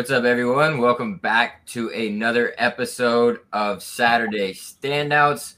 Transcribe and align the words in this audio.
What's 0.00 0.10
up, 0.10 0.24
everyone? 0.24 0.78
Welcome 0.78 1.18
back 1.18 1.66
to 1.66 1.90
another 1.90 2.54
episode 2.56 3.40
of 3.52 3.82
Saturday 3.82 4.54
Standouts. 4.54 5.56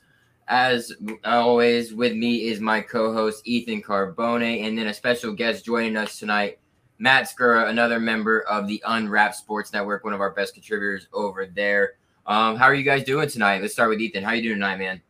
As 0.49 0.93
always, 1.25 1.95
with 1.95 2.14
me 2.17 2.49
is 2.49 2.59
my 2.59 2.81
co 2.81 3.13
host, 3.13 3.46
Ethan 3.46 3.82
Carbone, 3.82 4.67
and 4.67 4.77
then 4.77 4.89
a 4.89 4.95
special 4.95 5.32
guest 5.32 5.64
joining 5.64 5.96
us 5.96 6.18
tonight, 6.18 6.59
Matt 6.99 7.31
Skura, 7.31 7.68
another 7.68 8.00
member 8.00 8.41
of 8.41 8.67
the 8.67 8.82
Unwrapped 8.85 9.36
Sports 9.36 9.73
Network, 9.73 10.03
one 10.03 10.13
of 10.13 10.21
our 10.21 10.32
best 10.32 10.54
contributors 10.54 11.07
over 11.13 11.46
there. 11.46 11.93
Um, 12.27 12.57
how 12.57 12.64
are 12.64 12.75
you 12.75 12.82
guys 12.82 13.04
doing 13.04 13.29
tonight? 13.29 13.63
Let's 13.63 13.75
start 13.75 13.90
with 13.90 14.00
Ethan. 14.00 14.25
How 14.25 14.31
are 14.31 14.35
you 14.35 14.43
doing 14.43 14.57
tonight, 14.57 14.79
man? 14.79 15.00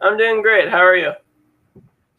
I'm 0.00 0.16
doing 0.16 0.40
great. 0.40 0.70
How 0.70 0.78
are 0.78 0.96
you? 0.96 1.12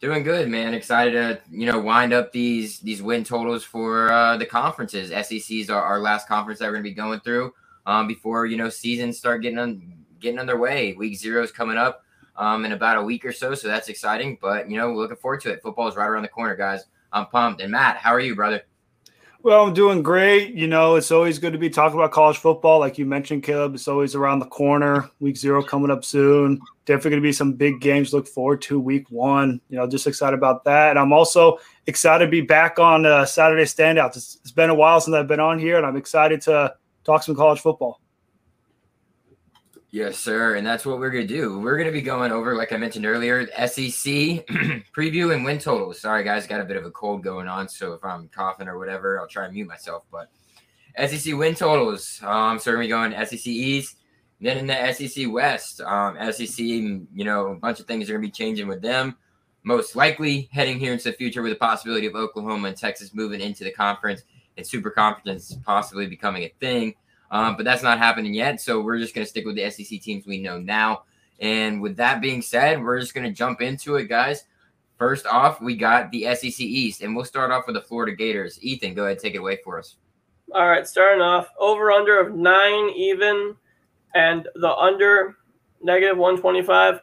Doing 0.00 0.22
good, 0.22 0.48
man. 0.48 0.72
Excited 0.72 1.12
to 1.12 1.40
you 1.50 1.66
know 1.66 1.78
wind 1.78 2.14
up 2.14 2.32
these 2.32 2.80
these 2.80 3.02
win 3.02 3.22
totals 3.22 3.64
for 3.64 4.10
uh, 4.10 4.38
the 4.38 4.46
conferences. 4.46 5.10
SEC's 5.10 5.68
our, 5.68 5.82
our 5.82 6.00
last 6.00 6.26
conference 6.26 6.60
that 6.60 6.68
we're 6.68 6.74
gonna 6.76 6.84
be 6.84 6.92
going 6.94 7.20
through 7.20 7.52
um, 7.84 8.08
before 8.08 8.46
you 8.46 8.56
know 8.56 8.70
seasons 8.70 9.18
start 9.18 9.42
getting 9.42 9.58
on 9.58 9.92
getting 10.18 10.38
underway. 10.38 10.94
Week 10.94 11.18
zero 11.18 11.42
is 11.42 11.52
coming 11.52 11.76
up 11.76 12.02
um, 12.36 12.64
in 12.64 12.72
about 12.72 12.96
a 12.96 13.02
week 13.02 13.26
or 13.26 13.32
so, 13.32 13.54
so 13.54 13.68
that's 13.68 13.90
exciting. 13.90 14.38
But 14.40 14.70
you 14.70 14.78
know, 14.78 14.94
looking 14.94 15.18
forward 15.18 15.42
to 15.42 15.50
it. 15.50 15.60
Football 15.62 15.88
is 15.88 15.96
right 15.96 16.08
around 16.08 16.22
the 16.22 16.28
corner, 16.28 16.56
guys. 16.56 16.86
I'm 17.12 17.26
pumped. 17.26 17.60
And 17.60 17.70
Matt, 17.70 17.98
how 17.98 18.14
are 18.14 18.20
you, 18.20 18.34
brother? 18.34 18.62
Well, 19.42 19.66
I'm 19.66 19.72
doing 19.72 20.02
great. 20.02 20.52
You 20.52 20.66
know, 20.66 20.96
it's 20.96 21.10
always 21.10 21.38
good 21.38 21.54
to 21.54 21.58
be 21.58 21.70
talking 21.70 21.98
about 21.98 22.12
college 22.12 22.36
football. 22.36 22.78
Like 22.78 22.98
you 22.98 23.06
mentioned, 23.06 23.42
Caleb, 23.42 23.74
it's 23.74 23.88
always 23.88 24.14
around 24.14 24.40
the 24.40 24.46
corner. 24.46 25.10
Week 25.18 25.34
zero 25.34 25.62
coming 25.62 25.90
up 25.90 26.04
soon. 26.04 26.60
Definitely 26.84 27.10
going 27.12 27.22
to 27.22 27.26
be 27.28 27.32
some 27.32 27.54
big 27.54 27.80
games. 27.80 28.12
Look 28.12 28.28
forward 28.28 28.60
to 28.62 28.78
week 28.78 29.10
one. 29.10 29.58
You 29.70 29.78
know, 29.78 29.86
just 29.86 30.06
excited 30.06 30.36
about 30.36 30.64
that. 30.64 30.90
And 30.90 30.98
I'm 30.98 31.14
also 31.14 31.58
excited 31.86 32.26
to 32.26 32.30
be 32.30 32.42
back 32.42 32.78
on 32.78 33.06
uh, 33.06 33.24
Saturday 33.24 33.64
Standouts. 33.64 34.16
It's, 34.16 34.38
it's 34.42 34.52
been 34.52 34.68
a 34.68 34.74
while 34.74 35.00
since 35.00 35.14
I've 35.14 35.26
been 35.26 35.40
on 35.40 35.58
here, 35.58 35.78
and 35.78 35.86
I'm 35.86 35.96
excited 35.96 36.42
to 36.42 36.74
talk 37.04 37.22
some 37.22 37.34
college 37.34 37.60
football. 37.60 37.98
Yes, 39.92 40.18
sir. 40.18 40.54
And 40.54 40.64
that's 40.64 40.86
what 40.86 40.98
we're 41.00 41.10
going 41.10 41.26
to 41.26 41.34
do. 41.34 41.58
We're 41.58 41.76
going 41.76 41.88
to 41.88 41.92
be 41.92 42.00
going 42.00 42.30
over, 42.30 42.54
like 42.54 42.72
I 42.72 42.76
mentioned 42.76 43.06
earlier, 43.06 43.46
SEC 43.46 44.46
preview 44.96 45.34
and 45.34 45.44
win 45.44 45.58
totals. 45.58 46.00
Sorry, 46.00 46.22
guys, 46.22 46.46
got 46.46 46.60
a 46.60 46.64
bit 46.64 46.76
of 46.76 46.84
a 46.84 46.92
cold 46.92 47.24
going 47.24 47.48
on. 47.48 47.68
So 47.68 47.94
if 47.94 48.04
I'm 48.04 48.28
coughing 48.28 48.68
or 48.68 48.78
whatever, 48.78 49.18
I'll 49.18 49.26
try 49.26 49.46
and 49.46 49.54
mute 49.54 49.66
myself. 49.66 50.04
But 50.12 50.30
SEC 50.96 51.34
win 51.34 51.56
totals. 51.56 52.20
Um, 52.22 52.60
so 52.60 52.70
we're 52.70 52.76
going 52.76 52.88
to 52.88 53.16
be 53.16 53.16
going 53.16 53.26
SEC 53.26 53.46
East. 53.48 53.96
Then 54.40 54.58
in 54.58 54.66
the 54.68 54.92
SEC 54.92 55.30
West, 55.30 55.80
um, 55.80 56.16
SEC, 56.32 56.58
you 56.58 57.08
know, 57.12 57.48
a 57.48 57.54
bunch 57.56 57.80
of 57.80 57.86
things 57.86 58.08
are 58.08 58.12
going 58.12 58.22
to 58.22 58.28
be 58.28 58.32
changing 58.32 58.68
with 58.68 58.80
them. 58.80 59.16
Most 59.64 59.96
likely 59.96 60.48
heading 60.52 60.78
here 60.78 60.92
into 60.92 61.10
the 61.10 61.16
future 61.16 61.42
with 61.42 61.52
the 61.52 61.58
possibility 61.58 62.06
of 62.06 62.14
Oklahoma 62.14 62.68
and 62.68 62.76
Texas 62.76 63.12
moving 63.12 63.40
into 63.40 63.64
the 63.64 63.72
conference 63.72 64.22
and 64.56 64.66
super 64.66 64.90
conference 64.90 65.58
possibly 65.64 66.06
becoming 66.06 66.44
a 66.44 66.48
thing. 66.60 66.94
Um, 67.30 67.56
but 67.56 67.64
that's 67.64 67.82
not 67.82 67.98
happening 67.98 68.34
yet. 68.34 68.60
So 68.60 68.80
we're 68.80 68.98
just 68.98 69.14
going 69.14 69.24
to 69.24 69.30
stick 69.30 69.46
with 69.46 69.56
the 69.56 69.70
SEC 69.70 70.00
teams 70.00 70.26
we 70.26 70.40
know 70.40 70.58
now. 70.58 71.04
And 71.38 71.80
with 71.80 71.96
that 71.96 72.20
being 72.20 72.42
said, 72.42 72.82
we're 72.82 73.00
just 73.00 73.14
going 73.14 73.26
to 73.26 73.32
jump 73.32 73.60
into 73.60 73.96
it, 73.96 74.08
guys. 74.08 74.44
First 74.98 75.26
off, 75.26 75.62
we 75.62 75.76
got 75.76 76.10
the 76.10 76.34
SEC 76.34 76.60
East, 76.60 77.00
and 77.00 77.16
we'll 77.16 77.24
start 77.24 77.50
off 77.50 77.66
with 77.66 77.74
the 77.74 77.80
Florida 77.80 78.14
Gators. 78.14 78.62
Ethan, 78.62 78.92
go 78.92 79.06
ahead, 79.06 79.18
take 79.18 79.34
it 79.34 79.38
away 79.38 79.58
for 79.64 79.78
us. 79.78 79.96
All 80.52 80.68
right, 80.68 80.86
starting 80.86 81.22
off 81.22 81.48
over 81.58 81.90
under 81.90 82.20
of 82.20 82.34
nine 82.34 82.90
even, 82.90 83.56
and 84.14 84.46
the 84.56 84.74
under 84.74 85.36
negative 85.80 86.18
125. 86.18 87.00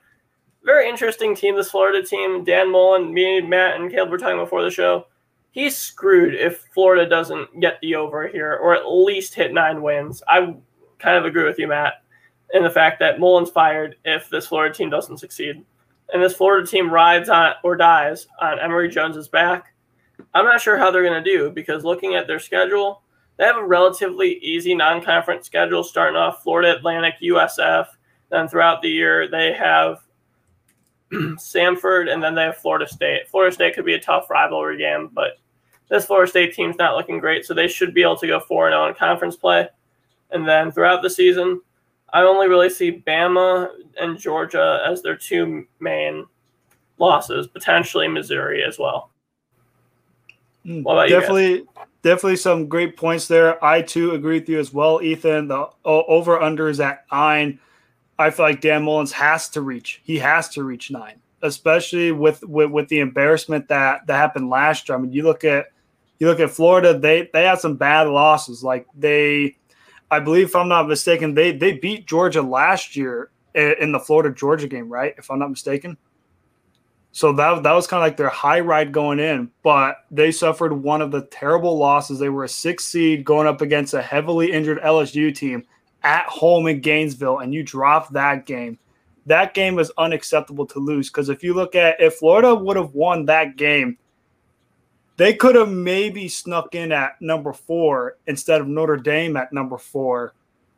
Very 0.63 0.87
interesting 0.87 1.33
team, 1.35 1.55
this 1.55 1.71
Florida 1.71 2.05
team. 2.05 2.43
Dan 2.43 2.71
Mullen, 2.71 3.11
me, 3.11 3.41
Matt, 3.41 3.79
and 3.79 3.89
Caleb 3.89 4.11
were 4.11 4.17
talking 4.19 4.37
before 4.37 4.61
the 4.61 4.69
show 4.69 5.07
he's 5.57 5.75
screwed 5.75 6.35
if 6.35 6.67
Florida 6.71 7.09
doesn't 7.09 7.59
get 7.59 7.79
the 7.81 7.95
over 7.95 8.27
here 8.27 8.59
or 8.61 8.75
at 8.75 8.87
least 8.87 9.33
hit 9.33 9.51
nine 9.51 9.81
wins. 9.81 10.21
I 10.27 10.55
kind 10.99 11.17
of 11.17 11.25
agree 11.25 11.45
with 11.45 11.57
you, 11.57 11.67
Matt, 11.67 11.95
in 12.53 12.61
the 12.61 12.69
fact 12.69 12.99
that 12.99 13.19
Mullen's 13.19 13.49
fired 13.49 13.95
if 14.05 14.29
this 14.29 14.45
Florida 14.45 14.71
team 14.71 14.91
doesn't 14.91 15.17
succeed. 15.17 15.65
And 16.13 16.21
this 16.21 16.35
Florida 16.35 16.67
team 16.67 16.93
rides 16.93 17.27
on 17.27 17.53
or 17.63 17.75
dies 17.75 18.27
on 18.39 18.59
Emory 18.59 18.87
Jones's 18.87 19.29
back. 19.29 19.73
I'm 20.35 20.45
not 20.45 20.61
sure 20.61 20.77
how 20.77 20.91
they're 20.91 21.01
going 21.01 21.23
to 21.23 21.31
do 21.31 21.49
because 21.49 21.83
looking 21.83 22.13
at 22.13 22.27
their 22.27 22.39
schedule, 22.39 23.01
they 23.37 23.45
have 23.45 23.57
a 23.57 23.65
relatively 23.65 24.35
easy 24.43 24.75
non 24.75 25.03
conference 25.03 25.47
schedule 25.47 25.83
starting 25.83 26.17
off 26.17 26.43
Florida 26.43 26.75
Atlantic, 26.75 27.15
USF. 27.23 27.87
Then 28.29 28.47
throughout 28.47 28.83
the 28.83 28.89
year, 28.89 29.27
they 29.27 29.53
have 29.53 30.01
Samford, 31.11 32.13
and 32.13 32.21
then 32.21 32.35
they 32.35 32.43
have 32.43 32.57
Florida 32.57 32.87
State. 32.87 33.27
Florida 33.27 33.51
State 33.51 33.73
could 33.73 33.85
be 33.85 33.95
a 33.95 33.99
tough 33.99 34.29
rivalry 34.29 34.77
game, 34.77 35.09
but 35.13 35.37
this 35.89 36.05
Florida 36.05 36.29
State 36.29 36.53
team's 36.53 36.77
not 36.77 36.95
looking 36.95 37.19
great, 37.19 37.45
so 37.45 37.53
they 37.53 37.67
should 37.67 37.93
be 37.93 38.03
able 38.03 38.17
to 38.17 38.27
go 38.27 38.39
4 38.39 38.69
0 38.69 38.87
in 38.87 38.93
conference 38.95 39.35
play. 39.35 39.67
And 40.31 40.47
then 40.47 40.71
throughout 40.71 41.01
the 41.01 41.09
season, 41.09 41.61
I 42.11 42.21
only 42.21 42.47
really 42.47 42.69
see 42.69 43.03
Bama 43.05 43.69
and 43.99 44.17
Georgia 44.17 44.81
as 44.85 45.01
their 45.01 45.15
two 45.15 45.65
main 45.79 46.25
losses, 46.97 47.47
potentially 47.47 48.07
Missouri 48.07 48.63
as 48.63 48.79
well. 48.79 49.11
Hmm, 50.63 50.83
definitely, 50.83 51.65
definitely 52.01 52.35
some 52.35 52.67
great 52.67 52.97
points 52.97 53.27
there. 53.27 53.63
I 53.63 53.81
too 53.81 54.11
agree 54.11 54.39
with 54.39 54.49
you 54.49 54.59
as 54.59 54.73
well, 54.73 55.01
Ethan. 55.01 55.47
The 55.47 55.69
over 55.85 56.41
under 56.41 56.67
is 56.69 56.79
at 56.79 57.05
nine. 57.11 57.59
I 58.19 58.31
feel 58.31 58.45
like 58.45 58.61
Dan 58.61 58.83
Mullins 58.83 59.11
has 59.13 59.47
to 59.49 59.61
reach. 59.61 60.01
He 60.03 60.17
has 60.17 60.49
to 60.49 60.63
reach 60.63 60.91
nine, 60.91 61.21
especially 61.41 62.11
with 62.11 62.43
with, 62.43 62.71
with 62.71 62.89
the 62.89 62.99
embarrassment 62.99 63.69
that 63.69 64.07
that 64.07 64.15
happened 64.17 64.49
last 64.49 64.89
year. 64.89 64.97
I 64.97 65.01
mean, 65.01 65.13
you 65.13 65.23
look 65.23 65.45
at 65.45 65.67
you 66.19 66.27
look 66.27 66.39
at 66.39 66.49
Florida; 66.49 66.97
they 66.97 67.29
they 67.33 67.43
had 67.43 67.59
some 67.59 67.75
bad 67.75 68.07
losses. 68.07 68.63
Like 68.63 68.87
they, 68.95 69.57
I 70.09 70.19
believe, 70.19 70.47
if 70.47 70.55
I'm 70.55 70.69
not 70.69 70.87
mistaken, 70.87 71.33
they 71.33 71.51
they 71.51 71.73
beat 71.73 72.07
Georgia 72.07 72.41
last 72.41 72.95
year 72.95 73.31
in 73.53 73.91
the 73.91 73.99
Florida 73.99 74.33
Georgia 74.33 74.67
game, 74.67 74.89
right? 74.89 75.15
If 75.17 75.31
I'm 75.31 75.39
not 75.39 75.49
mistaken. 75.49 75.97
So 77.11 77.33
that 77.33 77.63
that 77.63 77.71
was 77.71 77.87
kind 77.87 78.03
of 78.03 78.05
like 78.05 78.17
their 78.17 78.29
high 78.29 78.59
ride 78.59 78.91
going 78.91 79.19
in, 79.19 79.49
but 79.63 79.97
they 80.11 80.31
suffered 80.31 80.73
one 80.73 81.01
of 81.01 81.11
the 81.11 81.23
terrible 81.23 81.77
losses. 81.77 82.19
They 82.19 82.29
were 82.29 82.43
a 82.43 82.49
six 82.49 82.85
seed 82.85 83.25
going 83.25 83.47
up 83.47 83.61
against 83.61 83.93
a 83.93 84.01
heavily 84.01 84.51
injured 84.51 84.81
LSU 84.81 85.33
team 85.33 85.65
at 86.03 86.25
home 86.27 86.67
in 86.67 86.79
Gainesville 86.79 87.39
and 87.39 87.53
you 87.53 87.63
drop 87.63 88.09
that 88.13 88.45
game, 88.45 88.77
that 89.25 89.53
game 89.53 89.77
is 89.79 89.91
unacceptable 89.97 90.65
to 90.67 90.79
lose. 90.79 91.09
Because 91.09 91.29
if 91.29 91.43
you 91.43 91.53
look 91.53 91.75
at 91.75 91.99
if 91.99 92.15
Florida 92.15 92.55
would 92.55 92.77
have 92.77 92.93
won 92.93 93.25
that 93.25 93.57
game, 93.57 93.97
they 95.17 95.33
could 95.33 95.55
have 95.55 95.69
maybe 95.69 96.27
snuck 96.27 96.75
in 96.75 96.91
at 96.91 97.21
number 97.21 97.53
four 97.53 98.17
instead 98.27 98.61
of 98.61 98.67
Notre 98.67 98.97
Dame 98.97 99.35
at 99.37 99.51
number 99.51 99.77
four. 99.77 100.33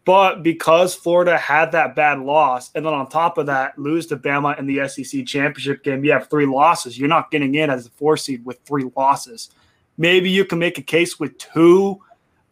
But 0.05 0.41
because 0.41 0.95
Florida 0.95 1.37
had 1.37 1.71
that 1.73 1.95
bad 1.95 2.19
loss, 2.19 2.71
and 2.73 2.85
then 2.85 2.93
on 2.93 3.07
top 3.09 3.37
of 3.37 3.45
that, 3.45 3.77
lose 3.77 4.07
to 4.07 4.17
Bama 4.17 4.57
in 4.57 4.65
the 4.65 4.87
SEC 4.87 5.25
championship 5.25 5.83
game, 5.83 6.03
you 6.03 6.11
have 6.11 6.29
three 6.29 6.47
losses. 6.47 6.97
You're 6.97 7.09
not 7.09 7.29
getting 7.29 7.53
in 7.55 7.69
as 7.69 7.85
a 7.85 7.91
four 7.91 8.17
seed 8.17 8.43
with 8.43 8.59
three 8.65 8.89
losses. 8.95 9.51
Maybe 9.97 10.31
you 10.31 10.45
can 10.45 10.57
make 10.57 10.77
a 10.77 10.81
case 10.81 11.19
with 11.19 11.37
two 11.37 12.01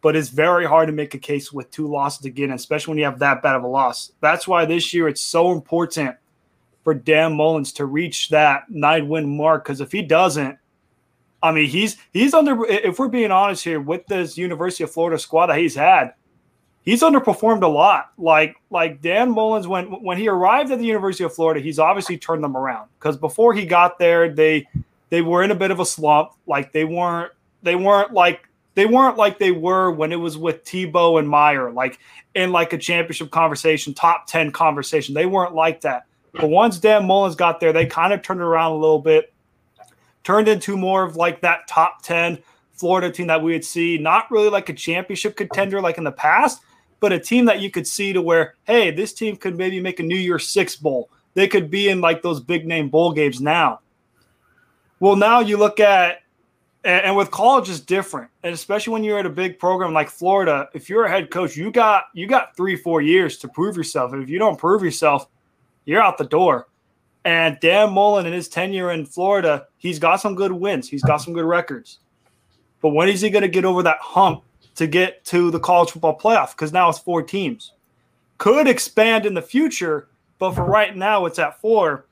but 0.00 0.16
it's 0.16 0.28
very 0.28 0.64
hard 0.64 0.86
to 0.88 0.92
make 0.92 1.14
a 1.14 1.18
case 1.18 1.52
with 1.52 1.70
two 1.70 1.88
losses 1.88 2.24
again, 2.24 2.52
especially 2.52 2.92
when 2.92 2.98
you 2.98 3.04
have 3.04 3.18
that 3.18 3.42
bad 3.42 3.56
of 3.56 3.64
a 3.64 3.66
loss. 3.66 4.12
That's 4.20 4.46
why 4.46 4.64
this 4.64 4.94
year 4.94 5.08
it's 5.08 5.20
so 5.20 5.52
important 5.52 6.16
for 6.84 6.94
Dan 6.94 7.34
Mullins 7.34 7.72
to 7.74 7.86
reach 7.86 8.28
that 8.28 8.64
nine 8.68 9.08
win 9.08 9.36
mark. 9.36 9.64
Because 9.64 9.80
if 9.80 9.90
he 9.90 10.02
doesn't, 10.02 10.56
I 11.42 11.52
mean, 11.52 11.68
he's 11.68 11.96
he's 12.12 12.34
under. 12.34 12.64
If 12.66 12.98
we're 12.98 13.08
being 13.08 13.30
honest 13.30 13.64
here, 13.64 13.80
with 13.80 14.06
this 14.06 14.36
University 14.36 14.84
of 14.84 14.90
Florida 14.90 15.18
squad 15.18 15.46
that 15.46 15.58
he's 15.58 15.74
had, 15.74 16.14
he's 16.82 17.02
underperformed 17.02 17.62
a 17.62 17.68
lot. 17.68 18.12
Like 18.18 18.56
like 18.70 19.00
Dan 19.00 19.30
Mullins, 19.30 19.68
when 19.68 19.86
when 20.02 20.18
he 20.18 20.28
arrived 20.28 20.70
at 20.70 20.78
the 20.78 20.86
University 20.86 21.24
of 21.24 21.34
Florida, 21.34 21.60
he's 21.60 21.78
obviously 21.78 22.18
turned 22.18 22.42
them 22.42 22.56
around. 22.56 22.88
Because 22.98 23.16
before 23.16 23.54
he 23.54 23.66
got 23.66 23.98
there, 23.98 24.32
they 24.32 24.66
they 25.10 25.22
were 25.22 25.42
in 25.42 25.50
a 25.50 25.54
bit 25.54 25.70
of 25.70 25.80
a 25.80 25.86
slump. 25.86 26.32
Like 26.46 26.72
they 26.72 26.84
weren't 26.84 27.32
they 27.62 27.76
weren't 27.76 28.12
like 28.12 28.48
they 28.74 28.86
weren't 28.86 29.16
like 29.16 29.38
they 29.38 29.50
were 29.50 29.90
when 29.90 30.12
it 30.12 30.20
was 30.20 30.38
with 30.38 30.64
Tebow 30.64 31.18
and 31.18 31.28
Meyer, 31.28 31.70
like 31.72 31.98
in 32.34 32.52
like 32.52 32.72
a 32.72 32.78
championship 32.78 33.30
conversation, 33.30 33.92
top 33.92 34.26
10 34.28 34.52
conversation. 34.52 35.14
They 35.14 35.26
weren't 35.26 35.54
like 35.54 35.80
that. 35.80 36.04
But 36.32 36.50
once 36.50 36.78
Dan 36.78 37.04
Mullins 37.06 37.34
got 37.34 37.58
there, 37.58 37.72
they 37.72 37.86
kind 37.86 38.12
of 38.12 38.22
turned 38.22 38.40
around 38.40 38.72
a 38.72 38.76
little 38.76 39.00
bit, 39.00 39.32
turned 40.28 40.46
into 40.46 40.76
more 40.76 41.04
of 41.04 41.16
like 41.16 41.40
that 41.40 41.66
top 41.66 42.02
10 42.02 42.38
Florida 42.74 43.10
team 43.10 43.28
that 43.28 43.42
we 43.42 43.52
would 43.52 43.64
see, 43.64 43.96
not 43.96 44.30
really 44.30 44.50
like 44.50 44.68
a 44.68 44.74
championship 44.74 45.34
contender 45.38 45.80
like 45.80 45.96
in 45.96 46.04
the 46.04 46.12
past, 46.12 46.60
but 47.00 47.14
a 47.14 47.18
team 47.18 47.46
that 47.46 47.60
you 47.60 47.70
could 47.70 47.86
see 47.86 48.12
to 48.12 48.20
where, 48.20 48.54
hey, 48.64 48.90
this 48.90 49.14
team 49.14 49.36
could 49.36 49.56
maybe 49.56 49.80
make 49.80 50.00
a 50.00 50.02
New 50.02 50.18
Year's 50.18 50.46
Six 50.46 50.76
bowl. 50.76 51.08
They 51.32 51.48
could 51.48 51.70
be 51.70 51.88
in 51.88 52.02
like 52.02 52.20
those 52.20 52.40
big 52.40 52.66
name 52.66 52.90
bowl 52.90 53.14
games 53.14 53.40
now. 53.40 53.80
Well, 55.00 55.16
now 55.16 55.40
you 55.40 55.56
look 55.56 55.80
at 55.80 56.18
and, 56.84 57.16
with 57.16 57.30
college 57.30 57.70
is 57.70 57.80
different, 57.80 58.30
and 58.42 58.52
especially 58.52 58.92
when 58.92 59.04
you're 59.04 59.18
at 59.18 59.24
a 59.24 59.30
big 59.30 59.58
program 59.58 59.94
like 59.94 60.10
Florida. 60.10 60.68
If 60.74 60.90
you're 60.90 61.06
a 61.06 61.10
head 61.10 61.30
coach, 61.30 61.56
you 61.56 61.70
got 61.72 62.04
you 62.12 62.26
got 62.26 62.54
three 62.54 62.76
four 62.76 63.00
years 63.00 63.38
to 63.38 63.48
prove 63.48 63.78
yourself, 63.78 64.12
and 64.12 64.22
if 64.22 64.28
you 64.28 64.38
don't 64.38 64.58
prove 64.58 64.82
yourself, 64.82 65.26
you're 65.86 66.02
out 66.02 66.18
the 66.18 66.24
door. 66.24 66.68
And 67.24 67.58
Dan 67.60 67.92
Mullen 67.92 68.26
in 68.26 68.32
his 68.32 68.48
tenure 68.48 68.92
in 68.92 69.04
Florida, 69.04 69.66
he's 69.76 69.98
got 69.98 70.16
some 70.16 70.34
good 70.34 70.52
wins, 70.52 70.88
he's 70.88 71.02
got 71.02 71.18
some 71.18 71.34
good 71.34 71.44
records, 71.44 71.98
but 72.80 72.90
when 72.90 73.08
is 73.08 73.20
he 73.20 73.30
going 73.30 73.42
to 73.42 73.48
get 73.48 73.64
over 73.64 73.82
that 73.82 73.98
hump 74.00 74.44
to 74.78 74.86
get 74.86 75.24
to 75.24 75.50
the 75.50 75.58
college 75.58 75.90
football 75.90 76.16
playoff 76.16 76.52
because 76.52 76.72
now 76.72 76.88
it's 76.88 77.00
four 77.00 77.20
teams. 77.20 77.72
Could 78.38 78.68
expand 78.68 79.26
in 79.26 79.34
the 79.34 79.42
future, 79.42 80.06
but 80.38 80.52
for 80.52 80.62
right 80.62 80.96
now, 80.96 81.26
it's 81.26 81.40
at 81.40 81.60
four. 81.60 82.06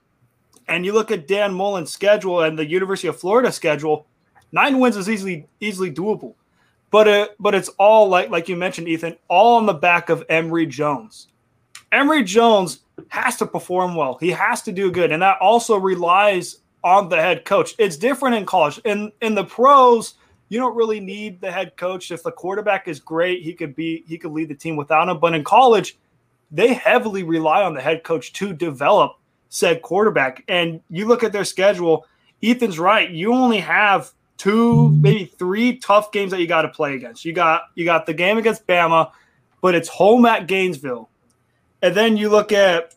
And 0.67 0.85
you 0.85 0.93
look 0.93 1.13
at 1.13 1.29
Dan 1.29 1.55
Mullen's 1.55 1.93
schedule 1.93 2.41
and 2.41 2.59
the 2.59 2.69
University 2.69 3.07
of 3.07 3.21
Florida 3.21 3.53
schedule, 3.53 4.09
nine 4.51 4.81
wins 4.81 4.97
is 4.97 5.09
easily 5.09 5.47
easily 5.61 5.93
doable. 5.93 6.35
But 6.91 7.07
uh, 7.07 7.29
but 7.39 7.55
it's 7.55 7.69
all 7.79 8.09
like 8.09 8.31
like 8.31 8.49
you 8.49 8.57
mentioned, 8.57 8.89
Ethan, 8.89 9.17
all 9.29 9.59
on 9.59 9.67
the 9.67 9.73
back 9.73 10.09
of 10.09 10.25
Emory 10.29 10.67
Jones. 10.67 11.29
Emory 11.93 12.25
Jones 12.25 12.81
has 13.09 13.37
to 13.37 13.47
perform 13.47 13.95
well. 13.95 14.17
He 14.19 14.31
has 14.31 14.63
to 14.63 14.73
do 14.73 14.91
good, 14.91 15.13
and 15.13 15.23
that 15.23 15.39
also 15.41 15.77
relies 15.77 16.61
on 16.83 17.09
the 17.09 17.17
head 17.17 17.45
coach. 17.45 17.75
It's 17.79 17.97
different 17.97 18.37
in 18.37 18.47
college. 18.47 18.79
In 18.85 19.13
in 19.21 19.35
the 19.35 19.45
pros, 19.45 20.15
you 20.49 20.59
don't 20.59 20.77
really 20.77 21.01
need 21.01 21.41
the 21.41 21.51
head 21.51 21.77
coach. 21.77 22.11
If 22.11 22.23
the 22.23 22.33
quarterback 22.33 22.89
is 22.89 23.01
great, 23.01 23.43
he 23.43 23.53
could 23.53 23.75
be 23.75 24.05
he 24.07 24.19
could 24.19 24.33
lead 24.33 24.49
the 24.49 24.55
team 24.55 24.77
without 24.77 25.09
him. 25.09 25.19
But 25.19 25.35
in 25.35 25.45
college, 25.45 25.97
they 26.51 26.75
heavily 26.75 27.23
rely 27.23 27.63
on 27.63 27.75
the 27.75 27.81
head 27.81 28.05
coach 28.05 28.33
to 28.35 28.53
develop 28.53 29.17
said 29.49 29.83
quarterback. 29.83 30.45
And 30.49 30.81
you 30.91 31.07
look 31.07 31.25
at 31.25 31.33
their 31.33 31.45
schedule, 31.45 32.07
Ethan's 32.43 32.79
right. 32.79 33.11
You 33.11 33.33
only 33.33 33.59
have 33.59 34.13
two, 34.37 34.91
maybe 34.91 35.25
three 35.25 35.79
tough 35.79 36.13
games 36.13 36.31
that 36.31 36.41
you 36.41 36.47
got 36.47 36.63
to 36.63 36.69
play 36.69 36.95
against. 36.95 37.25
You 37.25 37.33
got 37.33 37.65
you 37.75 37.85
got 37.85 38.07
the 38.07 38.15
game 38.15 38.39
against 38.39 38.67
Bama, 38.67 39.11
but 39.61 39.75
it's 39.75 39.89
home 39.89 40.27
at 40.27 40.47
Gainesville. 40.47 41.09
And 41.83 41.95
then 41.95 42.17
you 42.17 42.29
look 42.29 42.53
at 42.53 42.95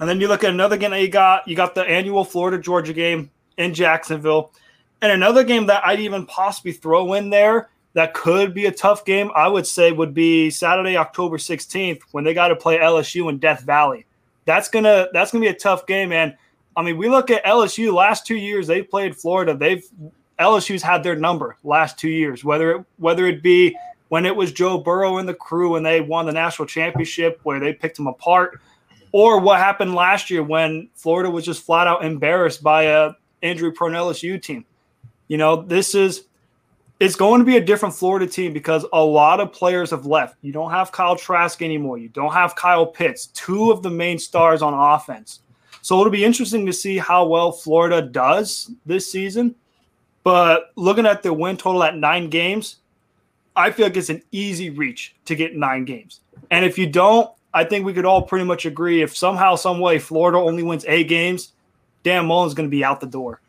and 0.00 0.08
then 0.08 0.20
you 0.20 0.28
look 0.28 0.44
at 0.44 0.50
another 0.50 0.76
game 0.76 0.90
that 0.90 1.00
you 1.00 1.08
got. 1.08 1.48
You 1.48 1.56
got 1.56 1.74
the 1.74 1.82
annual 1.82 2.24
Florida 2.24 2.58
Georgia 2.58 2.92
game 2.92 3.30
in 3.56 3.74
Jacksonville. 3.74 4.52
And 5.00 5.12
another 5.12 5.44
game 5.44 5.66
that 5.66 5.84
I'd 5.84 6.00
even 6.00 6.26
possibly 6.26 6.72
throw 6.72 7.14
in 7.14 7.30
there 7.30 7.68
that 7.94 8.14
could 8.14 8.54
be 8.54 8.66
a 8.66 8.72
tough 8.72 9.04
game, 9.04 9.30
I 9.34 9.48
would 9.48 9.66
say 9.66 9.90
would 9.92 10.14
be 10.14 10.50
Saturday, 10.50 10.96
October 10.96 11.36
16th, 11.36 12.00
when 12.12 12.24
they 12.24 12.34
got 12.34 12.48
to 12.48 12.56
play 12.56 12.78
LSU 12.78 13.28
in 13.28 13.38
Death 13.38 13.62
Valley. 13.62 14.06
That's 14.44 14.68
gonna 14.68 15.08
that's 15.12 15.30
gonna 15.30 15.42
be 15.42 15.48
a 15.48 15.54
tough 15.54 15.86
game, 15.86 16.10
man. 16.10 16.36
I 16.76 16.82
mean, 16.82 16.96
we 16.96 17.08
look 17.08 17.30
at 17.30 17.44
LSU 17.44 17.92
last 17.92 18.26
two 18.26 18.36
years, 18.36 18.66
they 18.66 18.82
played 18.82 19.16
Florida. 19.16 19.54
They've 19.54 19.84
LSU's 20.38 20.82
had 20.82 21.02
their 21.02 21.16
number 21.16 21.56
last 21.64 21.98
two 21.98 22.08
years, 22.08 22.44
whether 22.44 22.76
it 22.76 22.84
whether 22.98 23.26
it 23.26 23.42
be 23.42 23.76
when 24.08 24.26
it 24.26 24.34
was 24.34 24.52
Joe 24.52 24.78
Burrow 24.78 25.18
and 25.18 25.28
the 25.28 25.34
crew 25.34 25.76
and 25.76 25.84
they 25.84 26.00
won 26.00 26.26
the 26.26 26.32
national 26.32 26.66
championship 26.66 27.40
where 27.42 27.60
they 27.60 27.72
picked 27.72 27.96
them 27.96 28.06
apart, 28.06 28.60
or 29.12 29.40
what 29.40 29.58
happened 29.58 29.94
last 29.94 30.30
year 30.30 30.42
when 30.42 30.88
Florida 30.94 31.30
was 31.30 31.44
just 31.44 31.64
flat 31.64 31.86
out 31.86 32.04
embarrassed 32.04 32.62
by 32.62 32.84
a 32.84 33.12
injury 33.42 33.72
prone 33.72 33.92
LSU 33.92 34.40
team. 34.40 34.64
You 35.28 35.36
know, 35.36 35.62
this 35.62 35.94
is 35.94 36.24
it's 37.00 37.14
going 37.14 37.38
to 37.38 37.44
be 37.44 37.56
a 37.56 37.64
different 37.64 37.94
Florida 37.94 38.26
team 38.26 38.52
because 38.52 38.84
a 38.92 39.02
lot 39.02 39.40
of 39.40 39.52
players 39.52 39.90
have 39.90 40.04
left. 40.04 40.36
You 40.42 40.52
don't 40.52 40.70
have 40.70 40.90
Kyle 40.90 41.14
Trask 41.14 41.62
anymore. 41.62 41.98
You 41.98 42.08
don't 42.08 42.32
have 42.32 42.56
Kyle 42.56 42.86
Pitts, 42.86 43.26
two 43.28 43.70
of 43.70 43.82
the 43.82 43.90
main 43.90 44.18
stars 44.18 44.62
on 44.62 44.74
offense. 44.74 45.40
So 45.80 46.00
it'll 46.00 46.10
be 46.10 46.24
interesting 46.24 46.66
to 46.66 46.72
see 46.72 46.98
how 46.98 47.26
well 47.26 47.52
Florida 47.52 48.02
does 48.02 48.72
this 48.84 49.10
season. 49.10 49.54
But 50.24 50.72
looking 50.74 51.06
at 51.06 51.22
the 51.22 51.32
win 51.32 51.56
total 51.56 51.84
at 51.84 51.96
nine 51.96 52.30
games, 52.30 52.78
I 53.58 53.70
feel 53.70 53.86
like 53.86 53.96
it's 53.96 54.08
an 54.08 54.22
easy 54.32 54.70
reach 54.70 55.14
to 55.24 55.34
get 55.34 55.56
nine 55.56 55.84
games. 55.84 56.20
And 56.50 56.64
if 56.64 56.78
you 56.78 56.86
don't, 56.86 57.30
I 57.52 57.64
think 57.64 57.84
we 57.84 57.92
could 57.92 58.04
all 58.04 58.22
pretty 58.22 58.44
much 58.44 58.66
agree 58.66 59.02
if 59.02 59.16
somehow, 59.16 59.56
some 59.56 59.80
way, 59.80 59.98
Florida 59.98 60.38
only 60.38 60.62
wins 60.62 60.84
eight 60.86 61.08
games, 61.08 61.52
Dan 62.04 62.26
Mullen's 62.26 62.54
going 62.54 62.68
to 62.68 62.70
be 62.70 62.84
out 62.84 63.00
the 63.00 63.06
door. 63.06 63.40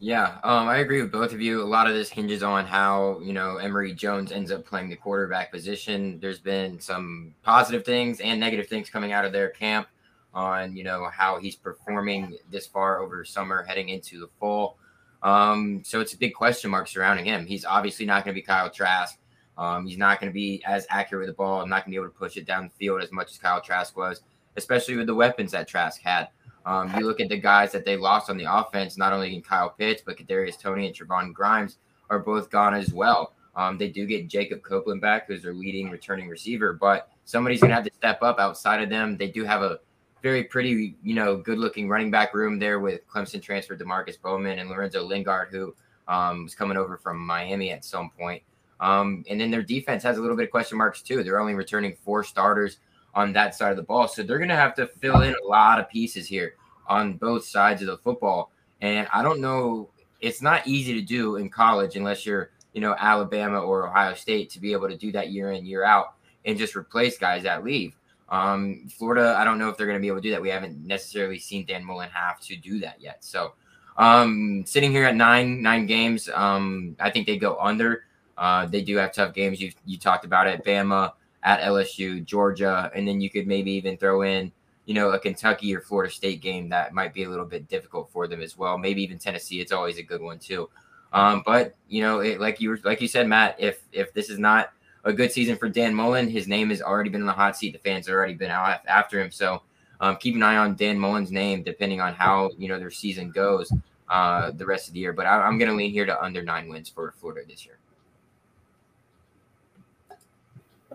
Yeah, 0.00 0.38
um, 0.42 0.66
I 0.66 0.78
agree 0.78 1.00
with 1.00 1.12
both 1.12 1.32
of 1.32 1.40
you. 1.40 1.62
A 1.62 1.64
lot 1.64 1.86
of 1.86 1.94
this 1.94 2.10
hinges 2.10 2.42
on 2.42 2.66
how 2.66 3.20
you 3.22 3.32
know 3.32 3.58
Emory 3.58 3.94
Jones 3.94 4.32
ends 4.32 4.50
up 4.50 4.66
playing 4.66 4.88
the 4.88 4.96
quarterback 4.96 5.52
position. 5.52 6.18
There's 6.18 6.40
been 6.40 6.80
some 6.80 7.32
positive 7.44 7.84
things 7.84 8.18
and 8.18 8.40
negative 8.40 8.66
things 8.66 8.90
coming 8.90 9.12
out 9.12 9.24
of 9.24 9.32
their 9.32 9.50
camp 9.50 9.86
on 10.34 10.74
you 10.74 10.82
know 10.82 11.08
how 11.12 11.38
he's 11.38 11.54
performing 11.54 12.36
this 12.50 12.66
far 12.66 12.98
over 12.98 13.24
summer, 13.24 13.62
heading 13.62 13.90
into 13.90 14.18
the 14.18 14.28
fall. 14.40 14.76
Um, 15.22 15.82
so 15.84 16.00
it's 16.00 16.14
a 16.14 16.18
big 16.18 16.34
question 16.34 16.70
mark 16.70 16.88
surrounding 16.88 17.24
him. 17.24 17.46
He's 17.46 17.64
obviously 17.64 18.06
not 18.06 18.24
going 18.24 18.34
to 18.34 18.40
be 18.40 18.44
Kyle 18.44 18.70
Trask. 18.70 19.18
Um, 19.56 19.86
he's 19.86 19.98
not 19.98 20.20
going 20.20 20.30
to 20.30 20.34
be 20.34 20.62
as 20.66 20.86
accurate 20.90 21.26
with 21.26 21.28
the 21.28 21.36
ball. 21.36 21.66
not 21.66 21.84
going 21.84 21.84
to 21.84 21.90
be 21.90 21.96
able 21.96 22.06
to 22.06 22.18
push 22.18 22.36
it 22.36 22.46
down 22.46 22.64
the 22.64 22.70
field 22.70 23.02
as 23.02 23.12
much 23.12 23.30
as 23.30 23.38
Kyle 23.38 23.60
Trask 23.60 23.96
was, 23.96 24.22
especially 24.56 24.96
with 24.96 25.06
the 25.06 25.14
weapons 25.14 25.52
that 25.52 25.68
Trask 25.68 26.00
had. 26.00 26.28
Um, 26.64 26.92
you 26.96 27.06
look 27.06 27.20
at 27.20 27.28
the 27.28 27.38
guys 27.38 27.72
that 27.72 27.84
they 27.84 27.96
lost 27.96 28.30
on 28.30 28.36
the 28.36 28.52
offense, 28.52 28.96
not 28.96 29.12
only 29.12 29.34
in 29.34 29.42
Kyle 29.42 29.70
Pitts, 29.70 30.02
but 30.04 30.16
Kadarius 30.16 30.58
Toney 30.58 30.86
and 30.86 30.96
Trevon 30.96 31.32
Grimes 31.32 31.78
are 32.08 32.20
both 32.20 32.50
gone 32.50 32.74
as 32.74 32.92
well. 32.92 33.34
Um, 33.54 33.76
they 33.76 33.88
do 33.88 34.06
get 34.06 34.28
Jacob 34.28 34.62
Copeland 34.62 35.00
back, 35.00 35.26
who's 35.26 35.42
their 35.42 35.52
leading 35.52 35.90
returning 35.90 36.28
receiver, 36.28 36.72
but 36.72 37.08
somebody's 37.24 37.60
going 37.60 37.70
to 37.70 37.74
have 37.74 37.84
to 37.84 37.92
step 37.92 38.22
up 38.22 38.38
outside 38.38 38.82
of 38.82 38.88
them. 38.88 39.16
They 39.16 39.28
do 39.28 39.44
have 39.44 39.62
a 39.62 39.80
very 40.22 40.44
pretty, 40.44 40.94
you 41.02 41.14
know, 41.14 41.36
good 41.36 41.58
looking 41.58 41.88
running 41.88 42.10
back 42.10 42.32
room 42.32 42.58
there 42.58 42.78
with 42.78 43.06
Clemson 43.08 43.42
transfer 43.42 43.76
Demarkcus 43.76 44.20
Bowman 44.20 44.58
and 44.58 44.70
Lorenzo 44.70 45.02
Lingard, 45.02 45.48
who 45.50 45.74
um, 46.08 46.44
was 46.44 46.54
coming 46.54 46.76
over 46.76 46.96
from 46.96 47.18
Miami 47.18 47.72
at 47.72 47.84
some 47.84 48.10
point. 48.10 48.42
Um, 48.80 49.24
and 49.28 49.40
then 49.40 49.50
their 49.50 49.62
defense 49.62 50.02
has 50.02 50.18
a 50.18 50.20
little 50.20 50.36
bit 50.36 50.44
of 50.44 50.50
question 50.50 50.78
marks 50.78 51.02
too. 51.02 51.22
They're 51.22 51.40
only 51.40 51.54
returning 51.54 51.96
four 52.04 52.24
starters 52.24 52.78
on 53.14 53.32
that 53.32 53.54
side 53.54 53.70
of 53.70 53.76
the 53.76 53.82
ball. 53.82 54.08
So 54.08 54.22
they're 54.22 54.38
going 54.38 54.48
to 54.48 54.56
have 54.56 54.74
to 54.76 54.86
fill 54.86 55.22
in 55.22 55.34
a 55.34 55.46
lot 55.46 55.78
of 55.78 55.88
pieces 55.88 56.26
here 56.26 56.54
on 56.86 57.14
both 57.14 57.44
sides 57.44 57.82
of 57.82 57.88
the 57.88 57.98
football. 57.98 58.50
And 58.80 59.06
I 59.12 59.22
don't 59.22 59.40
know, 59.40 59.90
it's 60.20 60.42
not 60.42 60.66
easy 60.66 60.94
to 60.94 61.00
do 61.00 61.36
in 61.36 61.48
college 61.48 61.96
unless 61.96 62.26
you're, 62.26 62.50
you 62.72 62.80
know, 62.80 62.96
Alabama 62.98 63.60
or 63.60 63.88
Ohio 63.88 64.14
State 64.14 64.50
to 64.50 64.60
be 64.60 64.72
able 64.72 64.88
to 64.88 64.96
do 64.96 65.12
that 65.12 65.30
year 65.30 65.52
in, 65.52 65.66
year 65.66 65.84
out 65.84 66.14
and 66.44 66.58
just 66.58 66.74
replace 66.74 67.18
guys 67.18 67.42
that 67.44 67.64
leave. 67.64 67.94
Um, 68.32 68.88
Florida, 68.88 69.36
I 69.38 69.44
don't 69.44 69.58
know 69.58 69.68
if 69.68 69.76
they're 69.76 69.86
going 69.86 69.98
to 69.98 70.00
be 70.00 70.08
able 70.08 70.16
to 70.16 70.22
do 70.22 70.30
that. 70.30 70.40
We 70.40 70.48
haven't 70.48 70.84
necessarily 70.86 71.38
seen 71.38 71.66
Dan 71.66 71.84
Mullen 71.84 72.08
have 72.08 72.40
to 72.40 72.56
do 72.56 72.80
that 72.80 72.98
yet. 72.98 73.22
So, 73.22 73.52
um, 73.98 74.64
sitting 74.66 74.90
here 74.90 75.04
at 75.04 75.14
nine 75.14 75.60
nine 75.60 75.84
games, 75.84 76.30
um, 76.32 76.96
I 76.98 77.10
think 77.10 77.26
they 77.26 77.36
go 77.36 77.58
under. 77.60 78.04
Uh, 78.38 78.64
they 78.64 78.80
do 78.80 78.96
have 78.96 79.12
tough 79.12 79.34
games. 79.34 79.60
You 79.60 79.70
you 79.84 79.98
talked 79.98 80.24
about 80.24 80.46
it, 80.46 80.64
Bama 80.64 81.12
at 81.42 81.60
LSU, 81.60 82.24
Georgia, 82.24 82.90
and 82.94 83.06
then 83.06 83.20
you 83.20 83.28
could 83.28 83.46
maybe 83.46 83.72
even 83.72 83.98
throw 83.98 84.22
in, 84.22 84.50
you 84.86 84.94
know, 84.94 85.10
a 85.10 85.18
Kentucky 85.18 85.74
or 85.74 85.82
Florida 85.82 86.10
State 86.10 86.40
game 86.40 86.70
that 86.70 86.94
might 86.94 87.12
be 87.12 87.24
a 87.24 87.28
little 87.28 87.44
bit 87.44 87.68
difficult 87.68 88.10
for 88.10 88.26
them 88.26 88.40
as 88.40 88.56
well. 88.56 88.78
Maybe 88.78 89.02
even 89.02 89.18
Tennessee. 89.18 89.60
It's 89.60 89.72
always 89.72 89.98
a 89.98 90.02
good 90.02 90.22
one 90.22 90.38
too. 90.38 90.70
Um, 91.12 91.42
but 91.44 91.74
you 91.86 92.00
know, 92.00 92.20
it, 92.20 92.40
like 92.40 92.62
you 92.62 92.70
were, 92.70 92.80
like 92.82 93.02
you 93.02 93.08
said, 93.08 93.28
Matt, 93.28 93.56
if 93.58 93.82
if 93.92 94.14
this 94.14 94.30
is 94.30 94.38
not 94.38 94.72
a 95.04 95.12
good 95.12 95.32
season 95.32 95.56
for 95.56 95.68
Dan 95.68 95.94
Mullen, 95.94 96.28
his 96.28 96.46
name 96.46 96.70
has 96.70 96.80
already 96.80 97.10
been 97.10 97.20
in 97.20 97.26
the 97.26 97.32
hot 97.32 97.56
seat. 97.56 97.72
The 97.72 97.78
fans 97.78 98.06
have 98.06 98.14
already 98.14 98.34
been 98.34 98.50
out 98.50 98.80
after 98.86 99.20
him. 99.20 99.30
So 99.30 99.62
um, 100.00 100.16
keep 100.16 100.34
an 100.34 100.42
eye 100.42 100.56
on 100.56 100.76
Dan 100.76 100.98
Mullen's 100.98 101.32
name, 101.32 101.62
depending 101.62 102.00
on 102.00 102.14
how 102.14 102.50
you 102.58 102.68
know 102.68 102.78
their 102.78 102.90
season 102.90 103.30
goes 103.30 103.72
uh, 104.08 104.50
the 104.52 104.66
rest 104.66 104.88
of 104.88 104.94
the 104.94 105.00
year. 105.00 105.12
But 105.12 105.26
I, 105.26 105.40
I'm 105.40 105.58
going 105.58 105.70
to 105.70 105.76
lean 105.76 105.90
here 105.90 106.06
to 106.06 106.22
under 106.22 106.42
nine 106.42 106.68
wins 106.68 106.88
for 106.88 107.12
Florida 107.12 107.42
this 107.48 107.64
year. 107.64 107.78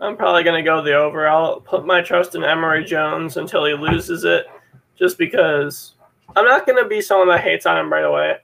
I'm 0.00 0.16
probably 0.16 0.44
going 0.44 0.62
to 0.62 0.68
go 0.68 0.80
the 0.80 0.94
over. 0.94 1.28
I'll 1.28 1.60
put 1.60 1.84
my 1.84 2.00
trust 2.00 2.34
in 2.36 2.44
Emory 2.44 2.84
Jones 2.84 3.36
until 3.36 3.64
he 3.64 3.74
loses 3.74 4.24
it, 4.24 4.46
just 4.96 5.18
because 5.18 5.94
I'm 6.36 6.44
not 6.44 6.66
going 6.66 6.80
to 6.80 6.88
be 6.88 7.00
someone 7.00 7.28
that 7.28 7.40
hates 7.40 7.66
on 7.66 7.76
him 7.76 7.92
right 7.92 8.04
away. 8.04 8.36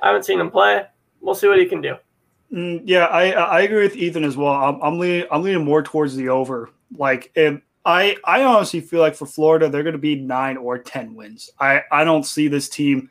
I 0.00 0.06
haven't 0.06 0.24
seen 0.24 0.40
him 0.40 0.50
play. 0.50 0.86
We'll 1.20 1.34
see 1.34 1.48
what 1.48 1.58
he 1.58 1.66
can 1.66 1.82
do. 1.82 1.96
Mm, 2.52 2.82
yeah, 2.84 3.06
I 3.06 3.30
I 3.32 3.60
agree 3.62 3.82
with 3.82 3.96
Ethan 3.96 4.24
as 4.24 4.36
well. 4.36 4.52
I'm, 4.54 4.80
I'm 4.82 4.98
leaning 4.98 5.26
I'm 5.30 5.42
leaning 5.42 5.64
more 5.64 5.82
towards 5.82 6.16
the 6.16 6.28
over. 6.30 6.70
Like, 6.96 7.32
I 7.84 8.16
I 8.24 8.44
honestly 8.44 8.80
feel 8.80 9.00
like 9.00 9.14
for 9.14 9.26
Florida 9.26 9.68
they're 9.68 9.82
going 9.82 9.92
to 9.92 9.98
be 9.98 10.16
nine 10.16 10.56
or 10.56 10.78
ten 10.78 11.14
wins. 11.14 11.50
I 11.60 11.82
I 11.92 12.04
don't 12.04 12.24
see 12.24 12.48
this 12.48 12.68
team 12.68 13.10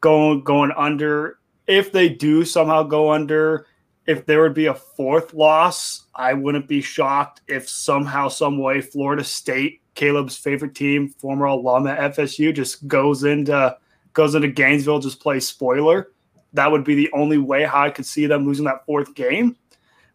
going 0.00 0.42
going 0.42 0.72
under. 0.76 1.38
If 1.68 1.92
they 1.92 2.08
do 2.08 2.44
somehow 2.44 2.82
go 2.82 3.12
under, 3.12 3.66
if 4.06 4.26
there 4.26 4.42
would 4.42 4.54
be 4.54 4.66
a 4.66 4.74
fourth 4.74 5.32
loss, 5.32 6.06
I 6.14 6.34
wouldn't 6.34 6.66
be 6.68 6.80
shocked 6.82 7.42
if 7.46 7.68
somehow, 7.68 8.28
some 8.28 8.58
way, 8.58 8.80
Florida 8.80 9.22
State, 9.22 9.80
Caleb's 9.94 10.36
favorite 10.36 10.74
team, 10.74 11.08
former 11.08 11.46
alum 11.46 11.86
at 11.86 12.16
FSU, 12.16 12.52
just 12.52 12.86
goes 12.88 13.22
into 13.24 13.76
goes 14.12 14.34
into 14.34 14.48
Gainesville, 14.48 14.98
just 14.98 15.20
plays 15.20 15.46
spoiler. 15.46 16.10
That 16.52 16.70
would 16.70 16.84
be 16.84 16.94
the 16.94 17.10
only 17.12 17.38
way 17.38 17.64
how 17.64 17.82
I 17.82 17.90
could 17.90 18.06
see 18.06 18.26
them 18.26 18.46
losing 18.46 18.64
that 18.66 18.84
fourth 18.86 19.14
game. 19.14 19.56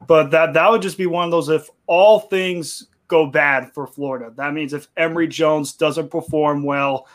But 0.06 0.32
that 0.32 0.54
that 0.54 0.70
would 0.70 0.82
just 0.82 0.98
be 0.98 1.08
one 1.08 1.26
of 1.26 1.32
those 1.32 1.50
if 1.50 1.70
all 1.88 2.20
things 2.20 2.88
go 3.08 3.26
bad 3.26 3.74
for 3.74 3.88
Florida. 3.88 4.32
That 4.36 4.54
means 4.54 4.74
if 4.74 4.88
Emory 4.98 5.28
Jones 5.28 5.74
doesn't 5.74 6.12
perform 6.12 6.64
well, 6.64 7.08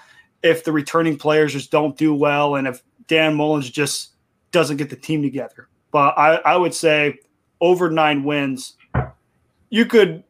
if 0.42 0.64
the 0.64 0.72
returning 0.72 1.16
players 1.16 1.52
just 1.52 1.70
don't 1.70 1.96
do 1.96 2.14
well, 2.14 2.56
and 2.56 2.66
if 2.66 2.82
Dan 3.06 3.34
Mullins 3.34 3.70
just 3.70 4.12
doesn't 4.50 4.78
get 4.78 4.90
the 4.90 4.96
team 4.96 5.22
together 5.22 5.68
but 5.92 6.14
I, 6.18 6.36
I 6.36 6.56
would 6.56 6.74
say 6.74 7.20
over 7.60 7.88
nine 7.88 8.24
wins, 8.24 8.76
you 9.70 9.86
could 9.86 10.24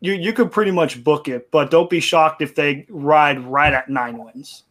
you 0.00 0.14
you 0.14 0.32
could 0.32 0.50
pretty 0.50 0.70
much 0.70 1.04
book 1.04 1.28
it, 1.28 1.50
but 1.50 1.70
don't 1.70 1.90
be 1.90 2.00
shocked 2.00 2.40
if 2.40 2.54
they 2.54 2.86
ride 2.88 3.44
right 3.44 3.74
at 3.74 3.90
nine 3.90 4.16
wins. 4.16 4.64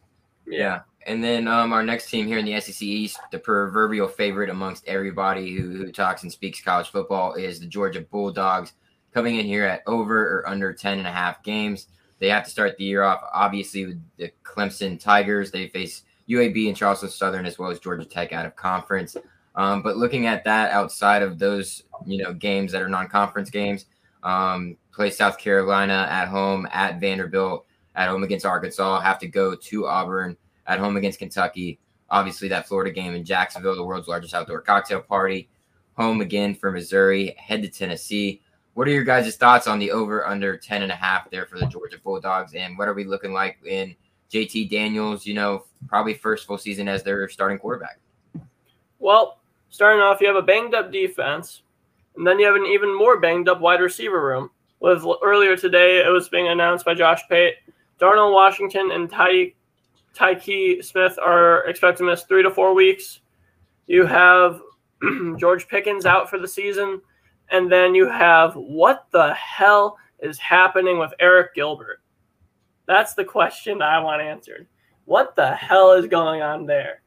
Yeah, 0.46 0.80
And 1.06 1.24
then 1.24 1.48
um, 1.48 1.72
our 1.72 1.82
next 1.82 2.10
team 2.10 2.26
here 2.26 2.38
in 2.38 2.44
the 2.44 2.60
SEC 2.60 2.82
East, 2.82 3.18
the 3.32 3.38
proverbial 3.38 4.08
favorite 4.08 4.50
amongst 4.50 4.86
everybody 4.86 5.54
who, 5.54 5.70
who 5.70 5.92
talks 5.92 6.22
and 6.22 6.30
speaks 6.30 6.60
college 6.60 6.90
football, 6.90 7.34
is 7.34 7.58
the 7.58 7.66
Georgia 7.66 8.02
Bulldogs, 8.02 8.72
coming 9.12 9.36
in 9.36 9.46
here 9.46 9.64
at 9.64 9.82
over 9.86 10.38
or 10.40 10.48
under 10.48 10.72
10 10.72 10.98
and 10.98 11.06
a 11.06 11.12
half 11.12 11.42
games. 11.42 11.88
They 12.18 12.28
have 12.28 12.44
to 12.44 12.50
start 12.50 12.76
the 12.76 12.84
year 12.84 13.02
off, 13.02 13.22
obviously, 13.32 13.86
with 13.86 14.02
the 14.18 14.30
Clemson 14.44 15.00
Tigers. 15.00 15.50
They 15.50 15.68
face 15.68 16.02
UAB 16.28 16.68
and 16.68 16.76
Charleston 16.76 17.08
Southern 17.08 17.46
as 17.46 17.58
well 17.58 17.70
as 17.70 17.80
Georgia 17.80 18.04
Tech 18.04 18.32
out 18.32 18.46
of 18.46 18.54
conference. 18.56 19.16
Um, 19.54 19.82
but 19.82 19.96
looking 19.96 20.26
at 20.26 20.44
that 20.44 20.70
outside 20.70 21.22
of 21.22 21.38
those, 21.38 21.82
you 22.06 22.22
know, 22.22 22.32
games 22.32 22.72
that 22.72 22.82
are 22.82 22.88
non-conference 22.88 23.50
games, 23.50 23.86
um, 24.22 24.76
play 24.92 25.10
South 25.10 25.38
Carolina 25.38 26.06
at 26.10 26.28
home, 26.28 26.68
at 26.70 27.00
Vanderbilt, 27.00 27.66
at 27.96 28.08
home 28.08 28.22
against 28.22 28.46
Arkansas, 28.46 29.00
have 29.00 29.18
to 29.18 29.26
go 29.26 29.54
to 29.54 29.86
Auburn, 29.86 30.36
at 30.66 30.78
home 30.78 30.96
against 30.96 31.18
Kentucky. 31.18 31.78
Obviously, 32.10 32.48
that 32.48 32.66
Florida 32.66 32.90
game 32.90 33.14
in 33.14 33.24
Jacksonville, 33.24 33.76
the 33.76 33.84
world's 33.84 34.08
largest 34.08 34.34
outdoor 34.34 34.60
cocktail 34.60 35.00
party. 35.00 35.48
Home 35.94 36.20
again 36.20 36.54
for 36.54 36.70
Missouri, 36.70 37.34
head 37.38 37.62
to 37.62 37.68
Tennessee. 37.68 38.40
What 38.74 38.88
are 38.88 38.92
your 38.92 39.04
guys' 39.04 39.36
thoughts 39.36 39.66
on 39.66 39.78
the 39.78 39.90
over 39.90 40.26
under 40.26 40.56
10 40.56 40.82
and 40.82 40.92
a 40.92 40.96
half 40.96 41.30
there 41.30 41.46
for 41.46 41.58
the 41.58 41.66
Georgia 41.66 41.98
Bulldogs? 42.02 42.54
And 42.54 42.78
what 42.78 42.88
are 42.88 42.94
we 42.94 43.04
looking 43.04 43.32
like 43.32 43.58
in 43.66 43.94
JT 44.30 44.70
Daniels, 44.70 45.26
you 45.26 45.34
know, 45.34 45.64
probably 45.88 46.14
first 46.14 46.46
full 46.46 46.58
season 46.58 46.88
as 46.88 47.02
their 47.02 47.28
starting 47.28 47.58
quarterback? 47.58 47.98
Well, 48.98 49.38
starting 49.70 50.00
off, 50.00 50.20
you 50.20 50.28
have 50.28 50.36
a 50.36 50.42
banged 50.42 50.74
up 50.74 50.92
defense, 50.92 51.62
and 52.16 52.26
then 52.26 52.38
you 52.38 52.46
have 52.46 52.54
an 52.54 52.66
even 52.66 52.96
more 52.96 53.18
banged 53.18 53.48
up 53.48 53.60
wide 53.60 53.80
receiver 53.80 54.24
room. 54.24 54.50
With 54.78 55.04
earlier 55.22 55.56
today, 55.56 55.98
it 55.98 56.10
was 56.10 56.28
being 56.28 56.48
announced 56.48 56.84
by 56.84 56.94
Josh 56.94 57.20
Pate, 57.28 57.54
Darnell 57.98 58.32
Washington 58.32 58.90
and 58.92 59.10
Ty 59.10 59.52
Tykee 60.20 60.84
Smith 60.84 61.18
are 61.18 61.66
expected 61.66 62.04
to 62.04 62.10
miss 62.10 62.24
three 62.24 62.42
to 62.42 62.50
four 62.50 62.74
weeks. 62.74 63.20
You 63.86 64.04
have 64.04 64.60
George 65.38 65.66
Pickens 65.66 66.04
out 66.04 66.28
for 66.28 66.38
the 66.38 66.46
season, 66.46 67.00
and 67.50 67.72
then 67.72 67.94
you 67.94 68.06
have 68.06 68.54
what 68.54 69.06
the 69.12 69.32
hell 69.32 69.96
is 70.20 70.38
happening 70.38 70.98
with 70.98 71.14
Arik 71.22 71.54
Gilbert? 71.54 72.02
That's 72.86 73.14
the 73.14 73.24
question 73.24 73.80
I 73.80 73.98
want 74.00 74.20
answered. 74.20 74.66
What 75.06 75.34
the 75.36 75.54
hell 75.54 75.92
is 75.92 76.06
going 76.06 76.42
on 76.42 76.66
there? 76.66 77.00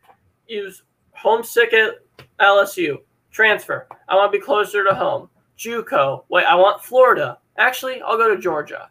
He's 0.46 0.82
homesick 1.12 1.72
at 1.74 2.00
LSU. 2.39 2.98
Transfer. 3.29 3.88
I 4.10 4.15
want 4.15 4.34
to 4.34 4.39
be 4.39 4.43
closer 4.43 4.84
to 4.84 4.96
home. 4.96 5.29
JUCO. 5.60 6.24
Wait, 6.29 6.46
I 6.46 6.55
want 6.55 6.84
Florida. 6.84 7.38
Actually, 7.58 8.01
I'll 8.01 8.17
go 8.17 8.34
to 8.34 8.41
Georgia. 8.41 8.89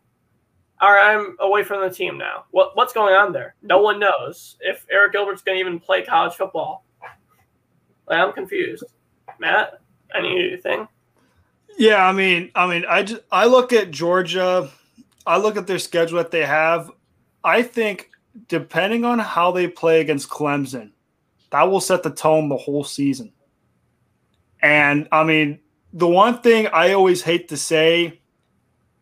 All 0.82 0.90
right, 0.92 1.14
I'm 1.14 1.36
away 1.38 1.62
from 1.62 1.80
the 1.80 1.94
team 1.94 2.18
now. 2.18 2.44
What 2.50 2.76
what's 2.76 2.92
going 2.92 3.14
on 3.14 3.32
there? 3.32 3.54
No 3.62 3.80
one 3.80 4.00
knows 4.00 4.56
if 4.60 4.84
Arik 4.92 5.12
Gilbert's 5.12 5.40
going 5.40 5.56
to 5.56 5.60
even 5.60 5.78
play 5.78 6.02
college 6.02 6.34
football. 6.34 6.84
Like, 8.08 8.18
I'm 8.18 8.32
confused. 8.32 8.82
Matt, 9.38 9.80
anything? 10.12 10.88
Yeah, 11.78 12.04
I 12.04 12.10
mean, 12.10 12.50
I 12.56 12.66
mean, 12.66 12.84
I 12.88 13.04
just 13.04 13.22
I 13.30 13.46
look 13.46 13.72
at 13.72 13.92
Georgia. 13.92 14.68
I 15.24 15.38
look 15.38 15.56
at 15.56 15.68
their 15.68 15.78
schedule 15.78 16.18
that 16.18 16.32
they 16.32 16.44
have. 16.44 16.90
I 17.44 17.62
think 17.62 18.10
depending 18.48 19.04
on 19.04 19.20
how 19.20 19.52
they 19.52 19.68
play 19.68 20.00
against 20.00 20.30
Clemson, 20.30 20.90
that 21.50 21.62
will 21.62 21.80
set 21.80 22.02
the 22.02 22.10
tone 22.10 22.48
the 22.48 22.56
whole 22.56 22.82
season. 22.82 23.32
And 24.60 25.06
I 25.12 25.22
mean, 25.22 25.60
the 25.92 26.08
one 26.08 26.40
thing 26.40 26.66
I 26.72 26.92
always 26.92 27.22
hate 27.22 27.50
to 27.50 27.56
say 27.56 28.20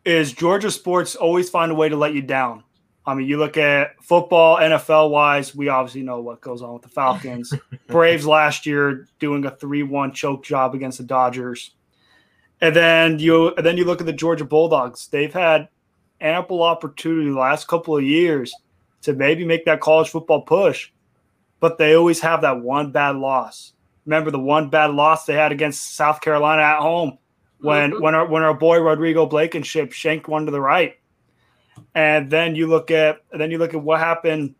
is 0.05 0.33
Georgia 0.33 0.71
sports 0.71 1.15
always 1.15 1.49
find 1.49 1.71
a 1.71 1.75
way 1.75 1.89
to 1.89 1.95
let 1.95 2.13
you 2.13 2.21
down. 2.21 2.63
I 3.05 3.15
mean, 3.15 3.27
you 3.27 3.37
look 3.37 3.57
at 3.57 4.01
football, 4.03 4.57
NFL 4.57 5.09
wise, 5.09 5.55
we 5.55 5.69
obviously 5.69 6.03
know 6.03 6.21
what 6.21 6.41
goes 6.41 6.61
on 6.61 6.73
with 6.73 6.83
the 6.83 6.89
Falcons. 6.89 7.53
Braves 7.87 8.27
last 8.27 8.65
year 8.65 9.07
doing 9.19 9.45
a 9.45 9.51
3 9.51 9.83
1 9.83 10.13
choke 10.13 10.43
job 10.43 10.75
against 10.75 10.99
the 10.99 11.03
Dodgers. 11.03 11.71
And 12.61 12.75
then 12.75 13.17
you 13.17 13.55
and 13.55 13.65
then 13.65 13.77
you 13.77 13.85
look 13.85 14.01
at 14.01 14.05
the 14.05 14.13
Georgia 14.13 14.45
Bulldogs. 14.45 15.07
They've 15.07 15.33
had 15.33 15.67
ample 16.19 16.61
opportunity 16.61 17.29
the 17.29 17.39
last 17.39 17.67
couple 17.67 17.97
of 17.97 18.03
years 18.03 18.53
to 19.01 19.13
maybe 19.13 19.43
make 19.45 19.65
that 19.65 19.81
college 19.81 20.09
football 20.09 20.41
push, 20.41 20.91
but 21.59 21.79
they 21.79 21.95
always 21.95 22.19
have 22.19 22.41
that 22.41 22.61
one 22.61 22.91
bad 22.91 23.15
loss. 23.15 23.73
Remember 24.05 24.29
the 24.29 24.39
one 24.39 24.69
bad 24.69 24.91
loss 24.91 25.25
they 25.25 25.33
had 25.33 25.51
against 25.51 25.95
South 25.95 26.21
Carolina 26.21 26.61
at 26.61 26.79
home 26.79 27.17
when 27.61 27.91
mm-hmm. 27.91 28.03
when 28.03 28.15
our 28.15 28.25
when 28.25 28.43
our 28.43 28.53
boy 28.53 28.79
Rodrigo 28.79 29.25
Blankenship 29.25 29.91
shanked 29.91 30.27
one 30.27 30.45
to 30.45 30.51
the 30.51 30.61
right. 30.61 30.97
And 31.95 32.29
then 32.29 32.55
you 32.55 32.67
look 32.67 32.91
at 32.91 33.21
then 33.31 33.51
you 33.51 33.57
look 33.57 33.73
at 33.73 33.81
what 33.81 33.99
happened 33.99 34.55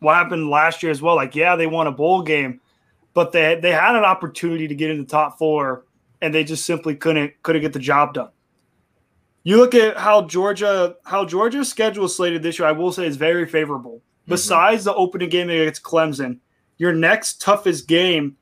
what 0.00 0.14
happened 0.14 0.48
last 0.48 0.82
year 0.82 0.92
as 0.92 1.02
well. 1.02 1.16
Like, 1.16 1.34
yeah, 1.34 1.56
they 1.56 1.66
won 1.66 1.86
a 1.86 1.92
bowl 1.92 2.22
game, 2.22 2.60
but 3.14 3.32
they 3.32 3.58
they 3.60 3.72
had 3.72 3.96
an 3.96 4.04
opportunity 4.04 4.68
to 4.68 4.74
get 4.74 4.90
in 4.90 4.98
the 4.98 5.04
top 5.04 5.38
four 5.38 5.84
and 6.20 6.34
they 6.34 6.44
just 6.44 6.64
simply 6.64 6.94
couldn't 6.94 7.32
couldn't 7.42 7.62
get 7.62 7.72
the 7.72 7.78
job 7.78 8.14
done. 8.14 8.30
You 9.44 9.56
look 9.56 9.74
at 9.74 9.96
how 9.96 10.22
Georgia 10.22 10.96
how 11.04 11.24
Georgia's 11.24 11.68
schedule 11.68 12.06
is 12.06 12.16
slated 12.16 12.42
this 12.42 12.58
year. 12.58 12.68
I 12.68 12.72
will 12.72 12.92
say 12.92 13.06
is 13.06 13.16
very 13.16 13.46
favorable. 13.46 13.96
Mm-hmm. 13.96 14.32
Besides 14.32 14.84
the 14.84 14.94
opening 14.94 15.28
game 15.28 15.48
against 15.48 15.82
Clemson, 15.82 16.38
your 16.76 16.92
next 16.92 17.40
toughest 17.40 17.88
game 17.88 18.36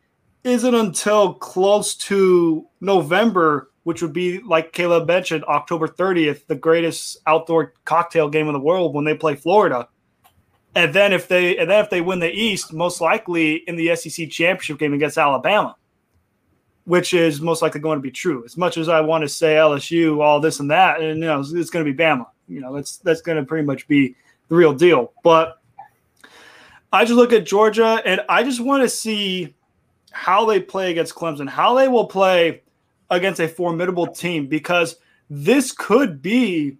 isn't 0.44 0.74
until 0.74 1.34
close 1.34 1.94
to 1.94 2.66
November, 2.80 3.70
which 3.86 4.02
would 4.02 4.12
be 4.12 4.40
like 4.40 4.72
Caleb 4.72 5.06
mentioned, 5.06 5.44
October 5.44 5.86
30th, 5.86 6.46
the 6.48 6.56
greatest 6.56 7.18
outdoor 7.24 7.72
cocktail 7.84 8.28
game 8.28 8.48
in 8.48 8.52
the 8.52 8.58
world 8.58 8.92
when 8.92 9.04
they 9.04 9.14
play 9.14 9.36
Florida. 9.36 9.88
And 10.74 10.92
then 10.92 11.12
if 11.12 11.28
they 11.28 11.56
and 11.56 11.70
then 11.70 11.84
if 11.84 11.88
they 11.88 12.00
win 12.00 12.18
the 12.18 12.30
East, 12.30 12.72
most 12.72 13.00
likely 13.00 13.54
in 13.68 13.76
the 13.76 13.94
SEC 13.94 14.28
championship 14.28 14.78
game 14.78 14.92
against 14.92 15.16
Alabama 15.16 15.76
which 16.86 17.12
is 17.14 17.40
most 17.40 17.62
likely 17.62 17.80
going 17.80 17.98
to 17.98 18.02
be 18.02 18.12
true. 18.12 18.44
As 18.44 18.56
much 18.56 18.76
as 18.76 18.88
I 18.88 19.00
want 19.00 19.22
to 19.22 19.28
say 19.28 19.56
LSU, 19.56 20.22
all 20.22 20.40
this 20.40 20.60
and 20.60 20.70
that, 20.70 21.00
and 21.00 21.18
you 21.18 21.24
know, 21.24 21.40
it's, 21.40 21.52
it's 21.52 21.70
going 21.70 21.84
to 21.84 21.92
be 21.92 21.96
Bama. 21.96 22.26
You 22.48 22.60
know, 22.60 22.74
that's 22.74 22.98
that's 22.98 23.20
going 23.20 23.38
to 23.38 23.44
pretty 23.44 23.66
much 23.66 23.86
be 23.88 24.14
the 24.48 24.54
real 24.54 24.72
deal. 24.72 25.12
But 25.22 25.60
I 26.92 27.04
just 27.04 27.16
look 27.16 27.32
at 27.32 27.44
Georgia, 27.44 28.00
and 28.04 28.20
I 28.28 28.44
just 28.44 28.60
want 28.60 28.84
to 28.84 28.88
see 28.88 29.54
how 30.12 30.46
they 30.46 30.60
play 30.60 30.92
against 30.92 31.14
Clemson, 31.14 31.48
how 31.48 31.74
they 31.74 31.88
will 31.88 32.06
play 32.06 32.62
against 33.10 33.40
a 33.40 33.48
formidable 33.48 34.06
team, 34.06 34.46
because 34.46 34.96
this 35.30 35.72
could 35.72 36.22
be 36.22 36.76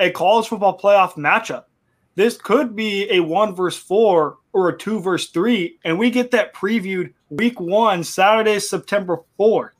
a 0.00 0.10
college 0.10 0.48
football 0.48 0.78
playoff 0.78 1.14
matchup. 1.14 1.64
This 2.14 2.36
could 2.36 2.76
be 2.76 3.10
a 3.10 3.20
one 3.20 3.54
versus 3.54 3.80
four 3.80 4.38
or 4.52 4.68
a 4.68 4.76
two 4.76 5.00
versus 5.00 5.30
three, 5.30 5.78
and 5.84 5.98
we 5.98 6.10
get 6.10 6.30
that 6.32 6.54
previewed 6.54 7.12
week 7.30 7.58
one, 7.58 8.04
Saturday, 8.04 8.58
September 8.58 9.22
4th. 9.38 9.70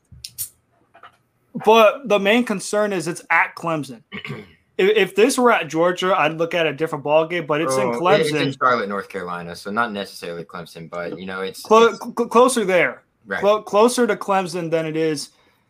But 1.65 2.07
the 2.09 2.19
main 2.19 2.43
concern 2.43 2.91
is 2.91 3.07
it's 3.07 3.23
at 3.29 3.55
Clemson. 3.55 4.01
if, 4.11 4.45
if, 4.77 5.15
this 5.15 5.37
were 5.37 5.51
at 5.51 5.67
Georgia, 5.67 6.15
I'd 6.17 6.33
look 6.33 6.55
at 6.55 6.65
a 6.65 6.73
different 6.73 7.03
ball 7.03 7.27
game, 7.27 7.45
but 7.45 7.61
it's 7.61 7.75
oh, 7.75 7.93
in 7.93 7.99
Clemson. 7.99 8.19
It's 8.21 8.31
in 8.31 8.51
Charlotte, 8.53 8.89
North 8.89 9.09
Carolina, 9.09 9.55
so 9.55 9.69
not 9.69 9.91
necessarily 9.91 10.43
Clemson, 10.43 10.89
but 10.89 11.19
you 11.19 11.27
know, 11.27 11.41
it's, 11.41 11.61
Cl- 11.61 11.89
it's... 11.89 11.99
Cl- 11.99 12.13
closer 12.13 12.65
there. 12.65 13.03
Right. 13.27 13.39
Cl- 13.39 13.61
closer 13.61 14.07
to 14.07 14.15
Clemson 14.15 14.71
than 14.71 14.87
it 14.87 14.97
is 14.97 15.29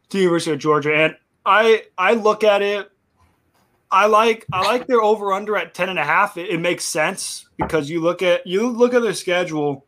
to 0.10 0.20
University 0.20 0.52
of 0.52 0.60
Georgia. 0.60 0.96
And 0.96 1.18
I 1.46 1.84
I 1.98 2.14
look 2.14 2.44
at 2.44 2.62
it 2.62 2.90
I 3.94 4.08
like 4.08 4.48
I 4.52 4.66
like 4.66 4.88
their 4.88 5.04
over 5.04 5.34
under 5.34 5.56
at 5.56 5.76
10 5.76 5.88
and 5.88 6.00
a 6.00 6.04
half. 6.04 6.36
It, 6.36 6.50
it 6.50 6.60
makes 6.60 6.84
sense 6.84 7.48
because 7.58 7.92
you 7.92 8.02
look 8.02 8.24
at 8.24 8.46
you 8.48 8.68
look 8.68 8.96
at 8.96 9.04
their 9.04 9.14
schedule. 9.14 9.86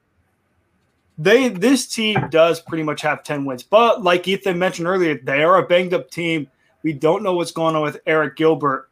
They 1.17 1.49
this 1.49 1.87
team 1.87 2.27
does 2.29 2.61
pretty 2.61 2.83
much 2.83 3.01
have 3.01 3.23
10 3.23 3.45
wins. 3.45 3.63
But 3.63 4.03
like 4.03 4.27
Ethan 4.27 4.59
mentioned 4.59 4.87
earlier, 4.87 5.17
they 5.17 5.43
are 5.43 5.57
a 5.57 5.67
banged 5.67 5.95
up 5.95 6.11
team. 6.11 6.47
We 6.83 6.93
don't 6.93 7.23
know 7.23 7.33
what's 7.33 7.51
going 7.51 7.75
on 7.75 7.81
with 7.81 8.03
Arik 8.05 8.35
Gilbert. 8.35 8.91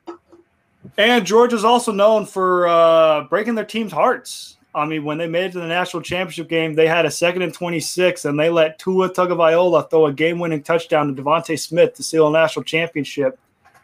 And 0.97 1.25
Georgia's 1.27 1.63
also 1.63 1.91
known 1.91 2.25
for 2.25 2.67
uh, 2.67 3.25
breaking 3.25 3.53
their 3.53 3.65
team's 3.65 3.91
hearts. 3.91 4.57
I 4.75 4.85
mean, 4.85 5.03
when 5.03 5.17
they 5.17 5.27
made 5.27 5.45
it 5.45 5.51
to 5.53 5.59
the 5.59 5.67
national 5.67 6.01
championship 6.01 6.49
game, 6.49 6.73
they 6.73 6.87
had 6.87 7.05
a 7.05 7.11
second 7.11 7.43
and 7.43 7.53
26, 7.53 8.25
and 8.25 8.39
they 8.39 8.49
let 8.49 8.79
Tua 8.79 9.09
Tagovailoa 9.09 9.89
throw 9.89 10.07
a 10.07 10.13
game-winning 10.13 10.63
touchdown 10.63 11.13
to 11.13 11.21
DeVonta 11.21 11.59
Smith 11.59 11.93
to 11.95 12.03
seal 12.03 12.27
a 12.27 12.31
national 12.31 12.63
championship 12.63 13.37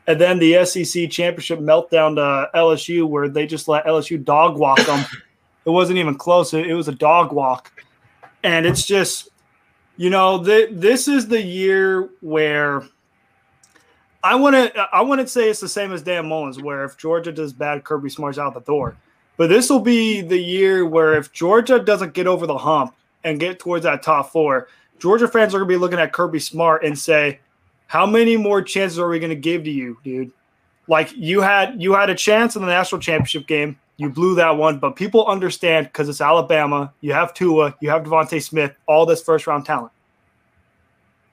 and 0.10 0.20
then 0.20 0.40
the 0.40 0.66
SEC 0.66 1.08
championship 1.12 1.60
meltdown 1.60 2.16
to 2.16 2.50
LSU, 2.58 3.08
where 3.08 3.30
they 3.30 3.46
just 3.46 3.68
let 3.68 3.86
LSU 3.86 4.24
dog 4.24 4.58
walk 4.58 4.84
them. 4.88 5.06
it 5.66 5.70
wasn't 5.70 6.00
even 6.00 6.16
close. 6.16 6.52
It, 6.52 6.74
was 6.74 6.88
a 6.88 6.96
dog 6.96 7.32
walk, 7.32 7.84
and 8.44 8.66
it's 8.66 8.84
just, 8.84 9.30
you 9.98 10.10
know, 10.10 10.44
th- 10.44 10.70
this 10.72 11.08
is 11.08 11.28
the 11.28 11.40
year 11.40 12.10
where 12.22 12.82
I 14.24 14.34
want 14.34 14.56
to. 14.56 14.88
I 14.92 15.02
wouldn't 15.02 15.30
say 15.30 15.48
it's 15.48 15.60
the 15.60 15.70
same 15.70 15.92
as 15.92 16.02
Dan 16.02 16.28
Mullins, 16.28 16.60
where 16.60 16.86
if 16.86 16.98
Georgia 16.98 17.32
does 17.32 17.54
bad, 17.54 17.84
Kirby 17.84 18.10
Smart's 18.10 18.40
out 18.40 18.56
the 18.56 18.62
door. 18.62 18.98
But 19.40 19.48
this 19.48 19.70
will 19.70 19.80
be 19.80 20.20
the 20.20 20.38
year 20.38 20.86
where 20.86 21.14
if 21.14 21.32
Georgia 21.32 21.80
doesn't 21.80 22.14
get 22.14 22.28
over 22.28 22.46
the 22.46 22.58
hump 22.58 22.94
and 23.24 23.40
get 23.40 23.58
towards 23.58 23.84
that 23.84 24.04
top 24.04 24.34
four, 24.34 24.68
Georgia 25.00 25.30
fans 25.30 25.56
are 25.56 25.60
going 25.60 25.70
to 25.70 25.74
be 25.76 25.80
looking 25.80 25.98
at 25.98 26.12
Kirby 26.12 26.40
Smart 26.40 26.84
and 26.84 27.00
say, 27.00 27.40
how 27.88 28.06
many 28.06 28.36
more 28.36 28.62
chances 28.62 29.00
are 29.00 29.08
we 29.08 29.18
going 29.18 29.30
to 29.30 29.38
give 29.38 29.64
to 29.64 29.72
you, 29.72 29.98
dude? 30.04 30.34
Like 30.90 31.14
you 31.16 31.40
had 31.40 31.82
you 31.82 31.94
had 31.94 32.10
a 32.10 32.16
chance 32.16 32.58
in 32.58 32.62
the 32.62 32.68
national 32.68 33.00
championship 33.00 33.48
game. 33.48 33.80
You 33.96 34.10
blew 34.10 34.36
that 34.36 34.58
one, 34.58 34.78
but 34.78 34.98
people 34.98 35.26
understand 35.26 35.88
because 35.88 36.10
it's 36.10 36.20
Alabama. 36.20 36.92
You 37.00 37.14
have 37.14 37.34
Tua, 37.34 37.74
you 37.80 37.90
have 37.92 38.04
DeVonta 38.04 38.44
Smith, 38.44 38.76
all 38.88 39.06
this 39.06 39.24
first 39.24 39.48
round 39.48 39.66
talent. 39.66 39.94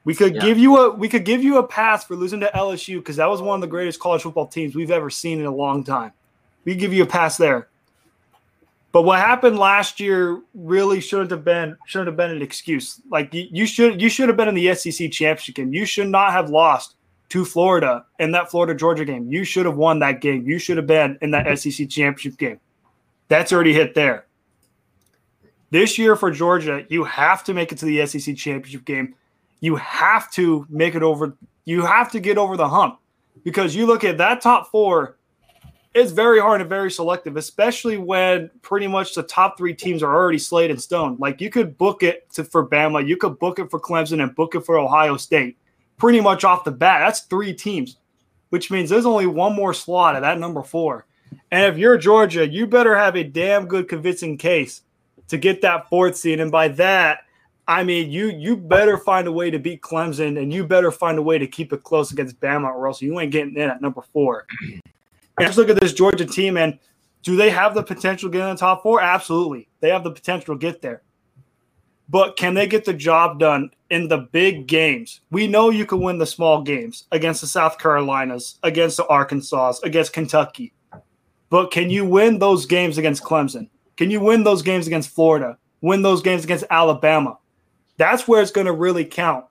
We 0.04 0.14
could 0.14 0.36
yeah. 0.36 0.42
give 0.42 0.58
you 0.58 0.76
a 0.76 0.94
we 0.94 1.08
could 1.08 1.24
give 1.24 1.42
you 1.42 1.58
a 1.58 1.66
pass 1.66 2.04
for 2.04 2.14
losing 2.14 2.38
to 2.38 2.50
LSU 2.54 2.98
because 2.98 3.16
that 3.16 3.28
was 3.28 3.42
one 3.42 3.56
of 3.56 3.62
the 3.62 3.66
greatest 3.66 3.98
college 3.98 4.22
football 4.22 4.46
teams 4.46 4.76
we've 4.76 4.92
ever 4.92 5.10
seen 5.10 5.40
in 5.40 5.46
a 5.46 5.54
long 5.54 5.82
time. 5.82 6.12
We 6.64 6.76
give 6.76 6.92
you 6.92 7.02
a 7.02 7.06
pass 7.06 7.36
there. 7.36 7.66
But 8.96 9.02
what 9.02 9.18
happened 9.18 9.58
last 9.58 10.00
year 10.00 10.40
really 10.54 11.02
shouldn't 11.02 11.30
have 11.30 11.44
been 11.44 11.76
shouldn't 11.84 12.06
have 12.06 12.16
been 12.16 12.30
an 12.30 12.40
excuse. 12.40 12.98
Like 13.10 13.34
you, 13.34 13.46
you 13.50 13.66
should 13.66 14.00
you 14.00 14.08
should 14.08 14.26
have 14.30 14.38
been 14.38 14.48
in 14.48 14.54
the 14.54 14.74
SEC 14.74 15.12
championship 15.12 15.54
game. 15.54 15.70
You 15.74 15.84
should 15.84 16.08
not 16.08 16.32
have 16.32 16.48
lost 16.48 16.94
to 17.28 17.44
Florida 17.44 18.06
in 18.18 18.32
that 18.32 18.50
Florida 18.50 18.74
Georgia 18.74 19.04
game. 19.04 19.30
You 19.30 19.44
should 19.44 19.66
have 19.66 19.76
won 19.76 19.98
that 19.98 20.22
game. 20.22 20.46
You 20.46 20.58
should 20.58 20.78
have 20.78 20.86
been 20.86 21.18
in 21.20 21.30
that 21.32 21.58
SEC 21.58 21.90
championship 21.90 22.38
game. 22.38 22.58
That's 23.28 23.52
already 23.52 23.74
hit 23.74 23.94
there. 23.94 24.28
This 25.70 25.98
year 25.98 26.16
for 26.16 26.30
Georgia, 26.30 26.86
you 26.88 27.04
have 27.04 27.44
to 27.44 27.52
make 27.52 27.72
it 27.72 27.78
to 27.80 27.84
the 27.84 28.06
SEC 28.06 28.34
championship 28.34 28.86
game. 28.86 29.14
You 29.60 29.76
have 29.76 30.30
to 30.30 30.66
make 30.70 30.94
it 30.94 31.02
over. 31.02 31.36
You 31.66 31.84
have 31.84 32.10
to 32.12 32.18
get 32.18 32.38
over 32.38 32.56
the 32.56 32.70
hump 32.70 32.98
because 33.44 33.76
you 33.76 33.84
look 33.84 34.04
at 34.04 34.16
that 34.16 34.40
top 34.40 34.70
four, 34.70 35.18
it's 35.96 36.12
very 36.12 36.38
hard 36.38 36.60
and 36.60 36.68
very 36.68 36.90
selective, 36.90 37.38
especially 37.38 37.96
when 37.96 38.50
pretty 38.60 38.86
much 38.86 39.14
the 39.14 39.22
top 39.22 39.56
three 39.56 39.72
teams 39.72 40.02
are 40.02 40.14
already 40.14 40.38
slayed 40.38 40.70
in 40.70 40.78
stone. 40.78 41.16
Like 41.18 41.40
you 41.40 41.48
could 41.48 41.78
book 41.78 42.02
it 42.02 42.30
to, 42.34 42.44
for 42.44 42.68
Bama, 42.68 43.06
you 43.06 43.16
could 43.16 43.38
book 43.38 43.58
it 43.58 43.70
for 43.70 43.80
Clemson, 43.80 44.22
and 44.22 44.34
book 44.34 44.54
it 44.54 44.66
for 44.66 44.78
Ohio 44.78 45.16
State 45.16 45.56
pretty 45.96 46.20
much 46.20 46.44
off 46.44 46.64
the 46.64 46.70
bat. 46.70 47.00
That's 47.00 47.20
three 47.20 47.54
teams, 47.54 47.96
which 48.50 48.70
means 48.70 48.90
there's 48.90 49.06
only 49.06 49.26
one 49.26 49.54
more 49.54 49.72
slot 49.72 50.16
at 50.16 50.20
that 50.20 50.38
number 50.38 50.62
four. 50.62 51.06
And 51.50 51.64
if 51.64 51.78
you're 51.78 51.96
Georgia, 51.96 52.46
you 52.46 52.66
better 52.66 52.94
have 52.94 53.16
a 53.16 53.24
damn 53.24 53.66
good 53.66 53.88
convincing 53.88 54.36
case 54.36 54.82
to 55.28 55.38
get 55.38 55.62
that 55.62 55.88
fourth 55.88 56.16
seed. 56.16 56.40
And 56.40 56.52
by 56.52 56.68
that, 56.68 57.20
I 57.68 57.82
mean 57.82 58.10
you 58.10 58.30
you 58.30 58.56
better 58.56 58.96
find 58.96 59.26
a 59.26 59.32
way 59.32 59.50
to 59.50 59.58
beat 59.58 59.80
Clemson 59.80 60.40
and 60.40 60.52
you 60.52 60.64
better 60.64 60.92
find 60.92 61.18
a 61.18 61.22
way 61.22 61.38
to 61.38 61.46
keep 61.46 61.72
it 61.72 61.82
close 61.82 62.12
against 62.12 62.38
Bama, 62.38 62.68
or 62.68 62.86
else 62.86 63.02
you 63.02 63.18
ain't 63.18 63.32
getting 63.32 63.56
in 63.56 63.70
at 63.70 63.80
number 63.80 64.02
four. 64.12 64.46
And 65.38 65.46
just 65.46 65.58
look 65.58 65.68
at 65.68 65.80
this 65.80 65.92
Georgia 65.92 66.24
team, 66.24 66.56
and 66.56 66.78
do 67.22 67.36
they 67.36 67.50
have 67.50 67.74
the 67.74 67.82
potential 67.82 68.30
to 68.30 68.32
get 68.32 68.48
in 68.48 68.54
the 68.54 68.58
top 68.58 68.82
four? 68.82 69.00
Absolutely. 69.00 69.68
They 69.80 69.90
have 69.90 70.04
the 70.04 70.12
potential 70.12 70.54
to 70.54 70.58
get 70.58 70.80
there. 70.80 71.02
But 72.08 72.36
can 72.36 72.54
they 72.54 72.66
get 72.66 72.84
the 72.84 72.94
job 72.94 73.40
done 73.40 73.70
in 73.90 74.08
the 74.08 74.28
big 74.30 74.66
games? 74.68 75.20
We 75.30 75.48
know 75.48 75.70
you 75.70 75.84
can 75.84 76.00
win 76.00 76.18
the 76.18 76.26
small 76.26 76.62
games 76.62 77.04
against 77.10 77.40
the 77.40 77.48
South 77.48 77.78
Carolinas, 77.78 78.58
against 78.62 78.96
the 78.96 79.06
Arkansas, 79.08 79.74
against 79.82 80.12
Kentucky. 80.12 80.72
But 81.50 81.70
can 81.72 81.90
you 81.90 82.04
win 82.04 82.38
those 82.38 82.64
games 82.64 82.96
against 82.96 83.24
Clemson? 83.24 83.68
Can 83.96 84.10
you 84.10 84.20
win 84.20 84.44
those 84.44 84.62
games 84.62 84.86
against 84.86 85.10
Florida? 85.10 85.58
Win 85.80 86.02
those 86.02 86.22
games 86.22 86.44
against 86.44 86.64
Alabama? 86.70 87.38
That's 87.96 88.28
where 88.28 88.40
it's 88.40 88.50
going 88.52 88.66
to 88.66 88.72
really 88.72 89.04
count 89.04 89.46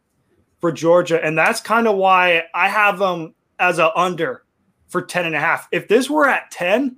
for 0.61 0.71
Georgia. 0.71 1.23
And 1.23 1.37
that's 1.37 1.59
kind 1.59 1.87
of 1.87 1.97
why 1.97 2.43
I 2.53 2.69
have 2.69 2.99
them 2.99 3.35
as 3.59 3.79
a 3.79 3.93
under 3.97 4.44
for 4.95 5.01
10 5.01 5.25
and 5.25 5.35
a 5.35 5.39
half. 5.41 5.67
If 5.73 5.89
this 5.89 6.09
were 6.09 6.25
at 6.25 6.51
10, 6.51 6.95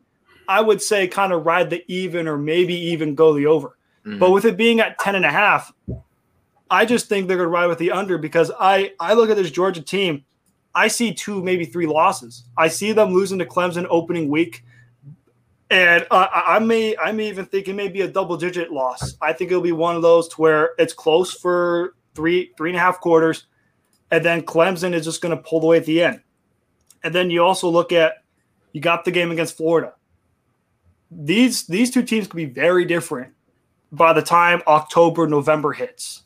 I 0.48 0.62
would 0.62 0.84
say 0.84 1.08
kind 1.08 1.34
of 1.34 1.48
ride 1.48 1.72
the 1.72 1.84
even 1.88 2.28
or 2.28 2.38
maybe 2.38 2.76
even 2.76 3.16
go 3.16 3.34
the 3.34 3.48
over. 3.48 3.76
Mm-hmm. 4.06 4.20
But 4.20 4.30
with 4.30 4.46
it 4.46 4.56
being 4.56 4.80
at 4.82 5.00
10 5.00 5.16
and 5.16 5.26
a 5.26 5.32
half, 5.32 5.74
I 6.70 6.86
just 6.86 7.10
think 7.10 7.28
they're 7.28 7.38
going 7.38 7.48
to 7.48 7.52
ride 7.52 7.66
with 7.66 7.80
the 7.80 7.90
under 7.90 8.20
because 8.20 8.52
I, 8.60 8.92
I 9.00 9.16
look 9.16 9.32
at 9.32 9.36
this 9.36 9.50
Georgia 9.50 9.82
team. 9.82 10.26
I 10.76 10.90
see 10.90 11.12
two, 11.12 11.42
maybe 11.42 11.66
three 11.66 11.88
losses. 11.88 12.44
I 12.56 12.68
see 12.68 12.92
them 12.92 13.16
losing 13.16 13.40
to 13.40 13.46
Clemson 13.48 13.88
opening 13.90 14.30
week. 14.30 14.64
And 15.72 16.06
uh, 16.12 16.28
I 16.32 16.60
may, 16.60 16.96
I 16.98 17.14
may 17.14 17.30
even 17.30 17.48
think 17.48 17.68
it 17.68 17.74
may 17.74 17.88
be 17.88 18.02
a 18.02 18.08
double-digit 18.08 18.72
loss. 18.72 19.16
I 19.24 19.34
think 19.34 19.50
it'll 19.50 19.64
be 19.64 19.72
one 19.72 19.96
of 19.96 20.04
those 20.04 20.28
to 20.28 20.36
where 20.36 20.70
it's 20.78 20.94
close 20.94 21.34
for 21.34 21.96
three, 22.14 22.52
three 22.58 22.70
and 22.70 22.78
a 22.78 22.80
half 22.80 23.00
quarters, 23.00 23.48
and 24.12 24.24
then 24.24 24.44
Clemson 24.44 24.94
is 24.94 25.04
just 25.04 25.20
going 25.20 25.36
to 25.36 25.42
pull 25.42 25.64
away 25.64 25.78
at 25.78 25.86
the 25.86 26.04
end. 26.04 26.22
And 27.04 27.14
then 27.14 27.30
you 27.30 27.44
also 27.44 27.70
look 27.70 27.92
at, 27.92 28.24
you 28.74 28.82
got 28.82 29.06
the 29.06 29.12
game 29.12 29.32
against 29.32 29.58
Florida. 29.58 29.94
These 31.10 31.68
these 31.68 31.90
two 31.90 32.04
teams 32.04 32.28
could 32.28 32.36
be 32.36 32.46
very 32.46 32.84
different 32.84 33.34
by 33.92 34.14
the 34.14 34.22
time 34.22 34.62
October, 34.68 35.28
November 35.28 35.72
hits. 35.72 36.24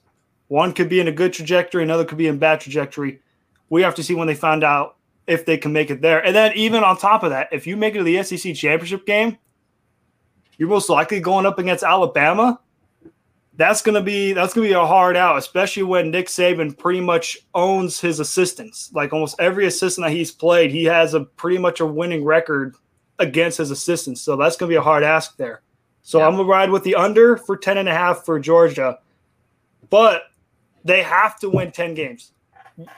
One 0.47 0.73
could 0.73 0.89
be 0.89 0.99
in 0.99 1.07
a 1.07 1.11
good 1.11 1.33
trajectory, 1.33 1.83
another 1.83 2.03
could 2.03 2.17
be 2.17 2.27
in 2.27 2.39
bad 2.39 2.59
trajectory. 2.59 3.21
We 3.69 3.83
have 3.83 3.95
to 3.95 4.03
see 4.03 4.15
when 4.15 4.27
they 4.27 4.35
find 4.35 4.63
out 4.63 4.97
if 5.27 5.45
they 5.45 5.57
can 5.57 5.71
make 5.71 5.89
it 5.89 6.01
there. 6.01 6.25
And 6.25 6.35
then 6.35 6.51
even 6.55 6.83
on 6.83 6.97
top 6.97 7.23
of 7.23 7.29
that, 7.29 7.47
if 7.51 7.65
you 7.65 7.77
make 7.77 7.95
it 7.95 7.99
to 7.99 8.03
the 8.03 8.21
SEC 8.23 8.55
championship 8.55 9.05
game, 9.05 9.37
you're 10.57 10.67
most 10.67 10.89
likely 10.89 11.19
going 11.19 11.45
up 11.45 11.57
against 11.57 11.83
Alabama. 11.83 12.59
That's 13.61 13.83
gonna 13.83 14.01
be 14.01 14.33
that's 14.33 14.55
gonna 14.55 14.65
be 14.65 14.73
a 14.73 14.83
hard 14.83 15.15
out, 15.15 15.37
especially 15.37 15.83
when 15.83 16.09
Nick 16.09 16.25
Saban 16.25 16.75
pretty 16.75 16.99
much 16.99 17.37
owns 17.53 18.01
his 18.01 18.19
assistants. 18.19 18.89
Like 18.91 19.13
almost 19.13 19.39
every 19.39 19.67
assistant 19.67 20.07
that 20.07 20.13
he's 20.13 20.31
played, 20.31 20.71
he 20.71 20.83
has 20.85 21.13
a 21.13 21.19
pretty 21.19 21.59
much 21.59 21.79
a 21.79 21.85
winning 21.85 22.23
record 22.23 22.73
against 23.19 23.59
his 23.59 23.69
assistants. 23.69 24.19
So 24.19 24.35
that's 24.35 24.57
gonna 24.57 24.71
be 24.71 24.77
a 24.77 24.81
hard 24.81 25.03
ask 25.03 25.37
there. 25.37 25.61
So 26.01 26.17
yeah. 26.17 26.25
I'm 26.25 26.31
gonna 26.37 26.45
ride 26.45 26.71
with 26.71 26.83
the 26.83 26.95
under 26.95 27.37
for 27.37 27.55
10 27.55 27.77
and 27.77 27.87
a 27.87 27.93
half 27.93 28.25
for 28.25 28.39
Georgia. 28.39 28.97
But 29.91 30.23
they 30.83 31.03
have 31.03 31.39
to 31.41 31.49
win 31.51 31.71
10 31.71 31.93
games. 31.93 32.31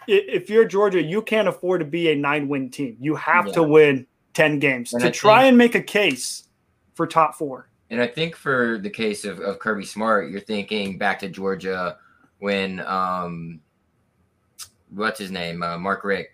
If 0.08 0.50
you're 0.50 0.64
Georgia, 0.64 1.04
you 1.04 1.24
can't 1.24 1.50
afford 1.50 1.82
to 1.82 1.86
be 1.86 2.10
a 2.10 2.16
nine 2.16 2.48
win 2.48 2.70
team. 2.70 2.96
You 3.02 3.16
have 3.16 3.48
yeah. 3.48 3.54
to 3.56 3.64
win 3.64 4.08
10 4.34 4.60
games 4.60 4.94
and 4.94 5.04
to 5.04 5.12
try 5.12 5.44
and 5.44 5.58
make 5.58 5.76
a 5.76 5.84
case 5.84 6.48
for 6.94 7.06
top 7.06 7.36
four. 7.36 7.68
And 7.94 8.02
I 8.02 8.08
think 8.08 8.36
for 8.36 8.80
the 8.80 8.90
case 8.90 9.24
of, 9.24 9.40
of 9.40 9.60
Kirby 9.60 9.86
Smart, 9.86 10.32
you're 10.32 10.42
thinking 10.42 10.98
back 10.98 11.20
to 11.20 11.30
Georgia 11.30 11.98
when 12.40 12.80
um 12.80 13.62
what's 14.90 15.20
his 15.20 15.30
name? 15.30 15.62
Uh, 15.62 15.78
Mark 15.78 16.04
Richt 16.04 16.32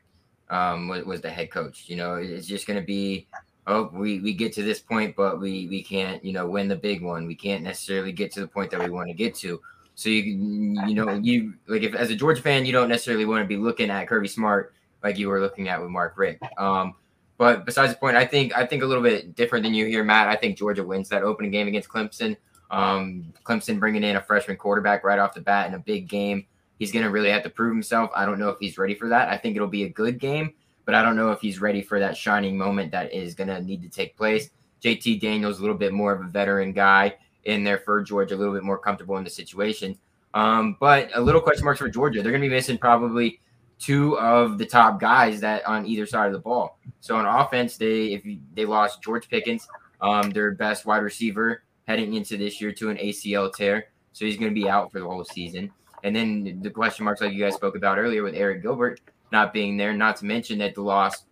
um 0.49 0.87
was, 0.87 1.03
was 1.03 1.19
the 1.19 1.29
head 1.29 1.51
coach. 1.51 1.83
You 1.87 1.97
know, 1.97 2.15
it's 2.15 2.47
just 2.47 2.65
gonna 2.65 2.81
be 2.81 3.27
oh, 3.67 3.89
we, 3.91 4.21
we 4.21 4.33
get 4.33 4.53
to 4.53 4.63
this 4.63 4.79
point, 4.79 5.17
but 5.17 5.41
we 5.41 5.67
we 5.67 5.83
can't, 5.83 6.23
you 6.23 6.31
know, 6.31 6.47
win 6.47 6.69
the 6.69 6.77
big 6.77 7.03
one. 7.03 7.27
We 7.27 7.35
can't 7.35 7.61
necessarily 7.61 8.13
get 8.13 8.31
to 8.31 8.39
the 8.39 8.47
point 8.47 8.71
that 8.71 8.79
we 8.79 8.89
want 8.89 9.09
to 9.09 9.13
get 9.13 9.35
to. 9.35 9.59
So 9.95 10.07
you 10.07 10.21
you 10.87 10.95
know 10.95 11.11
you 11.11 11.55
like 11.67 11.83
if 11.83 11.93
as 11.93 12.09
a 12.09 12.15
Georgia 12.15 12.41
fan, 12.41 12.65
you 12.65 12.71
don't 12.71 12.87
necessarily 12.87 13.25
want 13.25 13.43
to 13.43 13.47
be 13.47 13.57
looking 13.57 13.89
at 13.89 14.07
Kirby 14.07 14.29
Smart 14.29 14.73
like 15.03 15.17
you 15.17 15.27
were 15.27 15.41
looking 15.41 15.67
at 15.67 15.81
with 15.81 15.89
Mark 15.89 16.17
Richt. 16.17 16.41
Um, 16.57 16.95
but 17.39 17.65
besides 17.65 17.91
the 17.91 17.97
point, 17.97 18.15
I 18.15 18.25
think 18.25 18.55
I 18.55 18.67
think 18.67 18.83
a 18.83 18.85
little 18.85 19.01
bit 19.01 19.33
different 19.33 19.63
than 19.63 19.73
you 19.73 19.87
here, 19.87 20.03
Matt. 20.03 20.27
I 20.27 20.35
think 20.35 20.55
Georgia 20.55 20.83
wins 20.83 21.09
that 21.09 21.23
opening 21.23 21.49
game 21.49 21.67
against 21.67 21.89
Clemson. 21.89 22.37
Um, 22.69 23.33
Clemson 23.43 23.79
bringing 23.79 24.03
in 24.03 24.17
a 24.17 24.21
freshman 24.21 24.57
quarterback 24.57 25.03
right 25.03 25.17
off 25.17 25.33
the 25.33 25.41
bat 25.41 25.67
in 25.67 25.73
a 25.73 25.79
big 25.79 26.07
game. 26.07 26.45
He's 26.77 26.91
going 26.91 27.03
to 27.03 27.09
really 27.09 27.31
have 27.31 27.41
to 27.41 27.49
prove 27.49 27.73
himself. 27.73 28.11
I 28.15 28.27
don't 28.27 28.37
know 28.37 28.49
if 28.49 28.59
he's 28.59 28.77
ready 28.77 28.93
for 28.93 29.09
that. 29.09 29.29
I 29.29 29.37
think 29.37 29.55
it'll 29.55 29.67
be 29.67 29.85
a 29.85 29.89
good 29.89 30.19
game 30.19 30.53
but 30.89 30.95
I 30.95 31.03
don't 31.03 31.15
know 31.15 31.29
if 31.29 31.39
he's 31.39 31.61
ready 31.61 31.83
for 31.83 31.99
that 31.99 32.17
shining 32.17 32.57
moment 32.57 32.91
that 32.93 33.13
is 33.13 33.35
going 33.35 33.49
to 33.49 33.61
need 33.61 33.83
to 33.83 33.89
take 33.89 34.17
place. 34.17 34.49
JT 34.81 35.21
Daniels, 35.21 35.59
a 35.59 35.61
little 35.61 35.77
bit 35.77 35.93
more 35.93 36.11
of 36.11 36.21
a 36.21 36.27
veteran 36.27 36.73
guy 36.73 37.15
in 37.43 37.63
there 37.63 37.77
for 37.77 38.01
Georgia, 38.01 38.33
a 38.33 38.37
little 38.37 38.55
bit 38.55 38.63
more 38.63 38.79
comfortable 38.79 39.15
in 39.17 39.23
the 39.23 39.29
situation. 39.29 39.95
Um, 40.33 40.77
but 40.79 41.11
a 41.13 41.21
little 41.21 41.41
question 41.41 41.63
marks 41.63 41.79
for 41.79 41.89
Georgia. 41.89 42.23
They're 42.23 42.31
going 42.31 42.41
to 42.41 42.49
be 42.49 42.55
missing 42.55 42.79
probably 42.79 43.39
two 43.79 44.19
of 44.19 44.57
the 44.57 44.65
top 44.65 44.99
guys 44.99 45.39
that 45.39 45.65
on 45.65 45.85
either 45.85 46.05
side 46.05 46.27
of 46.27 46.33
the 46.33 46.39
ball. 46.39 46.77
So 46.99 47.15
on 47.15 47.25
offense, 47.25 47.77
they 47.77 48.07
if 48.13 48.25
you, 48.25 48.39
they 48.53 48.65
lost 48.65 49.01
George 49.01 49.29
Pickens, 49.29 49.67
um, 50.01 50.29
their 50.29 50.51
best 50.51 50.85
wide 50.85 50.97
receiver 50.97 51.63
heading 51.87 52.13
into 52.13 52.37
this 52.37 52.61
year 52.61 52.71
to 52.73 52.89
an 52.89 52.97
ACL 52.97 53.51
tear, 53.53 53.87
so 54.11 54.25
he's 54.25 54.37
going 54.37 54.53
to 54.53 54.61
be 54.61 54.69
out 54.69 54.91
for 54.91 54.99
the 54.99 55.05
whole 55.05 55.23
season. 55.23 55.71
And 56.03 56.15
then 56.15 56.59
the 56.61 56.69
question 56.69 57.05
marks, 57.05 57.21
like 57.21 57.33
you 57.33 57.43
guys 57.43 57.55
spoke 57.55 57.75
about 57.75 57.97
earlier, 57.97 58.23
with 58.23 58.35
Arik 58.35 58.61
Gilbert, 58.61 59.01
not 59.31 59.53
being 59.53 59.77
there. 59.77 59.93
Not 59.93 60.17
to 60.17 60.25
mention 60.25 60.59
that 60.59 60.75
they 60.75 60.81
lost 60.81 61.25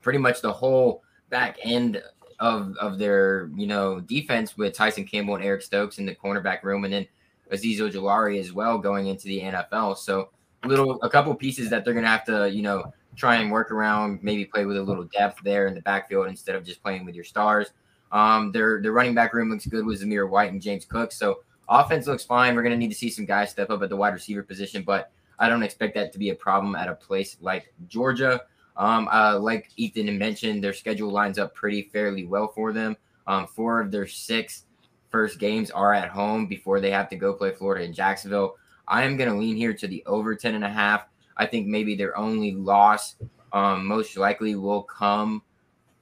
pretty 0.00 0.18
much 0.18 0.40
the 0.40 0.52
whole 0.52 1.02
back 1.30 1.58
end 1.62 2.02
of 2.40 2.76
of 2.78 2.98
their 2.98 3.50
you 3.54 3.66
know 3.66 4.00
defense 4.00 4.56
with 4.56 4.74
Tyson 4.74 5.04
Campbell 5.04 5.36
and 5.36 5.44
Eric 5.44 5.62
Stokes 5.62 5.98
in 5.98 6.06
the 6.06 6.14
cornerback 6.14 6.62
room, 6.62 6.84
and 6.84 6.92
then 6.92 7.06
Azeez 7.52 7.78
Ojulari 7.78 8.40
as 8.40 8.52
well 8.52 8.78
going 8.78 9.08
into 9.08 9.24
the 9.24 9.40
NFL. 9.40 9.96
So 9.98 10.30
little 10.64 11.00
a 11.02 11.10
couple 11.10 11.34
pieces 11.34 11.70
that 11.70 11.84
they're 11.84 11.94
gonna 11.94 12.06
have 12.06 12.24
to 12.24 12.50
you 12.50 12.62
know 12.62 12.92
try 13.16 13.36
and 13.36 13.50
work 13.50 13.70
around, 13.70 14.22
maybe 14.22 14.44
play 14.44 14.64
with 14.64 14.76
a 14.76 14.82
little 14.82 15.04
depth 15.04 15.42
there 15.44 15.66
in 15.66 15.74
the 15.74 15.82
backfield 15.82 16.28
instead 16.28 16.54
of 16.54 16.64
just 16.64 16.82
playing 16.82 17.04
with 17.04 17.14
your 17.14 17.24
stars. 17.24 17.68
Um, 18.10 18.52
their 18.52 18.80
their 18.80 18.92
running 18.92 19.14
back 19.14 19.34
room 19.34 19.50
looks 19.50 19.66
good 19.66 19.84
with 19.84 20.02
Zamir 20.02 20.28
White 20.28 20.52
and 20.52 20.60
James 20.60 20.84
Cook. 20.84 21.12
So 21.12 21.40
offense 21.68 22.06
looks 22.06 22.24
fine. 22.24 22.54
We're 22.54 22.62
gonna 22.62 22.76
need 22.76 22.90
to 22.90 22.96
see 22.96 23.10
some 23.10 23.26
guys 23.26 23.50
step 23.50 23.70
up 23.70 23.82
at 23.82 23.88
the 23.88 23.96
wide 23.96 24.14
receiver 24.14 24.42
position, 24.42 24.82
but 24.82 25.10
I 25.38 25.48
don't 25.48 25.62
expect 25.62 25.94
that 25.94 26.12
to 26.12 26.18
be 26.18 26.30
a 26.30 26.34
problem 26.34 26.74
at 26.74 26.88
a 26.88 26.94
place 26.94 27.36
like 27.40 27.72
Georgia. 27.88 28.42
Um, 28.76 29.08
uh, 29.12 29.38
like 29.38 29.70
Ethan 29.76 30.16
mentioned, 30.18 30.62
their 30.64 30.72
schedule 30.72 31.10
lines 31.10 31.38
up 31.38 31.54
pretty 31.54 31.90
fairly 31.92 32.24
well 32.24 32.48
for 32.48 32.72
them. 32.72 32.96
Um, 33.26 33.46
four 33.46 33.80
of 33.80 33.90
their 33.90 34.06
six 34.06 34.64
first 35.10 35.38
games 35.38 35.70
are 35.70 35.92
at 35.92 36.08
home 36.08 36.46
before 36.46 36.80
they 36.80 36.90
have 36.90 37.08
to 37.10 37.16
go 37.16 37.34
play 37.34 37.52
Florida 37.52 37.84
and 37.84 37.94
Jacksonville. 37.94 38.56
I 38.88 39.04
am 39.04 39.16
going 39.16 39.30
to 39.30 39.36
lean 39.36 39.56
here 39.56 39.72
to 39.74 39.86
the 39.86 40.02
over 40.06 40.34
10 40.34 40.54
and 40.54 40.64
a 40.64 40.68
half. 40.68 41.06
I 41.36 41.46
think 41.46 41.66
maybe 41.66 41.94
their 41.94 42.16
only 42.16 42.52
loss 42.52 43.16
um, 43.52 43.86
most 43.86 44.16
likely 44.16 44.54
will 44.54 44.82
come, 44.82 45.42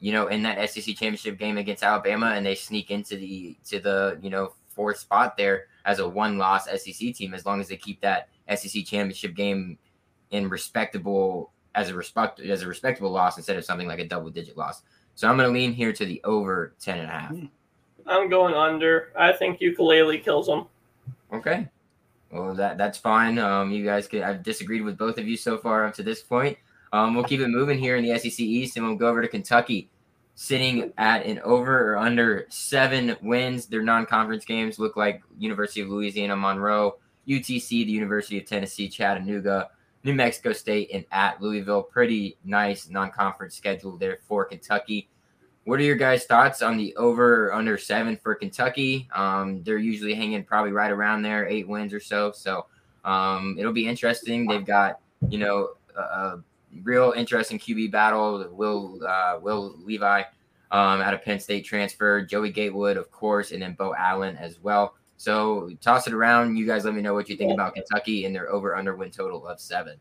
you 0.00 0.12
know, 0.12 0.28
in 0.28 0.42
that 0.42 0.70
SEC 0.70 0.84
championship 0.84 1.38
game 1.38 1.58
against 1.58 1.82
Alabama, 1.82 2.32
and 2.34 2.44
they 2.44 2.54
sneak 2.54 2.90
into 2.90 3.16
the 3.16 3.56
to 3.66 3.80
the 3.80 4.18
you 4.22 4.30
know 4.30 4.54
fourth 4.68 4.98
spot 4.98 5.36
there 5.36 5.66
as 5.84 5.98
a 5.98 6.08
one 6.08 6.38
loss 6.38 6.66
SEC 6.66 7.14
team, 7.14 7.34
as 7.34 7.46
long 7.46 7.60
as 7.60 7.68
they 7.68 7.76
keep 7.76 8.00
that 8.00 8.28
SEC 8.54 8.84
championship 8.84 9.34
game 9.34 9.78
in 10.30 10.48
respectable 10.48 11.52
as 11.74 11.88
a 11.88 11.94
respect 11.94 12.40
as 12.40 12.62
a 12.62 12.68
respectable 12.68 13.10
loss 13.10 13.36
instead 13.36 13.56
of 13.56 13.64
something 13.64 13.88
like 13.88 13.98
a 13.98 14.06
double 14.06 14.30
digit 14.30 14.56
loss. 14.56 14.82
So 15.14 15.28
I'm 15.28 15.36
going 15.36 15.48
to 15.48 15.52
lean 15.52 15.72
here 15.72 15.92
to 15.92 16.04
the 16.04 16.20
over 16.24 16.74
10 16.80 16.98
and 16.98 17.08
a 17.08 17.12
half. 17.12 17.30
Hmm. 17.30 17.46
I'm 18.06 18.28
going 18.28 18.54
under. 18.54 19.12
I 19.16 19.32
think 19.32 19.60
Uiagalelei 19.60 20.24
kills 20.24 20.46
them. 20.46 20.66
Okay. 21.32 21.68
Well, 22.30 22.54
that 22.54 22.78
that's 22.78 22.98
fine. 22.98 23.38
Um, 23.38 23.72
you 23.72 23.84
guys 23.84 24.06
could, 24.06 24.22
I've 24.22 24.42
disagreed 24.42 24.82
with 24.82 24.96
both 24.96 25.18
of 25.18 25.26
you 25.26 25.36
so 25.36 25.58
far 25.58 25.86
up 25.86 25.94
to 25.94 26.02
this 26.02 26.22
point. 26.22 26.56
Um, 26.92 27.14
we'll 27.14 27.24
keep 27.24 27.40
it 27.40 27.48
moving 27.48 27.78
here 27.78 27.96
in 27.96 28.04
the 28.04 28.18
SEC 28.18 28.40
East, 28.40 28.76
and 28.76 28.86
we'll 28.86 28.96
go 28.96 29.08
over 29.08 29.22
to 29.22 29.28
Kentucky, 29.28 29.90
sitting 30.34 30.92
at 30.98 31.24
an 31.26 31.40
over 31.40 31.92
or 31.92 31.96
under 31.96 32.46
seven 32.48 33.16
wins. 33.22 33.66
Their 33.66 33.82
non-conference 33.82 34.44
games 34.44 34.78
look 34.78 34.96
like 34.96 35.22
University 35.38 35.80
of 35.80 35.88
Louisiana 35.88 36.36
Monroe, 36.36 36.98
UTC, 37.28 37.68
the 37.68 37.92
University 37.92 38.38
of 38.38 38.46
Tennessee 38.46 38.88
Chattanooga, 38.88 39.70
New 40.02 40.14
Mexico 40.14 40.52
State, 40.52 40.90
and 40.92 41.04
at 41.12 41.40
Louisville. 41.40 41.82
Pretty 41.82 42.36
nice 42.44 42.88
non-conference 42.88 43.54
schedule 43.54 43.96
there 43.96 44.18
for 44.26 44.44
Kentucky. 44.44 45.08
What 45.64 45.78
are 45.78 45.84
your 45.84 45.96
guys' 45.96 46.24
thoughts 46.24 46.62
on 46.62 46.76
the 46.76 46.94
over 46.96 47.52
under 47.52 47.76
seven 47.76 48.16
for 48.16 48.34
Kentucky? 48.34 49.08
Um, 49.14 49.62
they're 49.62 49.78
usually 49.78 50.14
hanging 50.14 50.42
probably 50.44 50.72
right 50.72 50.90
around 50.90 51.22
there, 51.22 51.46
eight 51.46 51.68
wins 51.68 51.92
or 51.92 52.00
so. 52.00 52.32
So 52.32 52.66
um, 53.04 53.56
it'll 53.58 53.72
be 53.72 53.86
interesting. 53.86 54.46
They've 54.46 54.64
got 54.64 55.00
you 55.28 55.38
know 55.38 55.70
a, 55.96 56.00
a 56.00 56.44
real 56.82 57.12
interesting 57.16 57.58
QB 57.58 57.90
battle. 57.90 58.48
Will 58.52 59.00
uh, 59.06 59.38
Will 59.40 59.76
Levis 59.84 60.26
um, 60.70 61.00
out 61.00 61.14
of 61.14 61.22
Penn 61.22 61.38
State 61.40 61.64
transfer, 61.64 62.22
Joey 62.22 62.50
Gatewood, 62.50 62.96
of 62.96 63.10
course, 63.10 63.52
and 63.52 63.60
then 63.60 63.74
Beau 63.74 63.94
Allen 63.96 64.36
as 64.36 64.60
well. 64.60 64.94
So 65.16 65.70
toss 65.82 66.06
it 66.06 66.14
around. 66.14 66.56
You 66.56 66.66
guys 66.66 66.84
let 66.84 66.94
me 66.94 67.02
know 67.02 67.12
what 67.12 67.28
you 67.28 67.36
think 67.36 67.52
about 67.52 67.74
Kentucky 67.74 68.24
and 68.24 68.34
their 68.34 68.50
over 68.50 68.74
under 68.74 68.96
win 68.96 69.10
total 69.10 69.46
of 69.46 69.60
seven. 69.60 69.96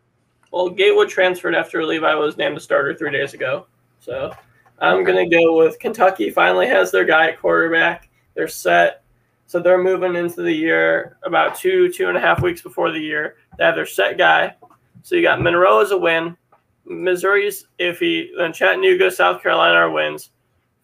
Well, 0.52 0.70
Gatewood 0.70 1.10
transferred 1.10 1.56
after 1.56 1.86
Levis 1.86 2.16
was 2.16 2.38
named 2.38 2.58
a 2.58 2.60
starter 2.60 2.96
three 2.96 3.12
days 3.12 3.34
ago. 3.34 3.68
So 4.00 4.32
I'm 4.82 5.04
going 5.04 5.30
to 5.30 5.36
go 5.36 5.58
with 5.58 5.80
Kentucky 5.80 6.30
finally 6.30 6.68
has 6.68 6.92
their 6.92 7.06
guy 7.06 7.30
at 7.30 7.40
quarterback. 7.40 8.10
They're 8.36 8.48
set. 8.48 9.04
So 9.48 9.60
they're 9.60 9.82
moving 9.82 10.16
into 10.16 10.42
the 10.42 10.54
year 10.54 11.18
about 11.24 11.56
two, 11.56 11.92
two 11.92 12.08
and 12.08 12.18
a 12.18 12.22
half 12.22 12.42
weeks 12.42 12.62
before 12.62 12.92
the 12.92 13.00
year. 13.00 13.38
They 13.58 13.66
have 13.66 13.76
their 13.76 13.86
set 13.86 14.18
guy. 14.18 14.56
So 15.02 15.16
you 15.16 15.22
got 15.22 15.42
Monroe 15.42 15.82
as 15.82 15.92
a 15.92 15.98
win. 15.98 16.38
Missouri's 16.86 17.68
iffy. 17.80 18.30
Then 18.38 18.54
Chattanooga, 18.54 19.12
South 19.12 19.42
Carolina 19.42 19.76
are 19.76 19.92
wins. 19.92 20.32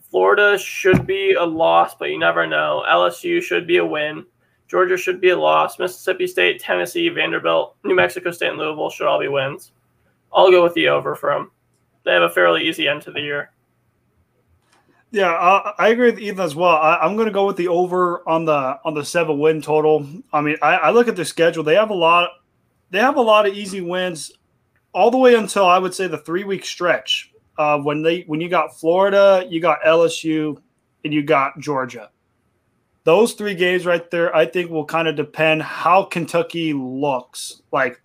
Florida 0.10 0.58
should 0.58 1.05
be 1.05 1.34
a 1.34 1.43
loss, 1.43 1.95
but 1.95 2.10
you 2.10 2.17
never 2.17 2.47
know. 2.47 2.84
LSU 2.89 3.41
should 3.41 3.67
be 3.67 3.77
a 3.77 3.86
win. 3.86 4.25
Georgia 4.67 4.97
should 4.97 5.21
be 5.21 5.29
a 5.29 5.38
loss. 5.38 5.77
Mississippi 5.77 6.25
State, 6.25 6.60
Tennessee, 6.60 7.10
Vanderbilt, 7.10 7.75
New 7.84 7.95
Mexico 7.95 8.31
State, 8.31 8.49
and 8.49 8.58
Louisville 8.58 8.89
should 8.89 9.08
all 9.08 9.19
be 9.19 9.27
wins. 9.27 9.73
I'll 10.34 10.51
go 10.51 10.63
with 10.63 10.73
the 10.73 10.89
over 10.89 11.15
from. 11.15 11.51
They 12.03 12.13
have 12.13 12.23
a 12.23 12.29
fairly 12.29 12.67
easy 12.67 12.88
end 12.88 13.01
to 13.03 13.12
the 13.12 13.21
year. 13.21 13.51
Yeah, 15.15 15.32
I, 15.32 15.73
I 15.80 15.88
agree 15.88 16.12
with 16.12 16.19
Ethan 16.19 16.41
as 16.41 16.58
well. 16.58 16.75
I, 16.75 17.06
am 17.06 17.15
going 17.15 17.28
to 17.28 17.32
go 17.32 17.45
with 17.45 17.56
the 17.56 17.69
over 17.69 18.28
on 18.28 18.43
the 18.43 18.78
on 18.84 18.93
the 18.93 19.06
seven 19.06 19.39
win 19.39 19.62
total. 19.62 20.06
I 20.34 20.41
mean, 20.41 20.58
I, 20.62 20.75
I 20.75 20.89
look 20.89 21.08
at 21.08 21.15
their 21.15 21.23
schedule; 21.23 21.63
they 21.63 21.75
have 21.75 21.89
a 21.89 21.95
lot. 21.95 22.32
They 22.89 22.99
have 22.99 23.15
a 23.15 23.21
lot 23.21 23.47
of 23.47 23.54
easy 23.54 23.80
wins, 23.80 24.34
all 24.93 25.12
the 25.12 25.17
way 25.17 25.36
until 25.36 25.67
I 25.67 25.78
would 25.78 25.93
say 25.93 26.08
the 26.08 26.17
three 26.17 26.43
week 26.43 26.65
stretch 26.65 27.32
uh, 27.58 27.80
when 27.80 28.04
they 28.04 28.23
when 28.28 28.41
you 28.41 28.49
got 28.49 28.78
Florida, 28.78 29.47
you 29.49 29.62
got 29.62 29.80
LSU, 29.84 30.62
and 31.06 31.13
you 31.13 31.23
got 31.23 31.58
Georgia. 31.60 32.10
Those 33.06 33.36
three 33.36 33.56
games 33.56 33.86
right 33.86 34.12
there, 34.12 34.36
I 34.36 34.45
think, 34.45 34.69
will 34.69 34.84
kind 34.84 35.08
of 35.08 35.15
depend 35.15 35.62
how 35.62 36.04
Kentucky 36.04 36.73
looks. 36.73 37.62
Like, 37.71 38.01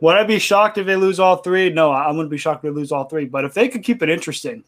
would 0.00 0.16
I 0.16 0.24
be 0.24 0.40
shocked 0.40 0.76
if 0.76 0.86
they 0.86 0.96
lose 0.96 1.20
all 1.20 1.36
three? 1.36 1.70
No, 1.70 1.92
I'm 1.92 2.16
going 2.16 2.26
to 2.26 2.30
be 2.30 2.36
shocked 2.36 2.64
if 2.64 2.74
they 2.74 2.80
lose 2.80 2.90
all 2.90 3.04
three. 3.04 3.26
But 3.26 3.44
if 3.44 3.54
they 3.54 3.68
could 3.68 3.84
keep 3.84 4.02
it 4.02 4.10
interesting, 4.10 4.64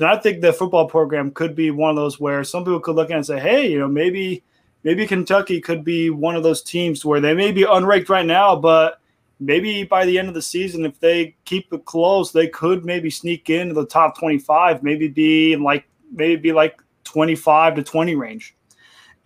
then 0.00 0.08
I 0.08 0.16
think 0.16 0.40
the 0.40 0.52
football 0.52 0.88
program 0.88 1.30
could 1.30 1.54
be 1.54 1.70
one 1.70 1.90
of 1.90 1.96
those 1.96 2.18
where 2.18 2.42
some 2.42 2.64
people 2.64 2.80
could 2.80 2.96
look 2.96 3.10
at 3.10 3.16
and 3.16 3.26
say, 3.26 3.38
hey, 3.38 3.70
you 3.70 3.78
know, 3.78 3.86
maybe 3.86 4.42
maybe 4.82 5.06
Kentucky 5.06 5.60
could 5.60 5.84
be 5.84 6.08
one 6.08 6.36
of 6.36 6.42
those 6.42 6.62
teams 6.62 7.04
where 7.04 7.20
they 7.20 7.34
may 7.34 7.52
be 7.52 7.64
unranked 7.64 8.08
right 8.08 8.24
now, 8.24 8.56
but 8.56 9.00
maybe 9.40 9.84
by 9.84 10.06
the 10.06 10.18
end 10.18 10.28
of 10.28 10.32
the 10.34 10.40
season, 10.40 10.86
if 10.86 10.98
they 11.00 11.36
keep 11.44 11.70
it 11.72 11.84
close, 11.84 12.32
they 12.32 12.48
could 12.48 12.84
maybe 12.84 13.10
sneak 13.10 13.50
into 13.50 13.74
the 13.74 13.84
top 13.84 14.18
25, 14.18 14.82
maybe 14.82 15.06
be 15.06 15.54
like 15.54 15.86
maybe 16.10 16.36
be 16.36 16.52
like 16.52 16.80
25 17.04 17.74
to 17.76 17.82
20 17.82 18.14
range. 18.14 18.56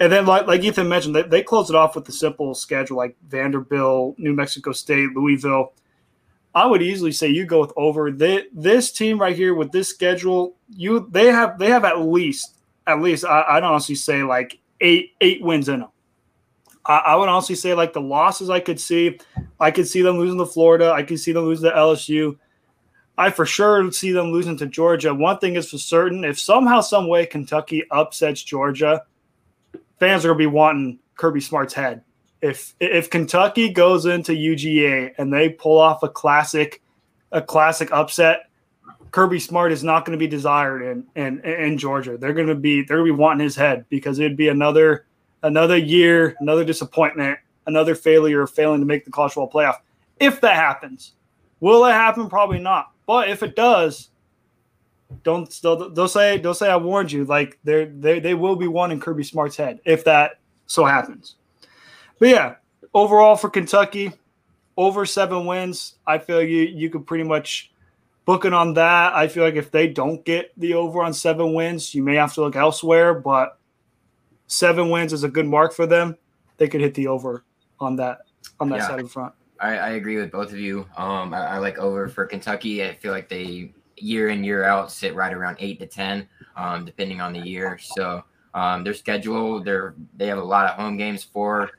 And 0.01 0.11
then, 0.11 0.27
like, 0.27 0.49
like 0.49 0.65
Ethan 0.65 0.89
mentioned, 0.89 1.15
they, 1.15 1.23
they 1.23 1.43
close 1.43 1.71
it 1.71 1.77
off 1.77 1.95
with 1.95 2.05
the 2.05 2.11
simple 2.11 2.53
schedule 2.55 2.97
like 2.97 3.17
Vanderbilt, 3.29 4.19
New 4.19 4.33
Mexico 4.33 4.73
State, 4.73 5.11
Louisville. 5.15 5.73
I 6.55 6.67
would 6.67 6.83
easily 6.83 7.11
say 7.11 7.29
you 7.29 7.47
go 7.47 7.61
with 7.61 7.73
over. 7.77 8.11
This 8.13 8.93
team 8.93 9.21
right 9.21 9.35
here 9.35 9.55
with 9.55 9.73
this 9.73 9.89
schedule, 9.89 10.57
you 10.69 11.09
they 11.11 11.27
have 11.27 11.59
they 11.59 11.69
have 11.69 11.85
at 11.85 12.01
least 12.01 12.59
at 12.87 13.01
least 13.01 13.25
I, 13.25 13.45
I'd 13.49 13.65
honestly 13.65 13.97
say 13.97 14.23
like 14.23 14.61
eight 14.81 15.13
eight 15.21 15.43
wins 15.43 15.69
in 15.69 15.81
them. 15.81 15.89
I, 16.87 16.99
I, 16.99 17.17
would 17.17 17.29
honestly 17.31 17.55
say 17.55 17.75
like 17.75 17.93
the 17.93 18.01
losses 18.01 18.51
I 18.51 18.61
could 18.61 18.79
see, 18.79 19.19
I 19.59 19.71
could 19.71 19.89
see 19.89 20.03
them 20.03 20.19
losing 20.19 20.39
to 20.39 20.47
Florida. 20.47 20.93
I 20.93 21.03
could 21.03 21.19
see 21.19 21.33
them 21.33 21.45
losing 21.45 21.71
to 21.71 21.75
LSU. 21.75 22.37
I 23.17 23.31
for 23.31 23.47
sure 23.47 23.91
see 23.91 24.13
them 24.13 24.33
losing 24.33 24.57
to 24.59 24.67
Georgia. 24.67 25.15
One 25.15 25.39
thing 25.39 25.57
is 25.57 25.71
for 25.71 25.79
certain: 25.79 26.25
if 26.25 26.39
somehow, 26.39 26.81
some 26.83 27.09
way, 27.09 27.27
Kentucky 27.27 27.85
upsets 27.91 28.43
Georgia, 28.43 29.03
fans 29.99 30.25
are 30.25 30.29
gonna 30.29 30.39
be 30.39 30.47
wanting 30.47 31.01
Kirby 31.17 31.41
Smart's 31.41 31.75
head. 31.75 32.04
If 32.45 32.75
if 32.79 33.09
Kentucky 33.09 33.71
goes 33.71 34.05
into 34.05 34.33
UGA 34.33 35.15
and 35.17 35.33
they 35.33 35.49
pull 35.49 35.79
off 35.79 36.03
a 36.03 36.11
classic, 36.11 36.83
a 37.33 37.41
classic 37.41 37.91
upset, 37.91 38.51
Kirby 39.13 39.41
Smart 39.41 39.73
is 39.73 39.83
not 39.83 40.05
going 40.05 40.19
to 40.19 40.23
be 40.23 40.29
desired 40.29 40.83
in, 40.83 41.07
in 41.15 41.41
in 41.41 41.79
Georgia. 41.79 42.19
They're 42.19 42.35
going 42.35 42.49
to 42.49 42.55
be 42.55 42.83
they're 42.83 42.99
going 42.99 43.09
to 43.09 43.15
be 43.15 43.19
wanting 43.19 43.43
his 43.45 43.57
head 43.57 43.87
because 43.89 44.19
it'd 44.19 44.37
be 44.37 44.49
another 44.49 45.07
another 45.43 45.79
year, 45.79 46.37
another 46.41 46.67
disappointment, 46.67 47.39
another 47.67 47.95
failure 47.95 48.43
of 48.43 48.51
failing 48.51 48.81
to 48.81 48.87
make 48.87 49.07
the 49.07 49.11
college 49.11 49.33
football 49.33 49.51
playoff. 49.51 49.77
If 50.21 50.43
that 50.43 50.57
happens, 50.57 51.15
will 51.61 51.87
it 51.87 51.93
happen? 51.93 52.29
Probably 52.29 52.59
not. 52.59 52.93
But 53.07 53.31
if 53.31 53.43
it 53.43 53.57
does, 53.57 54.11
don't 55.23 55.49
they'll 55.63 56.09
say 56.09 56.37
they'll 56.37 56.53
say 56.53 56.69
I 56.69 56.77
warned 56.77 57.11
you. 57.11 57.25
Like 57.25 57.59
they 57.65 57.87
they 57.87 58.21
they 58.21 58.35
will 58.35 58.57
be 58.57 58.69
one 58.69 58.93
in 58.93 59.01
Kirby 59.01 59.25
Smart's 59.25 59.57
head 59.57 59.81
if 59.87 60.05
that 60.05 60.41
so 60.67 60.85
happens. 60.85 61.37
But 62.19 62.29
yeah, 62.29 62.55
overall 62.93 63.37
for 63.37 63.51
Kentucky, 63.51 64.13
over 64.77 65.07
seven 65.07 65.47
wins. 65.47 65.95
I 66.07 66.19
feel 66.19 66.43
you 66.43 66.63
you 66.63 66.91
could 66.91 67.07
pretty 67.07 67.25
much 67.25 67.73
book 68.25 68.45
it 68.45 68.53
on 68.53 68.75
that. 68.75 69.15
I 69.15 69.29
feel 69.29 69.45
like 69.45 69.55
if 69.55 69.71
they 69.71 69.89
don't 69.89 70.25
get 70.25 70.53
the 70.57 70.75
over 70.75 71.03
on 71.03 71.13
seven 71.13 71.55
wins, 71.55 71.95
you 71.95 72.03
may 72.03 72.17
have 72.17 72.35
to 72.35 72.41
look 72.41 72.57
elsewhere. 72.57 73.15
But 73.15 73.59
seven 74.47 74.91
wins 74.91 75.13
is 75.13 75.25
a 75.25 75.29
good 75.29 75.47
mark 75.47 75.73
for 75.73 75.87
them. 75.87 76.17
They 76.57 76.69
could 76.69 76.81
hit 76.81 76.95
the 76.95 77.09
over 77.09 77.45
on 77.81 77.97
that 77.97 78.21
on 78.61 78.69
that 78.71 78.79
yeah, 78.79 78.87
side 78.87 79.01
of 79.01 79.07
the 79.07 79.13
front. 79.13 79.35
I, 79.61 79.77
I 79.77 79.91
agree 79.91 80.17
with 80.17 80.31
both 80.31 80.53
of 80.53 80.59
you. 80.59 80.87
Um, 80.97 81.33
I, 81.33 81.47
I, 81.47 81.59
like 81.59 81.79
over 81.79 82.09
for 82.09 82.27
Kentucky. 82.27 82.85
I 82.85 82.95
feel 82.95 83.13
like 83.13 83.29
they 83.29 83.73
year 83.97 84.29
in 84.29 84.45
year 84.45 84.65
out 84.65 84.91
sit 84.91 85.15
right 85.15 85.33
around 85.33 85.57
eight 85.61 85.79
to 85.81 85.87
ten, 85.87 86.29
um, 86.57 86.85
depending 86.85 87.21
on 87.21 87.33
the 87.33 87.41
year. 87.41 87.79
So 87.79 88.25
um, 88.55 88.85
their 88.85 88.95
schedule, 88.95 89.63
they're 89.63 89.95
they 90.17 90.27
have 90.27 90.39
a 90.39 90.45
lot 90.45 90.67
of 90.67 90.77
home 90.77 90.97
games. 90.97 91.25
Four, 91.25 91.71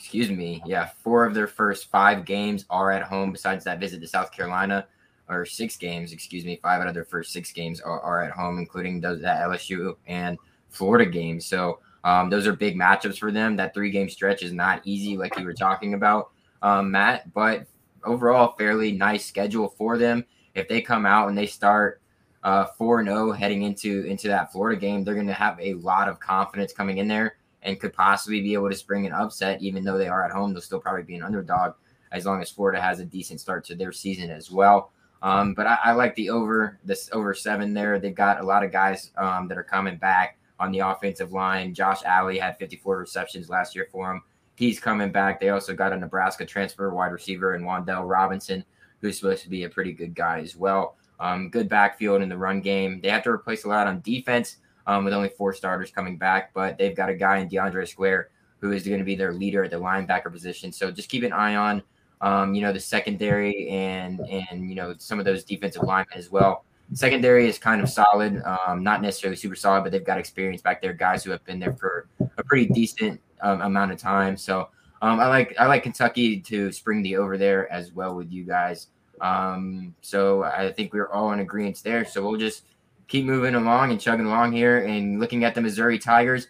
excuse 0.00 0.30
me, 0.30 0.62
yeah, 0.64 0.88
four 1.04 1.26
of 1.26 1.34
their 1.34 1.46
first 1.46 1.90
five 1.90 2.24
games 2.24 2.64
are 2.70 2.90
at 2.90 3.02
home. 3.02 3.32
Besides 3.32 3.64
that 3.64 3.78
visit 3.78 4.00
to 4.00 4.06
South 4.06 4.32
Carolina, 4.32 4.86
or 5.28 5.44
six 5.44 5.76
games, 5.76 6.12
excuse 6.12 6.42
me, 6.42 6.58
five 6.62 6.80
out 6.80 6.88
of 6.88 6.94
their 6.94 7.04
first 7.04 7.32
six 7.32 7.52
games 7.52 7.82
are, 7.82 8.00
are 8.00 8.24
at 8.24 8.32
home, 8.32 8.58
including 8.58 8.98
those 8.98 9.22
at 9.22 9.42
LSU 9.42 9.94
and 10.06 10.38
Florida 10.70 11.04
game. 11.04 11.38
So 11.38 11.80
um, 12.02 12.30
those 12.30 12.46
are 12.46 12.54
big 12.54 12.76
matchups 12.76 13.18
for 13.18 13.30
them. 13.30 13.56
That 13.56 13.74
three 13.74 13.90
game 13.90 14.08
stretch 14.08 14.42
is 14.42 14.54
not 14.54 14.80
easy, 14.84 15.18
like 15.18 15.38
you 15.38 15.44
were 15.44 15.52
talking 15.52 15.92
about, 15.92 16.30
um, 16.62 16.90
Matt. 16.90 17.32
But 17.34 17.66
overall, 18.02 18.54
fairly 18.56 18.92
nice 18.92 19.26
schedule 19.26 19.68
for 19.68 19.98
them. 19.98 20.24
If 20.54 20.66
they 20.66 20.80
come 20.80 21.04
out 21.04 21.28
and 21.28 21.36
they 21.36 21.46
start 21.46 22.00
uh, 22.42 22.64
four 22.78 23.00
and 23.00 23.08
zero 23.08 23.28
oh 23.28 23.32
heading 23.32 23.64
into 23.64 24.06
into 24.06 24.28
that 24.28 24.50
Florida 24.50 24.80
game, 24.80 25.04
they're 25.04 25.14
going 25.14 25.26
to 25.26 25.34
have 25.34 25.60
a 25.60 25.74
lot 25.74 26.08
of 26.08 26.18
confidence 26.18 26.72
coming 26.72 26.96
in 26.96 27.06
there 27.06 27.36
and 27.62 27.78
could 27.78 27.92
possibly 27.92 28.40
be 28.40 28.54
able 28.54 28.70
to 28.70 28.76
spring 28.76 29.06
an 29.06 29.12
upset. 29.12 29.62
Even 29.62 29.84
though 29.84 29.98
they 29.98 30.08
are 30.08 30.24
at 30.24 30.30
home, 30.30 30.52
they'll 30.52 30.62
still 30.62 30.80
probably 30.80 31.02
be 31.02 31.16
an 31.16 31.22
underdog 31.22 31.74
as 32.12 32.26
long 32.26 32.40
as 32.40 32.50
Florida 32.50 32.80
has 32.80 33.00
a 33.00 33.04
decent 33.04 33.40
start 33.40 33.64
to 33.64 33.74
their 33.74 33.92
season 33.92 34.30
as 34.30 34.50
well. 34.50 34.92
Um, 35.22 35.52
but 35.52 35.66
I, 35.66 35.78
I, 35.84 35.92
like 35.92 36.14
the 36.14 36.30
over 36.30 36.78
this 36.82 37.10
over 37.12 37.34
seven 37.34 37.74
there. 37.74 37.98
They've 37.98 38.14
got 38.14 38.40
a 38.40 38.44
lot 38.44 38.64
of 38.64 38.72
guys 38.72 39.10
um, 39.18 39.48
that 39.48 39.58
are 39.58 39.62
coming 39.62 39.98
back 39.98 40.38
on 40.58 40.72
the 40.72 40.78
offensive 40.78 41.32
line. 41.32 41.74
Josh 41.74 42.02
Ali 42.04 42.38
had 42.38 42.56
54 42.56 42.98
receptions 42.98 43.50
last 43.50 43.76
year 43.76 43.86
for 43.92 44.10
him. 44.10 44.22
He's 44.56 44.80
coming 44.80 45.12
back. 45.12 45.38
They 45.38 45.50
also 45.50 45.74
got 45.74 45.92
a 45.92 45.96
Nebraska 45.96 46.46
transfer 46.46 46.88
wide 46.90 47.12
receiver 47.12 47.54
and 47.54 47.64
Wan'Dale 47.64 48.08
Robinson 48.08 48.64
who's 49.00 49.18
supposed 49.18 49.42
to 49.42 49.50
be 49.50 49.64
a 49.64 49.68
pretty 49.68 49.92
good 49.92 50.14
guy 50.14 50.40
as 50.40 50.56
well. 50.56 50.96
Um, 51.18 51.50
good 51.50 51.68
backfield 51.68 52.22
in 52.22 52.28
the 52.28 52.36
run 52.36 52.60
game. 52.60 53.00
They 53.00 53.10
have 53.10 53.22
to 53.24 53.30
replace 53.30 53.64
a 53.64 53.68
lot 53.68 53.86
on 53.86 54.00
defense 54.00 54.56
um, 54.90 55.04
with 55.04 55.14
only 55.14 55.28
four 55.28 55.52
starters 55.52 55.92
coming 55.92 56.16
back, 56.16 56.52
but 56.52 56.76
they've 56.76 56.96
got 56.96 57.08
a 57.08 57.14
guy 57.14 57.38
in 57.38 57.48
DeAndre 57.48 57.86
Square 57.86 58.30
who 58.58 58.72
is 58.72 58.84
going 58.84 58.98
to 58.98 59.04
be 59.04 59.14
their 59.14 59.32
leader 59.32 59.62
at 59.62 59.70
the 59.70 59.76
linebacker 59.76 60.32
position. 60.32 60.72
So 60.72 60.90
just 60.90 61.08
keep 61.08 61.22
an 61.22 61.32
eye 61.32 61.54
on, 61.54 61.80
um, 62.20 62.56
you 62.56 62.60
know, 62.60 62.72
the 62.72 62.80
secondary 62.80 63.68
and 63.68 64.20
and 64.28 64.68
you 64.68 64.74
know 64.74 64.96
some 64.98 65.20
of 65.20 65.24
those 65.24 65.44
defensive 65.44 65.84
linemen 65.84 66.18
as 66.18 66.28
well. 66.30 66.64
Secondary 66.92 67.48
is 67.48 67.56
kind 67.56 67.80
of 67.80 67.88
solid, 67.88 68.42
um, 68.42 68.82
not 68.82 69.00
necessarily 69.00 69.36
super 69.36 69.54
solid, 69.54 69.84
but 69.84 69.92
they've 69.92 70.04
got 70.04 70.18
experience 70.18 70.60
back 70.60 70.82
there, 70.82 70.92
guys 70.92 71.22
who 71.22 71.30
have 71.30 71.44
been 71.44 71.60
there 71.60 71.72
for 71.72 72.08
a 72.36 72.42
pretty 72.42 72.66
decent 72.66 73.20
um, 73.42 73.60
amount 73.60 73.92
of 73.92 73.98
time. 73.98 74.36
So 74.36 74.70
um, 75.02 75.20
I 75.20 75.28
like 75.28 75.54
I 75.56 75.66
like 75.66 75.84
Kentucky 75.84 76.40
to 76.40 76.72
spring 76.72 77.04
the 77.04 77.16
over 77.16 77.38
there 77.38 77.72
as 77.72 77.92
well 77.92 78.16
with 78.16 78.32
you 78.32 78.42
guys. 78.42 78.88
Um, 79.20 79.94
so 80.00 80.42
I 80.42 80.72
think 80.72 80.92
we're 80.92 81.12
all 81.12 81.30
in 81.30 81.38
agreement 81.38 81.80
there. 81.84 82.04
So 82.04 82.28
we'll 82.28 82.40
just 82.40 82.64
keep 83.10 83.24
moving 83.24 83.56
along 83.56 83.90
and 83.90 84.00
chugging 84.00 84.26
along 84.26 84.52
here 84.52 84.86
and 84.86 85.18
looking 85.18 85.44
at 85.44 85.54
the 85.54 85.60
Missouri 85.60 85.98
Tigers. 85.98 86.46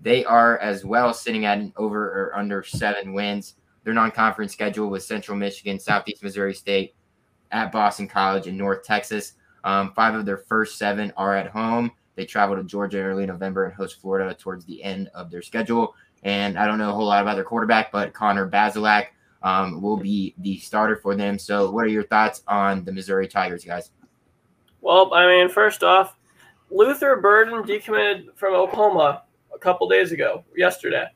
They 0.00 0.24
are 0.24 0.58
as 0.58 0.84
well 0.84 1.14
sitting 1.14 1.44
at 1.44 1.58
an 1.58 1.72
over 1.76 2.04
or 2.04 2.36
under 2.36 2.64
seven 2.64 3.12
wins. 3.12 3.54
Their 3.84 3.94
non-conference 3.94 4.52
schedule 4.52 4.90
with 4.90 5.04
Central 5.04 5.38
Michigan, 5.38 5.78
Southeast 5.78 6.22
Missouri 6.22 6.52
State, 6.52 6.94
at 7.52 7.70
Boston 7.70 8.08
College, 8.08 8.48
and 8.48 8.58
North 8.58 8.82
Texas. 8.82 9.34
Um, 9.62 9.92
five 9.94 10.14
of 10.14 10.26
their 10.26 10.38
first 10.38 10.78
seven 10.78 11.12
are 11.16 11.36
at 11.36 11.46
home. 11.46 11.92
They 12.16 12.26
travel 12.26 12.56
to 12.56 12.64
Georgia 12.64 12.98
in 12.98 13.06
early 13.06 13.26
November 13.26 13.66
and 13.66 13.74
host 13.74 14.00
Florida 14.00 14.34
towards 14.34 14.64
the 14.64 14.82
end 14.82 15.08
of 15.14 15.30
their 15.30 15.42
schedule. 15.42 15.94
And 16.24 16.58
I 16.58 16.66
don't 16.66 16.78
know 16.78 16.90
a 16.90 16.92
whole 16.92 17.06
lot 17.06 17.22
about 17.22 17.34
their 17.34 17.44
quarterback, 17.44 17.92
but 17.92 18.12
Connor 18.12 18.50
Bazelak 18.50 19.06
um, 19.42 19.80
will 19.80 19.96
be 19.96 20.34
the 20.38 20.58
starter 20.58 20.96
for 20.96 21.14
them. 21.14 21.38
So, 21.38 21.70
what 21.70 21.84
are 21.84 21.88
your 21.88 22.04
thoughts 22.04 22.42
on 22.48 22.84
the 22.84 22.92
Missouri 22.92 23.28
Tigers, 23.28 23.64
guys? 23.64 23.90
Well, 24.80 25.12
I 25.14 25.26
mean, 25.26 25.48
first 25.48 25.82
off, 25.82 26.16
Luther 26.70 27.16
Burden 27.16 27.62
decommitted 27.62 28.36
from 28.36 28.54
Oklahoma 28.54 29.24
a 29.54 29.58
couple 29.58 29.88
days 29.88 30.12
ago, 30.12 30.44
yesterday. 30.56 31.06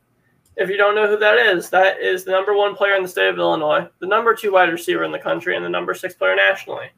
If 0.56 0.68
you 0.68 0.76
don't 0.76 0.94
know 0.94 1.08
who 1.08 1.18
that 1.18 1.38
is, 1.38 1.70
that 1.70 2.00
is 2.00 2.24
the 2.24 2.30
number 2.30 2.54
one 2.54 2.76
player 2.76 2.94
in 2.94 3.02
the 3.02 3.08
state 3.08 3.28
of 3.28 3.38
Illinois, 3.38 3.88
the 3.98 4.06
number 4.06 4.34
two 4.34 4.52
wide 4.52 4.70
receiver 4.70 5.04
in 5.04 5.12
the 5.12 5.18
country, 5.18 5.56
and 5.56 5.64
the 5.64 5.68
number 5.68 5.94
six 5.94 6.14
player 6.14 6.36
nationally. 6.36 6.90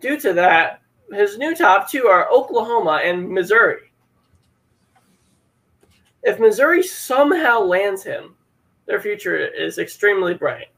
Due 0.00 0.20
to 0.20 0.32
that, 0.34 0.82
his 1.12 1.38
new 1.38 1.54
top 1.54 1.90
two 1.90 2.06
are 2.06 2.30
Oklahoma 2.30 3.00
and 3.02 3.28
Missouri. 3.28 3.92
If 6.22 6.38
Missouri 6.38 6.82
somehow 6.82 7.60
lands 7.60 8.02
him, 8.02 8.34
their 8.86 9.00
future 9.00 9.36
is 9.36 9.78
extremely 9.78 10.34
bright. 10.34 10.68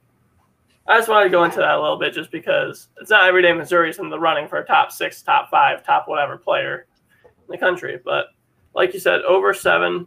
I 0.88 0.99
just 0.99 1.09
wanted 1.09 1.25
to 1.25 1.31
go 1.31 1.44
into 1.44 1.59
that 1.59 1.77
a 1.77 1.81
little 1.81 1.99
bit 1.99 2.14
just 2.14 2.31
because 2.31 2.88
it's 3.01 3.11
not 3.11 3.25
every 3.25 3.42
day 3.42 3.53
Missouri's 3.53 3.99
in 3.99 4.09
the 4.09 4.18
running 4.18 4.46
for 4.46 4.59
a 4.59 4.66
top 4.66 4.92
six, 4.92 5.20
top 5.20 5.51
five, 5.51 5.85
top 5.85 6.07
whatever 6.07 6.37
player 6.37 6.87
in 7.25 7.33
the 7.49 7.59
country. 7.59 7.99
But 8.05 8.27
like 8.75 8.94
you 8.94 9.01
said, 9.01 9.22
over 9.22 9.53
seven, 9.53 10.07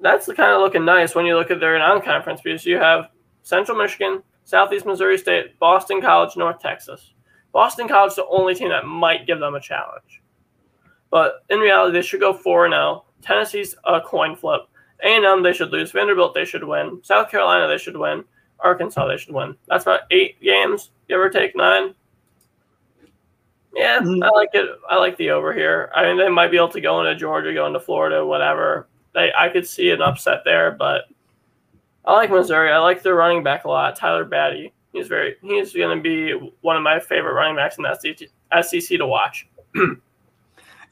that's 0.00 0.26
the 0.26 0.34
kind 0.34 0.52
of 0.52 0.60
looking 0.60 0.84
nice 0.84 1.14
when 1.14 1.26
you 1.26 1.36
look 1.36 1.50
at 1.50 1.58
their 1.58 1.78
non 1.78 2.02
conference 2.02 2.40
because 2.40 2.64
you 2.64 2.76
have 2.76 3.08
Central 3.42 3.76
Michigan, 3.76 4.22
Southeast 4.44 4.86
Missouri 4.86 5.18
State, 5.18 5.58
Boston 5.58 6.00
College, 6.00 6.36
North 6.36 6.60
Texas. 6.60 7.12
Boston 7.52 7.88
College 7.88 8.10
is 8.10 8.16
the 8.16 8.26
only 8.26 8.54
team 8.54 8.68
that 8.68 8.86
might 8.86 9.26
give 9.26 9.40
them 9.40 9.54
a 9.54 9.60
challenge. 9.60 10.22
But 11.10 11.44
in 11.50 11.58
reality, 11.58 11.92
they 11.92 12.02
should 12.02 12.20
go 12.20 12.32
4 12.32 12.70
0. 12.70 13.04
Tennessee's 13.22 13.74
a 13.84 14.00
coin 14.00 14.36
flip. 14.36 14.62
A&M, 15.02 15.42
they 15.42 15.52
should 15.52 15.72
lose. 15.72 15.90
Vanderbilt, 15.90 16.34
they 16.34 16.44
should 16.44 16.62
win. 16.62 17.00
South 17.02 17.30
Carolina, 17.30 17.66
they 17.66 17.78
should 17.78 17.96
win. 17.96 18.24
Arkansas, 18.62 19.06
they 19.06 19.16
should 19.16 19.34
win. 19.34 19.56
That's 19.68 19.84
about 19.84 20.02
eight 20.10 20.40
games, 20.40 20.90
give 21.08 21.20
or 21.20 21.30
take 21.30 21.56
nine. 21.56 21.94
Yeah, 23.74 24.00
mm-hmm. 24.00 24.22
I 24.22 24.28
like 24.30 24.50
it. 24.52 24.68
I 24.88 24.96
like 24.96 25.16
the 25.16 25.30
over 25.30 25.52
here. 25.52 25.90
I 25.94 26.04
mean, 26.04 26.18
they 26.18 26.28
might 26.28 26.50
be 26.50 26.56
able 26.56 26.70
to 26.70 26.80
go 26.80 27.00
into 27.00 27.14
Georgia, 27.14 27.54
go 27.54 27.66
into 27.66 27.80
Florida, 27.80 28.24
whatever. 28.24 28.88
They, 29.14 29.32
I 29.36 29.48
could 29.48 29.66
see 29.66 29.90
an 29.90 30.02
upset 30.02 30.40
there, 30.44 30.72
but 30.72 31.04
I 32.04 32.14
like 32.14 32.30
Missouri. 32.30 32.72
I 32.72 32.78
like 32.78 33.02
their 33.02 33.14
running 33.14 33.42
back 33.42 33.64
a 33.64 33.68
lot, 33.68 33.96
Tyler 33.96 34.24
Badie. 34.24 34.72
He's 34.92 35.06
very. 35.06 35.36
He's 35.40 35.72
going 35.72 35.96
to 35.96 36.02
be 36.02 36.32
one 36.62 36.76
of 36.76 36.82
my 36.82 36.98
favorite 36.98 37.34
running 37.34 37.56
backs 37.56 37.76
in 37.78 37.84
the 37.84 38.62
SEC 38.62 38.98
to 38.98 39.06
watch. 39.06 39.48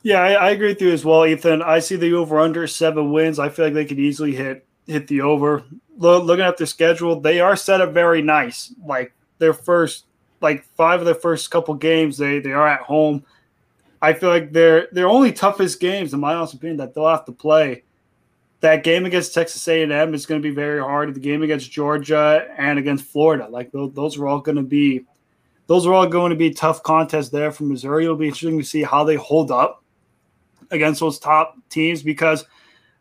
Yeah, 0.03 0.21
I, 0.21 0.33
I, 0.33 0.51
agree 0.51 0.69
with 0.69 0.81
you 0.81 0.93
as 0.93 1.05
well, 1.05 1.27
Ethan. 1.27 1.61
I 1.61 1.81
see 1.81 1.97
the 1.97 2.15
over 2.15 2.39
under 2.39 2.67
seven 2.69 3.11
wins. 3.11 3.39
I 3.39 3.49
feel 3.49 3.65
like 3.65 3.75
they 3.75 3.85
could 3.85 3.99
easily 3.99 4.35
hit 4.35 4.65
hit 4.87 5.09
the 5.09 5.23
over. 5.23 5.65
Lo- 5.99 6.23
looking 6.23 6.45
at 6.45 6.57
their 6.57 6.67
schedule, 6.67 7.21
they 7.21 7.41
are 7.41 7.57
set 7.57 7.81
up 7.81 7.93
very 7.93 8.23
nice. 8.23 8.73
Like 8.85 9.13
their 9.39 9.53
first, 9.53 10.07
like 10.41 10.65
five 10.77 11.01
of 11.01 11.07
their 11.07 11.15
first 11.15 11.51
couple 11.51 11.75
games, 11.75 12.17
they 12.17 12.39
they 12.39 12.53
are 12.53 12.67
at 12.67 12.81
home. 12.81 13.25
I 14.01 14.13
feel 14.13 14.29
like 14.29 14.53
their 14.53 14.89
their 14.93 15.09
only 15.09 15.33
toughest 15.33 15.81
games, 15.81 16.15
in 16.15 16.21
my 16.21 16.35
honest 16.35 16.55
opinion, 16.55 16.79
that 16.79 16.95
they'll 16.95 17.09
have 17.09 17.25
to 17.27 17.33
play. 17.33 17.85
That 18.61 18.83
game 18.83 19.07
against 19.07 19.35
Texas 19.35 19.69
A&M 19.69 20.15
is 20.15 20.27
going 20.27 20.43
to 20.43 20.49
be 20.49 20.55
very 20.55 20.81
hard. 20.81 21.15
The 21.15 21.21
game 21.21 21.43
against 21.43 21.71
Georgia 21.71 22.49
and 22.57 22.77
against 22.77 23.05
Florida, 23.05 23.47
like 23.49 23.71
those, 23.71 23.93
those 23.93 24.19
are 24.19 24.27
all 24.27 24.41
going 24.41 24.57
to 24.57 24.65
be, 24.65 25.05
those 25.69 25.87
are 25.87 25.95
all 25.95 26.09
going 26.09 26.31
to 26.31 26.37
be 26.37 26.51
tough 26.51 26.83
contests 26.83 27.29
there 27.29 27.53
for 27.53 27.63
Missouri. 27.63 28.03
It'll 28.03 28.17
be 28.17 28.27
interesting 28.27 28.59
to 28.59 28.65
see 28.65 28.83
how 28.83 29.05
they 29.05 29.15
hold 29.15 29.53
up 29.53 29.85
against 30.73 30.99
those 30.99 31.21
top 31.21 31.57
teams 31.69 32.03
because 32.03 32.45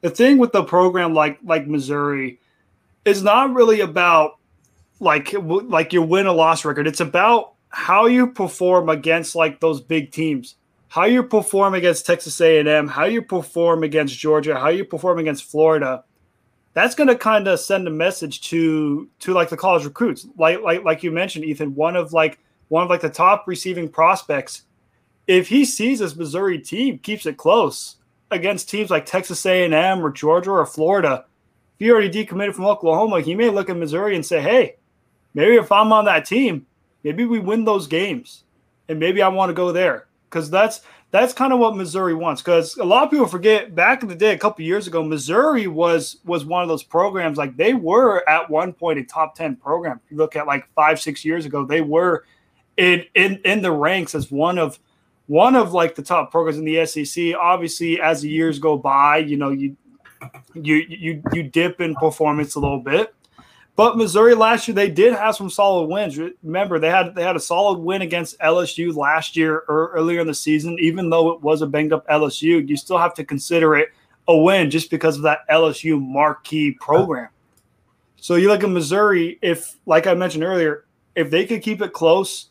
the 0.01 0.09
thing 0.09 0.37
with 0.37 0.51
the 0.51 0.63
program 0.63 1.13
like 1.13 1.39
like 1.43 1.67
Missouri 1.67 2.39
is 3.07 3.23
not 3.23 3.53
really 3.53 3.81
about 3.81 4.37
like 4.99 5.33
like 5.33 5.93
your 5.93 6.05
win 6.05 6.27
or 6.27 6.35
loss 6.35 6.65
record. 6.65 6.87
It's 6.87 6.99
about 6.99 7.53
how 7.69 8.05
you 8.05 8.27
perform 8.27 8.89
against 8.89 9.35
like 9.35 9.59
those 9.59 9.81
big 9.81 10.11
teams. 10.11 10.55
How 10.89 11.03
you 11.05 11.21
perform 11.21 11.73
against 11.73 12.05
Texas 12.05 12.39
A&M, 12.39 12.87
how 12.87 13.05
you 13.05 13.21
perform 13.21 13.83
against 13.83 14.17
Georgia, 14.17 14.57
how 14.57 14.69
you 14.69 14.85
perform 14.85 15.19
against 15.19 15.43
Florida. 15.43 16.03
That's 16.73 16.95
going 16.95 17.09
to 17.09 17.15
kind 17.15 17.47
of 17.47 17.59
send 17.59 17.87
a 17.87 17.91
message 17.91 18.41
to 18.49 19.09
to 19.19 19.33
like 19.33 19.49
the 19.49 19.57
college 19.57 19.85
recruits. 19.85 20.27
Like 20.37 20.61
like 20.61 20.83
like 20.83 21.03
you 21.03 21.11
mentioned 21.11 21.45
Ethan, 21.45 21.75
one 21.75 21.95
of 21.95 22.13
like 22.13 22.39
one 22.69 22.83
of 22.83 22.89
like 22.89 23.01
the 23.01 23.09
top 23.09 23.47
receiving 23.47 23.89
prospects 23.89 24.63
if 25.27 25.49
he 25.49 25.65
sees 25.65 25.99
this 25.99 26.15
Missouri 26.15 26.57
team 26.57 26.97
keeps 26.99 27.25
it 27.25 27.37
close 27.37 27.97
against 28.31 28.69
teams 28.69 28.89
like 28.89 29.05
Texas 29.05 29.45
A&M 29.45 30.03
or 30.03 30.09
Georgia 30.09 30.51
or 30.51 30.65
Florida, 30.65 31.25
if 31.77 31.85
he 31.85 31.91
already 31.91 32.09
decommitted 32.09 32.55
from 32.55 32.65
Oklahoma, 32.65 33.21
he 33.21 33.35
may 33.35 33.49
look 33.49 33.69
at 33.69 33.77
Missouri 33.77 34.15
and 34.15 34.25
say, 34.25 34.41
"Hey, 34.41 34.77
maybe 35.35 35.57
if 35.57 35.71
I'm 35.71 35.93
on 35.93 36.05
that 36.05 36.25
team, 36.25 36.65
maybe 37.03 37.23
we 37.23 37.39
win 37.39 37.65
those 37.65 37.85
games, 37.85 38.45
and 38.89 38.99
maybe 38.99 39.21
I 39.21 39.27
want 39.27 39.51
to 39.51 39.53
go 39.53 39.71
there." 39.71 40.07
Because 40.27 40.49
that's 40.49 40.81
that's 41.11 41.33
kind 41.33 41.53
of 41.53 41.59
what 41.59 41.75
Missouri 41.75 42.15
wants. 42.15 42.41
Because 42.41 42.75
a 42.77 42.83
lot 42.83 43.03
of 43.03 43.11
people 43.11 43.27
forget 43.27 43.75
back 43.75 44.01
in 44.01 44.09
the 44.09 44.15
day, 44.15 44.33
a 44.33 44.37
couple 44.39 44.65
years 44.65 44.87
ago, 44.87 45.03
Missouri 45.03 45.67
was 45.67 46.17
was 46.25 46.45
one 46.45 46.63
of 46.63 46.67
those 46.67 46.83
programs. 46.83 47.37
Like 47.37 47.55
they 47.55 47.75
were 47.75 48.27
at 48.27 48.49
one 48.49 48.73
point 48.73 48.97
a 48.97 49.03
top 49.03 49.35
ten 49.35 49.55
program. 49.55 50.01
If 50.03 50.11
you 50.11 50.17
look 50.17 50.35
at 50.35 50.47
like 50.47 50.67
five 50.73 50.99
six 50.99 51.23
years 51.23 51.45
ago, 51.45 51.63
they 51.63 51.81
were 51.81 52.25
in 52.77 53.05
in 53.13 53.39
in 53.45 53.61
the 53.61 53.71
ranks 53.71 54.15
as 54.15 54.31
one 54.31 54.57
of 54.57 54.79
one 55.27 55.55
of 55.55 55.73
like 55.73 55.93
the 55.93 56.01
top 56.01 56.31
programs 56.31 56.57
in 56.57 56.65
the 56.65 56.85
SEC. 56.85 57.35
Obviously, 57.35 58.01
as 58.01 58.21
the 58.21 58.29
years 58.29 58.57
go 58.57 58.77
by, 58.77 59.17
you 59.17 59.37
know 59.37 59.51
you 59.51 59.77
you 60.53 60.75
you 60.75 61.21
you 61.33 61.43
dip 61.43 61.81
in 61.81 61.95
performance 61.95 62.55
a 62.55 62.59
little 62.59 62.79
bit. 62.79 63.13
But 63.75 63.95
Missouri 63.95 64.33
last 64.33 64.67
year 64.67 64.73
they 64.73 64.89
did 64.89 65.13
have 65.13 65.35
some 65.35 65.51
solid 65.51 65.87
wins. 65.87 66.17
Remember 66.43 66.79
they 66.79 66.89
had 66.89 67.13
they 67.13 67.23
had 67.23 67.35
a 67.35 67.39
solid 67.39 67.77
win 67.77 68.01
against 68.01 68.39
LSU 68.39 68.95
last 68.95 69.37
year 69.37 69.63
or 69.67 69.91
earlier 69.93 70.21
in 70.21 70.27
the 70.27 70.33
season. 70.33 70.77
Even 70.79 71.09
though 71.09 71.29
it 71.29 71.41
was 71.41 71.61
a 71.61 71.67
banged 71.67 71.93
up 71.93 72.07
LSU, 72.07 72.67
you 72.67 72.75
still 72.75 72.97
have 72.97 73.13
to 73.13 73.23
consider 73.23 73.75
it 73.75 73.89
a 74.27 74.35
win 74.35 74.71
just 74.71 74.89
because 74.89 75.15
of 75.15 75.21
that 75.23 75.47
LSU 75.49 76.01
marquee 76.01 76.71
program. 76.71 77.29
So 78.19 78.35
you 78.35 78.47
look 78.47 78.63
at 78.63 78.69
Missouri. 78.69 79.37
If 79.43 79.77
like 79.85 80.07
I 80.07 80.15
mentioned 80.15 80.43
earlier, 80.43 80.85
if 81.15 81.29
they 81.29 81.45
could 81.45 81.61
keep 81.61 81.81
it 81.81 81.93
close 81.93 82.49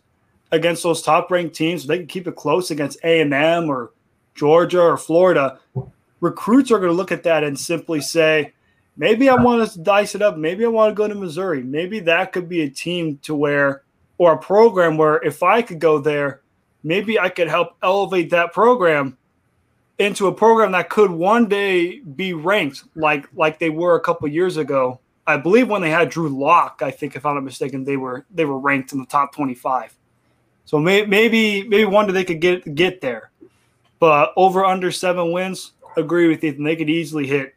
against 0.53 0.85
those 0.85 1.03
top 1.03 1.31
ranked 1.31 1.57
teams, 1.57 1.89
they 1.89 1.99
can 1.99 2.07
keep 2.07 2.29
it 2.29 2.37
close 2.37 2.71
against 2.71 2.99
A 3.03 3.21
and 3.21 3.35
M 3.35 3.69
or 3.69 3.91
Georgia 4.37 4.81
or 4.81 4.97
Florida. 4.97 5.59
Recruits 6.21 6.71
are 6.71 6.79
going 6.79 6.91
to 6.91 6.97
look 6.97 7.13
at 7.13 7.23
that 7.25 7.45
and 7.45 7.59
simply 7.59 8.01
say, 8.01 8.53
maybe 8.97 9.29
I 9.29 9.35
want 9.35 9.71
to 9.71 9.79
dice 9.81 10.15
it 10.15 10.23
up. 10.23 10.37
Maybe 10.37 10.65
I 10.65 10.69
want 10.69 10.91
to 10.91 10.95
go 10.95 11.07
to 11.07 11.15
Missouri. 11.15 11.63
Maybe 11.63 12.01
that 12.01 12.33
could 12.33 12.49
be 12.49 12.63
a 12.63 12.71
team 12.71 13.19
to 13.23 13.35
where, 13.35 13.83
or 14.19 14.33
a 14.33 14.39
program 14.39 14.97
where 14.97 15.23
if 15.23 15.43
I 15.43 15.63
could 15.63 15.79
go 15.79 15.99
there, 15.99 16.41
maybe 16.83 17.19
I 17.19 17.29
could 17.29 17.49
help 17.49 17.77
elevate 17.83 18.31
that 18.31 18.53
program 18.53 19.19
into 19.99 20.27
a 20.27 20.33
program 20.33 20.73
that 20.73 20.89
could 20.91 21.11
one 21.11 21.49
day 21.49 22.01
be 22.01 22.33
ranked 22.33 22.85
like 22.95 23.27
like 23.35 23.59
they 23.59 23.71
were 23.71 23.97
a 23.97 24.01
couple 24.01 24.29
years 24.29 24.57
ago. 24.57 25.01
I 25.27 25.37
believe 25.37 25.69
when 25.69 25.83
they 25.83 25.91
had 25.91 26.11
Drew 26.11 26.29
Lock, 26.29 26.83
I 26.83 26.91
think 26.91 27.17
if 27.17 27.27
I'm 27.27 27.35
not 27.35 27.45
mistaken, 27.45 27.85
they 27.85 27.97
were 27.97 28.25
they 28.31 28.45
were 28.45 28.59
ranked 28.59 28.93
in 28.93 29.01
the 29.01 29.07
top 29.07 29.35
25. 29.35 29.97
So 30.65 30.79
may, 30.79 31.05
maybe 31.07 31.67
maybe 31.67 31.85
one 31.85 32.07
day 32.07 32.13
they 32.13 32.25
could 32.25 32.41
get 32.41 32.75
get 32.75 33.01
there, 33.01 33.31
but 33.99 34.33
over 34.37 34.65
under 34.65 34.93
seven 34.93 35.33
wins. 35.33 35.73
Agree 35.97 36.29
with 36.29 36.45
Ethan. 36.45 36.65
They 36.65 36.77
could 36.77 36.91
easily 36.91 37.27
hit 37.27 37.55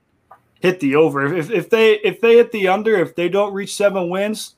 hit 0.59 0.79
the 0.79 0.95
over. 0.95 1.33
If, 1.35 1.49
if 1.49 1.69
they 1.69 1.93
if 1.99 2.21
they 2.21 2.35
hit 2.37 2.51
the 2.51 2.67
under, 2.67 2.97
if 2.97 3.15
they 3.15 3.29
don't 3.29 3.53
reach 3.53 3.75
seven 3.75 4.09
wins, 4.09 4.55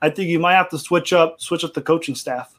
I 0.00 0.10
think 0.10 0.28
you 0.28 0.38
might 0.38 0.54
have 0.54 0.70
to 0.70 0.78
switch 0.78 1.12
up 1.12 1.40
switch 1.40 1.64
up 1.64 1.74
the 1.74 1.82
coaching 1.82 2.14
staff. 2.14 2.58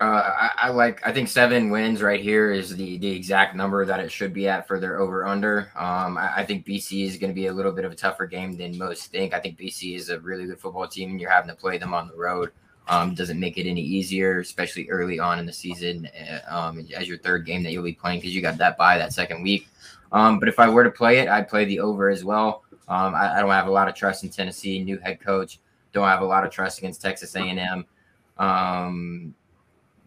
Uh, 0.00 0.32
I, 0.36 0.50
I, 0.62 0.68
like. 0.70 1.00
I 1.06 1.12
think 1.12 1.28
seven 1.28 1.70
wins 1.70 2.02
right 2.02 2.20
here 2.20 2.50
is 2.50 2.74
the 2.74 2.98
the 2.98 3.08
exact 3.08 3.54
number 3.54 3.86
that 3.86 4.00
it 4.00 4.10
should 4.10 4.34
be 4.34 4.48
at 4.48 4.66
for 4.66 4.80
their 4.80 4.98
over 4.98 5.24
under. 5.24 5.70
Um, 5.76 6.18
I, 6.18 6.38
I, 6.38 6.44
think 6.44 6.66
BC 6.66 7.06
is 7.06 7.18
going 7.18 7.30
to 7.30 7.34
be 7.34 7.46
a 7.46 7.52
little 7.52 7.70
bit 7.70 7.84
of 7.84 7.92
a 7.92 7.94
tougher 7.94 8.26
game 8.26 8.56
than 8.56 8.76
most 8.76 9.12
think. 9.12 9.32
I 9.32 9.38
think 9.38 9.56
BC 9.56 9.94
is 9.94 10.08
a 10.08 10.18
really 10.18 10.46
good 10.46 10.58
football 10.58 10.88
team, 10.88 11.10
and 11.10 11.20
you're 11.20 11.30
having 11.30 11.50
to 11.50 11.54
play 11.54 11.78
them 11.78 11.94
on 11.94 12.08
the 12.08 12.16
road. 12.16 12.50
Um, 12.88 13.14
doesn't 13.14 13.38
make 13.38 13.58
it 13.58 13.68
any 13.68 13.80
easier, 13.80 14.40
especially 14.40 14.88
early 14.90 15.18
on 15.18 15.38
in 15.38 15.46
the 15.46 15.52
season, 15.52 16.08
uh, 16.28 16.40
um, 16.54 16.86
as 16.96 17.06
your 17.06 17.18
third 17.18 17.46
game 17.46 17.62
that 17.62 17.72
you'll 17.72 17.84
be 17.84 17.92
playing 17.92 18.18
because 18.18 18.34
you 18.34 18.42
got 18.42 18.58
that 18.58 18.76
by 18.76 18.98
that 18.98 19.12
second 19.12 19.42
week. 19.42 19.68
Um, 20.10 20.38
but 20.38 20.48
if 20.48 20.58
I 20.58 20.68
were 20.68 20.84
to 20.84 20.90
play 20.90 21.18
it, 21.18 21.28
I'd 21.28 21.48
play 21.48 21.64
the 21.64 21.80
over 21.80 22.10
as 22.10 22.24
well. 22.24 22.64
Um, 22.88 23.14
I, 23.14 23.38
I, 23.38 23.40
don't 23.40 23.50
have 23.50 23.68
a 23.68 23.70
lot 23.70 23.88
of 23.88 23.94
trust 23.94 24.24
in 24.24 24.30
Tennessee, 24.30 24.82
new 24.82 24.98
head 24.98 25.20
coach. 25.20 25.60
Don't 25.92 26.06
have 26.06 26.20
a 26.20 26.26
lot 26.26 26.44
of 26.44 26.50
trust 26.50 26.78
against 26.78 27.00
Texas 27.00 27.34
A&M. 27.36 27.86
Um, 28.36 29.34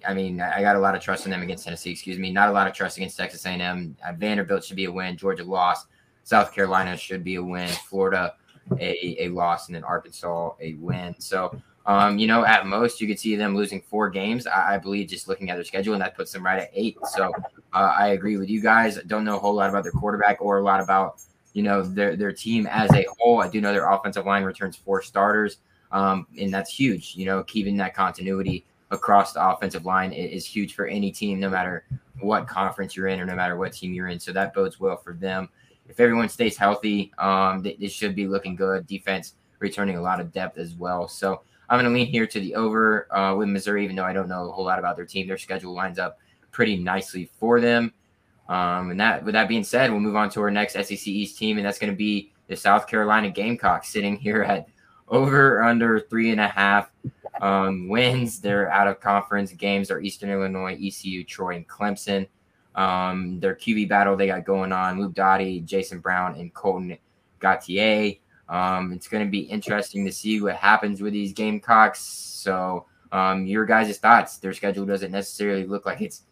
I 0.07 0.13
mean, 0.13 0.41
I 0.41 0.61
got 0.61 0.75
a 0.75 0.79
lot 0.79 0.93
of 0.93 1.01
trust 1.01 1.25
in 1.25 1.31
them 1.31 1.41
against 1.41 1.63
Tennessee. 1.63 1.91
Excuse 1.91 2.19
me, 2.19 2.31
not 2.31 2.49
a 2.49 2.51
lot 2.51 2.67
of 2.67 2.73
trust 2.73 2.97
against 2.97 3.17
Texas 3.17 3.45
A&M. 3.45 3.95
Uh, 4.05 4.13
Vanderbilt 4.13 4.63
should 4.63 4.75
be 4.75 4.85
a 4.85 4.91
win. 4.91 5.17
Georgia 5.17 5.43
lost. 5.43 5.87
South 6.23 6.53
Carolina 6.53 6.97
should 6.97 7.23
be 7.23 7.35
a 7.35 7.43
win. 7.43 7.69
Florida 7.69 8.35
a, 8.79 9.25
a 9.25 9.29
loss, 9.29 9.67
and 9.67 9.75
then 9.75 9.83
Arkansas 9.83 10.51
a 10.59 10.73
win. 10.73 11.15
So, 11.19 11.59
um, 11.87 12.17
you 12.17 12.25
know, 12.25 12.45
at 12.45 12.65
most 12.65 12.99
you 12.99 13.07
could 13.07 13.19
see 13.19 13.35
them 13.35 13.55
losing 13.55 13.81
four 13.81 14.09
games. 14.09 14.47
I, 14.47 14.75
I, 14.75 14.77
believe 14.79 15.07
just 15.07 15.27
looking 15.27 15.51
at 15.51 15.55
their 15.55 15.63
schedule, 15.63 15.93
and 15.93 16.01
that 16.01 16.15
puts 16.15 16.31
them 16.31 16.43
right 16.43 16.59
at 16.59 16.71
eight. 16.73 16.97
So, 17.11 17.31
uh, 17.73 17.93
I 17.97 18.09
agree 18.09 18.37
with 18.37 18.49
you 18.49 18.61
guys. 18.61 18.97
I 18.97 19.03
don't 19.03 19.23
know 19.23 19.35
a 19.35 19.39
whole 19.39 19.53
lot 19.53 19.69
about 19.69 19.83
their 19.83 19.91
quarterback 19.91 20.41
or 20.41 20.57
a 20.57 20.63
lot 20.63 20.81
about 20.81 21.21
you 21.53 21.61
know 21.61 21.83
their 21.83 22.15
their 22.15 22.31
team 22.31 22.67
as 22.67 22.91
a 22.93 23.05
whole. 23.19 23.41
I 23.41 23.49
do 23.49 23.61
know 23.61 23.71
their 23.71 23.89
offensive 23.89 24.25
line 24.25 24.43
returns 24.43 24.75
four 24.75 25.01
starters, 25.03 25.57
um, 25.91 26.25
and 26.39 26.51
that's 26.51 26.73
huge. 26.73 27.15
You 27.15 27.25
know, 27.25 27.43
keeping 27.43 27.77
that 27.77 27.93
continuity 27.93 28.65
across 28.89 29.33
the 29.33 29.47
offensive 29.47 29.85
line 29.85 30.11
is 30.11 30.45
huge 30.45 30.73
for 30.73 30.87
any 30.87 31.11
team, 31.11 31.39
no 31.39 31.49
matter 31.49 31.85
what 32.19 32.47
conference 32.47 32.95
you're 32.95 33.07
in 33.07 33.19
or 33.19 33.25
no 33.25 33.35
matter 33.35 33.57
what 33.57 33.73
team 33.73 33.93
you're 33.93 34.07
in. 34.07 34.19
So 34.19 34.31
that 34.33 34.53
bodes 34.53 34.79
well 34.79 34.97
for 34.97 35.13
them. 35.13 35.49
If 35.87 35.99
everyone 35.99 36.29
stays 36.29 36.57
healthy, 36.57 37.11
um, 37.19 37.61
they, 37.61 37.75
they 37.79 37.87
should 37.87 38.15
be 38.15 38.27
looking 38.27 38.55
good. 38.55 38.87
Defense 38.87 39.33
returning 39.59 39.97
a 39.97 40.01
lot 40.01 40.19
of 40.19 40.31
depth 40.31 40.57
as 40.57 40.73
well. 40.73 41.07
So 41.07 41.41
I'm 41.69 41.79
going 41.79 41.91
to 41.91 41.97
lean 41.97 42.07
here 42.07 42.27
to 42.27 42.39
the 42.39 42.55
over 42.55 43.13
uh, 43.15 43.35
with 43.35 43.49
Missouri, 43.49 43.83
even 43.83 43.95
though 43.95 44.03
I 44.03 44.13
don't 44.13 44.29
know 44.29 44.49
a 44.49 44.51
whole 44.51 44.65
lot 44.65 44.79
about 44.79 44.95
their 44.95 45.05
team. 45.05 45.27
Their 45.27 45.37
schedule 45.37 45.73
lines 45.73 45.99
up 45.99 46.19
pretty 46.51 46.77
nicely 46.77 47.29
for 47.39 47.59
them. 47.59 47.93
Um, 48.47 48.91
and 48.91 48.99
that, 48.99 49.23
with 49.25 49.33
that 49.33 49.47
being 49.47 49.63
said, 49.63 49.89
we'll 49.89 49.99
move 49.99 50.15
on 50.15 50.29
to 50.31 50.41
our 50.41 50.51
next 50.51 50.73
SEC 50.73 51.07
East 51.07 51.37
team, 51.37 51.57
and 51.57 51.65
that's 51.65 51.79
going 51.79 51.91
to 51.91 51.97
be 51.97 52.31
the 52.47 52.55
South 52.55 52.87
Carolina 52.87 53.29
Gamecocks, 53.29 53.89
sitting 53.89 54.15
here 54.15 54.43
at 54.43 54.67
over 55.07 55.63
under 55.63 55.99
three 55.99 56.31
and 56.31 56.39
a 56.39 56.47
half 56.47 56.91
um, 57.41 57.87
wins. 57.89 58.39
Their 58.39 58.71
out 58.71 58.87
of 58.87 58.99
conference 58.99 59.51
games 59.51 59.89
are 59.89 59.99
Eastern 59.99 60.29
Illinois, 60.29 60.77
ECU, 60.81 61.23
Troy, 61.23 61.55
and 61.55 61.67
Clemson. 61.67 62.27
Um, 62.75 63.39
their 63.39 63.55
QB 63.55 63.89
battle 63.89 64.15
they 64.15 64.27
got 64.27 64.45
going 64.45 64.71
on: 64.71 64.99
Luke 64.99 65.13
Doty, 65.13 65.61
Jason 65.61 65.99
Brown, 65.99 66.35
and 66.35 66.53
Colten 66.53 66.97
Gauthier. 67.39 68.15
Um, 68.49 68.93
it's 68.93 69.07
going 69.07 69.25
to 69.25 69.29
be 69.29 69.39
interesting 69.39 70.05
to 70.05 70.11
see 70.11 70.41
what 70.41 70.55
happens 70.55 71.01
with 71.01 71.13
these 71.13 71.33
Gamecocks. 71.33 71.99
So, 71.99 72.85
um, 73.11 73.45
your 73.45 73.65
guys' 73.65 73.97
thoughts? 73.97 74.37
Their 74.37 74.53
schedule 74.53 74.85
doesn't 74.85 75.11
necessarily 75.11 75.65
look 75.65 75.85
like 75.85 76.01
it's 76.01 76.23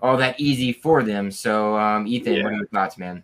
all 0.00 0.16
that 0.16 0.38
easy 0.40 0.72
for 0.72 1.02
them. 1.02 1.30
So, 1.30 1.76
um, 1.76 2.06
Ethan, 2.06 2.34
yeah. 2.34 2.42
what 2.42 2.52
are 2.52 2.56
your 2.56 2.66
thoughts, 2.68 2.98
man? 2.98 3.22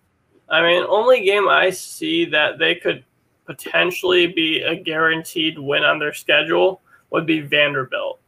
I 0.48 0.62
mean, 0.62 0.84
only 0.88 1.24
game 1.24 1.48
I 1.48 1.70
see 1.70 2.24
that 2.26 2.58
they 2.58 2.74
could 2.74 3.04
potentially 3.44 4.26
be 4.26 4.62
a 4.62 4.76
guaranteed 4.76 5.58
win 5.58 5.82
on 5.82 5.98
their 5.98 6.12
schedule 6.12 6.80
would 7.10 7.26
be 7.26 7.40
Vanderbilt. 7.40 8.20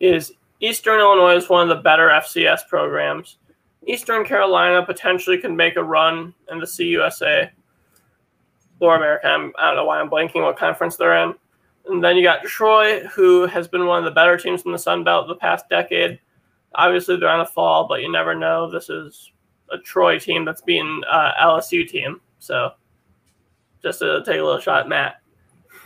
Is 0.00 0.32
Eastern 0.60 1.00
Illinois 1.00 1.36
is 1.36 1.48
one 1.48 1.62
of 1.62 1.76
the 1.76 1.82
better 1.82 2.08
FCS 2.08 2.68
programs. 2.68 3.38
Eastern 3.86 4.24
Carolina 4.24 4.84
potentially 4.84 5.38
could 5.38 5.52
make 5.52 5.76
a 5.76 5.82
run 5.82 6.34
in 6.50 6.58
the 6.58 6.66
CUSA 6.66 7.50
or 8.80 8.96
America. 8.96 9.26
I'm, 9.26 9.52
I 9.58 9.70
do 9.70 9.74
not 9.74 9.74
know 9.76 9.84
why 9.84 10.00
I'm 10.00 10.10
blanking 10.10 10.42
what 10.42 10.56
conference 10.56 10.96
they're 10.96 11.22
in. 11.24 11.34
And 11.86 12.04
then 12.04 12.16
you 12.16 12.22
got 12.22 12.44
Troy, 12.44 13.00
who 13.06 13.46
has 13.46 13.66
been 13.66 13.86
one 13.86 13.98
of 13.98 14.04
the 14.04 14.10
better 14.10 14.36
teams 14.36 14.62
in 14.62 14.72
the 14.72 14.78
Sun 14.78 15.04
Belt 15.04 15.26
the 15.26 15.36
past 15.36 15.68
decade. 15.70 16.18
Obviously, 16.74 17.16
they're 17.16 17.30
on 17.30 17.40
a 17.40 17.46
fall, 17.46 17.88
but 17.88 18.02
you 18.02 18.12
never 18.12 18.34
know. 18.34 18.70
This 18.70 18.90
is 18.90 19.32
a 19.72 19.78
Troy 19.78 20.18
team 20.18 20.44
that's 20.44 20.60
beating 20.60 21.02
uh, 21.10 21.32
LSU 21.40 21.88
team. 21.88 22.20
So 22.38 22.72
just 23.82 24.00
to 24.00 24.22
take 24.24 24.38
a 24.38 24.44
little 24.44 24.60
shot 24.60 24.80
at 24.80 24.88
Matt. 24.88 25.20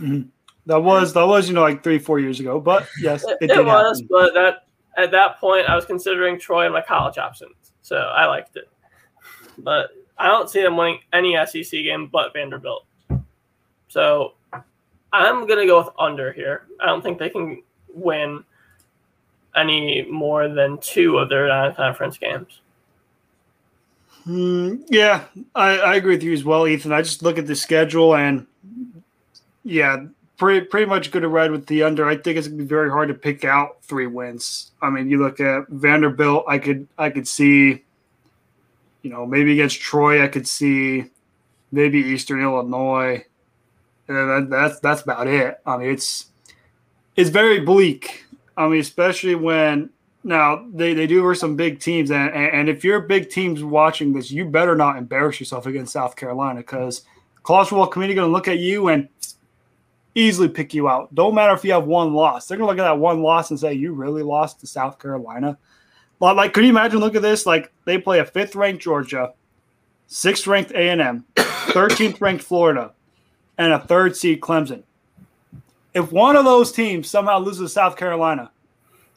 Mm-hmm. 0.01 0.29
That 0.67 0.81
was 0.81 1.13
that 1.15 1.27
was 1.27 1.49
you 1.49 1.55
know 1.55 1.63
like 1.63 1.83
three 1.83 1.99
four 1.99 2.21
years 2.21 2.39
ago, 2.39 2.61
but 2.61 2.87
yes, 3.01 3.25
it, 3.25 3.51
it 3.51 3.65
was. 3.65 4.01
Happen. 4.01 4.09
But 4.11 4.35
that 4.35 4.67
at 4.97 5.11
that 5.11 5.39
point, 5.39 5.69
I 5.69 5.75
was 5.75 5.85
considering 5.85 6.39
Troy 6.39 6.67
in 6.67 6.73
my 6.73 6.83
college 6.83 7.19
options, 7.19 7.73
so 7.81 7.97
I 7.97 8.27
liked 8.27 8.57
it. 8.57 8.71
But 9.59 9.91
I 10.19 10.29
don't 10.29 10.49
see 10.49 10.63
them 10.63 10.77
winning 10.77 11.01
any 11.13 11.37
SEC 11.47 11.71
game 11.71 12.07
but 12.07 12.33
Vanderbilt. 12.33 12.85
So 13.89 14.35
I'm 15.13 15.47
gonna 15.47 15.67
go 15.67 15.79
with 15.79 15.89
under 15.99 16.33
here. 16.33 16.67
I 16.81 16.87
don't 16.87 17.03
think 17.03 17.19
they 17.19 17.31
can 17.31 17.63
win 17.95 18.45
any 19.55 20.03
more 20.03 20.49
than 20.49 20.79
two 20.79 21.19
of 21.19 21.29
their 21.29 21.49
non-conference 21.49 22.19
games. 22.19 22.61
Mm, 24.27 24.85
yeah, 24.89 25.25
I, 25.55 25.79
I 25.79 25.95
agree 25.97 26.15
with 26.15 26.23
you 26.23 26.33
as 26.33 26.45
well, 26.45 26.67
Ethan. 26.67 26.93
I 26.93 27.03
just 27.03 27.23
look 27.23 27.39
at 27.39 27.47
the 27.47 27.57
schedule 27.57 28.15
and 28.15 28.47
yeah, 29.65 30.05
pretty 30.39 30.67
pretty 30.67 30.87
much 30.87 31.11
good 31.11 31.23
to 31.23 31.29
ride 31.29 31.51
with 31.51 31.67
the 31.67 31.83
under. 31.83 32.07
I 32.07 32.17
think 32.17 32.39
it's 32.39 32.49
gonna 32.49 32.59
be 32.59 32.65
very 32.65 32.91
hard 32.91 33.09
to 33.09 33.15
pick 33.15 33.45
out 33.45 33.83
three 33.83 34.07
wins. 34.07 34.71
I 34.81 34.91
mean, 34.91 35.09
you 35.09 35.19
look 35.23 35.41
at 35.41 35.69
Vanderbilt. 35.69 36.45
I 36.49 36.59
could 36.59 36.87
I 36.99 37.11
could 37.11 37.29
see, 37.29 37.83
you 39.03 39.11
know, 39.11 39.27
maybe 39.27 39.53
against 39.53 39.81
Troy. 39.81 40.25
I 40.25 40.29
could 40.29 40.47
see 40.47 41.07
maybe 41.71 41.99
Eastern 41.99 42.43
Illinois. 42.43 43.25
And 44.09 44.17
that, 44.17 44.51
that's 44.51 44.81
that's 44.81 45.03
about 45.03 45.27
it. 45.27 45.59
I 45.65 45.77
mean, 45.77 45.91
it's 45.91 46.27
it's 47.17 47.31
very 47.31 47.61
bleak. 47.61 48.25
I 48.57 48.69
mean, 48.69 48.81
especially 48.81 49.35
when 49.35 49.91
now 50.25 50.65
they, 50.73 50.95
they 50.95 51.07
do 51.07 51.23
versus 51.23 51.41
some 51.41 51.57
big 51.57 51.81
teams, 51.81 52.11
and, 52.11 52.33
and 52.33 52.69
if 52.69 52.85
you're 52.85 53.01
big 53.01 53.29
teams 53.31 53.63
watching 53.65 54.13
this, 54.13 54.31
you 54.31 54.45
better 54.45 54.77
not 54.77 54.97
embarrass 54.97 55.41
yourself 55.41 55.67
against 55.67 55.93
South 55.93 56.15
Carolina 56.17 56.61
because 56.61 57.03
football 57.45 57.87
committee 57.87 58.15
going 58.15 58.29
to 58.29 58.33
look 58.33 58.49
at 58.49 58.59
you 58.59 58.89
and 58.89 59.09
easily 60.15 60.49
pick 60.49 60.75
you 60.75 60.89
out. 60.89 61.13
Don't 61.15 61.35
matter 61.35 61.55
if 61.55 61.65
you 61.65 61.73
have 61.73 61.87
one 61.87 62.13
loss; 62.13 62.47
they're 62.47 62.59
going 62.59 62.67
to 62.67 62.73
look 62.73 62.85
at 62.85 62.89
that 62.89 62.99
one 62.99 63.23
loss 63.23 63.51
and 63.51 63.59
say 63.59 63.73
you 63.73 63.93
really 63.93 64.23
lost 64.23 64.61
to 64.61 64.67
South 64.67 64.99
Carolina. 64.99 65.59
Like, 66.31 66.53
could 66.53 66.63
you 66.63 66.71
imagine? 66.71 67.01
Look 67.01 67.17
at 67.17 67.23
this: 67.23 67.47
like 67.47 67.73
they 67.85 67.99
play 67.99 68.21
a 68.21 68.25
fifth 68.25 68.55
ranked 68.55 68.83
Georgia, 68.83 69.33
sixth 70.07 70.47
ranked 70.47 70.71
A 70.71 70.91
and 70.91 71.01
M, 71.01 71.25
thirteenth 71.37 72.21
ranked 72.21 72.45
Florida, 72.45 72.93
and 73.59 73.73
a 73.73 73.81
third 73.81 74.17
seed 74.17 74.41
Clemson. 74.41 74.85
If 75.95 76.13
one 76.13 76.37
of 76.37 76.45
those 76.45 76.71
teams 76.71 77.11
somehow 77.11 77.41
loses 77.41 77.61
to 77.61 77.69
South 77.69 77.97
Carolina, 77.97 78.53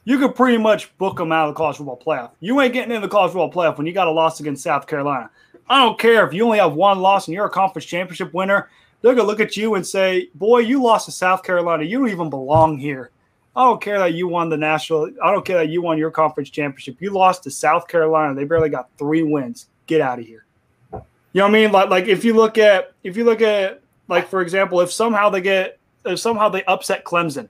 you 0.04 0.18
could 0.18 0.34
pretty 0.34 0.58
much 0.58 0.96
book 0.98 1.16
them 1.16 1.30
out 1.30 1.48
of 1.48 1.54
the 1.54 1.58
college 1.58 1.76
football 1.76 2.02
playoff. 2.04 2.32
You 2.40 2.60
ain't 2.60 2.74
getting 2.74 2.94
in 2.94 3.02
the 3.02 3.08
college 3.08 3.32
football 3.32 3.52
playoff 3.52 3.78
when 3.78 3.86
you 3.86 3.92
got 3.92 4.08
a 4.08 4.10
loss 4.10 4.40
against 4.40 4.64
South 4.64 4.86
Carolina. 4.86 5.30
I 5.68 5.82
don't 5.82 5.98
care 5.98 6.26
if 6.26 6.34
you 6.34 6.44
only 6.44 6.58
have 6.58 6.74
one 6.74 6.98
loss 6.98 7.28
and 7.28 7.34
you're 7.34 7.46
a 7.46 7.50
conference 7.50 7.86
championship 7.86 8.34
winner. 8.34 8.68
They're 9.00 9.14
gonna 9.14 9.28
look 9.28 9.40
at 9.40 9.56
you 9.56 9.76
and 9.76 9.86
say, 9.86 10.28
"Boy, 10.34 10.58
you 10.58 10.82
lost 10.82 11.06
to 11.06 11.12
South 11.12 11.44
Carolina. 11.44 11.84
You 11.84 11.98
don't 11.98 12.08
even 12.08 12.30
belong 12.30 12.78
here." 12.78 13.10
I 13.56 13.64
don't 13.64 13.80
care 13.80 13.98
that 13.98 14.12
you 14.12 14.28
won 14.28 14.50
the 14.50 14.56
national. 14.58 15.10
I 15.24 15.32
don't 15.32 15.44
care 15.44 15.56
that 15.56 15.70
you 15.70 15.80
won 15.80 15.96
your 15.96 16.10
conference 16.10 16.50
championship. 16.50 17.00
You 17.00 17.10
lost 17.10 17.42
to 17.44 17.50
South 17.50 17.88
Carolina. 17.88 18.34
They 18.34 18.44
barely 18.44 18.68
got 18.68 18.90
three 18.98 19.22
wins. 19.22 19.68
Get 19.86 20.02
out 20.02 20.18
of 20.18 20.26
here. 20.26 20.44
You 20.92 21.00
know 21.40 21.44
what 21.44 21.48
I 21.48 21.52
mean? 21.52 21.72
Like, 21.72 21.88
like 21.88 22.04
if 22.06 22.22
you 22.22 22.34
look 22.34 22.58
at, 22.58 22.92
if 23.02 23.16
you 23.16 23.24
look 23.24 23.40
at, 23.40 23.80
like 24.08 24.28
for 24.28 24.42
example, 24.42 24.82
if 24.82 24.92
somehow 24.92 25.30
they 25.30 25.40
get, 25.40 25.78
if 26.04 26.20
somehow 26.20 26.50
they 26.50 26.64
upset 26.64 27.04
Clemson, 27.04 27.48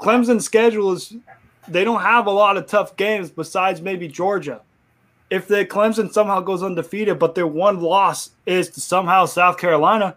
Clemson's 0.00 0.46
schedule 0.46 0.92
is 0.92 1.14
they 1.66 1.84
don't 1.84 2.00
have 2.00 2.26
a 2.26 2.30
lot 2.30 2.56
of 2.56 2.66
tough 2.66 2.96
games 2.96 3.30
besides 3.30 3.82
maybe 3.82 4.08
Georgia. 4.08 4.62
If 5.28 5.48
the 5.48 5.66
Clemson 5.66 6.10
somehow 6.10 6.40
goes 6.40 6.62
undefeated, 6.62 7.18
but 7.18 7.34
their 7.34 7.46
one 7.46 7.80
loss 7.80 8.30
is 8.46 8.70
to 8.70 8.80
somehow 8.80 9.26
South 9.26 9.58
Carolina, 9.58 10.16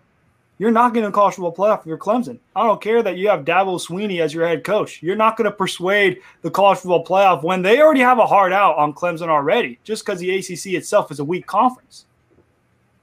you're 0.62 0.70
not 0.70 0.94
going 0.94 1.04
to 1.04 1.12
college 1.12 1.34
football 1.34 1.56
playoff 1.56 1.80
if 1.80 1.88
you're 1.88 1.98
Clemson. 1.98 2.38
I 2.56 2.68
don't 2.68 2.80
care 2.80 3.02
that 3.02 3.18
you 3.18 3.30
have 3.30 3.46
Dabo 3.46 3.84
Swinney 3.84 4.22
as 4.22 4.32
your 4.32 4.48
head 4.48 4.64
coach. 4.64 5.02
You're 5.02 5.16
not 5.16 5.36
going 5.36 5.50
to 5.50 5.52
persuade 5.52 6.22
the 6.44 6.52
college 6.52 6.78
football 6.78 7.04
playoff 7.04 7.42
when 7.42 7.64
they 7.64 7.82
already 7.82 8.02
have 8.02 8.20
a 8.20 8.28
hard 8.28 8.54
out 8.54 8.78
on 8.78 8.94
Clemson 8.94 9.28
already, 9.28 9.80
just 9.84 10.06
because 10.06 10.20
the 10.20 10.30
ACC 10.30 10.74
itself 10.78 11.10
is 11.10 11.18
a 11.18 11.26
weak 11.26 11.48
conference. 11.48 12.06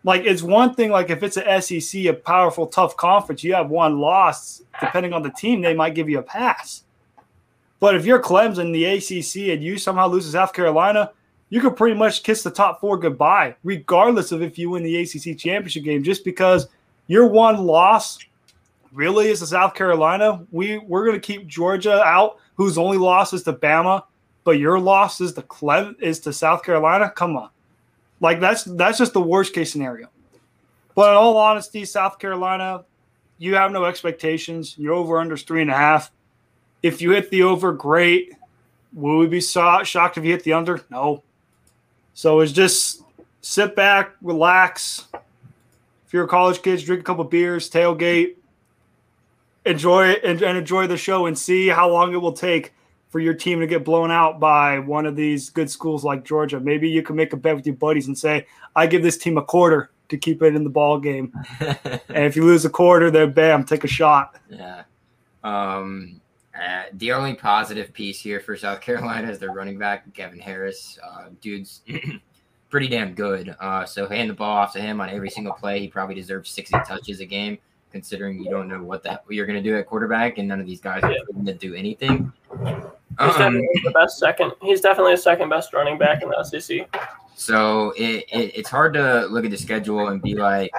Like 0.05 0.23
it's 0.25 0.41
one 0.41 0.77
thing, 0.77 0.93
like 0.93 1.11
if 1.11 1.25
it's 1.25 1.37
an 1.37 1.61
SEC, 1.61 2.05
a 2.05 2.13
powerful, 2.13 2.69
tough 2.69 2.97
conference, 2.97 3.43
you 3.43 3.55
have 3.55 3.71
one 3.71 3.99
loss. 3.99 4.63
Depending 4.79 5.13
on 5.13 5.25
the 5.25 5.31
team, 5.31 5.61
they 5.61 5.75
might 5.75 5.97
give 5.97 6.09
you 6.09 6.21
a 6.21 6.23
pass. 6.23 6.85
But 7.81 7.97
if 7.97 8.07
you're 8.07 8.23
Clemson, 8.23 8.73
the 8.73 8.85
ACC, 8.85 9.53
and 9.53 9.65
you 9.65 9.79
somehow 9.79 10.07
lose 10.07 10.27
to 10.27 10.31
South 10.31 10.53
Carolina, 10.53 11.11
you 11.51 11.61
could 11.61 11.75
pretty 11.75 11.97
much 11.97 12.23
kiss 12.23 12.45
the 12.45 12.53
top 12.53 12.81
four 12.81 12.97
goodbye, 12.97 13.57
regardless 13.65 14.31
of 14.31 14.43
if 14.43 14.59
you 14.59 14.71
win 14.71 14.85
the 14.85 14.97
ACC 14.99 15.37
championship 15.37 15.83
game, 15.83 16.05
just 16.05 16.25
because 16.25 16.69
your 17.09 17.27
one 17.27 17.67
loss 17.67 18.19
really 18.93 19.29
is 19.29 19.41
the 19.41 19.47
South 19.47 19.75
Carolina. 19.75 20.47
We 20.53 20.79
we're 20.79 21.05
gonna 21.05 21.19
keep 21.19 21.47
Georgia 21.47 22.01
out, 22.03 22.39
whose 22.55 22.79
only 22.79 22.99
loss 22.99 23.33
is 23.33 23.43
to 23.45 23.53
Bama, 23.53 24.05
but 24.45 24.53
your 24.53 24.79
loss 24.79 25.21
is 25.21 25.33
to 25.33 25.97
is 26.01 26.21
to 26.21 26.33
South 26.33 26.63
Carolina. 26.63 27.11
Come 27.11 27.37
on, 27.37 27.51
like 28.21 28.39
that's 28.39 28.65
that's 28.65 28.99
just 28.99 29.13
the 29.13 29.21
worst 29.21 29.53
case 29.53 29.73
scenario. 29.73 30.09
But 30.95 31.11
in 31.11 31.17
all 31.17 31.37
honesty, 31.37 31.85
South 31.85 32.19
Carolina, 32.19 32.85
you 33.39 33.55
have 33.55 33.73
no 33.73 33.85
expectations. 33.85 34.77
Your 34.79 34.95
over 34.95 35.19
under 35.19 35.37
three 35.37 35.63
and 35.63 35.71
a 35.71 35.75
half. 35.75 36.11
If 36.83 37.03
you 37.03 37.11
hit 37.13 37.31
the 37.31 37.43
over, 37.43 37.73
great. 37.73 38.35
Will 38.93 39.19
we 39.19 39.27
be 39.27 39.41
so- 39.41 39.83
shocked 39.85 40.19
if 40.19 40.25
you 40.25 40.33
hit 40.33 40.45
the 40.45 40.55
under? 40.55 40.81
No. 40.91 41.23
So 42.15 42.41
it's 42.41 42.53
just 42.53 43.03
sit 43.43 43.77
back, 43.77 44.15
relax. 44.23 45.07
If 46.09 46.15
you're 46.15 46.25
a 46.25 46.29
college 46.29 46.63
kid, 46.63 46.81
drink 46.81 47.03
a 47.03 47.05
couple 47.05 47.23
beers, 47.25 47.69
tailgate, 47.69 48.37
enjoy 49.67 50.09
it 50.09 50.25
and, 50.25 50.41
and 50.41 50.57
enjoy 50.57 50.87
the 50.87 50.97
show 50.97 51.27
and 51.27 51.39
see 51.39 51.69
how 51.69 51.91
long 51.91 52.15
it 52.15 52.17
will 52.17 52.33
take 52.33 52.73
for 53.11 53.21
your 53.21 53.35
team 53.35 53.61
to 53.61 53.67
get 53.67 53.85
blown 53.85 54.11
out 54.11 54.41
by 54.41 54.79
one 54.79 55.05
of 55.05 55.17
these 55.17 55.51
good 55.51 55.71
schools 55.71 56.05
like 56.05 56.25
Georgia. 56.25 56.61
Maybe 56.61 56.89
you 56.89 57.03
can 57.03 57.15
make 57.15 57.35
a 57.35 57.37
bet 57.37 57.57
with 57.57 57.67
your 57.67 57.77
buddies 57.77 58.07
and 58.07 58.17
say, 58.17 58.47
I 58.75 58.87
give 58.87 59.03
this 59.03 59.19
team 59.19 59.37
a 59.37 59.43
quarter 59.43 59.91
to 60.09 60.17
keep 60.17 60.43
it 60.43 60.57
in 60.57 60.65
the 60.65 60.71
ball 60.71 60.99
game. 60.99 61.31
and 61.61 62.25
if 62.25 62.37
you 62.37 62.45
lose 62.47 62.65
a 62.65 62.71
quarter, 62.71 63.11
then 63.11 63.33
bam, 63.33 63.65
take 63.65 63.85
a 63.85 63.89
shot. 63.89 64.41
Yeah. 64.49 64.85
Um, 65.45 66.23
uh, 66.59 66.85
the 66.95 67.13
only 67.13 67.35
positive 67.35 67.93
piece 67.93 68.19
here 68.19 68.41
for 68.41 68.57
South 68.57 68.81
Carolina 68.81 69.31
is 69.31 69.39
their 69.39 69.53
running 69.53 69.77
back, 69.77 70.11
Kevin 70.15 70.39
Harris. 70.39 70.99
Uh, 71.07 71.27
dude's 71.43 71.83
pretty 72.71 72.89
damn 72.89 73.15
good. 73.15 73.55
Uh, 73.61 73.85
so 73.85 74.09
hand 74.09 74.31
the 74.31 74.35
ball 74.35 74.59
off 74.59 74.73
to 74.75 74.81
him 74.81 75.01
on 75.01 75.11
every 75.11 75.31
single 75.31 75.55
play. 75.55 75.81
He 75.81 75.89
probably 75.89 76.15
deserves 76.15 76.51
60 76.51 76.79
touches 76.87 77.21
a 77.21 77.25
game, 77.25 77.59
considering 77.93 78.43
you 78.43 78.51
don't 78.51 78.69
know 78.69 78.83
what 78.83 79.03
that 79.05 79.25
you're 79.29 79.47
going 79.47 79.63
to 79.63 79.69
do 79.69 79.77
at 79.77 79.87
quarterback, 79.87 80.39
and 80.39 80.49
none 80.49 80.61
of 80.61 80.67
these 80.67 80.81
guys 80.81 81.01
yeah. 81.03 81.11
are 81.11 81.33
going 81.33 81.47
to 81.47 81.55
do 81.55 81.75
anything. 81.75 82.33
He's 82.51 82.61
um, 82.61 82.85
definitely 83.19 83.81
the 83.85 83.91
best 83.91 84.19
second. 84.19 84.53
He's 84.63 84.81
definitely 84.81 85.15
the 85.15 85.23
second 85.23 85.49
best 85.49 85.73
running 85.73 85.99
back 85.99 86.23
in 86.23 86.29
the 86.29 86.45
SEC. 86.45 86.89
So 87.35 87.93
it, 87.97 88.25
it, 88.33 88.53
it's 88.55 88.69
hard 88.69 88.95
to 88.95 89.27
look 89.27 89.45
at 89.45 89.51
the 89.51 89.57
schedule 89.57 90.09
and 90.09 90.21
be 90.21 90.35
like, 90.35 90.73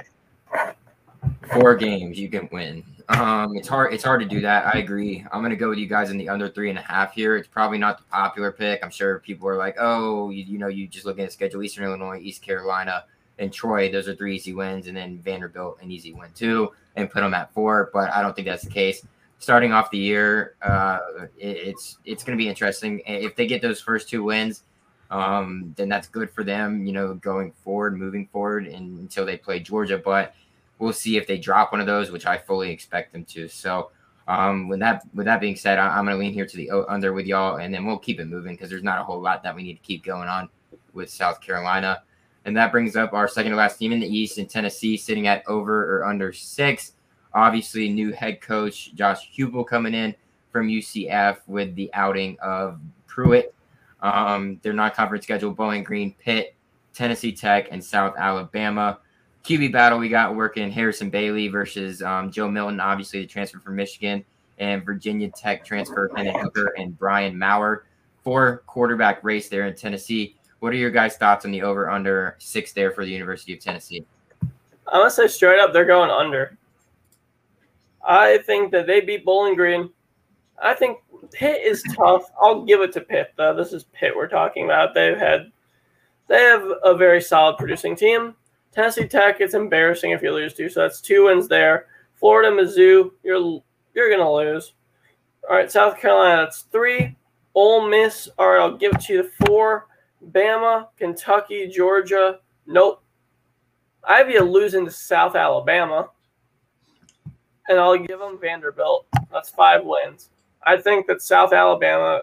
four 1.53 1.75
games 1.75 2.19
you 2.19 2.29
can 2.29 2.49
win. 2.51 2.83
Um, 3.09 3.55
it's 3.57 3.67
hard. 3.67 3.93
It's 3.93 4.03
hard 4.03 4.21
to 4.21 4.27
do 4.27 4.39
that. 4.41 4.67
I 4.73 4.79
agree. 4.79 5.25
I'm 5.31 5.41
gonna 5.41 5.55
go 5.55 5.69
with 5.69 5.79
you 5.79 5.87
guys 5.87 6.11
in 6.11 6.17
the 6.17 6.29
under 6.29 6.47
three 6.47 6.69
and 6.69 6.77
a 6.77 6.81
half 6.81 7.13
here. 7.13 7.35
It's 7.35 7.47
probably 7.47 7.79
not 7.79 7.97
the 7.97 8.03
popular 8.05 8.51
pick. 8.51 8.83
I'm 8.83 8.91
sure 8.91 9.19
people 9.19 9.47
are 9.47 9.57
like, 9.57 9.75
oh, 9.79 10.29
you, 10.29 10.43
you 10.43 10.57
know, 10.59 10.67
you 10.67 10.87
just 10.87 11.05
looking 11.05 11.23
at 11.25 11.33
schedule: 11.33 11.63
Eastern 11.63 11.85
Illinois, 11.85 12.19
East 12.21 12.43
Carolina, 12.43 13.05
and 13.39 13.51
Troy. 13.51 13.91
Those 13.91 14.07
are 14.07 14.15
three 14.15 14.35
easy 14.35 14.53
wins, 14.53 14.87
and 14.87 14.95
then 14.95 15.19
Vanderbilt 15.19 15.79
an 15.81 15.89
easy 15.91 16.13
win 16.13 16.29
too, 16.35 16.71
and 16.95 17.09
put 17.09 17.21
them 17.21 17.33
at 17.33 17.51
four. 17.53 17.89
But 17.93 18.11
I 18.13 18.21
don't 18.21 18.35
think 18.35 18.47
that's 18.47 18.63
the 18.63 18.69
case. 18.69 19.05
Starting 19.39 19.73
off 19.73 19.89
the 19.89 19.97
year, 19.97 20.55
uh, 20.61 20.99
it, 21.35 21.57
it's 21.57 21.97
it's 22.05 22.23
gonna 22.23 22.37
be 22.37 22.47
interesting 22.47 23.01
if 23.07 23.35
they 23.35 23.47
get 23.47 23.61
those 23.61 23.81
first 23.81 24.07
two 24.07 24.23
wins 24.23 24.63
um, 25.11 25.73
then 25.75 25.89
that's 25.89 26.07
good 26.07 26.29
for 26.29 26.43
them, 26.43 26.85
you 26.85 26.91
know, 26.91 27.13
going 27.15 27.51
forward, 27.63 27.97
moving 27.97 28.27
forward 28.27 28.67
and, 28.67 28.99
until 28.99 29.25
they 29.25 29.37
play 29.37 29.59
Georgia. 29.59 29.97
But 29.97 30.35
we'll 30.79 30.93
see 30.93 31.17
if 31.17 31.27
they 31.27 31.37
drop 31.37 31.71
one 31.71 31.81
of 31.81 31.87
those, 31.87 32.11
which 32.11 32.25
I 32.25 32.37
fully 32.37 32.71
expect 32.71 33.13
them 33.13 33.25
to. 33.25 33.47
So, 33.47 33.91
um, 34.27 34.67
with 34.67 34.79
that 34.79 35.03
with 35.13 35.25
that 35.25 35.41
being 35.41 35.55
said, 35.55 35.79
I, 35.79 35.97
am 35.97 36.05
going 36.05 36.15
to 36.15 36.19
lean 36.19 36.33
here 36.33 36.45
to 36.45 36.57
the 36.57 36.71
under 36.87 37.13
with 37.13 37.25
y'all, 37.25 37.57
and 37.57 37.73
then 37.73 37.85
we'll 37.85 37.97
keep 37.97 38.19
it 38.19 38.25
moving 38.25 38.53
because 38.53 38.69
there's 38.69 38.83
not 38.83 38.99
a 38.99 39.03
whole 39.03 39.21
lot 39.21 39.43
that 39.43 39.55
we 39.55 39.63
need 39.63 39.75
to 39.75 39.83
keep 39.83 40.03
going 40.03 40.27
on 40.27 40.49
with 40.93 41.09
South 41.09 41.41
Carolina. 41.41 42.03
And 42.45 42.55
that 42.57 42.71
brings 42.71 42.95
up 42.95 43.13
our 43.13 43.27
second 43.27 43.51
to 43.51 43.57
last 43.57 43.77
team 43.77 43.91
in 43.91 43.99
the 43.99 44.07
East 44.07 44.37
in 44.37 44.47
Tennessee, 44.47 44.97
sitting 44.97 45.27
at 45.27 45.43
over 45.47 45.97
or 45.97 46.05
under 46.05 46.31
six. 46.31 46.93
Obviously, 47.33 47.89
new 47.89 48.11
head 48.11 48.41
coach 48.41 48.93
Josh 48.95 49.31
Heupel 49.37 49.67
coming 49.67 49.93
in 49.93 50.15
from 50.51 50.67
UCF 50.67 51.37
with 51.47 51.75
the 51.75 51.91
outing 51.93 52.37
of 52.41 52.79
Pruitt 53.05 53.53
um, 54.01 54.59
their 54.63 54.73
non-conference 54.73 55.23
schedule: 55.23 55.51
Bowling 55.51 55.83
Green, 55.83 56.13
Pitt, 56.13 56.55
Tennessee 56.93 57.31
Tech, 57.31 57.67
and 57.71 57.83
South 57.83 58.15
Alabama. 58.17 58.99
QB 59.49 59.71
battle 59.71 59.97
we 59.97 60.09
got 60.09 60.35
working 60.35 60.69
Harrison 60.69 61.09
Bailey 61.09 61.47
versus 61.47 62.03
um, 62.03 62.29
Joe 62.29 62.47
Milton, 62.47 62.79
obviously 62.79 63.21
the 63.21 63.25
transfer 63.25 63.57
from 63.57 63.75
Michigan, 63.75 64.23
and 64.59 64.85
Virginia 64.85 65.27
Tech 65.31 65.65
transfer 65.65 66.11
Hendon 66.15 66.39
Hooker 66.39 66.75
and 66.77 66.95
Brian 66.99 67.35
Maurer. 67.35 67.85
Four 68.23 68.61
quarterback 68.67 69.23
race 69.23 69.49
there 69.49 69.65
in 69.65 69.73
Tennessee. 69.73 70.35
What 70.59 70.71
are 70.71 70.75
your 70.75 70.91
guys' 70.91 71.17
thoughts 71.17 71.45
on 71.45 71.51
the 71.51 71.63
over 71.63 71.89
under 71.89 72.35
six 72.37 72.73
there 72.73 72.91
for 72.91 73.03
the 73.03 73.11
University 73.11 73.51
of 73.51 73.59
Tennessee? 73.59 74.05
I'm 74.43 74.49
gonna 75.01 75.09
say 75.09 75.27
straight 75.27 75.59
up, 75.59 75.73
they're 75.73 75.83
going 75.83 76.11
under. 76.11 76.55
I 78.07 78.37
think 78.45 78.71
that 78.71 78.85
they 78.85 79.01
beat 79.01 79.25
Bowling 79.25 79.55
Green. 79.55 79.89
I 80.61 80.75
think 80.75 80.99
Pitt 81.31 81.61
is 81.65 81.81
tough. 81.95 82.29
I'll 82.39 82.65
give 82.65 82.81
it 82.81 82.91
to 82.93 83.01
Pitt 83.01 83.33
though. 83.35 83.55
This 83.55 83.73
is 83.73 83.85
Pitt 83.93 84.15
we're 84.15 84.27
talking 84.27 84.65
about. 84.65 84.93
They've 84.93 85.17
had 85.17 85.51
they 86.27 86.43
have 86.43 86.69
a 86.83 86.93
very 86.93 87.19
solid 87.19 87.57
producing 87.57 87.95
team. 87.95 88.35
Tennessee 88.71 89.07
Tech, 89.07 89.41
it's 89.41 89.53
embarrassing 89.53 90.11
if 90.11 90.21
you 90.21 90.31
lose 90.31 90.53
to. 90.55 90.69
So 90.69 90.81
that's 90.81 91.01
two 91.01 91.25
wins 91.25 91.47
there. 91.47 91.87
Florida, 92.15 92.49
Mizzou, 92.51 93.11
you're 93.23 93.61
you're 93.93 94.09
gonna 94.09 94.31
lose. 94.31 94.73
All 95.49 95.55
right, 95.55 95.71
South 95.71 95.97
Carolina, 95.99 96.43
that's 96.43 96.61
three. 96.63 97.15
Ole 97.55 97.89
Miss, 97.89 98.29
all 98.37 98.49
right, 98.49 98.61
I'll 98.61 98.77
give 98.77 98.93
it 98.93 99.01
to 99.01 99.13
you 99.13 99.31
four. 99.45 99.87
Bama, 100.31 100.87
Kentucky, 100.97 101.67
Georgia, 101.67 102.39
nope. 102.67 103.01
I 104.07 104.17
have 104.17 104.29
you 104.29 104.41
losing 104.41 104.85
to 104.85 104.91
South 104.91 105.35
Alabama, 105.35 106.09
and 107.67 107.79
I'll 107.79 107.97
give 107.97 108.19
them 108.19 108.37
Vanderbilt. 108.39 109.07
That's 109.31 109.49
five 109.49 109.81
wins. 109.83 110.29
I 110.65 110.77
think 110.77 111.07
that 111.07 111.21
South 111.21 111.53
Alabama 111.53 112.21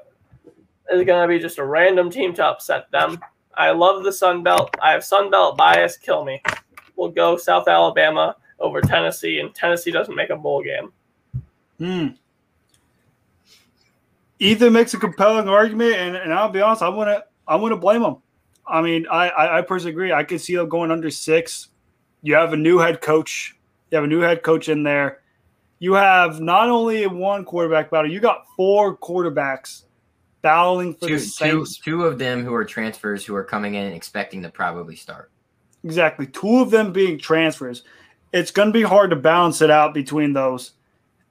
is 0.91 1.05
going 1.05 1.23
to 1.23 1.29
be 1.29 1.39
just 1.39 1.59
a 1.59 1.65
random 1.65 2.11
team 2.11 2.33
to 2.35 2.45
upset 2.45 2.91
them. 2.91 3.19
I 3.57 3.71
love 3.71 4.05
the 4.05 4.13
Sun 4.13 4.43
Belt. 4.43 4.75
I 4.83 4.93
have 4.93 5.05
Sun 5.05 5.31
Belt 5.31 5.57
bias. 5.57 5.97
Kill 5.97 6.25
me. 6.25 6.43
We'll 6.97 7.11
go 7.11 7.37
South 7.37 7.69
Alabama 7.69 8.37
over 8.59 8.81
Tennessee, 8.81 9.41
and 9.41 9.55
Tennessee 9.55 9.91
doesn't 9.91 10.15
make 10.15 10.31
a 10.31 10.37
bowl 10.37 10.63
game. 10.63 10.93
Hmm. 11.79 12.07
Ethan 14.39 14.73
makes 14.73 14.95
a 14.95 14.99
compelling 14.99 15.49
argument, 15.49 15.95
and, 15.95 16.17
and 16.17 16.33
I'll 16.33 16.51
be 16.51 16.61
honest, 16.61 16.83
I 16.83 16.89
want 16.89 17.09
to 17.09 17.25
I 17.47 17.57
want 17.57 17.73
to 17.73 17.77
blame 17.77 18.03
him. 18.03 18.17
I 18.67 18.83
mean, 18.83 19.07
I, 19.11 19.29
I 19.29 19.59
I 19.59 19.63
personally 19.63 19.93
agree. 19.93 20.13
I 20.13 20.25
could 20.25 20.41
see 20.41 20.57
them 20.57 20.69
going 20.69 20.91
under 20.91 21.11
six. 21.11 21.69
You 22.23 22.35
have 22.35 22.53
a 22.53 22.57
new 22.57 22.79
head 22.79 23.01
coach. 23.01 23.57
You 23.91 23.97
have 23.97 24.05
a 24.05 24.09
new 24.09 24.21
head 24.21 24.43
coach 24.43 24.69
in 24.69 24.83
there 24.83 25.21
you 25.79 25.95
have 25.95 26.41
not 26.41 26.69
only 26.69 27.07
one 27.07 27.45
quarterback 27.45 27.91
battle, 27.91 28.11
you 28.11 28.21
got 28.21 28.47
four 28.57 28.97
quarterbacks 28.97 29.85
battling 30.43 30.95
for 30.95 31.09
two, 31.09 31.18
the. 31.18 31.34
Two, 31.39 31.66
two 31.84 32.05
of 32.05 32.18
them 32.18 32.45
who 32.45 32.55
are 32.55 32.64
transfers 32.64 33.24
who 33.24 33.34
are 33.34 33.45
coming 33.45 33.74
in 33.74 33.93
expecting 33.93 34.43
to 34.43 34.49
probably 34.49 34.97
start. 34.97 35.30
Exactly. 35.84 36.26
Two 36.26 36.61
of 36.61 36.70
them 36.70 36.93
being 36.93 37.18
transfers. 37.18 37.82
It's 38.32 38.51
going 38.51 38.68
to 38.68 38.72
be 38.72 38.82
hard 38.82 39.11
to 39.11 39.16
balance 39.16 39.62
it 39.62 39.70
out 39.70 39.95
between 39.95 40.32
those. 40.32 40.72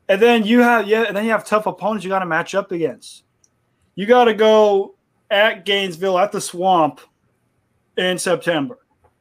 And 0.08 0.22
then 0.22 0.46
you 0.46 0.62
have 0.62 0.88
yeah, 0.88 1.04
and 1.04 1.16
then 1.16 1.26
you 1.26 1.32
have 1.32 1.46
tough 1.46 1.66
opponents 1.66 2.04
you 2.04 2.10
got 2.10 2.20
to 2.20 2.26
match 2.26 2.56
up 2.56 2.72
against. 2.72 3.24
You 3.96 4.06
got 4.06 4.26
to 4.26 4.34
go 4.34 4.96
at 5.32 5.66
Gainesville 5.66 6.20
at 6.20 6.32
the 6.32 6.42
Swamp 6.42 7.02
in 7.98 8.18
September. 8.18 8.80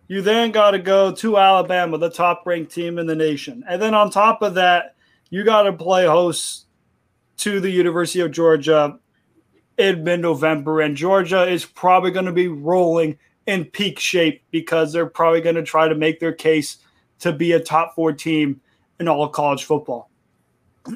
You 0.09 0.21
then 0.21 0.51
got 0.51 0.73
to 0.73 0.79
go 0.79 1.13
to 1.13 1.39
Alabama, 1.39 1.97
the 1.97 2.11
top 2.11 2.43
ranked 2.45 2.73
team 2.73 2.99
in 2.99 3.07
the 3.07 3.17
nation. 3.17 3.65
And 3.69 3.81
then 3.81 3.95
on 3.95 4.11
top 4.11 4.43
of 4.43 4.55
that, 4.55 4.97
you 5.31 5.45
got 5.45 5.63
to 5.63 5.73
play 5.73 6.07
host 6.07 6.67
to 7.39 7.61
the 7.61 7.71
University 7.71 8.21
of 8.21 8.31
Georgia 8.31 8.99
in 9.79 10.05
mid 10.05 10.21
November, 10.21 10.81
and 10.81 10.97
Georgia 10.97 11.49
is 11.49 11.65
probably 11.65 12.11
going 12.11 12.27
to 12.27 12.33
be 12.33 12.49
rolling 12.49 13.19
in 13.47 13.65
peak 13.65 13.99
shape 13.99 14.43
because 14.51 14.93
they're 14.93 15.07
probably 15.07 15.41
going 15.41 15.57
to 15.57 15.63
try 15.63 15.89
to 15.89 15.95
make 15.95 16.21
their 16.21 16.33
case 16.33 16.79
to 17.21 17.33
be 17.33 17.53
a 17.53 17.61
top 17.61 17.95
four 17.95 18.13
team 18.13 18.61
in 19.01 19.09
all 19.09 19.25
of 19.25 19.33
college 19.33 19.65
football. 19.65 20.11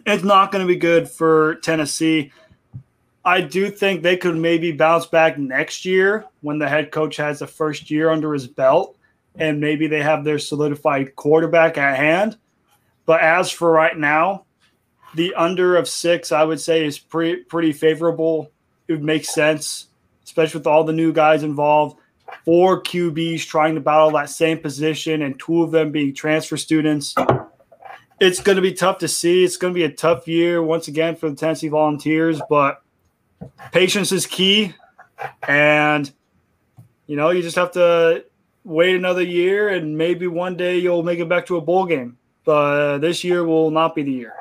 It's 0.06 0.24
not 0.24 0.52
going 0.52 0.66
to 0.66 0.72
be 0.72 0.78
good 0.78 1.08
for 1.08 1.56
Tennessee. 1.56 2.32
I 3.24 3.40
do 3.40 3.70
think 3.70 4.02
they 4.02 4.16
could 4.16 4.36
maybe 4.36 4.72
bounce 4.72 5.06
back 5.06 5.38
next 5.38 5.84
year 5.84 6.24
when 6.40 6.58
the 6.58 6.68
head 6.68 6.92
coach 6.92 7.16
has 7.16 7.40
the 7.40 7.46
first 7.46 7.90
year 7.90 8.10
under 8.10 8.32
his 8.32 8.46
belt 8.46 8.96
and 9.38 9.60
maybe 9.60 9.86
they 9.86 10.02
have 10.02 10.24
their 10.24 10.38
solidified 10.38 11.14
quarterback 11.16 11.78
at 11.78 11.96
hand. 11.96 12.36
But 13.06 13.20
as 13.20 13.50
for 13.50 13.70
right 13.70 13.96
now, 13.96 14.44
the 15.14 15.34
under 15.34 15.76
of 15.76 15.88
six, 15.88 16.32
I 16.32 16.44
would 16.44 16.60
say, 16.60 16.84
is 16.84 16.98
pretty 16.98 17.42
pretty 17.44 17.72
favorable. 17.72 18.50
It 18.88 18.94
would 18.94 19.04
make 19.04 19.24
sense, 19.24 19.86
especially 20.24 20.58
with 20.58 20.66
all 20.66 20.84
the 20.84 20.92
new 20.92 21.12
guys 21.12 21.42
involved. 21.42 21.98
Four 22.44 22.82
QBs 22.82 23.46
trying 23.46 23.74
to 23.74 23.80
battle 23.80 24.10
that 24.12 24.30
same 24.30 24.58
position, 24.58 25.22
and 25.22 25.38
two 25.38 25.62
of 25.62 25.70
them 25.70 25.92
being 25.92 26.14
transfer 26.14 26.56
students. 26.56 27.14
It's 28.20 28.40
going 28.40 28.56
to 28.56 28.62
be 28.62 28.72
tough 28.72 28.98
to 28.98 29.08
see. 29.08 29.44
It's 29.44 29.56
going 29.56 29.72
to 29.72 29.78
be 29.78 29.84
a 29.84 29.92
tough 29.92 30.26
year 30.26 30.62
once 30.62 30.88
again 30.88 31.16
for 31.16 31.30
the 31.30 31.36
Tennessee 31.36 31.68
Volunteers, 31.68 32.40
but 32.50 32.82
patience 33.72 34.10
is 34.10 34.26
key. 34.26 34.74
And, 35.46 36.10
you 37.06 37.16
know, 37.16 37.30
you 37.30 37.42
just 37.42 37.56
have 37.56 37.72
to 37.72 38.24
wait 38.64 38.96
another 38.96 39.22
year 39.22 39.68
and 39.68 39.96
maybe 39.96 40.26
one 40.26 40.56
day 40.56 40.78
you'll 40.78 41.02
make 41.02 41.20
it 41.20 41.28
back 41.28 41.46
to 41.46 41.56
a 41.56 41.60
bowl 41.60 41.86
game 41.86 42.18
but 42.48 43.00
this 43.00 43.24
year 43.24 43.44
will 43.44 43.70
not 43.70 43.94
be 43.94 44.02
the 44.02 44.10
year. 44.10 44.32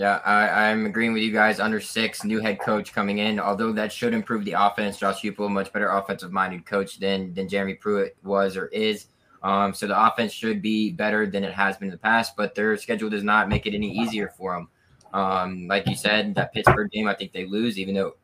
Yeah, 0.00 0.22
I, 0.24 0.70
I'm 0.70 0.86
agreeing 0.86 1.12
with 1.12 1.22
you 1.22 1.30
guys. 1.30 1.60
Under 1.60 1.78
six, 1.78 2.24
new 2.24 2.40
head 2.40 2.58
coach 2.58 2.94
coming 2.94 3.18
in. 3.18 3.38
Although 3.38 3.72
that 3.72 3.92
should 3.92 4.14
improve 4.14 4.46
the 4.46 4.52
offense. 4.52 4.96
Josh 4.96 5.20
Heupel, 5.20 5.50
much 5.50 5.74
better 5.74 5.90
offensive-minded 5.90 6.64
coach 6.64 6.98
than 6.98 7.34
than 7.34 7.50
Jeremy 7.50 7.74
Pruitt 7.74 8.16
was 8.24 8.56
or 8.56 8.68
is. 8.68 9.08
Um, 9.42 9.74
so 9.74 9.86
the 9.86 10.06
offense 10.06 10.32
should 10.32 10.62
be 10.62 10.90
better 10.90 11.26
than 11.26 11.44
it 11.44 11.52
has 11.52 11.76
been 11.76 11.88
in 11.88 11.92
the 11.92 11.98
past. 11.98 12.34
But 12.34 12.54
their 12.54 12.78
schedule 12.78 13.10
does 13.10 13.22
not 13.22 13.50
make 13.50 13.66
it 13.66 13.74
any 13.74 13.90
easier 13.90 14.32
for 14.38 14.54
them. 14.54 14.68
Um, 15.12 15.68
like 15.68 15.86
you 15.86 15.94
said, 15.94 16.34
that 16.34 16.54
Pittsburgh 16.54 16.90
game, 16.90 17.06
I 17.06 17.14
think 17.14 17.34
they 17.34 17.44
lose, 17.44 17.78
even 17.78 17.94
though 17.94 18.16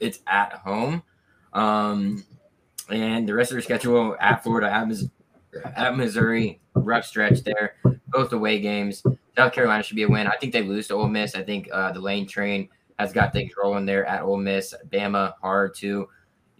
it's 0.00 0.20
at 0.26 0.54
home. 0.54 1.02
Um, 1.52 2.24
and 2.88 3.28
the 3.28 3.34
rest 3.34 3.50
of 3.50 3.56
their 3.56 3.62
schedule 3.62 4.16
at 4.18 4.42
Florida, 4.42 4.72
at, 4.72 4.88
at 5.76 5.96
Missouri, 5.96 6.60
rough 6.74 7.04
stretch 7.04 7.42
there, 7.42 7.76
both 8.08 8.32
away 8.32 8.60
games. 8.60 9.02
South 9.36 9.52
Carolina 9.52 9.82
should 9.82 9.96
be 9.96 10.02
a 10.04 10.08
win. 10.08 10.26
I 10.26 10.36
think 10.36 10.52
they 10.52 10.62
lose 10.62 10.88
to 10.88 10.94
Ole 10.94 11.08
Miss. 11.08 11.34
I 11.34 11.42
think 11.42 11.68
uh, 11.72 11.92
the 11.92 12.00
lane 12.00 12.26
train 12.26 12.68
has 12.98 13.12
got 13.12 13.32
things 13.32 13.52
rolling 13.60 13.86
there 13.86 14.04
at 14.06 14.22
Ole 14.22 14.36
Miss. 14.36 14.74
Bama 14.88 15.34
hard 15.40 15.74
too. 15.74 16.08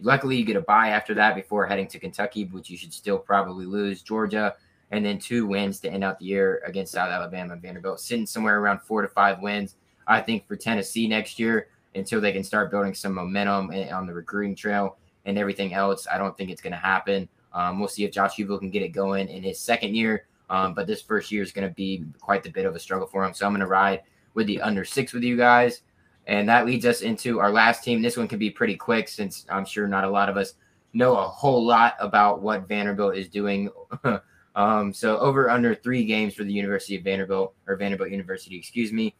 Luckily, 0.01 0.35
you 0.35 0.43
get 0.43 0.57
a 0.57 0.61
bye 0.61 0.89
after 0.89 1.13
that 1.13 1.35
before 1.35 1.65
heading 1.65 1.87
to 1.87 1.99
Kentucky, 1.99 2.45
which 2.45 2.69
you 2.69 2.77
should 2.77 2.93
still 2.93 3.17
probably 3.17 3.65
lose. 3.65 4.01
Georgia, 4.01 4.55
and 4.91 5.05
then 5.05 5.17
two 5.17 5.47
wins 5.47 5.79
to 5.79 5.89
end 5.89 6.03
out 6.03 6.19
the 6.19 6.25
year 6.25 6.61
against 6.65 6.91
South 6.91 7.09
Alabama 7.09 7.53
and 7.53 7.61
Vanderbilt, 7.61 7.99
sitting 7.99 8.25
somewhere 8.25 8.59
around 8.59 8.81
four 8.81 9.01
to 9.01 9.07
five 9.07 9.41
wins. 9.41 9.75
I 10.07 10.21
think 10.21 10.47
for 10.47 10.55
Tennessee 10.55 11.07
next 11.07 11.39
year 11.39 11.67
until 11.95 12.19
they 12.19 12.33
can 12.33 12.43
start 12.43 12.69
building 12.69 12.93
some 12.93 13.13
momentum 13.13 13.71
on 13.71 14.05
the 14.05 14.13
recruiting 14.13 14.55
trail 14.55 14.97
and 15.25 15.37
everything 15.37 15.73
else. 15.73 16.07
I 16.11 16.17
don't 16.17 16.37
think 16.37 16.49
it's 16.49 16.61
going 16.61 16.73
to 16.73 16.77
happen. 16.77 17.27
Um, 17.55 17.79
we'll 17.79 17.87
see 17.87 18.03
if 18.03 18.11
Josh 18.11 18.35
Heupel 18.35 18.59
can 18.59 18.69
get 18.69 18.83
it 18.83 18.89
going 18.89 19.29
in 19.29 19.41
his 19.41 19.57
second 19.57 19.95
year. 19.95 20.27
Um, 20.49 20.73
but 20.73 20.85
this 20.85 21.01
first 21.01 21.31
year 21.31 21.41
is 21.41 21.51
going 21.51 21.67
to 21.67 21.73
be 21.73 22.03
quite 22.19 22.43
the 22.43 22.51
bit 22.51 22.65
of 22.65 22.75
a 22.75 22.79
struggle 22.79 23.07
for 23.07 23.25
him. 23.25 23.33
So 23.33 23.45
I'm 23.45 23.53
going 23.53 23.61
to 23.61 23.67
ride 23.67 24.01
with 24.35 24.45
the 24.45 24.61
under 24.61 24.83
six 24.83 25.13
with 25.13 25.23
you 25.23 25.37
guys. 25.37 25.81
And 26.27 26.49
that 26.49 26.65
leads 26.65 26.85
us 26.85 27.01
into 27.01 27.39
our 27.39 27.51
last 27.51 27.83
team. 27.83 28.01
This 28.01 28.17
one 28.17 28.27
can 28.27 28.39
be 28.39 28.49
pretty 28.49 28.75
quick 28.75 29.07
since 29.07 29.45
I'm 29.49 29.65
sure 29.65 29.87
not 29.87 30.03
a 30.03 30.09
lot 30.09 30.29
of 30.29 30.37
us 30.37 30.53
know 30.93 31.15
a 31.15 31.27
whole 31.27 31.65
lot 31.65 31.95
about 31.99 32.41
what 32.41 32.67
Vanderbilt 32.67 33.15
is 33.15 33.29
doing. 33.29 33.69
um, 34.55 34.93
so 34.93 35.17
over 35.19 35.49
under 35.49 35.73
three 35.73 36.03
games 36.03 36.33
for 36.33 36.43
the 36.43 36.53
University 36.53 36.97
of 36.97 37.03
Vanderbilt 37.03 37.53
or 37.67 37.75
Vanderbilt 37.75 38.11
University, 38.11 38.57
excuse 38.57 38.91
me. 38.91 39.15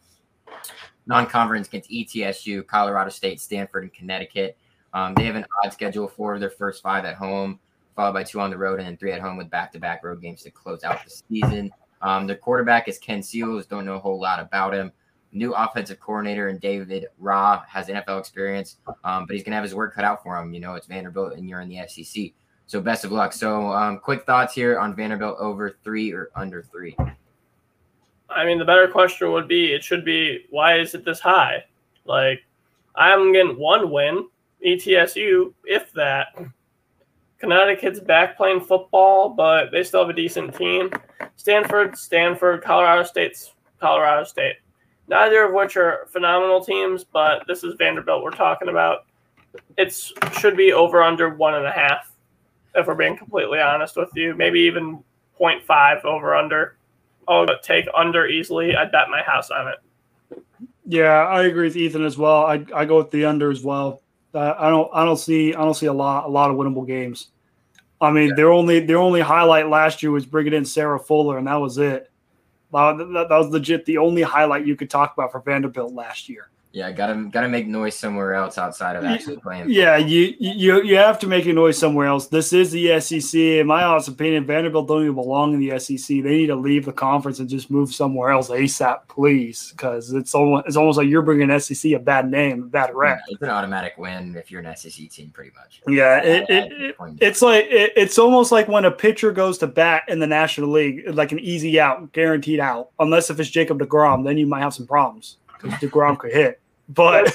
Non-conference 1.06 1.68
against 1.68 1.90
ETSU, 1.90 2.66
Colorado 2.66 3.10
State, 3.10 3.40
Stanford, 3.40 3.84
and 3.84 3.94
Connecticut. 3.94 4.58
Um, 4.92 5.14
they 5.14 5.24
have 5.24 5.36
an 5.36 5.46
odd 5.64 5.72
schedule 5.72 6.08
for 6.08 6.38
their 6.38 6.50
first 6.50 6.82
five 6.82 7.04
at 7.04 7.14
home 7.14 7.60
followed 7.96 8.12
by 8.12 8.22
two 8.22 8.40
on 8.40 8.50
the 8.50 8.58
road 8.58 8.78
and 8.78 8.86
then 8.86 8.96
three 8.96 9.12
at 9.12 9.20
home 9.20 9.36
with 9.36 9.50
back-to-back 9.50 10.04
road 10.04 10.20
games 10.20 10.42
to 10.42 10.50
close 10.50 10.84
out 10.84 11.02
the 11.04 11.10
season. 11.10 11.72
Um, 12.02 12.26
their 12.26 12.36
quarterback 12.36 12.88
is 12.88 12.98
Ken 12.98 13.22
Seals. 13.22 13.66
Don't 13.66 13.86
know 13.86 13.94
a 13.94 13.98
whole 13.98 14.20
lot 14.20 14.38
about 14.38 14.74
him. 14.74 14.92
New 15.32 15.54
offensive 15.54 15.98
coordinator 15.98 16.48
and 16.48 16.60
David 16.60 17.06
Raih 17.20 17.66
has 17.66 17.88
NFL 17.88 18.20
experience, 18.20 18.76
um, 19.04 19.26
but 19.26 19.34
he's 19.34 19.42
gonna 19.42 19.56
have 19.56 19.64
his 19.64 19.74
work 19.74 19.94
cut 19.94 20.04
out 20.04 20.22
for 20.22 20.36
him. 20.36 20.54
You 20.54 20.60
know, 20.60 20.74
it's 20.74 20.86
Vanderbilt 20.86 21.34
and 21.34 21.48
you're 21.48 21.60
in 21.60 21.68
the 21.68 21.80
SEC. 21.88 22.32
So 22.66 22.80
best 22.80 23.04
of 23.04 23.12
luck. 23.12 23.32
So 23.32 23.70
um, 23.72 23.98
quick 23.98 24.24
thoughts 24.24 24.54
here 24.54 24.78
on 24.78 24.94
Vanderbilt 24.94 25.36
over 25.38 25.78
three 25.82 26.12
or 26.12 26.30
under 26.34 26.62
three. 26.62 26.96
I 28.28 28.44
mean, 28.44 28.58
the 28.58 28.64
better 28.64 28.88
question 28.88 29.30
would 29.32 29.48
be 29.48 29.72
it 29.72 29.84
should 29.84 30.04
be 30.04 30.46
why 30.50 30.78
is 30.78 30.94
it 30.94 31.04
this 31.04 31.20
high? 31.20 31.64
Like, 32.04 32.44
I'm 32.94 33.32
getting 33.32 33.58
one 33.58 33.90
win, 33.90 34.28
ETSU, 34.64 35.52
if 35.64 35.92
that. 35.92 36.28
Connecticut's 37.38 38.00
back 38.00 38.36
playing 38.36 38.60
football, 38.60 39.28
but 39.28 39.70
they 39.70 39.82
still 39.82 40.00
have 40.00 40.10
a 40.10 40.14
decent 40.14 40.54
team. 40.54 40.90
Stanford, 41.36 41.96
Stanford, 41.96 42.62
Colorado 42.62 43.02
State's 43.02 43.52
Colorado 43.78 44.24
State. 44.24 44.56
Neither 45.08 45.44
of 45.44 45.52
which 45.52 45.76
are 45.76 46.06
phenomenal 46.10 46.64
teams, 46.64 47.04
but 47.04 47.46
this 47.46 47.62
is 47.62 47.74
Vanderbilt 47.78 48.22
we're 48.22 48.30
talking 48.30 48.68
about. 48.68 49.06
It 49.76 49.94
should 50.38 50.56
be 50.56 50.72
over 50.72 51.02
under 51.02 51.30
one 51.34 51.54
and 51.54 51.66
a 51.66 51.70
half, 51.70 52.12
if 52.74 52.86
we're 52.86 52.94
being 52.94 53.16
completely 53.16 53.60
honest 53.60 53.96
with 53.96 54.10
you. 54.14 54.34
Maybe 54.34 54.60
even 54.60 55.02
0.5 55.40 56.04
over 56.04 56.34
under. 56.34 56.76
I'll 57.28 57.46
take 57.62 57.86
under 57.94 58.26
easily. 58.26 58.74
I'd 58.74 58.92
bet 58.92 59.08
my 59.10 59.22
house 59.22 59.50
on 59.50 59.68
it. 59.68 60.42
Yeah, 60.86 61.26
I 61.26 61.42
agree 61.44 61.66
with 61.66 61.76
Ethan 61.76 62.04
as 62.04 62.16
well. 62.16 62.46
I 62.46 62.64
I 62.74 62.84
go 62.84 62.98
with 62.98 63.10
the 63.10 63.24
under 63.24 63.50
as 63.50 63.62
well. 63.62 64.02
I 64.36 64.70
don't 64.70 64.90
I 64.92 65.04
don't 65.04 65.16
see 65.16 65.54
I 65.54 65.64
don't 65.64 65.74
see 65.74 65.86
a 65.86 65.92
lot 65.92 66.24
a 66.24 66.28
lot 66.28 66.50
of 66.50 66.56
winnable 66.56 66.86
games. 66.86 67.28
I 68.00 68.10
mean, 68.10 68.28
yeah. 68.28 68.34
their 68.36 68.52
only 68.52 68.80
their 68.80 68.98
only 68.98 69.20
highlight 69.20 69.68
last 69.68 70.02
year 70.02 70.12
was 70.12 70.26
bringing 70.26 70.52
in 70.52 70.64
Sarah 70.64 70.98
Fuller, 70.98 71.38
and 71.38 71.46
that 71.46 71.56
was 71.56 71.78
it. 71.78 72.10
That, 72.72 72.98
that 72.98 73.36
was 73.36 73.48
legit 73.48 73.86
the 73.86 73.98
only 73.98 74.22
highlight 74.22 74.66
you 74.66 74.76
could 74.76 74.90
talk 74.90 75.14
about 75.14 75.32
for 75.32 75.40
Vanderbilt 75.40 75.94
last 75.94 76.28
year. 76.28 76.50
Yeah, 76.76 76.92
gotta 76.92 77.14
gotta 77.32 77.48
make 77.48 77.66
noise 77.66 77.96
somewhere 77.96 78.34
else 78.34 78.58
outside 78.58 78.96
of 78.96 79.04
actually 79.06 79.38
playing. 79.38 79.70
Yeah, 79.70 79.96
you 79.96 80.34
you 80.38 80.82
you 80.82 80.96
have 80.96 81.18
to 81.20 81.26
make 81.26 81.46
a 81.46 81.52
noise 81.54 81.78
somewhere 81.78 82.06
else. 82.06 82.26
This 82.26 82.52
is 82.52 82.70
the 82.70 83.00
SEC. 83.00 83.40
In 83.40 83.66
my 83.66 83.82
honest 83.82 84.08
opinion, 84.08 84.44
Vanderbilt 84.44 84.86
don't 84.86 85.00
even 85.00 85.14
belong 85.14 85.54
in 85.54 85.60
the 85.60 85.78
SEC. 85.78 86.06
They 86.06 86.20
need 86.20 86.48
to 86.48 86.54
leave 86.54 86.84
the 86.84 86.92
conference 86.92 87.38
and 87.38 87.48
just 87.48 87.70
move 87.70 87.94
somewhere 87.94 88.28
else 88.28 88.50
ASAP, 88.50 89.08
please, 89.08 89.72
because 89.72 90.12
it's 90.12 90.34
almost 90.34 90.66
it's 90.66 90.76
almost 90.76 90.98
like 90.98 91.08
you're 91.08 91.22
bringing 91.22 91.58
SEC 91.58 91.92
a 91.92 91.98
bad 91.98 92.30
name, 92.30 92.64
a 92.64 92.66
bad 92.66 92.94
rep. 92.94 93.20
Yeah, 93.26 93.32
it's 93.32 93.42
an 93.42 93.48
automatic 93.48 93.94
win 93.96 94.36
if 94.36 94.50
you're 94.50 94.60
an 94.60 94.76
SEC 94.76 95.08
team, 95.08 95.30
pretty 95.30 95.52
much. 95.56 95.80
Yeah, 95.88 96.22
it, 96.22 96.50
it, 96.50 96.72
it 96.72 96.96
it's 97.22 97.40
like 97.40 97.64
it, 97.70 97.94
it's 97.96 98.18
almost 98.18 98.52
like 98.52 98.68
when 98.68 98.84
a 98.84 98.90
pitcher 98.90 99.32
goes 99.32 99.56
to 99.58 99.66
bat 99.66 100.02
in 100.08 100.18
the 100.18 100.26
National 100.26 100.68
League, 100.68 101.04
like 101.08 101.32
an 101.32 101.38
easy 101.38 101.80
out, 101.80 102.12
guaranteed 102.12 102.60
out, 102.60 102.90
unless 102.98 103.30
if 103.30 103.40
it's 103.40 103.48
Jacob 103.48 103.78
Degrom, 103.78 104.26
then 104.26 104.36
you 104.36 104.46
might 104.46 104.60
have 104.60 104.74
some 104.74 104.86
problems 104.86 105.38
because 105.58 105.72
Degrom 105.80 106.18
could 106.18 106.34
hit. 106.34 106.60
But 106.88 107.32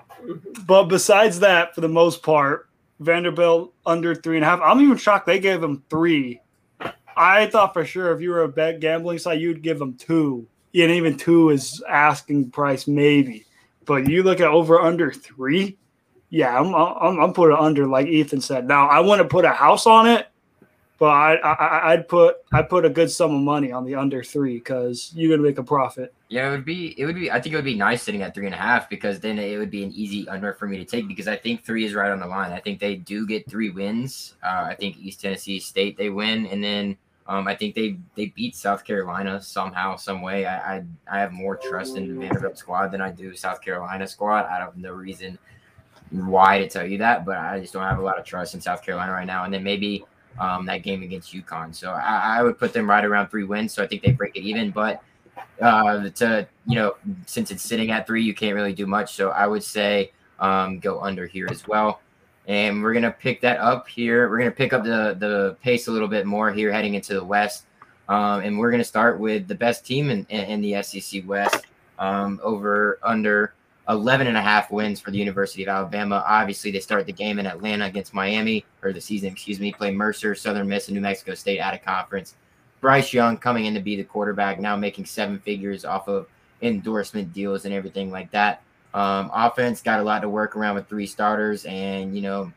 but 0.66 0.84
besides 0.84 1.40
that, 1.40 1.74
for 1.74 1.80
the 1.80 1.88
most 1.88 2.22
part, 2.22 2.68
Vanderbilt 3.00 3.74
under 3.84 4.14
three 4.14 4.36
and 4.36 4.44
a 4.44 4.48
half. 4.48 4.60
I'm 4.62 4.80
even 4.80 4.96
shocked 4.96 5.26
they 5.26 5.38
gave 5.38 5.60
them 5.60 5.82
three. 5.90 6.40
I 7.16 7.46
thought 7.46 7.72
for 7.72 7.84
sure 7.84 8.12
if 8.12 8.20
you 8.20 8.30
were 8.30 8.42
a 8.42 8.48
bet 8.48 8.80
gambling 8.80 9.18
side, 9.18 9.40
you'd 9.40 9.62
give 9.62 9.78
them 9.78 9.94
two. 9.94 10.46
And 10.74 10.90
even 10.90 11.16
two 11.16 11.50
is 11.50 11.82
asking 11.88 12.50
price, 12.50 12.86
maybe. 12.86 13.46
But 13.86 14.08
you 14.08 14.22
look 14.22 14.40
at 14.40 14.48
over 14.48 14.80
under 14.80 15.10
three. 15.10 15.78
Yeah, 16.28 16.58
I'm 16.58 16.74
I'm, 16.74 17.20
I'm 17.20 17.32
putting 17.32 17.56
under 17.56 17.86
like 17.86 18.08
Ethan 18.08 18.40
said. 18.40 18.66
Now 18.66 18.88
I 18.88 19.00
want 19.00 19.22
to 19.22 19.28
put 19.28 19.44
a 19.44 19.50
house 19.50 19.86
on 19.86 20.06
it, 20.06 20.26
but 20.98 21.06
I, 21.06 21.34
I 21.34 21.92
I'd 21.92 22.08
put 22.08 22.36
I 22.52 22.62
put 22.62 22.84
a 22.84 22.90
good 22.90 23.10
sum 23.10 23.34
of 23.34 23.42
money 23.42 23.72
on 23.72 23.84
the 23.84 23.94
under 23.94 24.22
three 24.22 24.54
because 24.54 25.12
you're 25.14 25.30
gonna 25.30 25.46
make 25.46 25.58
a 25.58 25.62
profit. 25.62 26.14
Yeah, 26.28 26.48
it 26.48 26.50
would 26.50 26.64
be 26.64 26.98
it 26.98 27.04
would 27.06 27.14
be 27.14 27.30
I 27.30 27.40
think 27.40 27.52
it 27.52 27.56
would 27.56 27.64
be 27.64 27.74
nice 27.74 28.02
sitting 28.02 28.22
at 28.22 28.34
three 28.34 28.46
and 28.46 28.54
a 28.54 28.58
half 28.58 28.88
because 28.88 29.20
then 29.20 29.38
it 29.38 29.58
would 29.58 29.70
be 29.70 29.84
an 29.84 29.92
easy 29.92 30.28
under 30.28 30.54
for 30.54 30.66
me 30.66 30.78
to 30.78 30.84
take 30.84 31.06
because 31.06 31.28
I 31.28 31.36
think 31.36 31.64
three 31.64 31.84
is 31.84 31.94
right 31.94 32.10
on 32.10 32.18
the 32.18 32.26
line. 32.26 32.52
I 32.52 32.60
think 32.60 32.80
they 32.80 32.96
do 32.96 33.26
get 33.26 33.48
three 33.48 33.70
wins. 33.70 34.34
Uh, 34.42 34.66
I 34.70 34.74
think 34.74 34.96
East 34.98 35.20
Tennessee 35.20 35.60
State 35.60 35.96
they 35.96 36.08
win, 36.08 36.46
and 36.46 36.64
then 36.64 36.96
um, 37.28 37.46
I 37.46 37.54
think 37.54 37.74
they 37.74 37.98
they 38.14 38.26
beat 38.26 38.56
South 38.56 38.84
Carolina 38.84 39.42
somehow, 39.42 39.96
some 39.96 40.22
way. 40.22 40.46
I, 40.46 40.76
I 40.76 40.84
I 41.10 41.18
have 41.18 41.32
more 41.32 41.56
trust 41.56 41.96
in 41.96 42.08
the 42.08 42.20
Vanderbilt 42.20 42.56
squad 42.56 42.88
than 42.88 43.00
I 43.00 43.10
do 43.10 43.34
South 43.34 43.60
Carolina 43.60 44.06
squad. 44.06 44.46
I 44.46 44.58
have 44.58 44.76
no 44.76 44.92
reason 44.92 45.38
why 46.10 46.58
to 46.60 46.68
tell 46.68 46.86
you 46.86 46.98
that, 46.98 47.24
but 47.24 47.36
I 47.36 47.60
just 47.60 47.72
don't 47.72 47.82
have 47.82 47.98
a 47.98 48.02
lot 48.02 48.18
of 48.18 48.24
trust 48.24 48.54
in 48.54 48.60
South 48.60 48.82
Carolina 48.82 49.12
right 49.12 49.26
now. 49.26 49.44
And 49.44 49.52
then 49.52 49.64
maybe 49.64 50.04
um, 50.38 50.66
that 50.66 50.82
game 50.82 51.02
against 51.02 51.32
UConn. 51.32 51.74
So 51.74 51.90
I, 51.90 52.38
I, 52.38 52.42
would 52.42 52.58
put 52.58 52.72
them 52.72 52.88
right 52.88 53.04
around 53.04 53.28
three 53.28 53.44
wins. 53.44 53.72
So 53.72 53.82
I 53.82 53.86
think 53.86 54.02
they 54.02 54.12
break 54.12 54.36
it 54.36 54.42
even. 54.42 54.70
But 54.70 55.02
uh, 55.60 56.08
to 56.10 56.46
you 56.66 56.74
know, 56.74 56.96
since 57.26 57.50
it's 57.50 57.62
sitting 57.62 57.90
at 57.90 58.06
three, 58.06 58.22
you 58.22 58.34
can't 58.34 58.54
really 58.54 58.72
do 58.72 58.86
much. 58.86 59.14
So 59.14 59.30
I 59.30 59.46
would 59.46 59.62
say 59.62 60.12
um, 60.38 60.78
go 60.78 61.00
under 61.00 61.26
here 61.26 61.48
as 61.50 61.66
well. 61.66 62.00
And 62.46 62.82
we're 62.82 62.94
gonna 62.94 63.10
pick 63.10 63.40
that 63.40 63.58
up 63.58 63.88
here. 63.88 64.28
We're 64.28 64.38
gonna 64.38 64.50
pick 64.50 64.72
up 64.72 64.84
the 64.84 65.16
the 65.18 65.56
pace 65.62 65.88
a 65.88 65.90
little 65.90 66.08
bit 66.08 66.26
more 66.26 66.52
here, 66.52 66.70
heading 66.72 66.94
into 66.94 67.14
the 67.14 67.24
West. 67.24 67.64
Um, 68.08 68.42
and 68.42 68.58
we're 68.58 68.70
gonna 68.70 68.84
start 68.84 69.18
with 69.18 69.48
the 69.48 69.54
best 69.54 69.84
team 69.84 70.10
in, 70.10 70.26
in, 70.28 70.44
in 70.44 70.60
the 70.60 70.82
SEC 70.82 71.26
West. 71.26 71.66
Um, 71.98 72.38
over 72.42 72.98
under 73.02 73.54
11 73.88 74.26
and 74.26 74.36
a 74.36 74.42
half 74.42 74.70
wins 74.70 75.00
for 75.00 75.10
the 75.10 75.18
University 75.18 75.62
of 75.62 75.68
Alabama. 75.68 76.24
Obviously, 76.26 76.70
they 76.70 76.80
start 76.80 77.06
the 77.06 77.12
game 77.12 77.38
in 77.38 77.46
Atlanta 77.46 77.86
against 77.86 78.12
Miami, 78.12 78.64
or 78.82 78.92
the 78.92 79.00
season, 79.00 79.32
excuse 79.32 79.60
me, 79.60 79.72
play 79.72 79.92
Mercer, 79.92 80.34
Southern 80.34 80.68
Miss, 80.68 80.88
and 80.88 80.94
New 80.94 81.00
Mexico 81.00 81.34
State 81.34 81.60
out 81.60 81.74
of 81.74 81.82
conference. 81.82 82.34
Bryce 82.80 83.12
Young 83.12 83.36
coming 83.36 83.66
in 83.66 83.74
to 83.74 83.80
be 83.80 83.96
the 83.96 84.04
quarterback, 84.04 84.58
now 84.58 84.76
making 84.76 85.06
seven 85.06 85.38
figures 85.38 85.84
off 85.84 86.08
of 86.08 86.26
endorsement 86.62 87.32
deals 87.32 87.64
and 87.64 87.72
everything 87.72 88.10
like 88.10 88.30
that. 88.32 88.62
Um, 88.92 89.30
offense 89.32 89.82
got 89.82 90.00
a 90.00 90.02
lot 90.02 90.20
to 90.20 90.28
work 90.28 90.56
around 90.56 90.74
with 90.74 90.88
three 90.88 91.06
starters 91.06 91.64
and, 91.66 92.14
you 92.14 92.22
know, 92.22 92.52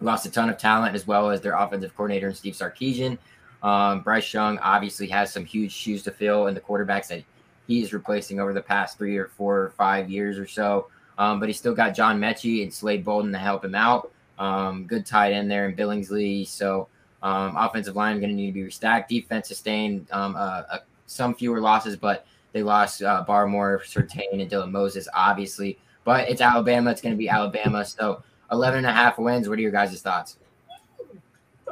lost 0.00 0.26
a 0.26 0.30
ton 0.30 0.48
of 0.48 0.58
talent 0.58 0.94
as 0.94 1.06
well 1.06 1.30
as 1.30 1.40
their 1.40 1.54
offensive 1.54 1.94
coordinator 1.94 2.28
and 2.28 2.36
Steve 2.36 2.54
Sarkisian. 2.54 3.18
Um, 3.62 4.00
Bryce 4.00 4.32
Young 4.32 4.58
obviously 4.58 5.06
has 5.08 5.32
some 5.32 5.44
huge 5.44 5.72
shoes 5.72 6.02
to 6.04 6.10
fill 6.10 6.46
in 6.46 6.54
the 6.54 6.60
quarterbacks 6.60 7.08
that 7.08 7.24
he's 7.66 7.92
replacing 7.92 8.40
over 8.40 8.52
the 8.52 8.62
past 8.62 8.98
three 8.98 9.16
or 9.16 9.28
four 9.28 9.58
or 9.58 9.70
five 9.70 10.10
years 10.10 10.38
or 10.38 10.46
so. 10.46 10.88
Um, 11.18 11.40
but 11.40 11.48
he's 11.48 11.58
still 11.58 11.74
got 11.74 11.94
John 11.94 12.20
Metchie 12.20 12.62
and 12.62 12.72
Slade 12.72 13.04
Bolden 13.04 13.32
to 13.32 13.38
help 13.38 13.64
him 13.64 13.74
out. 13.74 14.10
Um, 14.38 14.84
good 14.86 15.06
tight 15.06 15.32
end 15.32 15.50
there 15.50 15.68
in 15.68 15.74
Billingsley. 15.74 16.46
So 16.46 16.88
Um, 17.22 17.56
offensive 17.56 17.96
line 17.96 18.20
going 18.20 18.30
to 18.30 18.36
need 18.36 18.46
to 18.48 18.52
be 18.52 18.62
restacked. 18.62 19.08
Defense 19.08 19.48
sustained 19.48 20.06
um, 20.12 20.36
uh, 20.36 20.62
uh, 20.70 20.78
some 21.06 21.34
fewer 21.34 21.60
losses, 21.60 21.96
but 21.96 22.26
they 22.52 22.62
lost 22.62 23.02
uh, 23.02 23.24
Barmore, 23.26 23.80
Surtain, 23.82 24.40
and 24.40 24.50
Dylan 24.50 24.70
Moses, 24.70 25.08
obviously. 25.14 25.78
But 26.04 26.28
it's 26.28 26.40
Alabama. 26.40 26.90
It's 26.90 27.00
going 27.00 27.14
to 27.14 27.18
be 27.18 27.28
Alabama. 27.28 27.84
So 27.84 28.22
11 28.52 28.78
and 28.78 28.86
a 28.86 28.92
half 28.92 29.18
wins. 29.18 29.48
What 29.48 29.58
are 29.58 29.62
your 29.62 29.72
guys' 29.72 30.00
thoughts? 30.02 30.36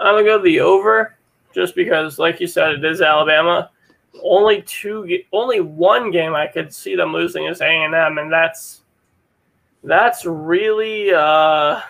I'm 0.00 0.14
going 0.14 0.24
to 0.24 0.30
go 0.30 0.42
the 0.42 0.60
over 0.60 1.14
just 1.54 1.76
because, 1.76 2.18
like 2.18 2.40
you 2.40 2.48
said, 2.48 2.72
it 2.72 2.84
is 2.84 3.00
Alabama. 3.00 3.70
Only 4.22 4.62
two, 4.62 5.22
only 5.32 5.60
one 5.60 6.10
game 6.10 6.34
I 6.34 6.46
could 6.46 6.72
see 6.72 6.94
them 6.94 7.12
losing 7.12 7.46
is 7.46 7.60
A 7.60 7.66
and 7.66 7.94
M, 7.94 8.18
and 8.18 8.32
that's 8.32 8.82
that's 9.82 10.24
really 10.24 11.12
uh, 11.12 11.80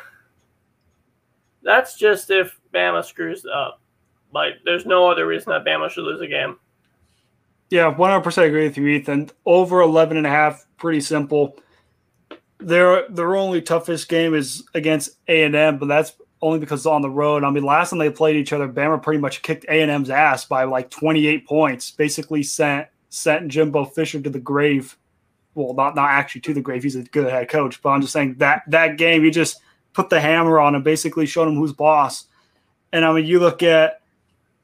that's 1.62 1.96
just 1.96 2.30
if 2.30 2.58
Bama 2.72 3.04
screws 3.04 3.44
up. 3.46 3.80
Like, 4.32 4.54
there's 4.64 4.84
no 4.84 5.10
other 5.10 5.26
reason 5.26 5.52
that 5.52 5.64
Bama 5.64 5.88
should 5.88 6.04
lose 6.04 6.20
a 6.20 6.26
game. 6.26 6.58
Yeah, 7.70 7.92
100% 7.92 8.46
agree 8.46 8.64
with 8.64 8.76
you, 8.76 8.86
Ethan. 8.88 9.30
Over 9.46 9.80
11 9.80 10.16
and 10.16 10.26
a 10.26 10.30
half, 10.30 10.66
pretty 10.76 11.00
simple. 11.00 11.56
Their 12.58 13.08
their 13.08 13.36
only 13.36 13.60
toughest 13.62 14.08
game 14.08 14.34
is 14.34 14.64
against 14.74 15.18
A&M, 15.28 15.78
but 15.78 15.86
that's 15.86 16.14
only 16.44 16.58
because 16.58 16.80
it's 16.80 16.86
on 16.86 17.00
the 17.00 17.08
road. 17.08 17.42
I 17.42 17.48
mean, 17.48 17.64
last 17.64 17.88
time 17.88 17.98
they 17.98 18.10
played 18.10 18.36
each 18.36 18.52
other, 18.52 18.68
Bama 18.68 19.02
pretty 19.02 19.18
much 19.18 19.40
kicked 19.40 19.64
A&M's 19.64 20.10
ass 20.10 20.44
by 20.44 20.64
like 20.64 20.90
28 20.90 21.46
points. 21.46 21.90
Basically 21.90 22.42
sent 22.42 22.86
sent 23.08 23.48
Jimbo 23.48 23.86
Fisher 23.86 24.20
to 24.20 24.28
the 24.28 24.38
grave. 24.38 24.96
Well, 25.54 25.72
not 25.72 25.94
not 25.94 26.10
actually 26.10 26.42
to 26.42 26.54
the 26.54 26.60
grave. 26.60 26.82
He's 26.82 26.96
a 26.96 27.02
good 27.02 27.30
head 27.30 27.48
coach, 27.48 27.80
but 27.80 27.90
I'm 27.90 28.02
just 28.02 28.12
saying 28.12 28.34
that 28.38 28.62
that 28.68 28.98
game 28.98 29.24
he 29.24 29.30
just 29.30 29.56
put 29.94 30.10
the 30.10 30.20
hammer 30.20 30.60
on 30.60 30.74
and 30.74 30.84
basically 30.84 31.24
showed 31.24 31.48
him 31.48 31.56
who's 31.56 31.72
boss. 31.72 32.26
And 32.92 33.06
I 33.06 33.12
mean, 33.14 33.24
you 33.24 33.40
look 33.40 33.62
at, 33.62 34.02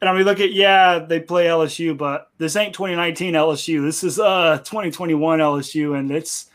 and 0.02 0.10
I 0.10 0.14
mean, 0.14 0.24
look 0.24 0.40
at, 0.40 0.52
yeah, 0.52 0.98
they 0.98 1.18
play 1.18 1.46
LSU, 1.46 1.96
but 1.96 2.30
this 2.36 2.56
ain't 2.56 2.74
2019 2.74 3.32
LSU. 3.32 3.82
This 3.82 4.04
is 4.04 4.20
uh 4.20 4.58
2021 4.58 5.38
LSU, 5.38 5.98
and 5.98 6.10
it's 6.10 6.50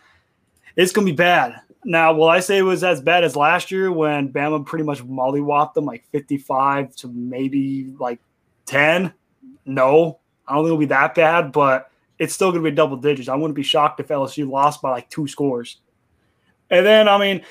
it's 0.75 0.91
gonna 0.91 1.05
be 1.05 1.13
bad. 1.13 1.61
Now, 1.87 2.13
will 2.13 2.27
I 2.27 2.39
say 2.39 2.57
it 2.57 2.63
was 2.63 2.83
as 2.83 2.99
bad 2.99 3.23
as 3.23 3.35
last 3.35 3.69
year 3.69 3.91
when 3.91 4.33
Bama 4.33 4.65
pretty 4.65 4.83
much 4.83 5.03
mollywopped 5.03 5.75
them 5.75 5.85
like 5.85 6.03
55 6.11 6.95
to 6.97 7.07
maybe 7.09 7.93
like 7.99 8.19
10? 8.65 9.13
No, 9.65 10.19
I 10.47 10.55
don't 10.55 10.63
think 10.63 10.67
it'll 10.67 10.77
be 10.79 10.85
that 10.87 11.13
bad, 11.13 11.51
but 11.51 11.91
it's 12.17 12.33
still 12.33 12.51
going 12.51 12.63
to 12.63 12.69
be 12.69 12.75
double 12.75 12.97
digits. 12.97 13.29
I 13.29 13.35
wouldn't 13.35 13.55
be 13.55 13.61
shocked 13.61 13.99
if 13.99 14.07
LSU 14.07 14.49
lost 14.49 14.81
by 14.81 14.89
like 14.89 15.09
two 15.11 15.27
scores. 15.27 15.77
And 16.71 16.83
then, 16.83 17.07
I 17.07 17.19
mean, 17.19 17.43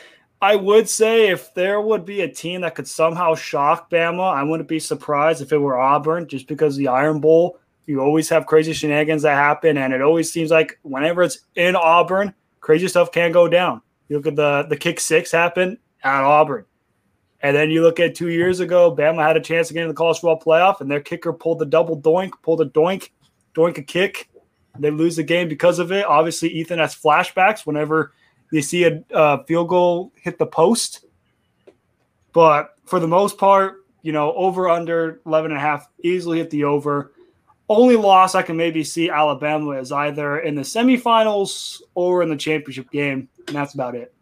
I 0.42 0.56
would 0.56 0.88
say 0.88 1.28
if 1.28 1.54
there 1.54 1.80
would 1.80 2.04
be 2.04 2.22
a 2.22 2.28
team 2.28 2.62
that 2.62 2.74
could 2.74 2.88
somehow 2.88 3.36
shock 3.36 3.88
Bama, 3.88 4.34
I 4.34 4.42
wouldn't 4.42 4.68
be 4.68 4.80
surprised 4.80 5.42
if 5.42 5.52
it 5.52 5.58
were 5.58 5.78
Auburn, 5.78 6.26
just 6.26 6.48
because 6.48 6.76
the 6.76 6.88
Iron 6.88 7.20
Bowl, 7.20 7.60
you 7.86 8.00
always 8.00 8.28
have 8.30 8.46
crazy 8.46 8.72
shenanigans 8.72 9.22
that 9.22 9.36
happen, 9.36 9.78
and 9.78 9.92
it 9.92 10.02
always 10.02 10.32
seems 10.32 10.50
like 10.50 10.78
whenever 10.82 11.22
it's 11.22 11.38
in 11.54 11.76
Auburn, 11.76 12.34
crazy 12.60 12.88
stuff 12.88 13.12
can 13.12 13.30
go 13.30 13.46
down. 13.46 13.80
You 14.08 14.16
look 14.16 14.26
at 14.26 14.36
the 14.36 14.66
the 14.68 14.76
kick 14.76 15.00
six 15.00 15.32
happen 15.32 15.78
at 16.02 16.22
Auburn, 16.22 16.64
and 17.40 17.56
then 17.56 17.70
you 17.70 17.82
look 17.82 18.00
at 18.00 18.14
two 18.14 18.30
years 18.30 18.60
ago, 18.60 18.94
Bama 18.94 19.22
had 19.22 19.36
a 19.36 19.40
chance 19.40 19.68
to 19.68 19.74
get 19.74 19.82
in 19.82 19.88
the 19.88 19.94
college 19.94 20.18
football 20.18 20.40
playoff, 20.40 20.80
and 20.80 20.90
their 20.90 21.00
kicker 21.00 21.32
pulled 21.32 21.58
the 21.58 21.66
double 21.66 22.00
doink, 22.00 22.32
pulled 22.42 22.60
a 22.60 22.66
doink, 22.66 23.10
doink 23.54 23.78
a 23.78 23.82
kick. 23.82 24.28
They 24.78 24.90
lose 24.90 25.16
the 25.16 25.22
game 25.22 25.48
because 25.48 25.78
of 25.78 25.92
it. 25.92 26.04
Obviously, 26.04 26.48
Ethan 26.48 26.80
has 26.80 26.94
flashbacks 26.94 27.64
whenever 27.64 28.12
they 28.50 28.60
see 28.60 28.84
a 28.84 29.02
uh, 29.12 29.42
field 29.44 29.68
goal 29.68 30.12
hit 30.16 30.38
the 30.38 30.46
post. 30.46 31.04
But 32.32 32.74
for 32.84 32.98
the 32.98 33.08
most 33.08 33.38
part, 33.38 33.84
you 34.02 34.12
know, 34.12 34.32
over 34.34 34.68
under 34.68 35.20
11 35.24 35.50
and 35.50 35.58
a 35.58 35.60
half, 35.60 35.88
easily 36.02 36.38
hit 36.38 36.50
the 36.50 36.64
over. 36.64 37.13
Only 37.68 37.96
loss 37.96 38.34
I 38.34 38.42
can 38.42 38.56
maybe 38.56 38.84
see 38.84 39.08
Alabama 39.08 39.70
is 39.70 39.90
either 39.90 40.40
in 40.40 40.54
the 40.54 40.62
semifinals 40.62 41.80
or 41.94 42.22
in 42.22 42.28
the 42.28 42.36
championship 42.36 42.90
game. 42.90 43.28
And 43.46 43.56
that's 43.56 43.74
about 43.74 43.94
it. 43.94 44.14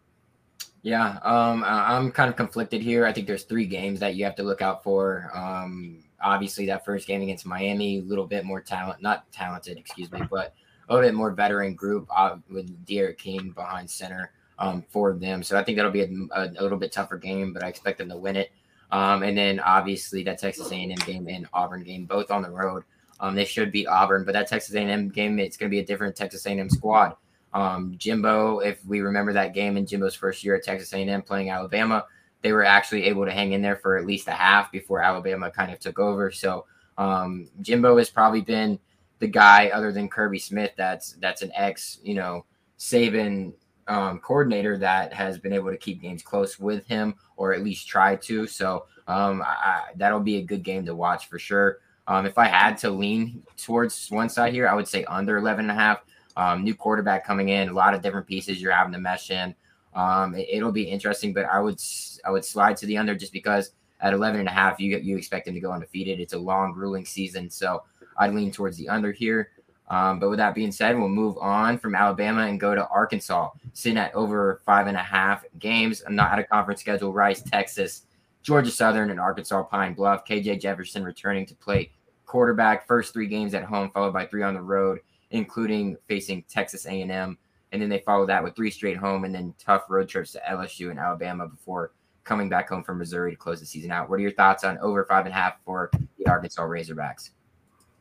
Yeah, 0.82 1.18
um, 1.22 1.62
I'm 1.64 2.10
kind 2.10 2.28
of 2.28 2.36
conflicted 2.36 2.82
here. 2.82 3.06
I 3.06 3.12
think 3.12 3.28
there's 3.28 3.44
three 3.44 3.66
games 3.66 4.00
that 4.00 4.16
you 4.16 4.24
have 4.24 4.34
to 4.36 4.42
look 4.42 4.62
out 4.62 4.82
for. 4.82 5.30
Um, 5.32 6.02
obviously, 6.20 6.66
that 6.66 6.84
first 6.84 7.06
game 7.06 7.22
against 7.22 7.46
Miami, 7.46 7.98
a 7.98 8.02
little 8.02 8.26
bit 8.26 8.44
more 8.44 8.60
talent, 8.60 9.00
not 9.00 9.30
talented, 9.30 9.78
excuse 9.78 10.10
me, 10.10 10.22
but 10.28 10.54
a 10.88 10.94
little 10.94 11.08
bit 11.08 11.14
more 11.14 11.30
veteran 11.30 11.74
group 11.74 12.08
uh, 12.14 12.36
with 12.50 12.84
D'Eriq 12.84 13.16
King 13.16 13.50
behind 13.50 13.88
center 13.88 14.32
um, 14.58 14.84
for 14.88 15.12
them. 15.12 15.42
So 15.42 15.56
I 15.56 15.62
think 15.62 15.76
that'll 15.76 15.92
be 15.92 16.02
a, 16.02 16.10
a, 16.32 16.48
a, 16.48 16.62
little 16.62 16.78
bit 16.78 16.92
tougher 16.92 17.16
game, 17.16 17.52
but 17.52 17.62
I 17.62 17.68
expect 17.68 17.98
them 17.98 18.08
to 18.08 18.16
win 18.16 18.36
it. 18.36 18.50
Um, 18.90 19.22
and 19.22 19.36
then 19.36 19.60
obviously 19.60 20.22
that 20.24 20.38
Texas 20.38 20.70
A&M 20.70 20.90
game 21.06 21.26
and 21.28 21.48
Auburn 21.52 21.82
game, 21.82 22.04
both 22.04 22.30
on 22.30 22.42
the 22.42 22.50
road. 22.50 22.84
Um, 23.22 23.34
they 23.34 23.46
should 23.46 23.72
beat 23.72 23.86
Auburn, 23.86 24.24
but 24.24 24.32
that 24.32 24.48
Texas 24.48 24.74
A&M 24.74 25.08
game, 25.08 25.38
it's 25.38 25.56
going 25.56 25.70
to 25.70 25.74
be 25.74 25.78
a 25.78 25.84
different 25.84 26.14
Texas 26.14 26.44
A&M 26.44 26.68
squad. 26.68 27.16
Um, 27.54 27.94
Jimbo, 27.96 28.58
if 28.58 28.84
we 28.84 29.00
remember 29.00 29.32
that 29.32 29.54
game 29.54 29.78
in 29.78 29.86
Jimbo's 29.86 30.14
first 30.14 30.44
year 30.44 30.56
at 30.56 30.64
Texas 30.64 30.92
A&M 30.92 31.22
playing 31.22 31.48
Alabama, 31.48 32.04
they 32.42 32.52
were 32.52 32.64
actually 32.64 33.04
able 33.04 33.24
to 33.24 33.30
hang 33.30 33.52
in 33.52 33.62
there 33.62 33.76
for 33.76 33.96
at 33.96 34.04
least 34.04 34.28
a 34.28 34.32
half 34.32 34.70
before 34.70 35.00
Alabama 35.00 35.50
kind 35.50 35.72
of 35.72 35.78
took 35.78 35.98
over. 35.98 36.30
So 36.30 36.66
um, 36.98 37.48
Jimbo 37.62 37.96
has 37.96 38.10
probably 38.10 38.42
been– 38.42 38.78
the 39.22 39.28
guy 39.28 39.68
other 39.68 39.92
than 39.92 40.08
Kirby 40.08 40.40
Smith 40.40 40.72
that's 40.76 41.12
that's 41.12 41.42
an 41.42 41.52
ex, 41.54 42.00
you 42.02 42.14
know, 42.14 42.44
Saban 42.76 43.52
um, 43.86 44.18
coordinator 44.18 44.76
that 44.78 45.12
has 45.12 45.38
been 45.38 45.52
able 45.52 45.70
to 45.70 45.76
keep 45.76 46.02
games 46.02 46.22
close 46.22 46.58
with 46.58 46.84
him 46.88 47.14
or 47.36 47.54
at 47.54 47.62
least 47.62 47.86
try 47.86 48.16
to. 48.16 48.48
So 48.48 48.86
um, 49.06 49.40
I, 49.46 49.90
that'll 49.94 50.18
be 50.18 50.38
a 50.38 50.42
good 50.42 50.64
game 50.64 50.84
to 50.86 50.96
watch 50.96 51.28
for 51.28 51.38
sure. 51.38 51.78
Um, 52.06 52.26
if 52.26 52.36
I 52.38 52.46
had 52.46 52.76
to 52.78 52.90
lean 52.90 53.42
towards 53.56 54.08
one 54.08 54.28
side 54.28 54.52
here, 54.52 54.68
I 54.68 54.74
would 54.74 54.88
say 54.88 55.04
under 55.04 55.36
11 55.36 55.66
and 55.66 55.70
a 55.70 55.74
half. 55.74 56.04
Um, 56.36 56.64
new 56.64 56.74
quarterback 56.74 57.26
coming 57.26 57.50
in, 57.50 57.68
a 57.68 57.72
lot 57.74 57.94
of 57.94 58.00
different 58.00 58.26
pieces 58.26 58.60
you're 58.60 58.72
having 58.72 58.92
to 58.94 58.98
mesh 58.98 59.30
in. 59.30 59.54
Um, 59.94 60.34
it, 60.34 60.62
will 60.62 60.72
be 60.72 60.84
interesting, 60.84 61.34
but 61.34 61.44
I 61.44 61.60
would 61.60 61.80
I 62.24 62.30
would 62.30 62.44
slide 62.44 62.78
to 62.78 62.86
the 62.86 62.96
under 62.96 63.14
just 63.14 63.32
because 63.32 63.72
at 64.00 64.14
11 64.14 64.40
and 64.40 64.48
a 64.48 64.52
half, 64.52 64.80
you 64.80 64.96
you 64.98 65.16
expect 65.16 65.44
them 65.44 65.54
to 65.54 65.60
go 65.60 65.70
undefeated. 65.70 66.20
It's 66.20 66.32
a 66.32 66.38
long, 66.38 66.72
grueling 66.72 67.04
season, 67.04 67.50
so 67.50 67.82
I'd 68.16 68.34
lean 68.34 68.50
towards 68.50 68.78
the 68.78 68.88
under 68.88 69.12
here. 69.12 69.50
Um, 69.88 70.18
but 70.18 70.30
with 70.30 70.38
that 70.38 70.54
being 70.54 70.72
said, 70.72 70.98
we'll 70.98 71.08
move 71.08 71.36
on 71.36 71.78
from 71.78 71.94
Alabama 71.94 72.46
and 72.46 72.58
go 72.58 72.74
to 72.74 72.86
Arkansas, 72.88 73.50
sitting 73.74 73.98
at 73.98 74.14
over 74.14 74.62
five 74.64 74.86
and 74.86 74.96
a 74.96 75.02
half 75.02 75.44
games. 75.58 76.02
Not 76.08 76.32
at 76.32 76.38
a 76.38 76.44
conference 76.44 76.80
schedule. 76.80 77.12
Rice, 77.12 77.42
Texas, 77.42 78.06
Georgia 78.42 78.70
Southern, 78.70 79.10
and 79.10 79.20
Arkansas 79.20 79.62
Pine 79.64 79.94
Bluff. 79.94 80.24
KJ 80.24 80.60
Jefferson 80.60 81.04
returning 81.04 81.46
to 81.46 81.54
play 81.54 81.92
quarterback. 82.26 82.86
First 82.86 83.12
three 83.12 83.26
games 83.26 83.54
at 83.54 83.64
home, 83.64 83.90
followed 83.90 84.12
by 84.12 84.26
three 84.26 84.42
on 84.42 84.54
the 84.54 84.62
road, 84.62 85.00
including 85.30 85.96
facing 86.08 86.42
Texas 86.48 86.86
A&M. 86.86 87.38
And 87.72 87.80
then 87.80 87.88
they 87.88 88.00
follow 88.00 88.26
that 88.26 88.42
with 88.42 88.54
three 88.54 88.70
straight 88.70 88.96
home 88.96 89.24
and 89.24 89.34
then 89.34 89.54
tough 89.58 89.84
road 89.88 90.08
trips 90.08 90.32
to 90.32 90.42
LSU 90.48 90.90
and 90.90 90.98
Alabama 90.98 91.48
before 91.48 91.92
coming 92.24 92.48
back 92.48 92.68
home 92.68 92.82
from 92.82 92.98
Missouri 92.98 93.32
to 93.32 93.36
close 93.36 93.60
the 93.60 93.66
season 93.66 93.90
out. 93.90 94.08
What 94.08 94.16
are 94.18 94.22
your 94.22 94.32
thoughts 94.32 94.64
on 94.64 94.78
over 94.78 95.04
five 95.04 95.24
and 95.24 95.34
a 95.34 95.36
half 95.36 95.54
for 95.64 95.90
the 96.18 96.26
Arkansas 96.26 96.62
Razorbacks? 96.62 97.30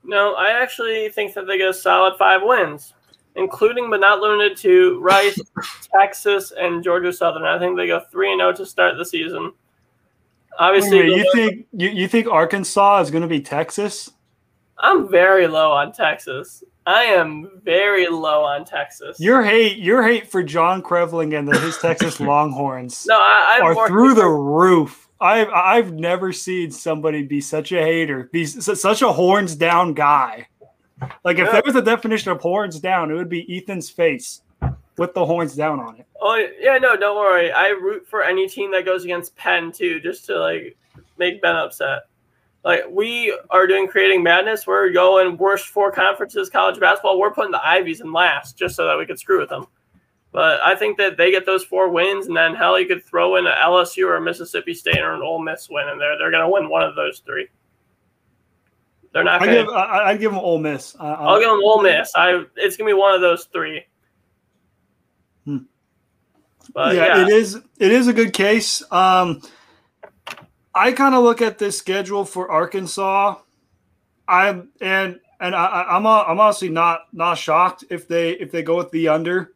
No, 0.04 0.34
I 0.34 0.52
actually 0.52 1.10
think 1.10 1.34
that 1.34 1.48
they 1.48 1.58
get 1.58 1.70
a 1.70 1.74
solid 1.74 2.18
five 2.18 2.42
wins, 2.44 2.94
including 3.36 3.90
but 3.90 4.00
not 4.00 4.20
limited 4.20 4.58
to 4.58 5.00
Rice, 5.00 5.40
Texas, 6.00 6.52
and 6.58 6.84
Georgia 6.84 7.14
Southern. 7.14 7.44
I 7.44 7.60
think 7.60 7.78
they 7.78 7.88
go 7.88 8.00
three 8.12 8.32
and 8.32 8.40
zero 8.40 8.50
oh 8.50 8.54
to 8.54 8.66
start 8.66 8.98
the 8.98 9.06
season. 9.06 9.54
Obviously, 10.60 11.00
Wait, 11.00 11.18
you 11.18 11.32
think 11.34 11.66
you, 11.74 11.90
you 11.90 12.08
think 12.08 12.28
Arkansas 12.28 13.02
is 13.02 13.12
going 13.12 13.22
to 13.22 13.28
be 13.28 13.42
Texas? 13.42 14.10
I'm 14.78 15.10
very 15.10 15.48
low 15.48 15.72
on 15.72 15.92
Texas. 15.92 16.64
I 16.86 17.04
am 17.04 17.62
very 17.64 18.08
low 18.08 18.44
on 18.44 18.66
Texas. 18.66 19.20
Your 19.20 19.44
hate, 19.44 19.78
your 19.78 20.02
hate 20.04 20.30
for 20.32 20.42
John 20.42 20.82
Creveling 20.82 21.36
and 21.36 21.48
the, 21.48 21.58
his 21.60 21.78
Texas 21.78 22.20
Longhorns 22.20 23.06
no, 23.08 23.16
I, 23.16 23.60
are 23.62 23.88
through 23.88 24.16
the 24.16 24.28
roof. 24.28 25.08
I've 25.20 25.50
I've 25.50 25.94
never 25.94 26.34
seen 26.34 26.72
somebody 26.72 27.24
be 27.24 27.42
such 27.42 27.72
a 27.72 27.82
hater, 27.82 28.30
be 28.32 28.46
such 28.46 29.04
a 29.04 29.12
horns 29.12 29.56
down 29.56 29.94
guy. 29.94 30.48
Like 31.24 31.38
if 31.38 31.46
yeah. 31.46 31.52
there 31.52 31.62
was 31.64 31.76
a 31.76 31.82
definition 31.82 32.32
of 32.32 32.42
horns 32.42 32.80
down, 32.80 33.12
it 33.12 33.16
would 33.16 33.30
be 33.30 33.46
Ethan's 33.56 33.90
face 33.90 34.42
with 34.98 35.14
the 35.14 35.26
horns 35.26 35.56
down 35.56 35.80
on 35.80 35.98
it. 35.98 36.08
Oh 36.24 36.48
yeah, 36.60 36.78
no, 36.78 36.96
don't 36.96 37.18
worry. 37.18 37.52
I 37.52 37.70
root 37.70 38.08
for 38.08 38.22
any 38.22 38.48
team 38.48 38.72
that 38.72 38.86
goes 38.86 39.04
against 39.04 39.36
Penn 39.36 39.72
too, 39.72 40.00
just 40.00 40.26
to 40.28 40.40
like 40.40 40.78
make 41.18 41.42
Ben 41.42 41.56
upset. 41.56 42.04
Like 42.64 42.84
we 42.92 43.36
are 43.50 43.66
doing 43.66 43.88
creating 43.88 44.22
madness. 44.22 44.68
We're 44.68 44.92
going 44.92 45.36
worst 45.38 45.68
four 45.68 45.92
conferences 45.92 46.48
college 46.50 46.80
basketball. 46.80 47.20
We're 47.20 47.34
putting 47.34 47.52
the 47.52 47.66
Ivies 47.66 48.02
in 48.02 48.14
last 48.14 48.56
just 48.56 48.76
so 48.76 48.86
that 48.86 49.00
we 49.00 49.08
could 49.08 49.18
screw 49.18 49.40
with 49.40 49.50
them. 49.50 49.66
But 50.32 50.62
I 50.62 50.76
think 50.76 50.98
that 51.00 51.18
they 51.18 51.32
get 51.32 51.46
those 51.46 51.64
four 51.64 51.90
wins, 51.90 52.28
and 52.28 52.38
then 52.38 52.56
hell, 52.56 52.80
you 52.80 52.88
could 52.88 53.04
throw 53.04 53.36
in 53.36 53.48
an 53.48 53.54
LSU 53.54 54.08
or 54.08 54.16
a 54.16 54.22
Mississippi 54.22 54.74
State 54.74 55.00
or 55.00 55.14
an 55.14 55.22
Ole 55.22 55.42
Miss 55.42 55.70
win, 55.70 55.90
and 55.90 56.00
they're 56.00 56.18
they're 56.20 56.32
going 56.32 56.44
to 56.44 56.50
win 56.50 56.70
one 56.70 56.84
of 56.84 56.96
those 56.96 57.22
three. 57.26 57.48
They're 59.12 59.24
not. 59.24 59.40
Gonna, 59.42 59.52
I 59.52 59.56
give 59.56 59.68
I, 59.70 60.04
I 60.12 60.18
give 60.18 60.32
them 60.32 60.40
Ole 60.40 60.60
Miss. 60.60 60.96
I, 61.00 61.34
will 61.34 61.40
give 61.40 61.50
them 61.50 61.60
Ole 61.64 61.82
Miss. 61.82 62.12
I 62.16 62.44
it's 62.56 62.78
going 62.78 62.88
to 62.88 62.96
be 62.96 63.00
one 63.00 63.16
of 63.16 63.22
those 63.22 63.46
three. 63.46 63.84
Hmm. 65.46 65.58
But, 66.74 66.96
yeah, 66.96 67.18
yeah, 67.18 67.24
it 67.24 67.30
is. 67.30 67.56
It 67.80 67.92
is 67.92 68.08
a 68.08 68.14
good 68.14 68.34
case. 68.34 68.84
Um, 68.92 69.42
I 70.74 70.92
kind 70.92 71.16
of 71.16 71.24
look 71.24 71.42
at 71.42 71.58
this 71.58 71.78
schedule 71.78 72.26
for 72.26 72.50
Arkansas. 72.50 73.36
I'm 74.28 74.70
and 74.80 75.20
and 75.40 75.56
I, 75.56 75.86
I'm 75.90 76.08
I'm 76.08 76.40
honestly 76.40 76.70
not 76.70 77.02
not 77.12 77.38
shocked 77.38 77.84
if 77.90 78.08
they 78.08 78.32
if 78.32 78.52
they 78.52 78.64
go 78.64 78.78
with 78.78 78.92
the 78.92 79.10
under. 79.10 79.54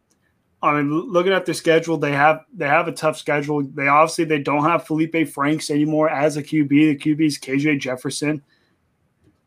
I 0.62 0.82
mean, 0.82 0.89
looking 0.91 1.32
at 1.32 1.45
their 1.45 1.53
schedule, 1.53 1.97
they 1.97 2.12
have 2.12 2.43
they 2.53 2.68
have 2.68 2.88
a 2.88 2.91
tough 2.91 3.18
schedule. 3.18 3.64
They 3.64 3.88
obviously 3.88 4.26
they 4.26 4.39
don't 4.39 4.64
have 4.64 4.88
Felipe 4.88 5.30
Franks 5.30 5.70
anymore 5.70 6.10
as 6.10 6.38
a 6.38 6.43
QB. 6.43 6.70
The 6.70 6.97
QB 6.97 7.26
is 7.26 7.39
KJ 7.39 7.80
Jefferson. 7.80 8.41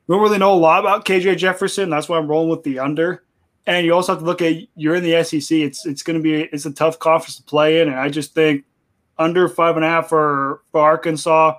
We 0.06 0.14
don't 0.14 0.22
really 0.22 0.38
know 0.38 0.54
a 0.54 0.56
lot 0.56 0.80
about 0.80 1.04
KJ 1.04 1.36
Jefferson. 1.36 1.90
That's 1.90 2.08
why 2.08 2.18
I'm 2.18 2.28
rolling 2.28 2.50
with 2.50 2.62
the 2.62 2.78
under. 2.78 3.24
And 3.68 3.84
you 3.84 3.94
also 3.94 4.12
have 4.12 4.20
to 4.20 4.24
look 4.24 4.40
at 4.40 4.56
you're 4.76 4.94
in 4.94 5.04
the 5.04 5.22
SEC. 5.22 5.58
It's 5.58 5.84
it's 5.84 6.02
going 6.02 6.18
to 6.18 6.22
be 6.22 6.44
it's 6.52 6.64
a 6.64 6.72
tough 6.72 6.98
conference 6.98 7.36
to 7.36 7.42
play 7.42 7.82
in, 7.82 7.88
and 7.88 8.00
I 8.00 8.08
just 8.08 8.32
think 8.32 8.64
under 9.18 9.46
five 9.46 9.76
and 9.76 9.84
a 9.84 9.88
half 9.88 10.08
for 10.08 10.62
for 10.72 10.80
Arkansas, 10.80 11.58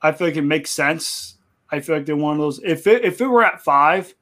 I 0.00 0.12
feel 0.12 0.28
like 0.28 0.36
it 0.36 0.42
makes 0.42 0.70
sense. 0.70 1.36
I 1.68 1.80
feel 1.80 1.96
like 1.96 2.06
they're 2.06 2.14
one 2.14 2.34
of 2.34 2.38
those. 2.38 2.60
If 2.62 2.86
it 2.86 3.04
if 3.04 3.20
it 3.20 3.26
were 3.26 3.42
at 3.42 3.60
five, 3.60 4.14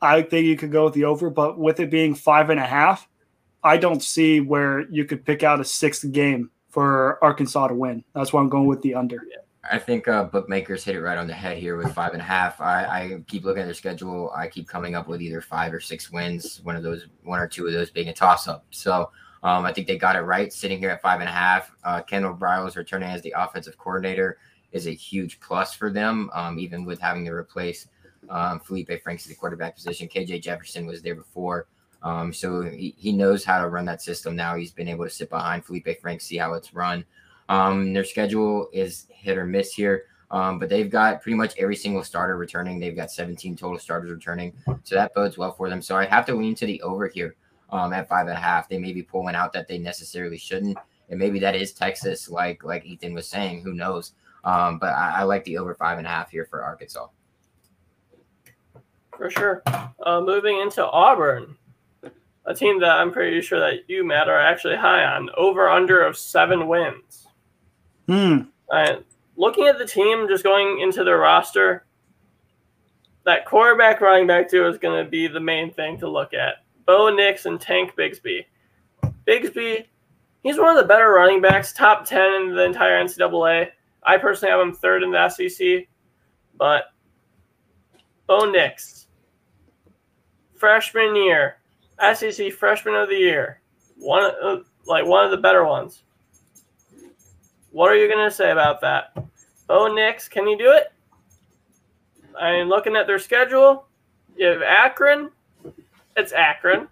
I 0.00 0.22
think 0.22 0.46
you 0.46 0.56
could 0.56 0.70
go 0.70 0.84
with 0.84 0.94
the 0.94 1.04
over. 1.04 1.30
But 1.30 1.58
with 1.58 1.80
it 1.80 1.90
being 1.90 2.14
five 2.14 2.48
and 2.48 2.60
a 2.60 2.64
half, 2.64 3.08
I 3.64 3.76
don't 3.76 4.00
see 4.00 4.38
where 4.38 4.88
you 4.88 5.04
could 5.04 5.24
pick 5.24 5.42
out 5.42 5.60
a 5.60 5.64
sixth 5.64 6.12
game 6.12 6.48
for 6.68 7.18
Arkansas 7.24 7.68
to 7.68 7.74
win. 7.74 8.04
That's 8.14 8.32
why 8.32 8.40
I'm 8.40 8.48
going 8.48 8.66
with 8.66 8.82
the 8.82 8.94
under. 8.94 9.26
Yeah. 9.28 9.38
I 9.70 9.78
think 9.78 10.08
uh, 10.08 10.24
bookmakers 10.24 10.82
hit 10.82 10.96
it 10.96 11.02
right 11.02 11.16
on 11.16 11.28
the 11.28 11.34
head 11.34 11.56
here 11.56 11.76
with 11.76 11.94
five 11.94 12.12
and 12.12 12.20
a 12.20 12.24
half. 12.24 12.60
I, 12.60 12.84
I 12.84 13.20
keep 13.28 13.44
looking 13.44 13.62
at 13.62 13.66
their 13.66 13.74
schedule. 13.74 14.32
I 14.34 14.48
keep 14.48 14.66
coming 14.66 14.96
up 14.96 15.06
with 15.06 15.22
either 15.22 15.40
five 15.40 15.72
or 15.72 15.80
six 15.80 16.10
wins. 16.10 16.60
One 16.64 16.74
of 16.74 16.82
those, 16.82 17.06
one 17.22 17.38
or 17.38 17.46
two 17.46 17.66
of 17.66 17.72
those 17.72 17.90
being 17.90 18.08
a 18.08 18.12
toss 18.12 18.48
up. 18.48 18.64
So 18.70 19.10
um, 19.44 19.64
I 19.64 19.72
think 19.72 19.86
they 19.86 19.96
got 19.96 20.16
it 20.16 20.20
right 20.20 20.52
sitting 20.52 20.78
here 20.78 20.90
at 20.90 21.00
five 21.00 21.20
and 21.20 21.28
a 21.28 21.32
half. 21.32 21.70
Uh, 21.84 22.02
Kendall 22.02 22.34
Briles 22.34 22.76
returning 22.76 23.08
as 23.08 23.22
the 23.22 23.34
offensive 23.36 23.78
coordinator 23.78 24.38
is 24.72 24.88
a 24.88 24.92
huge 24.92 25.38
plus 25.38 25.74
for 25.74 25.90
them, 25.90 26.28
um, 26.34 26.58
even 26.58 26.84
with 26.84 27.00
having 27.00 27.24
to 27.24 27.32
replace 27.32 27.86
um, 28.30 28.58
Felipe 28.58 28.90
Franks 29.02 29.26
at 29.26 29.30
the 29.30 29.36
quarterback 29.36 29.76
position. 29.76 30.08
KJ 30.08 30.42
Jefferson 30.42 30.86
was 30.86 31.02
there 31.02 31.14
before. 31.14 31.66
Um, 32.02 32.32
so 32.32 32.62
he, 32.62 32.94
he 32.98 33.12
knows 33.12 33.44
how 33.44 33.62
to 33.62 33.68
run 33.68 33.84
that 33.84 34.02
system 34.02 34.34
now. 34.34 34.56
He's 34.56 34.72
been 34.72 34.88
able 34.88 35.04
to 35.04 35.10
sit 35.10 35.30
behind 35.30 35.64
Felipe 35.64 36.00
Franks, 36.00 36.26
see 36.26 36.36
how 36.36 36.54
it's 36.54 36.74
run. 36.74 37.04
Um, 37.48 37.92
their 37.92 38.04
schedule 38.04 38.68
is 38.72 39.06
hit 39.10 39.36
or 39.36 39.46
miss 39.46 39.72
here, 39.72 40.04
um, 40.30 40.58
but 40.58 40.68
they've 40.68 40.90
got 40.90 41.22
pretty 41.22 41.36
much 41.36 41.56
every 41.58 41.76
single 41.76 42.02
starter 42.02 42.36
returning. 42.36 42.78
They've 42.78 42.96
got 42.96 43.10
17 43.10 43.56
total 43.56 43.78
starters 43.78 44.10
returning, 44.10 44.54
so 44.84 44.94
that 44.94 45.14
bodes 45.14 45.36
well 45.36 45.52
for 45.52 45.68
them. 45.68 45.82
So 45.82 45.96
I 45.96 46.06
have 46.06 46.26
to 46.26 46.34
lean 46.34 46.54
to 46.56 46.66
the 46.66 46.80
over 46.82 47.06
here 47.08 47.36
um, 47.70 47.92
at 47.92 48.08
five 48.08 48.26
and 48.26 48.36
a 48.36 48.40
half. 48.40 48.68
They 48.68 48.78
may 48.78 48.92
be 48.92 49.02
pulling 49.02 49.34
out 49.34 49.52
that 49.52 49.68
they 49.68 49.78
necessarily 49.78 50.38
shouldn't, 50.38 50.78
and 51.10 51.18
maybe 51.18 51.38
that 51.40 51.54
is 51.54 51.72
Texas, 51.72 52.30
like 52.30 52.64
like 52.64 52.84
Ethan 52.86 53.14
was 53.14 53.28
saying. 53.28 53.62
Who 53.62 53.74
knows? 53.74 54.12
Um, 54.44 54.78
but 54.78 54.94
I, 54.94 55.20
I, 55.20 55.22
like 55.22 55.44
the 55.44 55.58
over 55.58 55.74
five 55.74 55.98
and 55.98 56.06
a 56.06 56.10
half 56.10 56.30
here 56.30 56.44
for 56.44 56.64
Arkansas. 56.64 57.06
For 59.16 59.30
sure. 59.30 59.62
Uh, 60.04 60.20
moving 60.20 60.58
into 60.58 60.84
Auburn, 60.84 61.56
a 62.46 62.54
team 62.54 62.80
that 62.80 62.90
I'm 62.90 63.12
pretty 63.12 63.40
sure 63.40 63.60
that 63.60 63.88
you, 63.88 64.04
Matt, 64.04 64.28
are 64.28 64.38
actually 64.38 64.76
high 64.76 65.04
on. 65.04 65.30
Over 65.36 65.68
under 65.68 66.02
of 66.02 66.16
seven 66.16 66.66
wins. 66.66 67.21
Hmm. 68.06 68.42
looking 69.36 69.66
at 69.68 69.78
the 69.78 69.86
team, 69.86 70.26
just 70.28 70.44
going 70.44 70.80
into 70.80 71.04
their 71.04 71.18
roster, 71.18 71.86
that 73.24 73.46
quarterback 73.46 74.00
running 74.00 74.26
back 74.26 74.50
duo 74.50 74.68
is 74.68 74.78
going 74.78 75.02
to 75.02 75.08
be 75.08 75.28
the 75.28 75.40
main 75.40 75.72
thing 75.72 75.98
to 75.98 76.08
look 76.08 76.34
at. 76.34 76.56
Bo 76.86 77.14
Nix 77.14 77.46
and 77.46 77.60
Tank 77.60 77.94
Bigsby. 77.96 78.44
Bigsby, 79.26 79.86
he's 80.42 80.58
one 80.58 80.76
of 80.76 80.82
the 80.82 80.88
better 80.88 81.10
running 81.10 81.40
backs, 81.40 81.72
top 81.72 82.04
10 82.04 82.42
in 82.42 82.54
the 82.54 82.64
entire 82.64 83.02
NCAA. 83.02 83.68
I 84.02 84.18
personally 84.18 84.50
have 84.50 84.60
him 84.60 84.74
third 84.74 85.02
in 85.02 85.12
the 85.12 85.28
SEC, 85.28 85.86
but 86.58 86.86
Bo 88.26 88.50
Nix, 88.50 89.06
freshman 90.56 91.14
year, 91.14 91.58
SEC 92.14 92.52
freshman 92.52 92.94
of 92.94 93.08
the 93.08 93.16
year, 93.16 93.60
one 93.98 94.32
of, 94.42 94.66
like 94.86 95.06
one 95.06 95.24
of 95.24 95.30
the 95.30 95.36
better 95.36 95.64
ones. 95.64 96.02
What 97.72 97.90
are 97.90 97.96
you 97.96 98.08
going 98.08 98.24
to 98.24 98.34
say 98.34 98.52
about 98.52 98.80
that? 98.82 99.16
Oh, 99.68 99.92
Nix, 99.92 100.28
can 100.28 100.46
you 100.46 100.56
do 100.56 100.70
it? 100.70 100.92
I 102.40 102.50
am 102.50 102.68
looking 102.68 102.96
at 102.96 103.06
their 103.06 103.18
schedule, 103.18 103.86
you 104.36 104.46
have 104.46 104.62
Akron. 104.62 105.30
It's 106.16 106.32
Akron. 106.32 106.88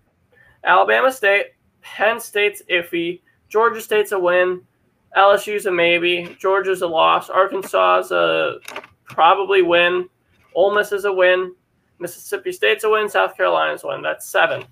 Alabama 0.64 1.12
State. 1.12 1.46
Penn 1.82 2.20
State's 2.20 2.62
iffy. 2.70 3.20
Georgia 3.48 3.80
State's 3.80 4.12
a 4.12 4.18
win. 4.18 4.62
LSU's 5.16 5.66
a 5.66 5.70
maybe. 5.70 6.36
Georgia's 6.38 6.82
a 6.82 6.86
loss. 6.86 7.30
Arkansas's 7.30 8.12
a 8.12 8.58
probably 9.04 9.62
win. 9.62 10.08
Ole 10.54 10.74
Miss 10.74 10.92
is 10.92 11.04
a 11.04 11.12
win. 11.12 11.54
Mississippi 11.98 12.52
State's 12.52 12.84
a 12.84 12.90
win. 12.90 13.08
South 13.08 13.36
Carolina's 13.36 13.84
a 13.84 13.88
win. 13.88 14.02
That's 14.02 14.28
seven. 14.28 14.64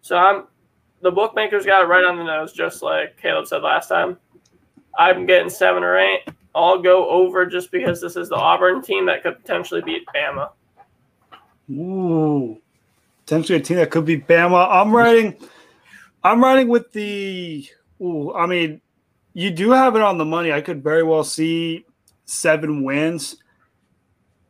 So 0.00 0.16
I'm 0.16 0.44
the 1.02 1.10
bookmakers 1.10 1.66
got 1.66 1.84
it 1.84 1.88
right 1.88 2.04
on 2.04 2.16
the 2.16 2.24
nose, 2.24 2.52
just 2.52 2.82
like 2.82 3.16
Caleb 3.20 3.46
said 3.46 3.62
last 3.62 3.88
time. 3.88 4.16
I'm 4.98 5.26
getting 5.26 5.50
seven 5.50 5.82
or 5.82 5.98
eight. 5.98 6.22
I'll 6.54 6.80
go 6.80 7.08
over 7.10 7.44
just 7.44 7.70
because 7.70 8.00
this 8.00 8.16
is 8.16 8.30
the 8.30 8.36
Auburn 8.36 8.82
team 8.82 9.06
that 9.06 9.22
could 9.22 9.38
potentially 9.38 9.82
beat 9.82 10.06
Bama. 10.14 10.50
Ooh, 11.70 12.58
potentially 13.24 13.58
a 13.58 13.62
team 13.62 13.76
that 13.76 13.90
could 13.90 14.06
beat 14.06 14.26
Bama. 14.26 14.66
I'm 14.70 14.94
riding. 14.94 15.36
I'm 16.24 16.42
riding 16.42 16.68
with 16.68 16.92
the. 16.92 17.68
Ooh, 18.00 18.34
I 18.34 18.46
mean, 18.46 18.80
you 19.34 19.50
do 19.50 19.70
have 19.70 19.96
it 19.96 20.02
on 20.02 20.16
the 20.16 20.24
money. 20.24 20.52
I 20.52 20.62
could 20.62 20.82
very 20.82 21.02
well 21.02 21.24
see 21.24 21.84
seven 22.24 22.84
wins, 22.84 23.36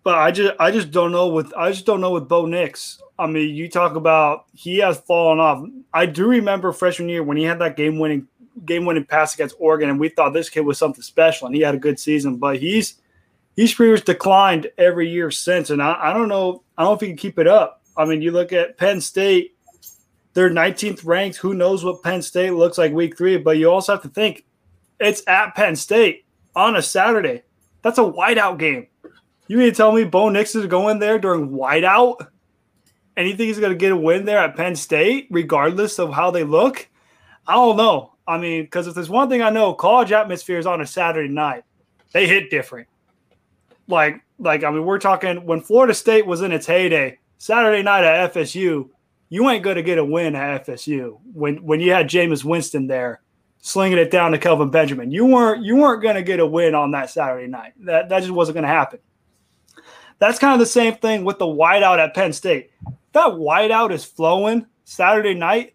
but 0.04 0.14
I 0.16 0.30
just 0.30 0.54
I 0.60 0.70
just 0.70 0.92
don't 0.92 1.10
know 1.10 1.26
with 1.26 1.52
I 1.56 1.72
just 1.72 1.86
don't 1.86 2.00
know 2.00 2.12
with 2.12 2.28
Bo 2.28 2.46
Nix. 2.46 3.02
I 3.18 3.26
mean, 3.26 3.54
you 3.54 3.68
talk 3.68 3.96
about 3.96 4.44
he 4.54 4.78
has 4.78 4.98
fallen 4.98 5.40
off. 5.40 5.66
I 5.92 6.06
do 6.06 6.28
remember 6.28 6.72
freshman 6.72 7.08
year 7.08 7.24
when 7.24 7.36
he 7.36 7.42
had 7.42 7.58
that 7.58 7.76
game 7.76 7.98
winning 7.98 8.28
game 8.64 8.84
winning 8.84 9.04
pass 9.04 9.34
against 9.34 9.56
Oregon, 9.58 9.90
and 9.90 10.00
we 10.00 10.08
thought 10.08 10.32
this 10.32 10.48
kid 10.48 10.60
was 10.60 10.78
something 10.78 11.02
special, 11.02 11.46
and 11.46 11.54
he 11.54 11.62
had 11.62 11.74
a 11.74 11.78
good 11.78 11.98
season. 11.98 12.36
But 12.36 12.58
he's 12.58 12.94
he's 13.54 13.74
pretty 13.74 13.92
much 13.92 14.04
declined 14.04 14.70
every 14.78 15.08
year 15.08 15.30
since, 15.30 15.70
and 15.70 15.82
I, 15.82 15.96
I 16.00 16.12
don't 16.12 16.28
know 16.28 16.62
I 16.76 16.82
don't 16.82 16.90
know 16.90 16.94
if 16.94 17.00
he 17.00 17.08
can 17.08 17.16
keep 17.16 17.38
it 17.38 17.46
up. 17.46 17.82
I 17.96 18.04
mean, 18.04 18.22
you 18.22 18.30
look 18.30 18.52
at 18.52 18.78
Penn 18.78 19.00
State; 19.00 19.56
they're 20.34 20.50
19th 20.50 21.04
ranked. 21.04 21.38
Who 21.38 21.54
knows 21.54 21.84
what 21.84 22.02
Penn 22.02 22.22
State 22.22 22.52
looks 22.52 22.78
like 22.78 22.92
week 22.92 23.16
three? 23.16 23.36
But 23.36 23.58
you 23.58 23.70
also 23.70 23.92
have 23.92 24.02
to 24.02 24.08
think 24.08 24.44
it's 25.00 25.22
at 25.26 25.54
Penn 25.54 25.76
State 25.76 26.24
on 26.54 26.76
a 26.76 26.82
Saturday. 26.82 27.42
That's 27.82 27.98
a 27.98 28.02
whiteout 28.02 28.58
game. 28.58 28.88
You 29.48 29.58
mean 29.58 29.70
to 29.70 29.76
tell 29.76 29.92
me 29.92 30.04
Bo 30.04 30.28
Nix 30.28 30.54
is 30.54 30.66
going 30.66 30.98
there 30.98 31.18
during 31.18 31.50
whiteout? 31.50 32.26
And 33.16 33.26
you 33.26 33.36
think 33.36 33.46
he's 33.46 33.60
going 33.60 33.72
to 33.72 33.78
get 33.78 33.92
a 33.92 33.96
win 33.96 34.24
there 34.24 34.38
at 34.38 34.56
Penn 34.56 34.76
State, 34.76 35.28
regardless 35.30 35.98
of 35.98 36.12
how 36.12 36.30
they 36.30 36.44
look? 36.44 36.88
I 37.46 37.54
don't 37.54 37.76
know. 37.76 38.15
I 38.28 38.38
mean, 38.38 38.62
because 38.62 38.86
if 38.86 38.94
there's 38.94 39.08
one 39.08 39.28
thing 39.28 39.42
I 39.42 39.50
know, 39.50 39.74
college 39.74 40.12
atmospheres 40.12 40.66
on 40.66 40.80
a 40.80 40.86
Saturday 40.86 41.32
night, 41.32 41.64
they 42.12 42.26
hit 42.26 42.50
different. 42.50 42.88
Like, 43.88 44.22
like 44.38 44.64
I 44.64 44.70
mean, 44.70 44.84
we're 44.84 44.98
talking 44.98 45.44
when 45.46 45.60
Florida 45.60 45.94
State 45.94 46.26
was 46.26 46.42
in 46.42 46.52
its 46.52 46.66
heyday, 46.66 47.18
Saturday 47.38 47.82
night 47.82 48.04
at 48.04 48.34
FSU, 48.34 48.88
you 49.28 49.50
ain't 49.50 49.62
going 49.62 49.76
to 49.76 49.82
get 49.82 49.98
a 49.98 50.04
win 50.04 50.34
at 50.34 50.66
FSU 50.66 51.18
when 51.32 51.56
when 51.64 51.80
you 51.80 51.92
had 51.92 52.08
Jameis 52.08 52.44
Winston 52.44 52.86
there 52.86 53.20
slinging 53.60 53.98
it 53.98 54.10
down 54.10 54.30
to 54.32 54.38
Kelvin 54.38 54.70
Benjamin. 54.70 55.10
You 55.10 55.26
weren't 55.26 55.64
you 55.64 55.76
weren't 55.76 56.02
going 56.02 56.14
to 56.14 56.22
get 56.22 56.40
a 56.40 56.46
win 56.46 56.74
on 56.74 56.92
that 56.92 57.10
Saturday 57.10 57.46
night. 57.46 57.72
That 57.80 58.08
that 58.08 58.20
just 58.20 58.32
wasn't 58.32 58.54
going 58.54 58.62
to 58.62 58.68
happen. 58.68 58.98
That's 60.18 60.38
kind 60.38 60.54
of 60.54 60.60
the 60.60 60.66
same 60.66 60.94
thing 60.94 61.24
with 61.24 61.38
the 61.38 61.46
whiteout 61.46 61.98
at 61.98 62.14
Penn 62.14 62.32
State. 62.32 62.70
That 63.12 63.32
whiteout 63.32 63.92
is 63.92 64.04
flowing 64.04 64.66
Saturday 64.84 65.34
night 65.34 65.74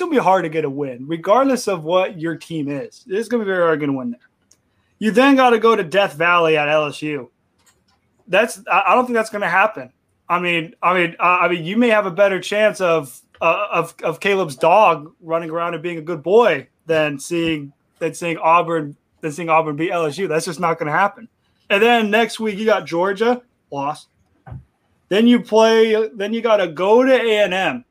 going 0.00 0.12
to 0.12 0.18
be 0.18 0.22
hard 0.22 0.44
to 0.44 0.50
get 0.50 0.66
a 0.66 0.70
win, 0.70 1.06
regardless 1.06 1.66
of 1.66 1.82
what 1.82 2.20
your 2.20 2.36
team 2.36 2.68
is. 2.68 3.06
It's 3.06 3.26
going 3.26 3.40
to 3.40 3.44
be 3.46 3.50
very 3.50 3.62
hard 3.62 3.80
to 3.80 3.90
win 3.90 4.10
there. 4.10 4.20
You 4.98 5.12
then 5.12 5.34
got 5.34 5.50
to 5.50 5.58
go 5.58 5.74
to 5.74 5.82
Death 5.82 6.12
Valley 6.12 6.58
at 6.58 6.68
LSU. 6.68 7.30
That's 8.26 8.60
I 8.70 8.94
don't 8.94 9.06
think 9.06 9.14
that's 9.14 9.30
going 9.30 9.40
to 9.42 9.48
happen. 9.48 9.90
I 10.28 10.40
mean, 10.40 10.74
I 10.82 10.92
mean, 10.92 11.16
I 11.18 11.48
mean, 11.48 11.64
you 11.64 11.78
may 11.78 11.88
have 11.88 12.04
a 12.04 12.10
better 12.10 12.38
chance 12.38 12.82
of 12.82 13.18
uh, 13.40 13.68
of 13.72 13.94
of 14.02 14.20
Caleb's 14.20 14.56
dog 14.56 15.14
running 15.22 15.48
around 15.48 15.72
and 15.72 15.82
being 15.82 15.96
a 15.96 16.02
good 16.02 16.22
boy 16.22 16.68
than 16.84 17.18
seeing 17.18 17.72
than 17.98 18.12
seeing 18.12 18.36
Auburn 18.36 18.94
than 19.22 19.32
seeing 19.32 19.48
Auburn 19.48 19.76
beat 19.76 19.90
LSU. 19.90 20.28
That's 20.28 20.44
just 20.44 20.60
not 20.60 20.78
going 20.78 20.88
to 20.88 20.92
happen. 20.92 21.28
And 21.70 21.82
then 21.82 22.10
next 22.10 22.38
week 22.38 22.58
you 22.58 22.66
got 22.66 22.84
Georgia 22.84 23.40
lost. 23.70 24.08
Then 25.08 25.26
you 25.26 25.40
play. 25.40 26.10
Then 26.14 26.34
you 26.34 26.42
got 26.42 26.58
to 26.58 26.68
go 26.68 27.02
to 27.02 27.12
A 27.12 27.38
and 27.44 27.54
M 27.54 27.84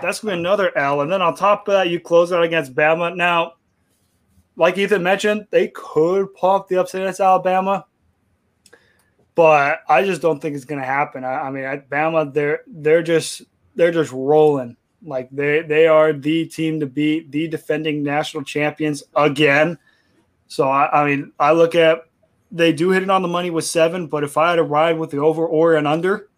that's 0.00 0.20
going 0.20 0.32
to 0.32 0.36
be 0.36 0.40
another 0.40 0.76
L. 0.76 1.02
And 1.02 1.12
then 1.12 1.20
on 1.20 1.34
top 1.34 1.68
of 1.68 1.72
that, 1.72 1.90
you 1.90 2.00
close 2.00 2.32
out 2.32 2.42
against 2.42 2.74
Bama. 2.74 3.14
Now, 3.14 3.54
like 4.56 4.78
Ethan 4.78 5.02
mentioned, 5.02 5.46
they 5.50 5.68
could 5.68 6.32
pop 6.34 6.68
the 6.68 6.76
upset 6.76 7.02
against 7.02 7.20
Alabama, 7.20 7.86
but 9.34 9.80
I 9.88 10.04
just 10.04 10.22
don't 10.22 10.40
think 10.40 10.56
it's 10.56 10.64
going 10.64 10.80
to 10.80 10.86
happen. 10.86 11.24
I, 11.24 11.42
I 11.42 11.50
mean, 11.50 11.64
at 11.64 11.88
Bama, 11.88 12.32
they're 12.32 12.62
they're 12.66 13.02
just 13.02 13.42
they're 13.74 13.92
just 13.92 14.12
rolling. 14.12 14.76
Like 15.04 15.28
they 15.30 15.62
they 15.62 15.86
are 15.86 16.12
the 16.12 16.46
team 16.46 16.80
to 16.80 16.86
beat, 16.86 17.30
the 17.30 17.48
defending 17.48 18.02
national 18.02 18.44
champions 18.44 19.02
again. 19.16 19.78
So 20.48 20.68
I, 20.68 21.02
I 21.02 21.06
mean, 21.06 21.32
I 21.38 21.52
look 21.52 21.74
at 21.74 22.06
they 22.50 22.72
do 22.72 22.90
hit 22.90 23.02
it 23.02 23.10
on 23.10 23.22
the 23.22 23.28
money 23.28 23.50
with 23.50 23.64
seven, 23.64 24.06
but 24.06 24.22
if 24.22 24.36
I 24.36 24.50
had 24.50 24.56
to 24.56 24.62
ride 24.62 24.98
with 24.98 25.10
the 25.10 25.18
over 25.18 25.46
or 25.46 25.76
an 25.76 25.86
under, 25.86 26.28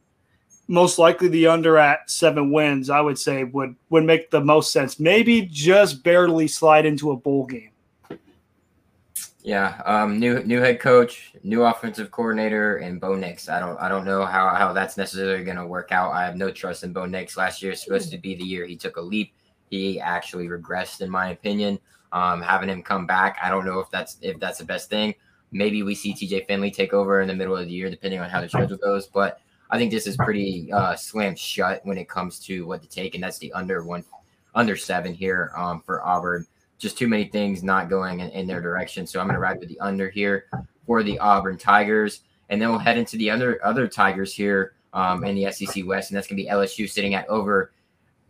most 0.67 0.99
likely 0.99 1.29
the 1.29 1.47
under 1.47 1.79
at 1.79 2.11
seven 2.11 2.51
wins, 2.51 2.91
I 2.91 3.01
would 3.01 3.19
say 3.19 3.45
would 3.45 3.77
would 3.91 4.05
make 4.05 4.31
the 4.31 4.41
most 4.41 4.73
sense. 4.73 4.99
Maybe 4.99 5.43
just 5.43 6.03
barely 6.03 6.49
slide 6.49 6.87
into 6.87 7.11
a 7.11 7.17
bowl 7.17 7.47
game. 7.47 7.71
Yeah, 9.43 9.83
um, 9.85 10.19
new 10.19 10.43
new 10.43 10.61
head 10.61 10.81
coach, 10.81 11.35
new 11.43 11.65
offensive 11.65 12.11
coordinator, 12.11 12.79
and 12.79 12.99
Bo 12.99 13.15
Nix. 13.15 13.51
I 13.51 13.61
don't 13.61 13.79
I 13.79 13.91
don't 13.91 14.07
know 14.07 14.25
how 14.25 14.49
how 14.49 14.73
that's 14.73 14.97
necessarily 14.97 15.45
going 15.45 15.59
to 15.59 15.67
work 15.67 15.93
out. 15.93 16.13
I 16.13 16.25
have 16.25 16.37
no 16.37 16.51
trust 16.51 16.83
in 16.83 16.95
Bo 16.95 17.05
Nix. 17.05 17.37
Last 17.37 17.63
year 17.63 17.73
is 17.73 17.83
supposed 17.83 18.11
to 18.11 18.19
be 18.19 18.35
the 18.35 18.45
year 18.45 18.65
he 18.65 18.77
took 18.77 18.97
a 18.97 19.03
leap. 19.03 19.35
He 19.69 20.01
actually 20.01 20.49
regressed, 20.49 21.03
in 21.03 21.11
my 21.11 21.31
opinion. 21.31 21.79
Um, 22.13 22.41
having 22.41 22.71
him 22.71 22.83
come 22.83 23.07
back, 23.07 23.37
I 23.43 23.51
don't 23.51 23.67
know 23.67 23.81
if 23.81 23.91
that's 23.91 24.17
if 24.23 24.41
that's 24.41 24.59
the 24.59 24.65
best 24.65 24.89
thing. 24.89 25.15
Maybe 25.53 25.83
we 25.83 25.95
see 25.95 26.15
TJ 26.15 26.47
Finley 26.47 26.71
take 26.71 26.95
over 26.95 27.21
in 27.21 27.29
the 27.29 27.35
middle 27.35 27.57
of 27.57 27.67
the 27.67 27.73
year, 27.73 27.91
depending 27.91 28.21
on 28.21 28.31
how 28.31 28.41
the 28.41 28.49
schedule 28.49 28.79
goes. 28.79 29.09
But 29.09 29.41
I 29.75 29.77
think 29.77 29.91
this 29.91 30.07
is 30.07 30.17
pretty 30.17 30.73
uh, 30.73 30.95
slammed 30.95 31.37
shut 31.37 31.81
when 31.85 31.99
it 31.99 32.09
comes 32.09 32.39
to 32.47 32.65
what 32.65 32.81
to 32.83 32.89
take, 32.89 33.17
and 33.17 33.25
that's 33.25 33.39
the 33.39 33.53
under 33.55 33.83
one, 33.83 34.05
under 34.55 34.77
seven 34.77 35.13
here 35.13 35.51
um, 35.57 35.81
for 35.81 36.01
Auburn 36.07 36.47
just 36.79 36.97
too 36.97 37.09
many 37.09 37.25
things 37.25 37.65
not 37.65 37.91
going 37.91 38.21
in, 38.21 38.31
in 38.31 38.47
their 38.47 38.61
direction. 38.61 39.05
So 39.05 39.19
I'm 39.19 39.27
going 39.27 39.35
to 39.35 39.41
ride 39.41 39.59
with 39.59 39.69
the 39.69 39.81
under 39.81 40.09
here 40.11 40.47
for 40.87 41.03
the 41.03 41.19
Auburn 41.19 41.59
Tigers, 41.59 42.21
and 42.51 42.63
then 42.63 42.69
we'll 42.69 42.79
head 42.79 42.99
into 42.99 43.17
the 43.17 43.29
other 43.31 43.59
other 43.65 43.89
Tigers 43.89 44.33
here 44.33 44.75
um, 44.93 45.25
in 45.25 45.35
the 45.35 45.51
SEC 45.51 45.85
West, 45.85 46.11
and 46.13 46.17
that's 46.17 46.29
going 46.29 46.37
to 46.37 46.45
be 46.45 46.49
LSU 46.49 46.89
sitting 46.89 47.15
at 47.15 47.29
over 47.29 47.73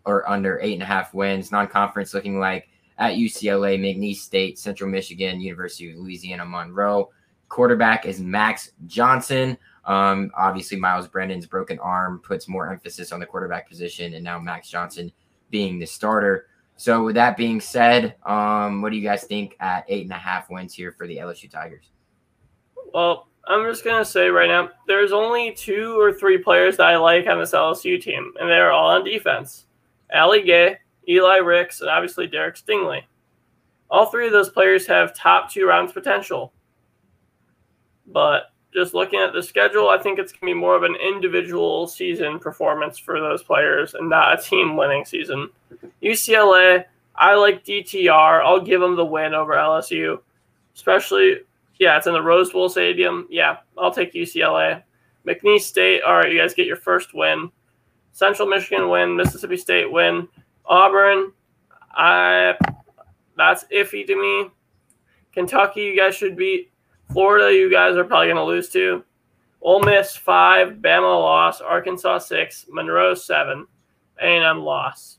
or 0.07 0.26
under 0.26 0.59
eight 0.62 0.72
and 0.72 0.82
a 0.82 0.86
half 0.86 1.12
wins. 1.12 1.53
Non-conference 1.53 2.14
looking 2.14 2.40
like 2.40 2.70
at 2.97 3.16
UCLA, 3.16 3.78
McNeese 3.78 4.16
State, 4.16 4.59
Central 4.59 4.88
Michigan, 4.88 5.42
University 5.42 5.90
of 5.90 5.99
Louisiana 5.99 6.47
Monroe. 6.47 7.11
Quarterback 7.51 8.07
is 8.07 8.18
Max 8.18 8.70
Johnson. 8.86 9.59
Um, 9.87 10.30
obviously, 10.37 10.78
Myles 10.78 11.09
Brennan's 11.09 11.47
broken 11.47 11.78
arm 11.78 12.20
puts 12.20 12.49
more 12.49 12.70
emphasis 12.70 13.12
on 13.12 13.20
the 13.20 13.26
quarterback 13.26 13.68
position, 13.68 14.14
and 14.14 14.24
now 14.24 14.39
Max 14.39 14.68
Johnson 14.68 15.12
being 15.51 15.78
the 15.78 15.87
starter. 15.87 16.47
So 16.76 17.05
with 17.05 17.14
that 17.14 17.37
being 17.37 17.61
said, 17.61 18.16
um, 18.24 18.82
what 18.82 18.91
do 18.91 18.97
you 18.97 19.03
guys 19.03 19.24
think 19.24 19.57
at 19.61 19.85
eight 19.89 20.05
and 20.05 20.12
a 20.12 20.16
half 20.16 20.51
wins 20.51 20.74
here 20.74 20.93
for 20.93 21.07
the 21.07 21.18
LSU 21.18 21.51
Tigers? 21.51 21.91
Well, 22.93 23.28
I'm 23.47 23.64
just 23.68 23.85
gonna 23.85 24.05
say 24.05 24.28
right 24.28 24.49
now, 24.49 24.70
there's 24.87 25.12
only 25.12 25.53
two 25.53 26.01
or 26.01 26.12
three 26.12 26.39
players 26.39 26.78
that 26.78 26.87
I 26.87 26.97
like 26.97 27.26
on 27.26 27.39
this 27.39 27.53
LSU 27.53 28.01
team, 28.01 28.32
and 28.41 28.49
they're 28.49 28.72
all 28.72 28.91
on 28.91 29.05
defense. 29.05 29.66
Ali 30.14 30.43
Gaye, 30.43 30.78
Eli 31.09 31.37
Ricks, 31.37 31.80
and 31.80 31.91
obviously 31.91 32.26
Derek 32.26 32.57
Stingley. 32.57 33.03
All 33.91 34.07
three 34.07 34.26
of 34.26 34.32
those 34.32 34.49
players 34.49 34.87
have 34.87 35.14
top 35.14 35.51
two 35.51 35.66
rounds 35.66 35.93
potential. 35.93 36.53
But 38.07 38.45
just 38.75 38.95
looking 38.95 39.20
at 39.20 39.33
the 39.33 39.43
schedule, 39.43 39.89
I 39.89 39.99
think 39.99 40.18
it's 40.18 40.33
going 40.33 40.41
to 40.41 40.55
be 40.55 40.61
more 40.61 40.75
of 40.75 40.83
an 40.83 40.97
individual 40.97 41.87
season 41.87 42.39
performance 42.39 42.99
for 42.99 43.20
those 43.20 43.43
players 43.43 43.95
and 43.95 44.11
not 44.11 44.39
a 44.39 44.43
team 44.43 44.77
winning 44.77 45.05
season. 45.05 45.49
UCLA, 46.03 46.85
I 47.14 47.35
like 47.35 47.64
DTR. 47.64 48.45
I'll 48.45 48.61
give 48.61 48.81
them 48.81 48.97
the 48.97 49.05
win 49.05 49.33
over 49.33 49.55
LSU, 49.55 50.18
especially, 50.75 51.39
yeah, 51.79 51.97
it's 51.97 52.09
in 52.09 52.12
the 52.14 52.22
Rose 52.22 52.51
Bowl 52.51 52.68
Stadium. 52.68 53.29
Yeah, 53.31 53.59
I'll 53.79 53.93
take 53.93 54.12
UCLA. 54.12 54.83
McNeese 55.27 55.62
State, 55.62 56.03
all 56.03 56.16
right, 56.16 56.31
you 56.31 56.39
guys 56.39 56.55
get 56.55 56.66
your 56.66 56.77
first 56.77 57.14
win. 57.14 57.51
Central 58.12 58.49
Michigan 58.49 58.89
win, 58.89 59.16
Mississippi 59.16 59.57
State 59.57 59.91
win. 59.91 60.29
Auburn, 60.66 61.33
I 61.93 62.55
that's 63.37 63.64
iffy 63.64 64.07
to 64.07 64.16
me. 64.16 64.51
Kentucky, 65.33 65.83
you 65.83 65.97
guys 65.97 66.14
should 66.14 66.37
beat. 66.37 66.70
Florida, 67.13 67.55
you 67.55 67.71
guys 67.71 67.97
are 67.97 68.05
probably 68.05 68.27
going 68.27 68.37
to 68.37 68.45
lose 68.45 68.69
to. 68.71 69.05
Ole 69.63 69.81
Miss 69.81 70.15
five, 70.15 70.75
Bama 70.75 71.03
loss, 71.03 71.61
Arkansas 71.61 72.19
six, 72.19 72.67
Monroe 72.69 73.15
seven, 73.15 73.67
A&M 74.21 74.61
loss. 74.61 75.19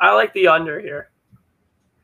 I 0.00 0.12
like 0.12 0.32
the 0.34 0.48
under 0.48 0.80
here. 0.80 1.10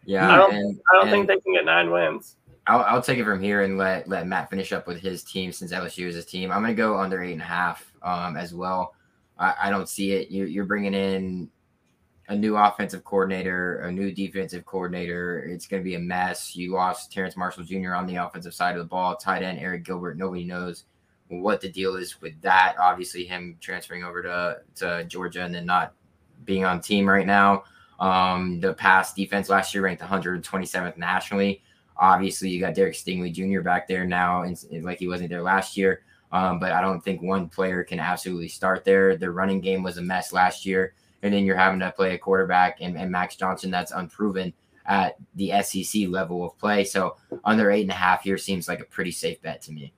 Yeah, 0.05 0.33
I 0.33 0.37
don't. 0.37 0.55
And, 0.55 0.81
I 0.91 1.01
don't 1.01 1.11
think 1.11 1.27
they 1.27 1.39
can 1.41 1.53
get 1.53 1.67
nine 1.67 1.91
wins. 1.91 2.37
I'll, 2.67 2.83
I'll 2.85 3.03
take 3.03 3.19
it 3.19 3.25
from 3.25 3.43
here 3.43 3.63
and 3.63 3.77
let 3.77 4.09
let 4.09 4.27
Matt 4.27 4.49
finish 4.49 4.73
up 4.73 4.87
with 4.87 5.01
his 5.01 5.23
team 5.25 5.53
since 5.53 5.73
LSU 5.73 6.07
is 6.07 6.15
his 6.15 6.25
team. 6.25 6.51
I'm 6.51 6.63
going 6.63 6.75
to 6.75 6.81
go 6.81 6.99
under 6.99 7.23
eight 7.23 7.33
and 7.33 7.43
a 7.43 7.45
half 7.45 7.93
um, 8.03 8.37
as 8.37 8.55
well. 8.55 8.95
I, 9.39 9.55
I 9.65 9.71
don't 9.71 9.89
see 9.89 10.13
it. 10.13 10.31
You, 10.31 10.45
you're 10.45 10.65
bringing 10.65 10.95
in 10.95 11.51
a 12.29 12.37
new 12.37 12.57
offensive 12.57 13.05
coordinator, 13.05 13.79
a 13.81 13.91
new 13.91 14.13
defensive 14.13 14.65
coordinator. 14.67 15.41
It's 15.41 15.67
going 15.67 15.83
to 15.83 15.85
be 15.85 15.95
a 15.95 16.01
mess. 16.01 16.55
You 16.55 16.75
lost 16.75 17.11
Terrace 17.11 17.37
Marshall 17.37 17.65
Jr. 17.65 17.95
on 17.95 18.07
the 18.07 18.17
offensive 18.17 18.55
side 18.55 18.77
of 18.77 18.79
the 18.79 18.89
ball, 18.89 19.17
tight 19.17 19.43
end 19.43 19.59
Arik 19.59 19.85
Gilbert. 19.85 20.19
Nobody 20.19 20.45
knows 20.45 20.85
what 21.29 21.63
the 21.63 21.71
deal 21.71 21.97
is 21.97 22.21
with 22.21 22.39
that. 22.43 22.77
Obviously, 22.79 23.25
him 23.25 23.57
transferring 23.61 24.05
over 24.05 24.23
to, 24.23 24.59
to 24.77 25.05
Georgia 25.05 25.43
and 25.43 25.55
then 25.55 25.65
not 25.65 25.95
being 26.45 26.67
on 26.67 26.81
team 26.81 27.09
right 27.09 27.27
now. 27.27 27.65
Um, 27.99 28.61
the 28.61 28.75
pass 28.75 29.15
defense 29.15 29.49
last 29.49 29.75
year 29.75 29.83
ranked 29.83 30.03
127th 30.03 30.99
nationally. 30.99 31.63
Obviously, 31.97 32.51
you 32.51 32.61
got 32.61 32.75
Derek 32.75 32.95
Stingley 32.95 33.33
Jr. 33.33 33.63
back 33.63 33.89
there 33.89 34.05
now, 34.05 34.43
and, 34.43 34.57
like 34.85 34.99
he 34.99 35.09
wasn't 35.09 35.31
there 35.31 35.43
last 35.43 35.77
year. 35.77 36.03
Um, 36.31 36.61
but 36.61 36.73
I 36.73 36.83
don't 36.83 37.03
think 37.03 37.23
one 37.23 37.49
player 37.49 37.83
can 37.83 37.99
absolutely 37.99 38.49
start 38.49 38.85
there. 38.85 39.17
The 39.17 39.31
running 39.31 39.63
game 39.63 39.83
was 39.83 39.97
a 39.97 40.03
mess 40.03 40.31
last 40.31 40.67
year 40.67 40.93
and 41.23 41.33
then 41.33 41.45
you're 41.45 41.57
having 41.57 41.81
to 41.81 41.93
play 41.93 42.15
a 42.15 42.19
quarterback 42.19 42.79
and, 42.81 42.97
and 42.97 43.11
Max 43.11 43.37
Johnson 43.37 43.71
that's 43.71 43.93
unproven 43.93 44.53
at 44.87 45.17
the 45.35 45.53
SEC 45.63 46.09
level 46.09 46.45
of 46.45 46.57
play. 46.59 46.85
So 46.85 47.17
under 47.45 47.71
eight 47.71 47.83
and 47.83 47.91
a 47.91 47.95
half 47.95 48.23
here 48.23 48.39
seems 48.39 48.69
like 48.69 48.81
a 48.81 48.85
pretty 48.85 49.11
safe 49.11 49.41
bet 49.43 49.61
to 49.63 49.73
me. 49.73 49.93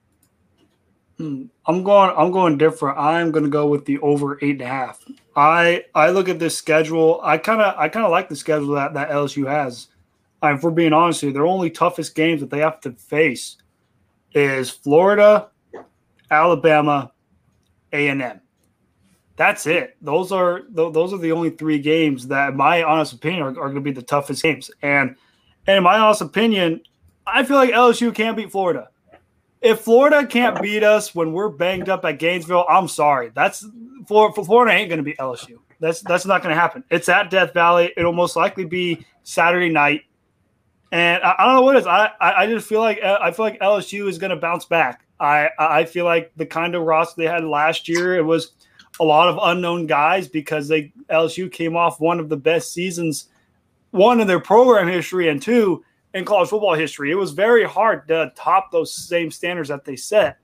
Hmm. 1.21 1.45
I'm 1.67 1.83
going. 1.85 2.15
I'm 2.17 2.33
going 2.33 2.57
different. 2.57 2.99
I'm 2.99 3.31
going 3.31 3.45
to 3.45 3.51
go 3.51 3.67
with 3.67 3.85
the 3.85 3.99
over 3.99 4.39
eight 4.41 4.53
and 4.53 4.63
a 4.63 4.67
half. 4.67 5.05
I 5.37 5.85
I 5.95 6.11
look 6.11 6.31
at 6.31 6.39
this 6.39 6.57
schedule. 6.57 7.21
I 7.23 7.37
kind 7.37 7.61
of 7.61 7.75
I 7.79 7.91
kind 7.91 8.07
of 8.07 8.11
like 8.11 8.31
the 8.31 8.37
schedule 8.37 8.75
that 8.75 8.95
that 8.95 9.11
LSU 9.11 9.47
has. 9.47 9.89
I, 10.41 10.55
if 10.55 10.63
we're 10.63 10.71
being 10.71 10.95
honest 10.95 11.21
here, 11.21 11.31
their 11.31 11.45
only 11.45 11.69
toughest 11.69 12.15
games 12.15 12.41
that 12.41 12.49
they 12.49 12.61
have 12.61 12.81
to 12.81 12.93
face 12.93 13.59
is 14.33 14.71
Florida, 14.71 15.51
Alabama, 16.31 17.13
A 17.93 18.09
and 18.09 18.23
M. 18.23 18.41
That's 19.41 19.67
it. 19.67 19.97
Those 20.03 20.33
are 20.33 20.65
those 20.69 21.15
are 21.15 21.19
the 21.19 21.33
only 21.33 21.49
three 21.49 21.79
games 21.79 22.29
that, 22.29 22.51
in 22.51 22.59
my 22.59 22.83
honest 22.83 23.15
opinion, 23.15 23.43
are, 23.43 23.49
are 23.49 23.71
going 23.71 23.77
to 23.77 23.81
be 23.81 23.91
the 23.91 24.03
toughest 24.03 24.43
games. 24.43 24.71
And, 24.83 25.17
and 25.67 25.79
in 25.79 25.83
my 25.83 25.99
honest 25.99 26.21
opinion, 26.21 26.83
I 27.27 27.43
feel 27.45 27.57
like 27.57 27.71
LSU 27.71 28.15
can't 28.15 28.37
beat 28.37 28.53
Florida. 28.53 28.91
If 29.63 29.81
Florida 29.81 30.27
can't 30.27 30.61
beat 30.61 30.83
us 30.83 31.15
when 31.15 31.33
we're 31.33 31.49
banged 31.49 31.89
up 31.89 32.05
at 32.05 32.19
Gainesville, 32.19 32.67
I'm 32.69 32.87
sorry. 32.87 33.31
That's 33.35 33.67
for, 34.07 34.31
Florida 34.35 34.75
ain't 34.75 34.91
going 34.91 34.99
to 34.99 35.03
beat 35.03 35.17
LSU. 35.17 35.57
That's 35.81 36.03
that's 36.03 36.27
not 36.27 36.43
going 36.43 36.55
to 36.55 36.61
happen. 36.61 36.85
It's 36.91 37.09
at 37.09 37.31
Death 37.31 37.55
Valley. 37.55 37.95
It'll 37.97 38.13
most 38.13 38.37
likely 38.37 38.67
be 38.67 39.07
Saturday 39.23 39.71
night. 39.71 40.03
And 40.93 41.23
I, 41.23 41.37
I 41.39 41.47
don't 41.47 41.55
know 41.55 41.63
what 41.63 41.77
it 41.77 41.79
is. 41.79 41.87
I, 41.87 42.11
I, 42.21 42.43
I 42.43 42.47
just 42.47 42.69
feel 42.69 42.81
like 42.81 43.03
uh, 43.03 43.19
I 43.23 43.31
feel 43.31 43.47
like 43.47 43.59
LSU 43.61 44.07
is 44.07 44.19
going 44.19 44.33
to 44.33 44.37
bounce 44.37 44.67
back. 44.67 45.07
I 45.19 45.49
I 45.59 45.87
feel 45.87 46.05
like 46.05 46.31
the 46.37 46.45
kind 46.45 46.75
of 46.75 46.83
roster 46.83 47.23
they 47.23 47.27
had 47.27 47.43
last 47.43 47.89
year 47.89 48.17
it 48.17 48.23
was 48.23 48.53
a 49.01 49.05
lot 49.05 49.29
of 49.29 49.39
unknown 49.43 49.87
guys 49.87 50.29
because 50.29 50.69
they 50.69 50.93
LSU 51.09 51.51
came 51.51 51.75
off 51.75 52.01
one 52.01 52.21
of 52.21 52.29
the 52.29 52.37
best 52.37 52.73
seasons, 52.73 53.29
one 53.91 54.21
in 54.21 54.27
their 54.27 54.39
program 54.39 54.87
history, 54.87 55.29
and 55.29 55.43
two 55.43 55.83
in 56.15 56.25
college 56.25 56.51
football 56.51 56.75
history. 56.75 57.11
It 57.11 57.17
was 57.17 57.33
very 57.33 57.65
hard 57.65 58.07
to 58.09 58.31
top 58.37 58.71
those 58.71 58.93
same 58.93 59.31
standards 59.31 59.71
that 59.71 59.85
they 59.85 59.97
set. 59.97 60.39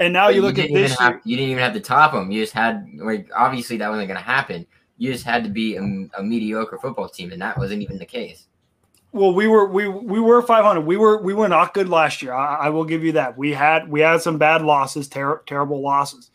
And 0.00 0.12
now 0.12 0.28
you, 0.28 0.36
you 0.36 0.42
look 0.42 0.58
at 0.58 0.72
this. 0.72 0.98
Have, 0.98 1.20
you 1.24 1.36
didn't 1.36 1.52
even 1.52 1.62
have 1.62 1.74
to 1.74 1.80
top 1.80 2.12
them. 2.12 2.30
You 2.30 2.42
just 2.42 2.54
had 2.54 2.88
like 2.96 3.30
obviously 3.36 3.76
that 3.76 3.88
wasn't 3.88 4.08
going 4.08 4.18
to 4.18 4.24
happen. 4.24 4.66
You 4.98 5.12
just 5.12 5.24
had 5.24 5.44
to 5.44 5.50
be 5.50 5.76
a, 5.76 5.82
a 6.18 6.22
mediocre 6.22 6.78
football 6.78 7.08
team, 7.08 7.32
and 7.32 7.40
that 7.40 7.56
wasn't 7.56 7.82
even 7.82 7.98
the 7.98 8.06
case. 8.06 8.46
Well, 9.12 9.32
we 9.32 9.46
were 9.46 9.66
we 9.66 9.88
we 9.88 10.18
were 10.18 10.42
500. 10.42 10.80
We 10.80 10.96
were 10.96 11.22
we 11.22 11.34
were 11.34 11.48
not 11.48 11.74
good 11.74 11.88
last 11.88 12.22
year. 12.22 12.32
I, 12.32 12.66
I 12.66 12.68
will 12.70 12.84
give 12.84 13.04
you 13.04 13.12
that. 13.12 13.36
We 13.36 13.52
had 13.52 13.88
we 13.88 14.00
had 14.00 14.22
some 14.22 14.38
bad 14.38 14.62
losses, 14.62 15.08
ter- 15.08 15.42
terrible 15.46 15.82
losses, 15.82 16.30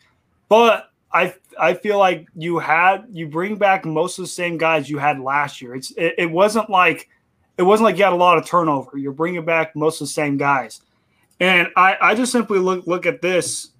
but 0.48 0.90
I 1.16 1.34
I 1.58 1.74
feel 1.74 1.98
like 1.98 2.26
you 2.34 2.58
had 2.58 3.06
you 3.10 3.26
bring 3.26 3.56
back 3.56 3.86
most 3.86 4.18
of 4.18 4.24
the 4.24 4.28
same 4.28 4.58
guys 4.58 4.90
you 4.90 4.98
had 4.98 5.18
last 5.18 5.62
year. 5.62 5.74
It's 5.74 5.90
it, 5.92 6.14
it 6.18 6.30
wasn't 6.30 6.68
like 6.68 7.08
it 7.56 7.62
wasn't 7.62 7.86
like 7.86 7.96
you 7.96 8.04
had 8.04 8.12
a 8.12 8.16
lot 8.16 8.36
of 8.36 8.44
turnover. 8.44 8.98
You're 8.98 9.12
bringing 9.12 9.44
back 9.44 9.74
most 9.74 10.00
of 10.00 10.08
the 10.08 10.12
same 10.12 10.36
guys, 10.36 10.82
and 11.40 11.68
I 11.74 11.96
I 12.00 12.14
just 12.14 12.32
simply 12.32 12.58
look 12.58 12.86
look 12.86 13.06
at 13.06 13.22
this. 13.22 13.70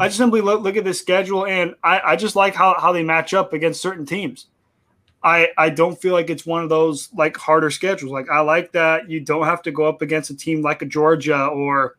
I 0.00 0.06
just 0.06 0.16
simply 0.16 0.40
look, 0.40 0.62
look 0.62 0.76
at 0.76 0.84
this 0.84 1.00
schedule, 1.00 1.44
and 1.44 1.74
I, 1.82 2.00
I 2.12 2.16
just 2.16 2.36
like 2.36 2.54
how, 2.54 2.78
how 2.78 2.92
they 2.92 3.02
match 3.02 3.34
up 3.34 3.52
against 3.52 3.82
certain 3.82 4.06
teams. 4.06 4.46
I 5.22 5.48
I 5.58 5.68
don't 5.70 6.00
feel 6.00 6.14
like 6.14 6.30
it's 6.30 6.46
one 6.46 6.62
of 6.62 6.70
those 6.70 7.12
like 7.12 7.36
harder 7.36 7.70
schedules. 7.70 8.12
Like 8.12 8.30
I 8.30 8.40
like 8.40 8.72
that 8.72 9.10
you 9.10 9.20
don't 9.20 9.44
have 9.44 9.60
to 9.62 9.72
go 9.72 9.84
up 9.84 10.00
against 10.00 10.30
a 10.30 10.36
team 10.36 10.62
like 10.62 10.80
a 10.80 10.86
Georgia 10.86 11.46
or 11.46 11.96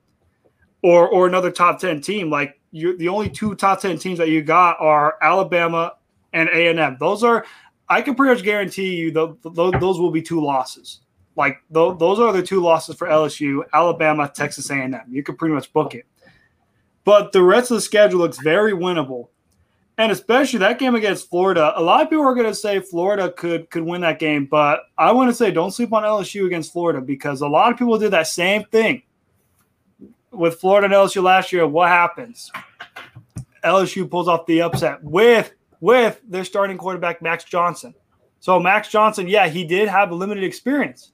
or 0.81 1.07
or 1.07 1.27
another 1.27 1.51
top 1.51 1.79
10 1.79 2.01
team 2.01 2.29
like 2.29 2.58
you 2.71 2.97
the 2.97 3.07
only 3.07 3.29
two 3.29 3.55
top 3.55 3.81
10 3.81 3.97
teams 3.97 4.17
that 4.19 4.29
you 4.29 4.41
got 4.41 4.79
are 4.79 5.17
Alabama 5.21 5.93
and 6.33 6.49
A&M. 6.49 6.97
Those 6.99 7.23
are 7.23 7.45
I 7.87 8.01
can 8.01 8.15
pretty 8.15 8.35
much 8.35 8.43
guarantee 8.43 8.95
you 8.95 9.11
the, 9.11 9.35
the, 9.41 9.71
those 9.79 9.99
will 9.99 10.11
be 10.11 10.21
two 10.21 10.41
losses. 10.41 11.01
Like 11.35 11.57
th- 11.73 11.97
those 11.97 12.19
are 12.19 12.31
the 12.31 12.43
two 12.43 12.59
losses 12.59 12.95
for 12.95 13.07
LSU, 13.07 13.63
Alabama, 13.73 14.31
Texas 14.33 14.69
A&M. 14.69 15.01
You 15.09 15.23
could 15.23 15.37
pretty 15.37 15.55
much 15.55 15.71
book 15.73 15.95
it. 15.95 16.05
But 17.03 17.31
the 17.31 17.41
rest 17.41 17.71
of 17.71 17.75
the 17.75 17.81
schedule 17.81 18.19
looks 18.19 18.39
very 18.39 18.73
winnable. 18.73 19.29
And 19.97 20.11
especially 20.11 20.59
that 20.59 20.79
game 20.79 20.95
against 20.95 21.29
Florida. 21.29 21.73
A 21.75 21.81
lot 21.81 22.01
of 22.01 22.09
people 22.09 22.23
are 22.23 22.33
going 22.33 22.47
to 22.47 22.55
say 22.55 22.79
Florida 22.79 23.31
could 23.33 23.69
could 23.69 23.83
win 23.83 24.01
that 24.01 24.19
game, 24.19 24.45
but 24.45 24.83
I 24.97 25.11
want 25.11 25.29
to 25.29 25.35
say 25.35 25.51
don't 25.51 25.71
sleep 25.71 25.91
on 25.91 26.03
LSU 26.03 26.45
against 26.45 26.71
Florida 26.71 27.01
because 27.01 27.41
a 27.41 27.47
lot 27.47 27.71
of 27.71 27.77
people 27.77 27.97
did 27.97 28.11
that 28.11 28.27
same 28.27 28.63
thing 28.65 29.01
with 30.31 30.59
Florida 30.59 30.85
and 30.85 30.93
LSU 30.93 31.23
last 31.23 31.51
year. 31.51 31.67
What 31.67 31.89
happens? 31.89 32.51
LSU 33.63 34.09
pulls 34.09 34.27
off 34.27 34.45
the 34.45 34.61
upset 34.61 35.03
with 35.03 35.53
with 35.81 36.19
their 36.27 36.43
starting 36.43 36.77
quarterback 36.77 37.21
Max 37.21 37.43
Johnson. 37.43 37.93
So 38.39 38.59
Max 38.59 38.89
Johnson, 38.89 39.27
yeah, 39.27 39.47
he 39.47 39.65
did 39.65 39.87
have 39.89 40.11
limited 40.11 40.43
experience, 40.43 41.11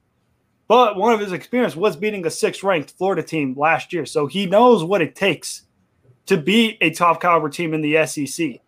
but 0.68 0.95
one 0.95 1.13
of 1.13 1.20
his 1.20 1.32
experience 1.32 1.76
was 1.76 1.95
beating 1.95 2.26
a 2.26 2.30
sixth-ranked 2.30 2.91
Florida 2.91 3.24
team 3.24 3.55
last 3.57 3.93
year. 3.93 4.05
So 4.05 4.28
he 4.28 4.45
knows 4.45 4.84
what 4.84 5.01
it 5.01 5.16
takes 5.16 5.63
to 6.28 6.38
beat 6.38 6.78
a 6.82 6.91
top 6.91 7.22
caliber 7.22 7.49
team 7.49 7.74
in 7.74 7.82
the 7.82 8.05
SEC. 8.05 8.59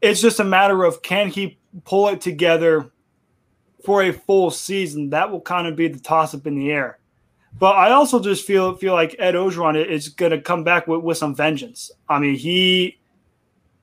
It's 0.00 0.20
just 0.20 0.40
a 0.40 0.44
matter 0.44 0.84
of 0.84 1.02
can 1.02 1.28
he 1.28 1.58
pull 1.84 2.08
it 2.08 2.20
together 2.20 2.90
for 3.84 4.02
a 4.02 4.12
full 4.12 4.50
season. 4.50 5.10
That 5.10 5.30
will 5.30 5.40
kind 5.40 5.66
of 5.66 5.76
be 5.76 5.88
the 5.88 6.00
toss 6.00 6.34
up 6.34 6.46
in 6.46 6.56
the 6.56 6.70
air. 6.70 6.98
But 7.58 7.76
I 7.76 7.92
also 7.92 8.20
just 8.20 8.46
feel 8.46 8.74
feel 8.76 8.92
like 8.92 9.14
Ed 9.18 9.34
Orgeron 9.34 9.84
is 9.86 10.08
going 10.08 10.32
to 10.32 10.40
come 10.40 10.64
back 10.64 10.86
with, 10.86 11.02
with 11.02 11.18
some 11.18 11.34
vengeance. 11.34 11.90
I 12.08 12.18
mean, 12.18 12.36
he 12.36 12.98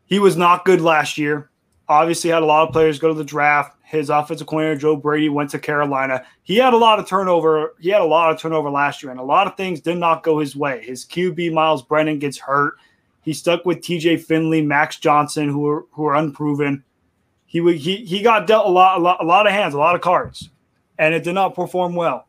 he 0.05 0.19
was 0.19 0.35
not 0.35 0.65
good 0.65 0.81
last 0.81 1.17
year. 1.17 1.49
Obviously, 1.87 2.29
had 2.29 2.43
a 2.43 2.45
lot 2.45 2.67
of 2.67 2.73
players 2.73 2.99
go 2.99 3.07
to 3.07 3.13
the 3.13 3.23
draft. 3.23 3.75
His 3.83 4.09
offensive 4.09 4.45
coordinator 4.45 4.79
Joe 4.79 4.95
Brady 4.95 5.29
went 5.29 5.49
to 5.51 5.59
Carolina. 5.59 6.23
He 6.43 6.57
had 6.57 6.73
a 6.73 6.77
lot 6.77 6.99
of 6.99 7.07
turnover. 7.07 7.73
He 7.79 7.89
had 7.89 8.01
a 8.01 8.05
lot 8.05 8.31
of 8.31 8.39
turnover 8.39 8.69
last 8.69 9.01
year, 9.01 9.11
and 9.11 9.19
a 9.19 9.23
lot 9.23 9.47
of 9.47 9.57
things 9.57 9.81
did 9.81 9.97
not 9.97 10.21
go 10.21 10.39
his 10.39 10.55
way. 10.55 10.83
His 10.85 11.05
QB 11.05 11.53
Myles 11.53 11.81
Brennan 11.81 12.19
gets 12.19 12.37
hurt. 12.37 12.75
He 13.21 13.33
stuck 13.33 13.65
with 13.65 13.79
TJ 13.79 14.23
Finley, 14.23 14.61
Max 14.61 14.97
Johnson, 14.97 15.49
who 15.49 15.67
are 15.67 15.85
who 15.91 16.05
are 16.05 16.15
unproven. 16.15 16.83
He 17.45 17.59
he 17.77 17.97
he 18.05 18.21
got 18.21 18.45
dealt 18.45 18.67
a 18.67 18.69
lot, 18.69 18.99
a 18.99 19.01
lot, 19.01 19.21
a 19.21 19.25
lot 19.25 19.47
of 19.47 19.53
hands, 19.53 19.73
a 19.73 19.79
lot 19.79 19.95
of 19.95 20.01
cards, 20.01 20.49
and 20.99 21.15
it 21.15 21.23
did 21.23 21.33
not 21.33 21.55
perform 21.55 21.95
well. 21.95 22.27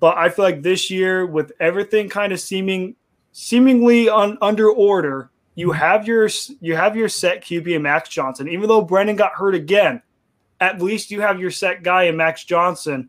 But 0.00 0.16
I 0.18 0.28
feel 0.28 0.44
like 0.44 0.62
this 0.62 0.90
year, 0.90 1.26
with 1.26 1.52
everything 1.60 2.08
kind 2.08 2.32
of 2.32 2.40
seeming 2.40 2.96
seemingly 3.32 4.08
un, 4.08 4.36
under 4.42 4.70
order, 4.70 5.30
you 5.54 5.68
mm-hmm. 5.68 5.78
have 5.78 6.06
your 6.06 6.28
you 6.60 6.76
have 6.76 6.96
your 6.96 7.08
set 7.08 7.44
QB 7.44 7.74
and 7.74 7.82
Max 7.82 8.08
Johnson. 8.08 8.48
Even 8.48 8.68
though 8.68 8.82
Brennan 8.82 9.16
got 9.16 9.32
hurt 9.32 9.54
again, 9.54 10.02
at 10.60 10.80
least 10.80 11.10
you 11.10 11.20
have 11.20 11.40
your 11.40 11.50
set 11.50 11.82
guy 11.82 12.04
in 12.04 12.16
Max 12.16 12.44
Johnson 12.44 13.08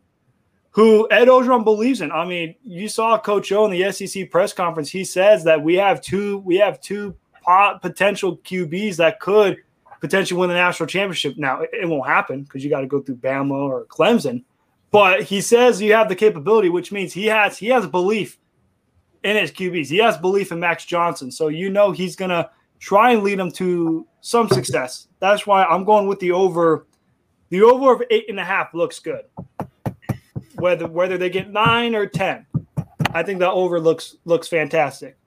who 0.74 1.06
Ed 1.12 1.28
Orgeron 1.28 1.62
believes 1.62 2.00
in. 2.00 2.10
I 2.10 2.24
mean, 2.24 2.56
you 2.64 2.88
saw 2.88 3.16
Coach 3.16 3.52
O 3.52 3.64
in 3.64 3.70
the 3.70 3.92
SEC 3.92 4.28
press 4.28 4.52
conference. 4.52 4.90
He 4.90 5.04
says 5.04 5.44
that 5.44 5.62
we 5.62 5.74
have 5.74 6.00
two 6.00 6.38
we 6.38 6.56
have 6.56 6.80
two 6.80 7.14
pot, 7.42 7.80
potential 7.80 8.38
QBs 8.38 8.96
that 8.96 9.20
could 9.20 9.58
potentially 10.00 10.38
win 10.38 10.48
the 10.48 10.54
national 10.54 10.88
championship. 10.88 11.36
Now 11.38 11.60
it, 11.60 11.70
it 11.72 11.88
won't 11.88 12.08
happen 12.08 12.42
because 12.42 12.64
you 12.64 12.70
got 12.70 12.80
to 12.80 12.88
go 12.88 13.00
through 13.00 13.16
Bama 13.16 13.52
or 13.52 13.84
Clemson. 13.84 14.42
But 14.94 15.24
he 15.24 15.40
says 15.40 15.82
you 15.82 15.92
have 15.94 16.08
the 16.08 16.14
capability, 16.14 16.68
which 16.68 16.92
means 16.92 17.12
he 17.12 17.26
has 17.26 17.58
he 17.58 17.66
has 17.66 17.84
belief 17.84 18.38
in 19.24 19.34
his 19.34 19.50
QBs. 19.50 19.88
He 19.88 19.98
has 19.98 20.16
belief 20.16 20.52
in 20.52 20.60
Max 20.60 20.84
Johnson. 20.84 21.32
So 21.32 21.48
you 21.48 21.68
know 21.68 21.90
he's 21.90 22.14
gonna 22.14 22.48
try 22.78 23.10
and 23.10 23.24
lead 23.24 23.40
them 23.40 23.50
to 23.52 24.06
some 24.20 24.48
success. 24.48 25.08
That's 25.18 25.48
why 25.48 25.64
I'm 25.64 25.82
going 25.82 26.06
with 26.06 26.20
the 26.20 26.30
over. 26.30 26.86
The 27.48 27.62
over 27.62 27.92
of 27.92 28.02
eight 28.08 28.26
and 28.28 28.38
a 28.38 28.44
half 28.44 28.72
looks 28.72 29.00
good 29.00 29.24
whether 30.54 30.86
whether 30.86 31.18
they 31.18 31.28
get 31.28 31.50
nine 31.50 31.96
or 31.96 32.06
ten. 32.06 32.46
I 33.12 33.24
think 33.24 33.40
the 33.40 33.50
over 33.50 33.80
looks 33.80 34.14
looks 34.24 34.46
fantastic. 34.46 35.18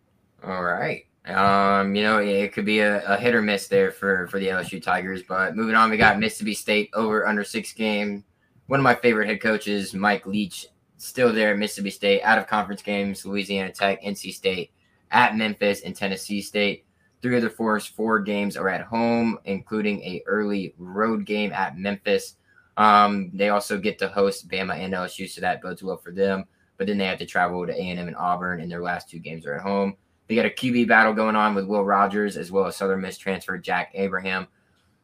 All 0.45 0.63
right. 0.63 1.05
Um, 1.25 1.93
you 1.93 2.03
know, 2.03 2.19
it 2.19 2.53
could 2.53 2.63
be 2.63 2.79
a, 2.79 3.03
a, 3.05 3.17
hit 3.17 3.35
or 3.35 3.41
miss 3.41 3.67
there 3.67 3.91
for 3.91 4.27
for 4.27 4.39
the 4.39 4.47
LSU 4.47 4.81
Tigers. 4.81 5.23
But 5.23 5.57
moving 5.57 5.75
on, 5.75 5.89
we 5.89 5.97
got 5.97 6.19
Mississippi 6.19 6.53
State 6.53 6.89
over 6.93 7.27
under 7.27 7.43
six 7.43 7.73
game. 7.73 8.23
One 8.67 8.81
of 8.81 8.83
my 8.83 8.95
favorite 8.95 9.27
head 9.27 9.41
coaches, 9.41 9.93
Mike 9.93 10.25
Leach, 10.25 10.67
still 10.97 11.31
there 11.31 11.51
at 11.51 11.57
Mississippi 11.57 11.89
State. 11.89 12.21
Out 12.23 12.37
of 12.37 12.47
conference 12.47 12.81
games, 12.81 13.25
Louisiana 13.25 13.71
Tech, 13.71 14.03
NC 14.03 14.33
State, 14.33 14.71
at 15.11 15.37
Memphis, 15.37 15.81
and 15.81 15.95
Tennessee 15.95 16.41
State. 16.41 16.85
Three 17.21 17.37
of 17.37 17.43
the 17.43 17.49
four 17.49 17.79
four 17.79 18.19
games 18.19 18.57
are 18.57 18.67
at 18.67 18.81
home, 18.81 19.39
including 19.45 20.01
a 20.01 20.21
early 20.25 20.75
road 20.77 21.25
game 21.25 21.53
at 21.53 21.77
Memphis. 21.77 22.35
Um, 22.75 23.31
they 23.33 23.49
also 23.49 23.79
get 23.79 23.97
to 23.99 24.09
host 24.09 24.49
Bama 24.49 24.77
and 24.77 24.93
LSU, 24.93 25.29
so 25.29 25.39
that 25.41 25.61
bodes 25.61 25.81
well 25.81 25.97
for 25.97 26.11
them. 26.11 26.43
But 26.77 26.87
then 26.87 26.97
they 26.97 27.05
have 27.05 27.17
to 27.19 27.25
travel 27.25 27.65
to 27.65 27.73
A&M 27.73 28.07
and 28.07 28.15
Auburn, 28.17 28.59
and 28.59 28.69
their 28.69 28.83
last 28.83 29.09
two 29.09 29.19
games 29.19 29.45
are 29.45 29.55
at 29.55 29.61
home. 29.61 29.95
They 30.27 30.35
got 30.35 30.45
a 30.45 30.49
QB 30.49 30.89
battle 30.89 31.13
going 31.13 31.37
on 31.37 31.55
with 31.55 31.65
Will 31.65 31.85
Rogers 31.85 32.35
as 32.35 32.51
well 32.51 32.65
as 32.65 32.75
Southern 32.75 33.01
Miss 33.01 33.17
transfer 33.17 33.57
Jack 33.57 33.91
Abraham. 33.93 34.47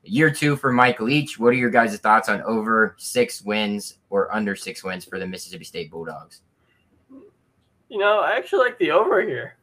Year 0.03 0.29
two 0.29 0.57
for 0.57 0.71
Mike 0.71 0.99
Leach. 0.99 1.39
What 1.39 1.49
are 1.49 1.57
your 1.57 1.69
guys' 1.69 1.97
thoughts 1.97 2.27
on 2.27 2.41
over 2.41 2.95
six 2.97 3.41
wins 3.41 3.99
or 4.09 4.33
under 4.33 4.55
six 4.55 4.83
wins 4.83 5.05
for 5.05 5.17
the 5.17 5.25
Mississippi 5.25 5.63
State 5.63 5.89
Bulldogs? 5.89 6.41
You 7.89 7.99
know, 7.99 8.19
I 8.19 8.35
actually 8.35 8.65
like 8.65 8.77
the 8.79 8.91
over 8.91 9.21
here. 9.21 9.55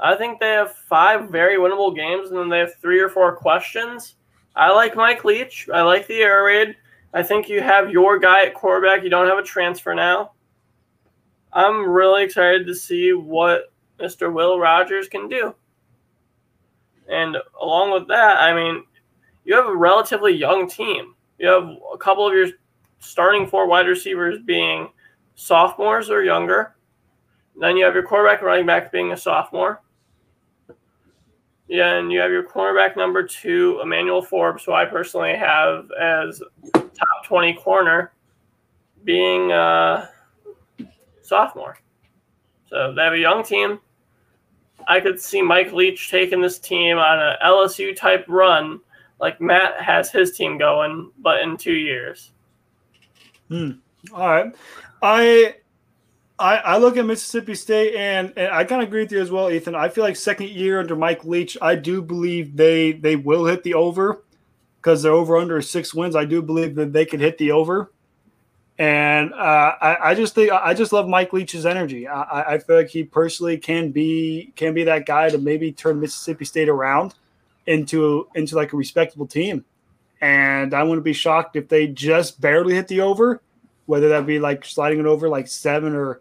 I 0.00 0.16
think 0.16 0.40
they 0.40 0.50
have 0.50 0.74
five 0.74 1.28
very 1.28 1.58
winnable 1.58 1.94
games, 1.94 2.30
and 2.30 2.38
then 2.38 2.48
they 2.48 2.58
have 2.58 2.74
three 2.76 3.00
or 3.00 3.08
four 3.08 3.36
questions. 3.36 4.14
I 4.56 4.72
like 4.72 4.96
Mike 4.96 5.24
Leach. 5.24 5.68
I 5.72 5.82
like 5.82 6.06
the 6.06 6.20
air 6.20 6.44
raid. 6.44 6.76
I 7.14 7.22
think 7.22 7.48
you 7.48 7.60
have 7.60 7.90
your 7.90 8.18
guy 8.18 8.46
at 8.46 8.54
quarterback. 8.54 9.02
You 9.02 9.10
don't 9.10 9.28
have 9.28 9.38
a 9.38 9.42
transfer 9.42 9.94
now. 9.94 10.32
I'm 11.52 11.88
really 11.88 12.24
excited 12.24 12.66
to 12.66 12.74
see 12.74 13.12
what 13.12 13.72
Mr. 13.98 14.32
Will 14.32 14.58
Rogers 14.58 15.08
can 15.08 15.28
do. 15.28 15.54
And 17.08 17.36
along 17.60 17.92
with 17.92 18.06
that, 18.08 18.38
I 18.38 18.54
mean, 18.54 18.84
you 19.44 19.54
have 19.54 19.66
a 19.66 19.76
relatively 19.76 20.32
young 20.32 20.68
team. 20.68 21.14
You 21.38 21.48
have 21.48 21.68
a 21.92 21.98
couple 21.98 22.26
of 22.26 22.34
your 22.34 22.48
starting 23.00 23.46
four 23.46 23.66
wide 23.66 23.86
receivers 23.86 24.38
being 24.44 24.90
sophomores 25.34 26.10
or 26.10 26.22
younger. 26.22 26.74
Then 27.58 27.76
you 27.76 27.84
have 27.84 27.94
your 27.94 28.02
quarterback 28.02 28.42
running 28.42 28.66
back 28.66 28.92
being 28.92 29.12
a 29.12 29.16
sophomore. 29.16 29.80
Yeah, 31.68 31.96
and 31.96 32.10
you 32.10 32.18
have 32.20 32.30
your 32.30 32.44
cornerback 32.44 32.96
number 32.96 33.22
two, 33.22 33.78
Emmanuel 33.82 34.22
Forbes, 34.22 34.64
who 34.64 34.72
I 34.72 34.86
personally 34.86 35.36
have 35.36 35.90
as 36.00 36.42
top 36.72 37.24
20 37.26 37.54
corner, 37.54 38.12
being 39.04 39.52
a 39.52 40.08
sophomore. 41.20 41.78
So 42.70 42.94
they 42.94 43.02
have 43.02 43.12
a 43.12 43.18
young 43.18 43.44
team. 43.44 43.80
I 44.86 45.00
could 45.00 45.20
see 45.20 45.42
Mike 45.42 45.72
Leach 45.72 46.10
taking 46.10 46.40
this 46.40 46.58
team 46.58 46.98
on 46.98 47.18
an 47.18 47.36
LSU 47.44 47.94
type 47.94 48.24
run, 48.28 48.80
like 49.20 49.40
Matt 49.40 49.80
has 49.80 50.10
his 50.10 50.36
team 50.36 50.58
going, 50.58 51.10
but 51.18 51.40
in 51.40 51.56
two 51.56 51.74
years. 51.74 52.32
Hmm. 53.48 53.72
All 54.12 54.28
right. 54.28 54.54
I 55.02 55.54
I, 56.38 56.56
I 56.58 56.78
look 56.78 56.96
at 56.96 57.04
Mississippi 57.04 57.54
State 57.54 57.96
and, 57.96 58.32
and 58.36 58.52
I 58.52 58.62
kind 58.64 58.80
of 58.80 58.88
agree 58.88 59.02
with 59.02 59.10
you 59.10 59.20
as 59.20 59.30
well, 59.30 59.50
Ethan. 59.50 59.74
I 59.74 59.88
feel 59.88 60.04
like 60.04 60.14
second 60.14 60.50
year 60.50 60.78
under 60.78 60.94
Mike 60.94 61.24
Leach, 61.24 61.58
I 61.60 61.74
do 61.74 62.00
believe 62.00 62.56
they 62.56 62.92
they 62.92 63.16
will 63.16 63.44
hit 63.44 63.64
the 63.64 63.74
over 63.74 64.22
because 64.76 65.02
they're 65.02 65.12
over 65.12 65.36
under 65.36 65.60
six 65.60 65.92
wins. 65.92 66.14
I 66.14 66.24
do 66.24 66.40
believe 66.40 66.76
that 66.76 66.92
they 66.92 67.04
could 67.04 67.20
hit 67.20 67.38
the 67.38 67.50
over. 67.50 67.92
And 68.78 69.32
uh, 69.34 69.74
I, 69.80 70.10
I 70.10 70.14
just 70.14 70.36
think 70.36 70.52
I 70.52 70.72
just 70.72 70.92
love 70.92 71.08
Mike 71.08 71.32
Leach's 71.32 71.66
energy. 71.66 72.06
I, 72.06 72.54
I 72.54 72.58
feel 72.58 72.76
like 72.76 72.88
he 72.88 73.02
personally 73.02 73.58
can 73.58 73.90
be 73.90 74.52
can 74.54 74.72
be 74.72 74.84
that 74.84 75.04
guy 75.04 75.30
to 75.30 75.38
maybe 75.38 75.72
turn 75.72 75.98
Mississippi 75.98 76.44
State 76.44 76.68
around 76.68 77.14
into 77.66 78.28
into 78.36 78.54
like 78.54 78.72
a 78.72 78.76
respectable 78.76 79.26
team. 79.26 79.64
And 80.20 80.74
I 80.74 80.82
wouldn't 80.84 81.04
be 81.04 81.12
shocked 81.12 81.56
if 81.56 81.68
they 81.68 81.88
just 81.88 82.40
barely 82.40 82.74
hit 82.74 82.86
the 82.88 83.00
over, 83.00 83.40
whether 83.86 84.08
that 84.10 84.26
be 84.26 84.38
like 84.38 84.64
sliding 84.64 85.00
it 85.00 85.06
over 85.06 85.28
like 85.28 85.48
seven 85.48 85.94
or 85.94 86.20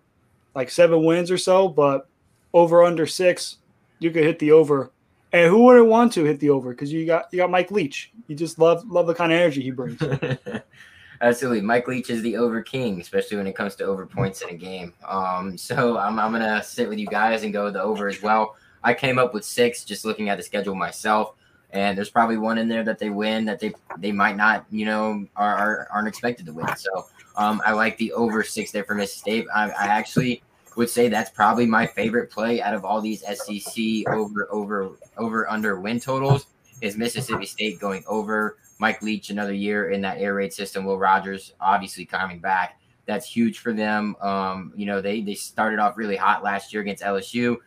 like 0.56 0.72
seven 0.72 1.04
wins 1.04 1.30
or 1.30 1.38
so, 1.38 1.68
but 1.68 2.08
over 2.54 2.84
under 2.84 3.06
six, 3.06 3.58
you 4.00 4.10
could 4.10 4.24
hit 4.24 4.40
the 4.40 4.52
over. 4.52 4.92
And 5.32 5.50
who 5.50 5.64
wouldn't 5.64 5.88
want 5.88 6.14
to 6.14 6.24
hit 6.24 6.40
the 6.40 6.50
over? 6.50 6.72
Because 6.72 6.92
you 6.92 7.06
got 7.06 7.28
you 7.32 7.38
got 7.38 7.52
Mike 7.52 7.70
Leach. 7.70 8.12
You 8.28 8.36
just 8.36 8.58
love 8.58 8.90
love 8.90 9.06
the 9.06 9.14
kind 9.14 9.32
of 9.32 9.40
energy 9.40 9.62
he 9.62 9.72
brings. 9.72 10.02
Absolutely, 11.22 11.62
Mike 11.62 11.88
Leach 11.88 12.10
is 12.10 12.22
the 12.22 12.38
over 12.38 12.62
king, 12.62 13.02
especially 13.02 13.38
when 13.38 13.48
it 13.48 13.56
comes 13.56 13.76
to 13.76 13.86
over 13.86 14.06
points 14.06 14.42
in 14.42 14.50
a 14.50 14.54
game. 14.54 14.94
Um, 15.08 15.58
so 15.58 15.98
I'm 15.98 16.20
I'm 16.20 16.32
gonna 16.32 16.64
sit 16.64 16.88
with 16.88 17.00
you 17.00 17.08
guys 17.08 17.44
and 17.44 17.52
go 17.52 17.72
the 17.72 17.82
over 17.82 18.08
as 18.08 18.22
well. 18.22 18.56
I 18.84 18.94
came 18.94 19.18
up 19.18 19.34
with 19.34 19.44
six 19.44 19.84
just 19.84 20.06
looking 20.06 20.30
at 20.30 20.38
the 20.38 20.44
schedule 20.44 20.76
myself, 20.76 21.34
and 21.72 21.98
there's 21.98 22.10
probably 22.10 22.38
one 22.38 22.58
in 22.58 22.68
there 22.68 22.84
that 22.84 23.00
they 23.00 23.10
win 23.10 23.46
that 23.46 23.60
they 23.60 23.74
they 23.98 24.12
might 24.12 24.38
not, 24.38 24.66
you 24.70 24.86
know, 24.86 25.26
are, 25.36 25.56
are 25.56 25.88
aren't 25.92 26.08
expected 26.08 26.46
to 26.46 26.54
win. 26.54 26.68
So 26.78 27.08
um, 27.36 27.62
I 27.66 27.72
like 27.74 27.98
the 27.98 28.14
over 28.14 28.44
six 28.44 28.72
there 28.72 28.84
for 28.84 28.94
Mississippi 28.94 29.42
State. 29.42 29.48
I, 29.54 29.70
I 29.70 29.88
actually 29.88 30.44
would 30.76 30.90
say 30.90 31.10
that's 31.10 31.32
probably 31.32 31.66
my 31.66 31.88
favorite 31.88 32.30
play 32.30 32.62
out 32.62 32.76
of 32.76 32.86
all 32.86 33.02
these 33.02 33.22
SEC 33.22 34.08
over 34.08 34.48
over 34.52 34.92
over 35.18 35.50
under 35.50 35.80
win 35.80 36.00
totals 36.00 36.46
is 36.82 36.96
Mississippi 36.96 37.48
State 37.48 37.80
going 37.80 38.04
over 38.08 38.58
Mike 38.80 39.02
Leach 39.02 39.30
another 39.30 39.54
year 39.54 39.90
in 39.92 40.02
that 40.02 40.20
air 40.20 40.36
raid 40.36 40.54
system. 40.54 40.86
Will 40.86 40.98
Rogers 40.98 41.54
obviously 41.60 42.06
coming 42.06 42.40
back. 42.40 42.80
That's 43.06 43.28
huge 43.28 43.60
for 43.60 43.74
them. 43.74 44.16
Um, 44.22 44.74
you 44.76 44.86
know, 44.86 45.02
they 45.02 45.22
they 45.22 45.34
started 45.34 45.80
off 45.80 45.98
really 45.98 46.16
hot 46.16 46.44
last 46.44 46.74
year 46.74 46.82
against 46.82 47.04
LSU, 47.04 47.58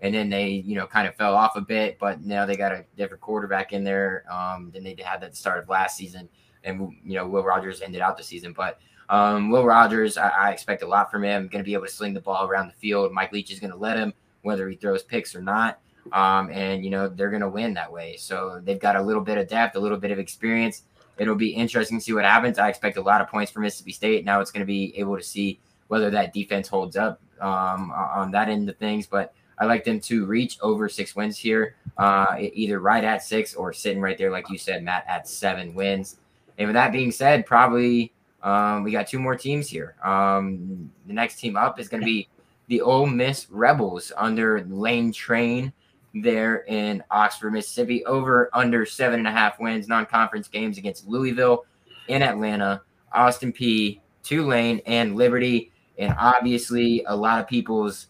and 0.00 0.14
then 0.14 0.30
they 0.30 0.48
you 0.48 0.76
know 0.76 0.86
kind 0.86 1.08
of 1.08 1.16
fell 1.16 1.34
off 1.34 1.56
a 1.56 1.60
bit. 1.60 1.98
But 1.98 2.22
now 2.22 2.46
they 2.46 2.56
got 2.56 2.72
a 2.72 2.84
different 2.96 3.20
quarterback 3.20 3.72
in 3.72 3.84
there 3.84 4.24
um, 4.30 4.70
than 4.72 4.84
they 4.84 4.96
had 5.04 5.22
at 5.22 5.30
the 5.30 5.36
start 5.36 5.58
of 5.58 5.68
last 5.68 5.96
season, 5.96 6.28
and 6.62 6.80
you 7.04 7.14
know 7.16 7.26
Will 7.26 7.42
Rogers 7.42 7.82
ended 7.82 8.00
out 8.00 8.16
the 8.16 8.22
season. 8.22 8.52
But 8.52 8.78
um, 9.08 9.50
Will 9.50 9.64
Rogers, 9.64 10.16
I, 10.16 10.28
I 10.28 10.50
expect 10.50 10.82
a 10.82 10.86
lot 10.86 11.10
from 11.10 11.24
him. 11.24 11.48
Going 11.48 11.62
to 11.62 11.68
be 11.68 11.74
able 11.74 11.86
to 11.86 11.92
sling 11.92 12.14
the 12.14 12.20
ball 12.20 12.48
around 12.48 12.68
the 12.68 12.74
field. 12.74 13.12
Mike 13.12 13.32
Leach 13.32 13.50
is 13.50 13.60
going 13.60 13.72
to 13.72 13.76
let 13.76 13.98
him, 13.98 14.14
whether 14.42 14.68
he 14.68 14.76
throws 14.76 15.02
picks 15.02 15.34
or 15.34 15.42
not. 15.42 15.80
Um, 16.12 16.50
and 16.50 16.84
you 16.84 16.90
know 16.90 17.08
they're 17.08 17.30
going 17.30 17.42
to 17.42 17.48
win 17.48 17.74
that 17.74 17.90
way. 17.90 18.16
So 18.16 18.60
they've 18.62 18.78
got 18.78 18.96
a 18.96 19.02
little 19.02 19.22
bit 19.22 19.38
of 19.38 19.48
depth, 19.48 19.76
a 19.76 19.80
little 19.80 19.98
bit 19.98 20.10
of 20.10 20.18
experience. 20.18 20.82
It'll 21.18 21.34
be 21.34 21.50
interesting 21.50 21.98
to 21.98 22.04
see 22.04 22.12
what 22.12 22.24
happens. 22.24 22.58
I 22.58 22.68
expect 22.68 22.96
a 22.96 23.00
lot 23.02 23.20
of 23.20 23.28
points 23.28 23.52
for 23.52 23.60
Mississippi 23.60 23.92
State. 23.92 24.24
Now 24.24 24.40
it's 24.40 24.50
going 24.50 24.60
to 24.60 24.66
be 24.66 24.96
able 24.98 25.16
to 25.16 25.22
see 25.22 25.60
whether 25.88 26.10
that 26.10 26.32
defense 26.32 26.66
holds 26.68 26.96
up 26.96 27.20
um, 27.40 27.92
on 27.92 28.30
that 28.32 28.48
end 28.48 28.68
of 28.68 28.76
things. 28.76 29.06
But 29.06 29.32
I 29.58 29.66
like 29.66 29.84
them 29.84 30.00
to 30.00 30.26
reach 30.26 30.58
over 30.60 30.88
six 30.88 31.14
wins 31.14 31.38
here, 31.38 31.76
uh, 31.96 32.36
either 32.38 32.80
right 32.80 33.04
at 33.04 33.22
six 33.22 33.54
or 33.54 33.72
sitting 33.72 34.00
right 34.00 34.18
there, 34.18 34.30
like 34.30 34.50
you 34.50 34.58
said, 34.58 34.82
Matt, 34.82 35.04
at 35.06 35.28
seven 35.28 35.74
wins. 35.74 36.16
And 36.58 36.68
with 36.68 36.74
that 36.74 36.92
being 36.92 37.12
said, 37.12 37.46
probably 37.46 38.12
um, 38.42 38.82
we 38.82 38.90
got 38.90 39.06
two 39.06 39.18
more 39.18 39.36
teams 39.36 39.68
here. 39.68 39.94
Um, 40.04 40.90
the 41.06 41.12
next 41.12 41.38
team 41.38 41.56
up 41.56 41.78
is 41.78 41.88
going 41.88 42.00
to 42.00 42.06
be 42.06 42.28
the 42.66 42.80
Ole 42.80 43.06
Miss 43.06 43.46
Rebels 43.50 44.12
under 44.16 44.64
Lane 44.64 45.12
Train 45.12 45.72
there 46.14 46.64
in 46.64 47.02
Oxford, 47.10 47.52
Mississippi, 47.52 48.04
over 48.04 48.48
under 48.52 48.86
seven 48.86 49.18
and 49.18 49.28
a 49.28 49.32
half 49.32 49.58
wins, 49.58 49.88
non 49.88 50.06
conference 50.06 50.48
games 50.48 50.78
against 50.78 51.08
Louisville 51.08 51.64
in 52.08 52.22
Atlanta, 52.22 52.82
Austin 53.12 53.52
Peay, 53.52 54.00
Tulane, 54.22 54.80
and 54.86 55.16
Liberty. 55.16 55.72
And 55.98 56.14
obviously, 56.18 57.04
a 57.06 57.14
lot 57.14 57.40
of 57.40 57.48
people's 57.48 58.08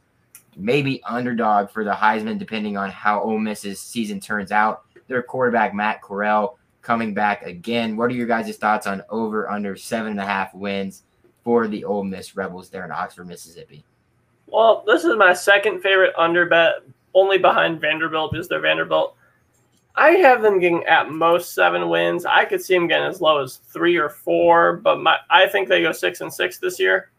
maybe 0.57 1.02
underdog 1.05 1.70
for 1.70 1.84
the 1.84 1.92
Heisman, 1.92 2.38
depending 2.38 2.76
on 2.76 2.90
how 2.90 3.20
Ole 3.20 3.38
Miss's 3.38 3.80
season 3.80 4.20
turns 4.20 4.52
out. 4.52 4.82
Their 5.09 5.22
quarterback, 5.22 5.74
Matt 5.74 6.02
Corral, 6.02 6.59
coming 6.82 7.14
back 7.14 7.42
again. 7.42 7.96
What 7.96 8.11
are 8.11 8.14
your 8.14 8.26
guys' 8.26 8.57
thoughts 8.57 8.86
on 8.86 9.02
over 9.11 9.50
under 9.50 9.76
seven 9.76 10.12
and 10.12 10.20
a 10.20 10.26
half 10.26 10.55
wins 10.55 11.02
for 11.42 11.68
the 11.68 11.84
Ole 11.84 12.05
Miss 12.05 12.36
Rebels 12.36 12.70
there 12.70 12.84
in 12.84 12.92
Oxford, 12.92 13.26
Mississippi? 13.26 13.84
Well, 14.46 14.84
this 14.86 15.05
is 15.05 15.16
my 15.16 15.32
second 15.34 15.80
favorite 15.80 16.14
under 16.16 16.46
bet 16.46 16.74
only 17.15 17.39
behind 17.39 17.81
Vanderbilt 17.81 18.37
is 18.37 18.49
their 18.49 18.61
Vanderbilt. 18.61 19.17
I 19.97 20.11
have 20.12 20.43
them 20.43 20.59
getting 20.59 20.85
at 20.85 21.11
most 21.11 21.55
seven 21.55 21.89
wins. 21.89 22.27
I 22.27 22.45
could 22.45 22.61
see 22.61 22.75
them 22.75 22.89
getting 22.89 23.07
as 23.07 23.21
low 23.21 23.43
as 23.43 23.57
three 23.57 23.97
or 23.97 24.09
four, 24.09 24.77
but 24.79 25.01
my, 25.01 25.19
I 25.31 25.47
think 25.47 25.69
they 25.69 25.83
go 25.83 25.93
six 25.93 26.21
and 26.21 26.33
six 26.33 26.59
this 26.59 26.81
year. 26.81 27.11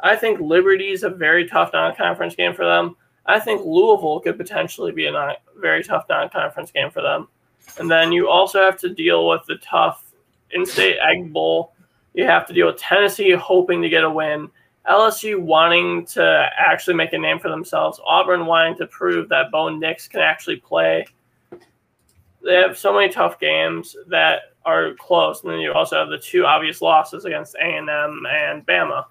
I 0.00 0.16
think 0.16 0.40
Liberty 0.40 0.90
is 0.90 1.02
a 1.02 1.10
very 1.10 1.46
tough 1.46 1.70
non-conference 1.72 2.34
game 2.34 2.54
for 2.54 2.64
them. 2.64 2.96
I 3.26 3.40
think 3.40 3.62
Louisville 3.64 4.20
could 4.20 4.38
potentially 4.38 4.92
be 4.92 5.06
a 5.06 5.12
non, 5.12 5.34
very 5.56 5.82
tough 5.82 6.06
non-conference 6.08 6.70
game 6.72 6.90
for 6.90 7.02
them. 7.02 7.28
And 7.78 7.90
then 7.90 8.12
you 8.12 8.28
also 8.28 8.60
have 8.60 8.78
to 8.80 8.92
deal 8.92 9.28
with 9.28 9.42
the 9.46 9.56
tough 9.56 10.04
in-state 10.50 10.98
Egg 10.98 11.32
Bowl. 11.32 11.72
You 12.14 12.24
have 12.24 12.46
to 12.46 12.52
deal 12.52 12.66
with 12.66 12.76
Tennessee 12.76 13.32
hoping 13.32 13.82
to 13.82 13.88
get 13.88 14.04
a 14.04 14.10
win. 14.10 14.50
LSU 14.88 15.40
wanting 15.40 16.04
to 16.06 16.48
actually 16.58 16.94
make 16.94 17.12
a 17.14 17.18
name 17.18 17.38
for 17.38 17.48
themselves, 17.48 18.00
Auburn 18.04 18.46
wanting 18.46 18.76
to 18.76 18.86
prove 18.86 19.28
that 19.30 19.50
Bo 19.50 19.68
Nix 19.70 20.06
can 20.06 20.20
actually 20.20 20.56
play. 20.56 21.06
They 22.42 22.56
have 22.56 22.76
so 22.76 22.92
many 22.92 23.10
tough 23.10 23.40
games 23.40 23.96
that 24.08 24.54
are 24.66 24.92
close, 24.94 25.42
and 25.42 25.52
then 25.52 25.60
you 25.60 25.72
also 25.72 25.96
have 25.96 26.08
the 26.08 26.18
two 26.18 26.44
obvious 26.44 26.82
losses 26.82 27.24
against 27.24 27.54
A 27.54 27.64
and 27.64 27.88
Bama. 28.66 29.06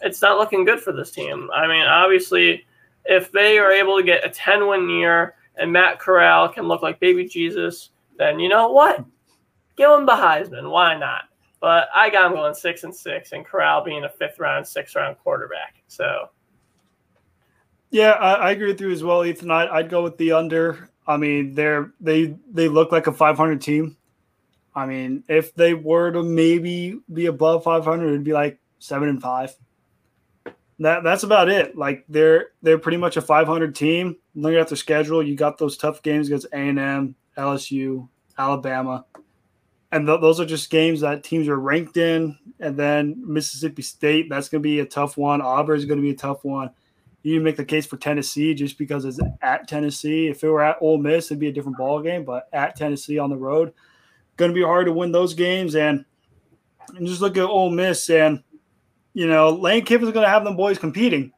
It's 0.00 0.20
not 0.20 0.38
looking 0.38 0.64
good 0.64 0.80
for 0.80 0.92
this 0.92 1.12
team. 1.12 1.48
I 1.54 1.68
mean, 1.68 1.86
obviously, 1.86 2.66
if 3.04 3.30
they 3.30 3.58
are 3.58 3.70
able 3.70 3.96
to 3.96 4.02
get 4.02 4.26
a 4.26 4.30
ten-win 4.30 4.88
year 4.88 5.36
and 5.56 5.72
Matt 5.72 6.00
Corral 6.00 6.48
can 6.48 6.66
look 6.66 6.82
like 6.82 6.98
baby 6.98 7.24
Jesus, 7.24 7.90
then 8.18 8.40
you 8.40 8.48
know 8.48 8.72
what? 8.72 9.04
Give 9.76 9.90
him 9.90 10.06
the 10.06 10.12
Heisman. 10.12 10.70
Why 10.70 10.98
not? 10.98 11.24
But 11.66 11.88
I 11.92 12.10
got 12.10 12.30
him 12.30 12.36
going 12.36 12.54
six 12.54 12.84
and 12.84 12.94
six, 12.94 13.32
and 13.32 13.44
Corral 13.44 13.82
being 13.82 14.04
a 14.04 14.08
fifth 14.08 14.38
round, 14.38 14.64
sixth 14.64 14.94
round 14.94 15.18
quarterback. 15.18 15.82
So, 15.88 16.30
yeah, 17.90 18.12
I, 18.12 18.34
I 18.34 18.50
agree 18.52 18.68
with 18.68 18.80
you 18.80 18.92
as 18.92 19.02
well, 19.02 19.24
Ethan. 19.24 19.50
I, 19.50 19.66
I'd 19.66 19.90
go 19.90 20.04
with 20.04 20.16
the 20.16 20.30
under. 20.30 20.90
I 21.08 21.16
mean, 21.16 21.54
they're 21.54 21.92
they 21.98 22.36
they 22.48 22.68
look 22.68 22.92
like 22.92 23.08
a 23.08 23.12
500 23.12 23.60
team. 23.60 23.96
I 24.76 24.86
mean, 24.86 25.24
if 25.26 25.56
they 25.56 25.74
were 25.74 26.12
to 26.12 26.22
maybe 26.22 27.00
be 27.12 27.26
above 27.26 27.64
500, 27.64 28.10
it'd 28.10 28.22
be 28.22 28.32
like 28.32 28.60
seven 28.78 29.08
and 29.08 29.20
five. 29.20 29.52
That 30.78 31.02
that's 31.02 31.24
about 31.24 31.48
it. 31.48 31.76
Like 31.76 32.04
they're 32.08 32.50
they're 32.62 32.78
pretty 32.78 32.98
much 32.98 33.16
a 33.16 33.20
500 33.20 33.74
team. 33.74 34.18
Looking 34.36 34.60
at 34.60 34.68
their 34.68 34.76
schedule, 34.76 35.20
you 35.20 35.34
got 35.34 35.58
those 35.58 35.76
tough 35.76 36.00
games 36.00 36.28
against 36.28 36.46
A 36.52 36.58
and 36.58 36.78
M, 36.78 37.16
LSU, 37.36 38.08
Alabama 38.38 39.04
and 39.92 40.06
th- 40.06 40.20
those 40.20 40.40
are 40.40 40.46
just 40.46 40.70
games 40.70 41.00
that 41.00 41.24
teams 41.24 41.48
are 41.48 41.58
ranked 41.58 41.96
in. 41.96 42.36
And 42.60 42.76
then 42.76 43.22
Mississippi 43.24 43.82
State, 43.82 44.28
that's 44.28 44.48
going 44.48 44.62
to 44.62 44.66
be 44.66 44.80
a 44.80 44.86
tough 44.86 45.16
one. 45.16 45.40
Auburn 45.40 45.78
is 45.78 45.84
going 45.84 45.98
to 45.98 46.02
be 46.02 46.10
a 46.10 46.16
tough 46.16 46.44
one. 46.44 46.70
You 47.22 47.40
make 47.40 47.56
the 47.56 47.64
case 47.64 47.86
for 47.86 47.96
Tennessee 47.96 48.54
just 48.54 48.78
because 48.78 49.04
it's 49.04 49.18
at 49.42 49.66
Tennessee. 49.66 50.28
If 50.28 50.44
it 50.44 50.48
were 50.48 50.62
at 50.62 50.78
Ole 50.80 50.98
Miss, 50.98 51.26
it'd 51.26 51.40
be 51.40 51.48
a 51.48 51.52
different 51.52 51.78
ball 51.78 52.00
game. 52.00 52.24
But 52.24 52.48
at 52.52 52.76
Tennessee 52.76 53.18
on 53.18 53.30
the 53.30 53.36
road, 53.36 53.72
going 54.36 54.50
to 54.50 54.54
be 54.54 54.62
hard 54.62 54.86
to 54.86 54.92
win 54.92 55.10
those 55.10 55.34
games. 55.34 55.74
And, 55.74 56.04
and 56.94 57.06
just 57.06 57.20
look 57.20 57.36
at 57.36 57.44
Ole 57.44 57.70
Miss, 57.70 58.08
and 58.10 58.42
you 59.12 59.26
know 59.26 59.50
Lane 59.50 59.84
Kiffin's 59.84 60.12
going 60.12 60.24
to 60.24 60.30
have 60.30 60.44
them 60.44 60.56
boys 60.56 60.78
competing, 60.78 61.32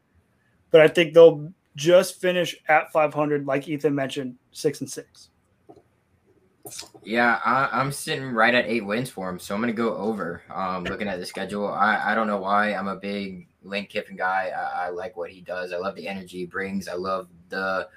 but 0.70 0.80
I 0.80 0.88
think 0.88 1.14
they'll 1.14 1.50
just 1.76 2.20
finish 2.20 2.56
at 2.68 2.92
500, 2.92 3.46
like 3.46 3.68
Ethan 3.68 3.94
mentioned, 3.94 4.34
six 4.52 4.80
and 4.80 4.90
six. 4.90 5.30
Yeah, 7.02 7.40
I, 7.44 7.80
am 7.80 7.92
sitting 7.92 8.30
right 8.30 8.54
at 8.54 8.66
eight 8.66 8.84
wins 8.84 9.10
for 9.10 9.28
him, 9.28 9.38
so 9.38 9.54
I'm 9.54 9.60
gonna 9.60 9.72
go 9.72 9.96
over. 9.96 10.42
Um, 10.52 10.84
looking 10.84 11.08
at 11.08 11.18
the 11.18 11.26
schedule, 11.26 11.68
I, 11.68 12.12
I 12.12 12.14
don't 12.14 12.26
know 12.26 12.38
why 12.38 12.74
I'm 12.74 12.88
a 12.88 12.96
big 12.96 13.48
Lane 13.62 13.86
Kiffin 13.86 14.16
guy. 14.16 14.52
I, 14.56 14.86
I 14.86 14.88
like 14.90 15.16
what 15.16 15.30
he 15.30 15.40
does. 15.40 15.72
I 15.72 15.78
love 15.78 15.94
the 15.94 16.08
energy 16.08 16.38
he 16.38 16.46
brings. 16.46 16.88
I 16.88 16.94
love 16.94 17.28
the 17.48 17.88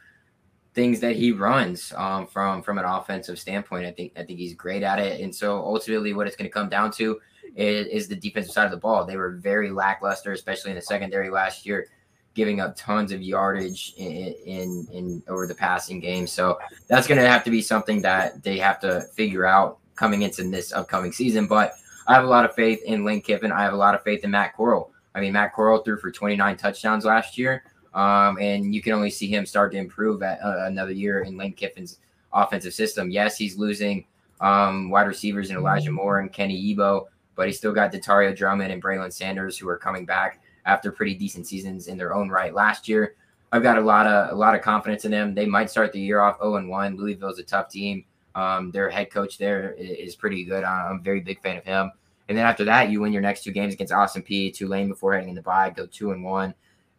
things 0.73 1.01
that 1.01 1.15
he 1.15 1.31
runs 1.31 1.91
um, 1.97 2.27
from 2.27 2.63
from 2.63 2.77
an 2.77 2.85
offensive 2.85 3.39
standpoint. 3.39 3.85
I 3.85 3.91
think 3.91 4.13
I 4.15 4.23
think 4.23 4.39
he's 4.39 4.53
great 4.53 4.83
at 4.83 4.99
it. 4.99 5.21
And 5.21 5.35
so 5.35 5.57
ultimately, 5.57 6.13
what 6.13 6.27
it's 6.27 6.35
going 6.35 6.49
to 6.49 6.53
come 6.53 6.69
down 6.69 6.91
to 6.91 7.19
is, 7.55 7.87
is 7.87 8.07
the 8.07 8.15
defensive 8.15 8.53
side 8.53 8.65
of 8.65 8.71
the 8.71 8.77
ball. 8.77 9.05
They 9.05 9.17
were 9.17 9.31
very 9.31 9.71
lackluster, 9.71 10.31
especially 10.31 10.71
in 10.71 10.75
the 10.75 10.81
secondary 10.81 11.29
last 11.29 11.65
year 11.65 11.87
giving 12.33 12.61
up 12.61 12.75
tons 12.75 13.11
of 13.11 13.21
yardage 13.21 13.93
in, 13.97 14.33
in, 14.45 14.87
in 14.91 15.23
over 15.27 15.47
the 15.47 15.55
passing 15.55 15.99
game. 15.99 16.25
So 16.25 16.59
that's 16.87 17.07
going 17.07 17.19
to 17.19 17.27
have 17.27 17.43
to 17.43 17.51
be 17.51 17.61
something 17.61 18.01
that 18.01 18.43
they 18.43 18.57
have 18.57 18.79
to 18.81 19.01
figure 19.13 19.45
out 19.45 19.79
coming 19.95 20.21
into 20.21 20.43
this 20.49 20.71
upcoming 20.71 21.11
season. 21.11 21.47
But 21.47 21.73
I 22.07 22.13
have 22.13 22.23
a 22.23 22.27
lot 22.27 22.45
of 22.45 22.55
faith 22.55 22.81
in 22.83 23.03
Lane 23.03 23.21
Kiffin. 23.21 23.51
I 23.51 23.61
have 23.61 23.73
a 23.73 23.77
lot 23.77 23.95
of 23.95 24.03
faith 24.03 24.23
in 24.23 24.31
Matt 24.31 24.55
Corral. 24.55 24.91
I 25.13 25.19
mean, 25.19 25.33
Matt 25.33 25.53
Corral 25.53 25.79
threw 25.83 25.97
for 25.97 26.11
29 26.11 26.57
touchdowns 26.57 27.05
last 27.05 27.37
year, 27.37 27.63
um, 27.93 28.37
and 28.39 28.73
you 28.73 28.81
can 28.81 28.93
only 28.93 29.09
see 29.09 29.27
him 29.27 29.45
start 29.45 29.71
to 29.73 29.77
improve 29.77 30.23
at 30.23 30.41
uh, 30.41 30.65
another 30.65 30.93
year 30.93 31.21
in 31.21 31.37
Lane 31.37 31.53
Kiffin's 31.53 31.99
offensive 32.33 32.73
system. 32.73 33.11
Yes, 33.11 33.37
he's 33.37 33.57
losing 33.57 34.05
um, 34.39 34.89
wide 34.89 35.07
receivers 35.07 35.49
in 35.49 35.57
Elijah 35.57 35.91
Moore 35.91 36.19
and 36.19 36.31
Kenny 36.31 36.75
Yeboah, 36.75 37.05
but 37.35 37.47
he's 37.47 37.57
still 37.57 37.73
got 37.73 37.91
Dontario 37.91 38.35
Drummond 38.35 38.71
and 38.71 38.81
Braylon 38.81 39.11
Sanders 39.11 39.57
who 39.57 39.67
are 39.69 39.77
coming 39.77 40.05
back 40.05 40.40
after 40.65 40.91
pretty 40.91 41.15
decent 41.15 41.47
seasons 41.47 41.87
in 41.87 41.97
their 41.97 42.13
own 42.13 42.29
right 42.29 42.53
last 42.53 42.87
year. 42.87 43.15
I've 43.51 43.63
got 43.63 43.77
a 43.77 43.81
lot 43.81 44.07
of 44.07 44.31
a 44.31 44.35
lot 44.35 44.55
of 44.55 44.61
confidence 44.61 45.05
in 45.05 45.11
them. 45.11 45.33
They 45.33 45.45
might 45.45 45.69
start 45.69 45.91
the 45.91 45.99
year 45.99 46.21
off 46.21 46.37
0 46.39 46.55
and 46.55 46.69
1. 46.69 46.95
Louisville's 46.95 47.39
a 47.39 47.43
tough 47.43 47.69
team. 47.69 48.05
Um, 48.33 48.71
their 48.71 48.89
head 48.89 49.11
coach 49.11 49.37
there 49.37 49.73
is 49.77 50.15
pretty 50.15 50.45
good. 50.45 50.63
I'm 50.63 50.99
a 50.99 51.01
very 51.01 51.19
big 51.19 51.41
fan 51.41 51.57
of 51.57 51.65
him. 51.65 51.91
And 52.29 52.37
then 52.37 52.45
after 52.45 52.63
that, 52.63 52.89
you 52.89 53.01
win 53.01 53.11
your 53.11 53.21
next 53.21 53.43
two 53.43 53.51
games 53.51 53.73
against 53.73 53.91
Austin 53.91 54.23
Peay, 54.23 54.53
Tulane 54.53 54.87
before 54.87 55.13
heading 55.13 55.29
in 55.29 55.35
the 55.35 55.41
bye, 55.41 55.69
go 55.69 55.85
two 55.85 56.11
and 56.11 56.23
one. 56.23 56.53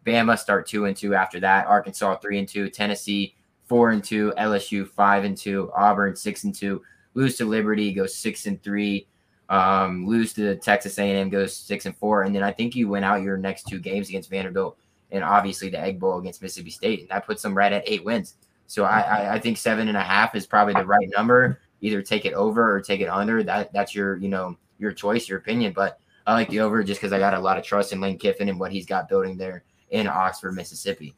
Bama 0.04 0.38
start 0.38 0.66
two 0.66 0.84
and 0.84 0.96
two 0.96 1.14
after 1.14 1.40
that. 1.40 1.66
Arkansas 1.66 2.16
three 2.16 2.38
and 2.38 2.48
two. 2.48 2.68
Tennessee 2.68 3.34
four 3.64 3.90
and 3.90 4.04
two. 4.04 4.34
LSU 4.36 4.86
five 4.86 5.24
and 5.24 5.36
two. 5.36 5.70
Auburn 5.74 6.16
six 6.16 6.44
and 6.44 6.54
two. 6.54 6.82
Lose 7.14 7.36
to 7.36 7.46
Liberty, 7.46 7.92
go 7.92 8.06
six 8.06 8.46
and 8.46 8.62
three 8.62 9.06
um, 9.52 10.06
lose 10.06 10.32
to 10.32 10.56
Texas 10.56 10.98
A&M, 10.98 11.28
goes 11.28 11.54
six 11.54 11.84
and 11.84 11.94
four, 11.96 12.22
and 12.22 12.34
then 12.34 12.42
I 12.42 12.50
think 12.50 12.74
you 12.74 12.88
win 12.88 13.04
out 13.04 13.20
your 13.20 13.36
next 13.36 13.68
two 13.68 13.78
games 13.78 14.08
against 14.08 14.30
Vanderbilt 14.30 14.78
and 15.10 15.22
obviously 15.22 15.68
the 15.68 15.78
Egg 15.78 16.00
Bowl 16.00 16.18
against 16.18 16.40
Mississippi 16.40 16.70
State. 16.70 17.00
And 17.00 17.08
that 17.10 17.26
puts 17.26 17.42
them 17.42 17.54
right 17.54 17.70
at 17.70 17.84
eight 17.86 18.02
wins. 18.02 18.36
So 18.66 18.84
I, 18.84 19.00
I, 19.00 19.34
I 19.34 19.38
think 19.38 19.58
seven 19.58 19.88
and 19.88 19.96
a 19.96 20.02
half 20.02 20.34
is 20.34 20.46
probably 20.46 20.72
the 20.72 20.86
right 20.86 21.06
number. 21.14 21.60
Either 21.82 22.00
take 22.00 22.24
it 22.24 22.32
over 22.32 22.74
or 22.74 22.80
take 22.80 23.00
it 23.00 23.08
under. 23.08 23.42
That 23.42 23.72
that's 23.74 23.94
your 23.94 24.16
you 24.16 24.28
know 24.28 24.56
your 24.78 24.92
choice, 24.92 25.28
your 25.28 25.38
opinion. 25.38 25.74
But 25.74 26.00
I 26.26 26.32
like 26.32 26.48
the 26.48 26.60
over 26.60 26.82
just 26.82 26.98
because 26.98 27.12
I 27.12 27.18
got 27.18 27.34
a 27.34 27.38
lot 27.38 27.58
of 27.58 27.64
trust 27.64 27.92
in 27.92 28.00
Lane 28.00 28.18
Kiffin 28.18 28.48
and 28.48 28.58
what 28.58 28.72
he's 28.72 28.86
got 28.86 29.08
building 29.08 29.36
there 29.36 29.64
in 29.90 30.06
Oxford, 30.06 30.52
Mississippi. 30.52 31.14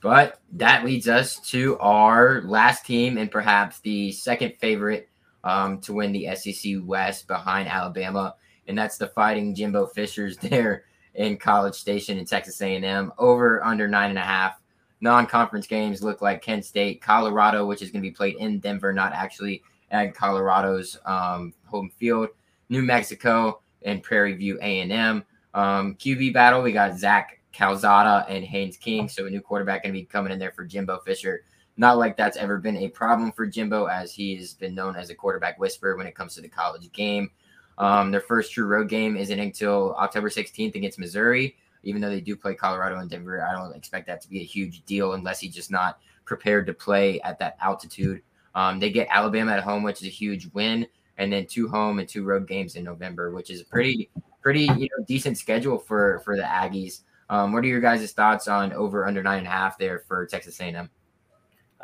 But 0.00 0.40
that 0.52 0.84
leads 0.84 1.08
us 1.08 1.38
to 1.50 1.78
our 1.78 2.40
last 2.42 2.86
team 2.86 3.18
and 3.18 3.30
perhaps 3.30 3.80
the 3.80 4.12
second 4.12 4.54
favorite 4.58 5.08
um, 5.44 5.78
to 5.82 5.92
win 5.92 6.10
the 6.10 6.34
SEC 6.34 6.74
West 6.82 7.28
behind 7.28 7.68
Alabama, 7.68 8.34
and 8.66 8.76
that's 8.76 8.98
the 8.98 9.08
Fighting 9.08 9.54
Jimbo 9.54 9.86
Fishers 9.86 10.36
there 10.42 10.84
in 11.14 11.36
College 11.36 11.74
Station 11.74 12.18
in 12.18 12.24
Texas 12.24 12.60
A&M. 12.60 13.12
Over 13.18 13.62
under 13.64 13.86
nine 13.86 14.10
and 14.10 14.18
a 14.18 14.22
half. 14.22 14.60
Non-conference 15.00 15.66
games 15.66 16.02
look 16.02 16.22
like 16.22 16.40
Kent 16.40 16.64
State, 16.64 17.02
Colorado, 17.02 17.66
which 17.66 17.82
is 17.82 17.90
going 17.90 18.02
to 18.02 18.08
be 18.08 18.14
played 18.14 18.36
in 18.36 18.58
Denver, 18.58 18.92
not 18.92 19.12
actually 19.12 19.62
at 19.90 20.14
Colorado's 20.14 20.96
um, 21.04 21.52
home 21.66 21.90
field. 21.90 22.30
New 22.70 22.82
Mexico 22.82 23.60
and 23.82 24.02
Prairie 24.02 24.34
View 24.34 24.58
A&M. 24.62 25.22
Um, 25.52 25.94
QB 25.96 26.32
battle, 26.32 26.62
we 26.62 26.72
got 26.72 26.96
Zach 26.96 27.40
Calzada 27.52 28.24
and 28.28 28.44
Haynes 28.44 28.76
King. 28.76 29.08
So 29.08 29.26
a 29.26 29.30
new 29.30 29.40
quarterback 29.40 29.82
going 29.82 29.94
to 29.94 30.00
be 30.00 30.06
coming 30.06 30.32
in 30.32 30.38
there 30.38 30.52
for 30.52 30.64
Jimbo 30.64 31.00
Fisher. 31.00 31.44
Not 31.76 31.98
like 31.98 32.16
that's 32.16 32.36
ever 32.36 32.58
been 32.58 32.76
a 32.76 32.88
problem 32.88 33.32
for 33.32 33.46
Jimbo, 33.46 33.86
as 33.86 34.12
he 34.12 34.36
has 34.36 34.54
been 34.54 34.74
known 34.74 34.94
as 34.96 35.10
a 35.10 35.14
quarterback 35.14 35.58
whisperer 35.58 35.96
when 35.96 36.06
it 36.06 36.14
comes 36.14 36.34
to 36.34 36.40
the 36.40 36.48
college 36.48 36.90
game. 36.92 37.30
Um, 37.78 38.10
their 38.12 38.20
first 38.20 38.52
true 38.52 38.66
road 38.66 38.88
game 38.88 39.16
isn't 39.16 39.40
until 39.40 39.94
October 39.96 40.28
16th 40.28 40.76
against 40.76 40.98
Missouri. 40.98 41.56
Even 41.82 42.00
though 42.00 42.10
they 42.10 42.20
do 42.20 42.36
play 42.36 42.54
Colorado 42.54 42.98
and 42.98 43.10
Denver, 43.10 43.44
I 43.44 43.52
don't 43.52 43.74
expect 43.74 44.06
that 44.06 44.20
to 44.22 44.30
be 44.30 44.40
a 44.40 44.44
huge 44.44 44.84
deal 44.84 45.14
unless 45.14 45.40
he's 45.40 45.54
just 45.54 45.70
not 45.70 45.98
prepared 46.24 46.66
to 46.66 46.72
play 46.72 47.20
at 47.20 47.38
that 47.40 47.56
altitude. 47.60 48.22
Um, 48.54 48.78
they 48.78 48.90
get 48.90 49.08
Alabama 49.10 49.52
at 49.52 49.64
home, 49.64 49.82
which 49.82 50.00
is 50.00 50.06
a 50.06 50.10
huge 50.10 50.48
win, 50.54 50.86
and 51.18 51.32
then 51.32 51.46
two 51.46 51.68
home 51.68 51.98
and 51.98 52.08
two 52.08 52.24
road 52.24 52.46
games 52.46 52.76
in 52.76 52.84
November, 52.84 53.32
which 53.32 53.50
is 53.50 53.60
a 53.60 53.64
pretty, 53.64 54.10
pretty 54.40 54.62
you 54.62 54.88
know 54.96 55.04
decent 55.06 55.36
schedule 55.36 55.78
for 55.78 56.20
for 56.20 56.36
the 56.36 56.42
Aggies. 56.42 57.00
Um, 57.28 57.52
what 57.52 57.64
are 57.64 57.68
your 57.68 57.80
guys' 57.80 58.12
thoughts 58.12 58.48
on 58.48 58.72
over 58.72 59.06
under 59.06 59.22
nine 59.22 59.38
and 59.38 59.46
a 59.46 59.50
half 59.50 59.76
there 59.76 60.00
for 60.06 60.24
Texas 60.26 60.60
A&M? 60.60 60.88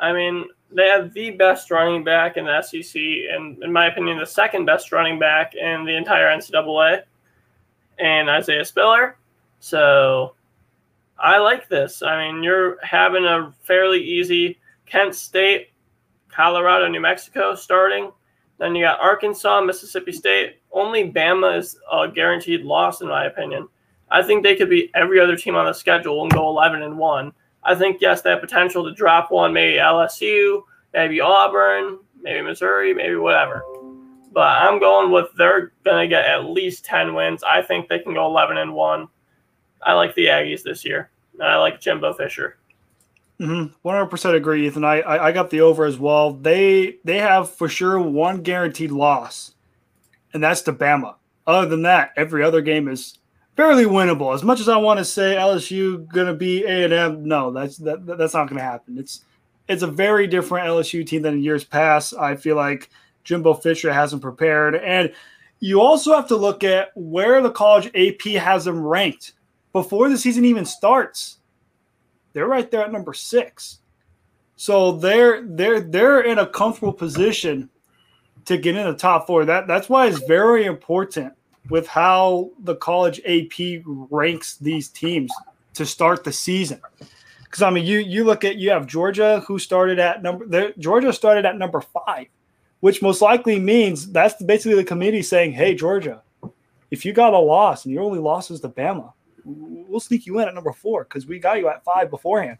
I 0.01 0.11
mean, 0.11 0.45
they 0.71 0.87
have 0.87 1.13
the 1.13 1.31
best 1.31 1.71
running 1.71 2.03
back 2.03 2.35
in 2.35 2.45
the 2.45 2.61
SEC, 2.61 2.99
and 3.31 3.61
in 3.63 3.71
my 3.71 3.85
opinion, 3.85 4.17
the 4.17 4.25
second 4.25 4.65
best 4.65 4.91
running 4.91 5.19
back 5.19 5.53
in 5.55 5.85
the 5.85 5.95
entire 5.95 6.27
NCAA, 6.27 7.03
and 7.99 8.29
Isaiah 8.29 8.65
Spiller. 8.65 9.17
So 9.59 10.33
I 11.19 11.37
like 11.37 11.69
this. 11.69 12.01
I 12.01 12.31
mean, 12.31 12.41
you're 12.41 12.83
having 12.83 13.25
a 13.25 13.53
fairly 13.63 14.03
easy 14.03 14.59
Kent 14.87 15.13
State, 15.13 15.69
Colorado, 16.29 16.87
New 16.87 16.99
Mexico 16.99 17.53
starting. 17.53 18.11
Then 18.57 18.75
you 18.75 18.83
got 18.83 18.99
Arkansas, 18.99 19.61
Mississippi 19.61 20.11
State. 20.11 20.57
Only 20.71 21.11
Bama 21.11 21.57
is 21.57 21.77
a 21.91 22.07
guaranteed 22.07 22.61
loss, 22.61 23.01
in 23.01 23.07
my 23.07 23.25
opinion. 23.25 23.67
I 24.09 24.23
think 24.23 24.43
they 24.43 24.55
could 24.55 24.69
beat 24.69 24.91
every 24.95 25.19
other 25.19 25.35
team 25.35 25.55
on 25.55 25.65
the 25.65 25.73
schedule 25.73 26.23
and 26.23 26.31
go 26.31 26.49
11 26.49 26.81
and 26.81 26.97
1. 26.97 27.33
I 27.63 27.75
think, 27.75 27.97
yes, 28.01 28.21
they 28.21 28.31
have 28.31 28.41
potential 28.41 28.83
to 28.83 28.93
drop 28.93 29.31
one, 29.31 29.53
maybe 29.53 29.77
LSU, 29.77 30.63
maybe 30.93 31.21
Auburn, 31.21 31.99
maybe 32.21 32.41
Missouri, 32.41 32.93
maybe 32.93 33.15
whatever. 33.15 33.63
But 34.33 34.61
I'm 34.61 34.79
going 34.79 35.11
with 35.11 35.27
they're 35.37 35.73
to 35.85 36.07
get 36.07 36.25
at 36.25 36.45
least 36.45 36.85
10 36.85 37.13
wins. 37.13 37.43
I 37.43 37.61
think 37.61 37.87
they 37.87 37.99
can 37.99 38.13
go 38.13 38.25
11 38.25 38.57
and 38.57 38.73
1. 38.73 39.07
I 39.83 39.93
like 39.93 40.15
the 40.15 40.27
Aggies 40.27 40.63
this 40.63 40.85
year. 40.85 41.11
And 41.33 41.43
I 41.43 41.57
like 41.57 41.81
Jimbo 41.81 42.13
Fisher. 42.13 42.57
Mm-hmm. 43.41 43.73
One 43.81 43.95
hundred 43.95 44.11
percent 44.11 44.35
agree, 44.35 44.67
Ethan. 44.67 44.83
I, 44.83 45.01
I 45.01 45.27
I 45.27 45.31
got 45.31 45.49
the 45.49 45.61
over 45.61 45.85
as 45.85 45.97
well. 45.97 46.31
They 46.33 46.97
they 47.03 47.17
have 47.17 47.49
for 47.49 47.67
sure 47.67 47.99
one 47.99 48.43
guaranteed 48.43 48.91
loss, 48.91 49.55
and 50.31 50.43
that's 50.43 50.61
to 50.61 50.73
Bama. 50.73 51.15
Other 51.47 51.67
than 51.67 51.81
that, 51.81 52.11
every 52.15 52.43
other 52.43 52.61
game 52.61 52.87
is 52.87 53.17
fairly 53.55 53.85
winnable. 53.85 54.33
As 54.33 54.43
much 54.43 54.59
as 54.59 54.69
I 54.69 54.77
want 54.77 54.97
to 54.99 55.05
say 55.05 55.35
LSU 55.35 56.07
gonna 56.07 56.33
be 56.33 56.63
A 56.63 56.85
and 56.85 56.93
M, 56.93 57.27
no, 57.27 57.51
that's 57.51 57.77
that, 57.77 58.05
that's 58.05 58.33
not 58.33 58.49
gonna 58.49 58.61
happen. 58.61 58.97
It's 58.97 59.23
it's 59.67 59.83
a 59.83 59.87
very 59.87 60.27
different 60.27 60.67
LSU 60.67 61.05
team 61.05 61.21
than 61.21 61.35
in 61.35 61.43
years 61.43 61.63
past. 61.63 62.13
I 62.15 62.35
feel 62.35 62.55
like 62.55 62.89
Jimbo 63.23 63.53
Fisher 63.55 63.91
hasn't 63.91 64.21
prepared, 64.21 64.75
and 64.75 65.11
you 65.59 65.81
also 65.81 66.15
have 66.15 66.27
to 66.27 66.35
look 66.35 66.63
at 66.63 66.89
where 66.95 67.41
the 67.41 67.51
college 67.51 67.91
AP 67.95 68.33
has 68.41 68.65
them 68.65 68.81
ranked 68.81 69.33
before 69.73 70.09
the 70.09 70.17
season 70.17 70.43
even 70.43 70.65
starts. 70.65 71.37
They're 72.33 72.47
right 72.47 72.69
there 72.71 72.81
at 72.81 72.91
number 72.91 73.13
six, 73.13 73.79
so 74.55 74.93
they're 74.93 75.43
they're 75.43 75.81
they're 75.81 76.21
in 76.21 76.39
a 76.39 76.47
comfortable 76.47 76.93
position 76.93 77.69
to 78.45 78.57
get 78.57 78.75
in 78.75 78.87
the 78.87 78.95
top 78.95 79.27
four. 79.27 79.45
That 79.45 79.67
that's 79.67 79.89
why 79.89 80.07
it's 80.07 80.25
very 80.25 80.65
important 80.65 81.33
with 81.69 81.87
how 81.87 82.51
the 82.63 82.75
college 82.75 83.21
AP 83.25 83.83
ranks 83.85 84.57
these 84.57 84.89
teams 84.89 85.31
to 85.73 85.85
start 85.85 86.23
the 86.23 86.31
season. 86.31 86.81
Because 87.43 87.61
I 87.61 87.69
mean, 87.69 87.85
you 87.85 87.99
you 87.99 88.23
look 88.23 88.43
at 88.43 88.57
you 88.57 88.69
have 88.71 88.87
Georgia 88.87 89.43
who 89.47 89.59
started 89.59 89.99
at 89.99 90.23
number 90.23 90.71
Georgia 90.77 91.11
started 91.11 91.45
at 91.45 91.57
number 91.57 91.81
five, 91.81 92.27
which 92.79 93.01
most 93.01 93.21
likely 93.21 93.59
means 93.59 94.11
that's 94.11 94.41
basically 94.41 94.75
the 94.75 94.83
committee 94.83 95.21
saying, 95.21 95.51
"Hey, 95.51 95.75
Georgia, 95.75 96.21
if 96.91 97.05
you 97.05 97.13
got 97.13 97.33
a 97.33 97.39
loss 97.39 97.85
and 97.85 97.93
your 97.93 98.03
only 98.03 98.19
loss 98.19 98.51
is 98.51 98.61
to 98.61 98.69
Bama, 98.69 99.11
we'll 99.43 99.99
sneak 99.99 100.25
you 100.25 100.39
in 100.39 100.47
at 100.47 100.55
number 100.55 100.71
four 100.71 101.03
because 101.03 101.27
we 101.27 101.39
got 101.39 101.59
you 101.59 101.67
at 101.67 101.83
five 101.83 102.09
beforehand." 102.09 102.57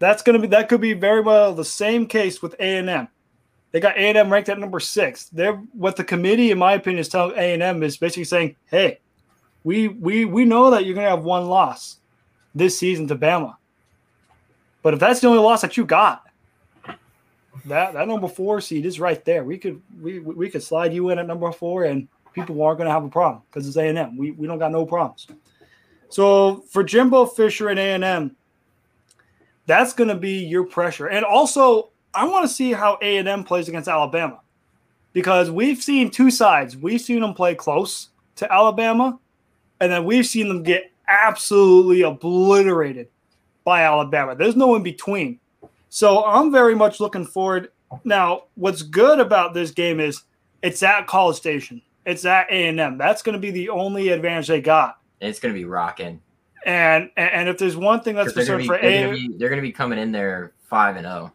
That's 0.00 0.22
gonna 0.22 0.40
be 0.40 0.48
that 0.48 0.68
could 0.68 0.80
be 0.80 0.92
very 0.92 1.20
well 1.20 1.54
the 1.54 1.64
same 1.64 2.06
case 2.06 2.42
with 2.42 2.54
A 2.58 2.78
and 2.78 2.90
M. 2.90 3.08
They 3.72 3.80
got 3.80 3.96
A&M 3.96 4.32
ranked 4.32 4.48
at 4.48 4.58
number 4.58 4.80
six. 4.80 5.26
They're 5.26 5.54
what 5.72 5.96
the 5.96 6.04
committee, 6.04 6.50
in 6.50 6.58
my 6.58 6.72
opinion, 6.72 7.00
is 7.00 7.08
telling 7.08 7.36
A&M 7.36 7.82
is 7.82 7.96
basically 7.96 8.24
saying, 8.24 8.56
"Hey, 8.66 8.98
we 9.62 9.88
we 9.88 10.24
we 10.24 10.44
know 10.44 10.70
that 10.70 10.84
you're 10.84 10.94
going 10.94 11.06
to 11.06 11.10
have 11.10 11.24
one 11.24 11.46
loss 11.46 11.98
this 12.54 12.78
season 12.78 13.06
to 13.08 13.16
Bama, 13.16 13.56
but 14.82 14.94
if 14.94 15.00
that's 15.00 15.20
the 15.20 15.28
only 15.28 15.38
loss 15.38 15.62
that 15.62 15.76
you 15.76 15.84
got, 15.84 16.24
that 17.66 17.92
that 17.92 18.08
number 18.08 18.28
four 18.28 18.60
seed 18.60 18.86
is 18.86 18.98
right 18.98 19.24
there. 19.24 19.44
We 19.44 19.58
could 19.58 19.80
we 20.00 20.18
we 20.18 20.50
could 20.50 20.62
slide 20.62 20.92
you 20.92 21.10
in 21.10 21.18
at 21.18 21.26
number 21.26 21.50
four, 21.52 21.84
and 21.84 22.08
people 22.32 22.60
aren't 22.62 22.78
going 22.78 22.88
to 22.88 22.92
have 22.92 23.04
a 23.04 23.08
problem 23.08 23.42
because 23.50 23.68
it's 23.68 23.76
A&M. 23.76 24.16
We 24.16 24.32
we 24.32 24.46
don't 24.46 24.58
got 24.58 24.72
no 24.72 24.86
problems. 24.86 25.28
So 26.08 26.64
for 26.68 26.82
Jimbo 26.82 27.26
Fisher 27.26 27.68
and 27.68 27.78
A&M, 27.78 28.34
that's 29.66 29.92
going 29.92 30.08
to 30.08 30.16
be 30.16 30.44
your 30.44 30.64
pressure, 30.64 31.06
and 31.06 31.24
also 31.24 31.90
I 32.14 32.26
want 32.26 32.48
to 32.48 32.54
see 32.54 32.72
how 32.72 32.98
A 33.02 33.18
and 33.18 33.28
M 33.28 33.44
plays 33.44 33.68
against 33.68 33.88
Alabama 33.88 34.40
because 35.12 35.50
we've 35.50 35.82
seen 35.82 36.10
two 36.10 36.30
sides. 36.30 36.76
We've 36.76 37.00
seen 37.00 37.20
them 37.20 37.34
play 37.34 37.54
close 37.54 38.08
to 38.36 38.52
Alabama, 38.52 39.18
and 39.80 39.90
then 39.92 40.04
we've 40.04 40.26
seen 40.26 40.48
them 40.48 40.62
get 40.62 40.90
absolutely 41.08 42.02
obliterated 42.02 43.08
by 43.64 43.82
Alabama. 43.82 44.34
There's 44.34 44.56
no 44.56 44.74
in 44.74 44.82
between. 44.82 45.38
So 45.88 46.24
I'm 46.24 46.52
very 46.52 46.74
much 46.74 47.00
looking 47.00 47.26
forward. 47.26 47.70
Now, 48.04 48.44
what's 48.54 48.82
good 48.82 49.18
about 49.18 49.54
this 49.54 49.70
game 49.72 50.00
is 50.00 50.22
it's 50.62 50.82
at 50.82 51.06
College 51.06 51.36
Station. 51.36 51.82
It's 52.06 52.24
at 52.24 52.50
A 52.50 52.68
and 52.68 52.80
M. 52.80 52.98
That's 52.98 53.22
going 53.22 53.34
to 53.34 53.40
be 53.40 53.50
the 53.50 53.68
only 53.68 54.08
advantage 54.10 54.48
they 54.48 54.60
got. 54.60 54.98
It's 55.20 55.40
going 55.40 55.52
to 55.54 55.58
be 55.58 55.64
rocking. 55.64 56.20
And, 56.64 57.10
and 57.16 57.48
if 57.48 57.58
there's 57.58 57.76
one 57.76 58.00
thing 58.00 58.14
that's 58.14 58.32
concerned 58.32 58.66
for 58.66 58.76
A, 58.76 59.28
they're 59.36 59.48
going 59.48 59.60
to 59.60 59.62
be 59.62 59.72
coming 59.72 59.98
in 59.98 60.12
there 60.12 60.52
five 60.68 60.96
and 60.96 61.04
zero. 61.04 61.32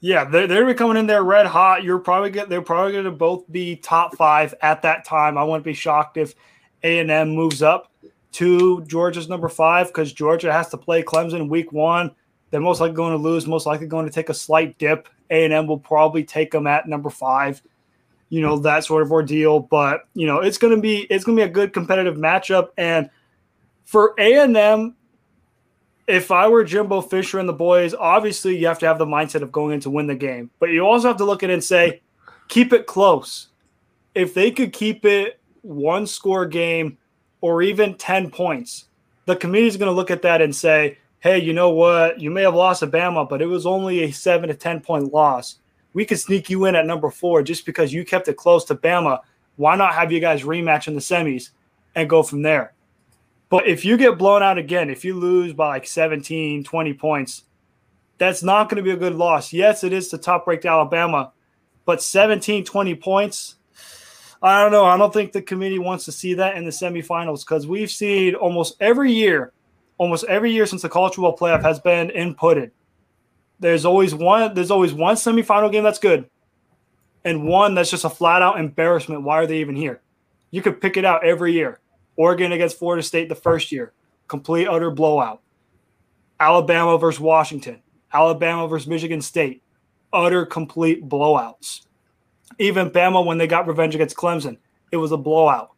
Yeah, 0.00 0.24
they're, 0.24 0.46
they're 0.46 0.74
coming 0.74 0.96
in 0.96 1.06
there 1.06 1.22
red 1.22 1.46
hot. 1.46 1.84
You're 1.84 1.98
probably 1.98 2.30
get 2.30 2.48
they're 2.48 2.62
probably 2.62 2.92
going 2.92 3.04
to 3.04 3.10
both 3.10 3.50
be 3.52 3.76
top 3.76 4.16
five 4.16 4.54
at 4.62 4.82
that 4.82 5.04
time. 5.04 5.36
I 5.36 5.44
wouldn't 5.44 5.64
be 5.64 5.74
shocked 5.74 6.16
if 6.16 6.34
A 6.82 7.00
and 7.00 7.10
M 7.10 7.30
moves 7.30 7.62
up 7.62 7.92
to 8.32 8.82
Georgia's 8.84 9.28
number 9.28 9.48
five 9.48 9.88
because 9.88 10.12
Georgia 10.12 10.52
has 10.52 10.68
to 10.70 10.78
play 10.78 11.02
Clemson 11.02 11.48
week 11.48 11.72
one. 11.72 12.12
They're 12.50 12.60
most 12.60 12.80
likely 12.80 12.96
going 12.96 13.12
to 13.12 13.18
lose. 13.18 13.46
Most 13.46 13.66
likely 13.66 13.86
going 13.86 14.06
to 14.06 14.12
take 14.12 14.28
a 14.28 14.34
slight 14.34 14.78
dip. 14.78 15.08
A 15.30 15.44
and 15.44 15.52
M 15.52 15.66
will 15.66 15.78
probably 15.78 16.24
take 16.24 16.50
them 16.50 16.66
at 16.66 16.88
number 16.88 17.10
five. 17.10 17.62
You 18.30 18.40
know 18.40 18.58
that 18.60 18.84
sort 18.84 19.02
of 19.02 19.12
ordeal, 19.12 19.60
but 19.60 20.08
you 20.14 20.26
know 20.26 20.40
it's 20.40 20.56
going 20.56 20.74
to 20.74 20.80
be 20.80 21.00
it's 21.10 21.24
going 21.24 21.36
to 21.36 21.44
be 21.44 21.48
a 21.48 21.52
good 21.52 21.72
competitive 21.72 22.16
matchup. 22.16 22.68
And 22.78 23.10
for 23.84 24.14
A 24.18 24.38
and 24.38 24.56
M, 24.56 24.96
if 26.10 26.30
I 26.30 26.48
were 26.48 26.64
Jimbo 26.64 27.02
Fisher 27.02 27.38
and 27.38 27.48
the 27.48 27.52
boys, 27.52 27.94
obviously 27.94 28.56
you 28.56 28.66
have 28.66 28.80
to 28.80 28.86
have 28.86 28.98
the 28.98 29.06
mindset 29.06 29.42
of 29.42 29.52
going 29.52 29.74
in 29.74 29.80
to 29.80 29.90
win 29.90 30.08
the 30.08 30.14
game, 30.14 30.50
but 30.58 30.70
you 30.70 30.84
also 30.84 31.08
have 31.08 31.16
to 31.18 31.24
look 31.24 31.42
at 31.42 31.50
it 31.50 31.54
and 31.54 31.64
say, 31.64 32.02
keep 32.48 32.72
it 32.72 32.86
close. 32.86 33.48
If 34.14 34.34
they 34.34 34.50
could 34.50 34.72
keep 34.72 35.04
it 35.04 35.38
one 35.62 36.06
score 36.06 36.46
game 36.46 36.98
or 37.40 37.62
even 37.62 37.94
10 37.94 38.30
points, 38.30 38.86
the 39.26 39.36
committee 39.36 39.68
is 39.68 39.76
going 39.76 39.88
to 39.90 39.94
look 39.94 40.10
at 40.10 40.22
that 40.22 40.42
and 40.42 40.54
say, 40.54 40.98
hey, 41.20 41.38
you 41.38 41.52
know 41.52 41.70
what? 41.70 42.20
You 42.20 42.30
may 42.30 42.42
have 42.42 42.54
lost 42.54 42.80
to 42.80 42.88
Bama, 42.88 43.28
but 43.28 43.40
it 43.40 43.46
was 43.46 43.64
only 43.64 44.02
a 44.02 44.10
seven 44.10 44.48
to 44.48 44.54
10 44.54 44.80
point 44.80 45.12
loss. 45.12 45.56
We 45.92 46.04
could 46.04 46.18
sneak 46.18 46.50
you 46.50 46.64
in 46.64 46.74
at 46.74 46.86
number 46.86 47.10
four 47.10 47.42
just 47.42 47.64
because 47.64 47.92
you 47.92 48.04
kept 48.04 48.28
it 48.28 48.36
close 48.36 48.64
to 48.66 48.74
Bama. 48.74 49.20
Why 49.56 49.76
not 49.76 49.94
have 49.94 50.10
you 50.10 50.20
guys 50.20 50.42
rematch 50.42 50.88
in 50.88 50.94
the 50.94 51.00
semis 51.00 51.50
and 51.94 52.10
go 52.10 52.22
from 52.22 52.42
there? 52.42 52.72
But 53.50 53.66
if 53.66 53.84
you 53.84 53.96
get 53.98 54.16
blown 54.16 54.42
out 54.42 54.56
again, 54.56 54.88
if 54.88 55.04
you 55.04 55.14
lose 55.14 55.52
by 55.52 55.68
like 55.68 55.86
17, 55.86 56.64
20 56.64 56.94
points, 56.94 57.44
that's 58.16 58.42
not 58.42 58.68
going 58.68 58.76
to 58.76 58.82
be 58.82 58.92
a 58.92 58.96
good 58.96 59.14
loss. 59.14 59.52
Yes, 59.52 59.82
it 59.84 59.92
is 59.92 60.08
to 60.08 60.18
top 60.18 60.46
ranked 60.46 60.64
Alabama, 60.64 61.32
but 61.84 62.00
17, 62.00 62.64
20 62.64 62.94
points, 62.94 63.56
I 64.42 64.62
don't 64.62 64.72
know. 64.72 64.84
I 64.84 64.96
don't 64.96 65.12
think 65.12 65.32
the 65.32 65.42
committee 65.42 65.78
wants 65.78 66.04
to 66.06 66.12
see 66.12 66.34
that 66.34 66.56
in 66.56 66.64
the 66.64 66.70
semifinals 66.70 67.40
because 67.40 67.66
we've 67.66 67.90
seen 67.90 68.34
almost 68.34 68.76
every 68.80 69.12
year, 69.12 69.52
almost 69.98 70.24
every 70.26 70.52
year 70.52 70.64
since 70.64 70.82
the 70.82 70.88
college 70.88 71.14
football 71.14 71.36
playoff 71.36 71.62
has 71.62 71.80
been 71.80 72.08
inputted. 72.08 72.70
There's 73.58 73.84
always 73.84 74.14
one. 74.14 74.54
There's 74.54 74.70
always 74.70 74.94
one 74.94 75.16
semifinal 75.16 75.70
game 75.70 75.82
that's 75.82 75.98
good, 75.98 76.30
and 77.24 77.46
one 77.46 77.74
that's 77.74 77.90
just 77.90 78.04
a 78.04 78.10
flat 78.10 78.40
out 78.40 78.60
embarrassment. 78.60 79.22
Why 79.22 79.38
are 79.38 79.46
they 79.46 79.58
even 79.58 79.76
here? 79.76 80.00
You 80.50 80.62
could 80.62 80.80
pick 80.80 80.96
it 80.96 81.04
out 81.04 81.24
every 81.24 81.52
year. 81.52 81.80
Oregon 82.16 82.52
against 82.52 82.78
Florida 82.78 83.02
State 83.02 83.28
the 83.28 83.34
first 83.34 83.72
year, 83.72 83.92
complete 84.28 84.66
utter 84.66 84.90
blowout. 84.90 85.40
Alabama 86.38 86.98
versus 86.98 87.20
Washington, 87.20 87.82
Alabama 88.12 88.66
versus 88.66 88.88
Michigan 88.88 89.20
State, 89.20 89.62
utter 90.12 90.46
complete 90.46 91.08
blowouts. 91.08 91.82
Even 92.58 92.90
Bama 92.90 93.24
when 93.24 93.38
they 93.38 93.46
got 93.46 93.66
revenge 93.66 93.94
against 93.94 94.16
Clemson, 94.16 94.58
it 94.90 94.96
was 94.96 95.12
a 95.12 95.16
blowout. 95.16 95.70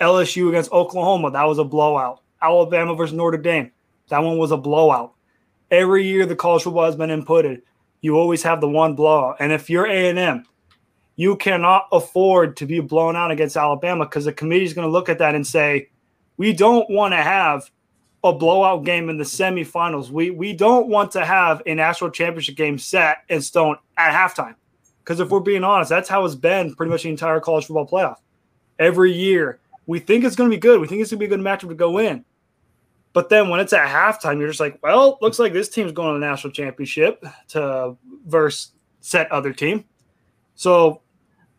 LSU 0.00 0.48
against 0.48 0.72
Oklahoma, 0.72 1.30
that 1.30 1.44
was 1.44 1.58
a 1.58 1.64
blowout. 1.64 2.20
Alabama 2.42 2.94
versus 2.94 3.14
Notre 3.14 3.38
Dame, 3.38 3.72
that 4.08 4.22
one 4.22 4.38
was 4.38 4.50
a 4.50 4.56
blowout. 4.56 5.14
Every 5.70 6.06
year 6.06 6.26
the 6.26 6.36
college 6.36 6.62
football 6.62 6.84
has 6.84 6.96
been 6.96 7.10
inputted, 7.10 7.62
you 8.00 8.16
always 8.16 8.42
have 8.42 8.60
the 8.60 8.68
one 8.68 8.94
blowout. 8.94 9.36
And 9.40 9.52
if 9.52 9.70
you're 9.70 9.86
A&M, 9.86 10.44
you 11.16 11.36
cannot 11.36 11.88
afford 11.92 12.56
to 12.58 12.66
be 12.66 12.80
blown 12.80 13.16
out 13.16 13.30
against 13.30 13.56
Alabama 13.56 14.04
because 14.04 14.26
the 14.26 14.32
committee 14.32 14.64
is 14.64 14.74
going 14.74 14.86
to 14.86 14.92
look 14.92 15.08
at 15.08 15.18
that 15.18 15.34
and 15.34 15.46
say, 15.46 15.88
we 16.36 16.52
don't 16.52 16.88
want 16.90 17.12
to 17.12 17.22
have 17.22 17.70
a 18.22 18.32
blowout 18.32 18.84
game 18.84 19.08
in 19.08 19.16
the 19.16 19.24
semifinals. 19.24 20.10
We 20.10 20.30
we 20.30 20.52
don't 20.52 20.88
want 20.88 21.12
to 21.12 21.24
have 21.24 21.62
a 21.64 21.74
national 21.74 22.10
championship 22.10 22.56
game 22.56 22.78
set 22.78 23.18
in 23.28 23.40
stone 23.40 23.76
at 23.96 24.12
halftime. 24.12 24.54
Because 25.02 25.20
if 25.20 25.30
we're 25.30 25.40
being 25.40 25.64
honest, 25.64 25.88
that's 25.88 26.08
how 26.08 26.24
it's 26.24 26.34
been 26.34 26.74
pretty 26.74 26.90
much 26.90 27.04
the 27.04 27.10
entire 27.10 27.40
college 27.40 27.66
football 27.66 27.86
playoff. 27.86 28.16
Every 28.78 29.12
year, 29.12 29.60
we 29.86 30.00
think 30.00 30.24
it's 30.24 30.36
going 30.36 30.50
to 30.50 30.56
be 30.56 30.60
good. 30.60 30.80
We 30.80 30.88
think 30.88 31.00
it's 31.00 31.10
going 31.10 31.20
to 31.20 31.26
be 31.26 31.32
a 31.32 31.36
good 31.36 31.44
matchup 31.44 31.68
to 31.68 31.74
go 31.74 31.98
in. 31.98 32.24
But 33.12 33.30
then 33.30 33.48
when 33.48 33.60
it's 33.60 33.72
at 33.72 33.88
halftime, 33.88 34.38
you're 34.38 34.48
just 34.48 34.60
like, 34.60 34.78
well, 34.82 35.16
looks 35.22 35.38
like 35.38 35.52
this 35.52 35.68
team's 35.68 35.92
going 35.92 36.08
to 36.08 36.20
the 36.20 36.26
national 36.26 36.52
championship 36.52 37.24
to 37.48 37.96
verse 38.26 38.72
set 39.00 39.30
other 39.30 39.52
team. 39.52 39.84
So 40.56 41.02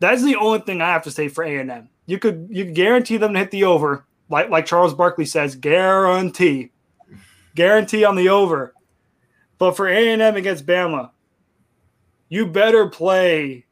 that's 0.00 0.22
the 0.22 0.36
only 0.36 0.60
thing 0.60 0.80
I 0.80 0.88
have 0.88 1.02
to 1.04 1.10
say 1.10 1.28
for 1.28 1.44
A 1.44 1.58
and 1.58 1.70
M. 1.70 1.88
You 2.06 2.18
could 2.18 2.48
you 2.50 2.64
could 2.64 2.74
guarantee 2.74 3.16
them 3.16 3.32
to 3.32 3.38
hit 3.38 3.50
the 3.50 3.64
over, 3.64 4.06
like 4.28 4.50
like 4.50 4.66
Charles 4.66 4.94
Barkley 4.94 5.26
says, 5.26 5.56
guarantee, 5.56 6.72
guarantee 7.54 8.04
on 8.04 8.16
the 8.16 8.28
over. 8.28 8.74
But 9.58 9.76
for 9.76 9.88
A 9.88 10.08
and 10.08 10.22
M 10.22 10.36
against 10.36 10.66
Bama, 10.66 11.10
you 12.28 12.46
better 12.46 12.86
play 12.88 13.66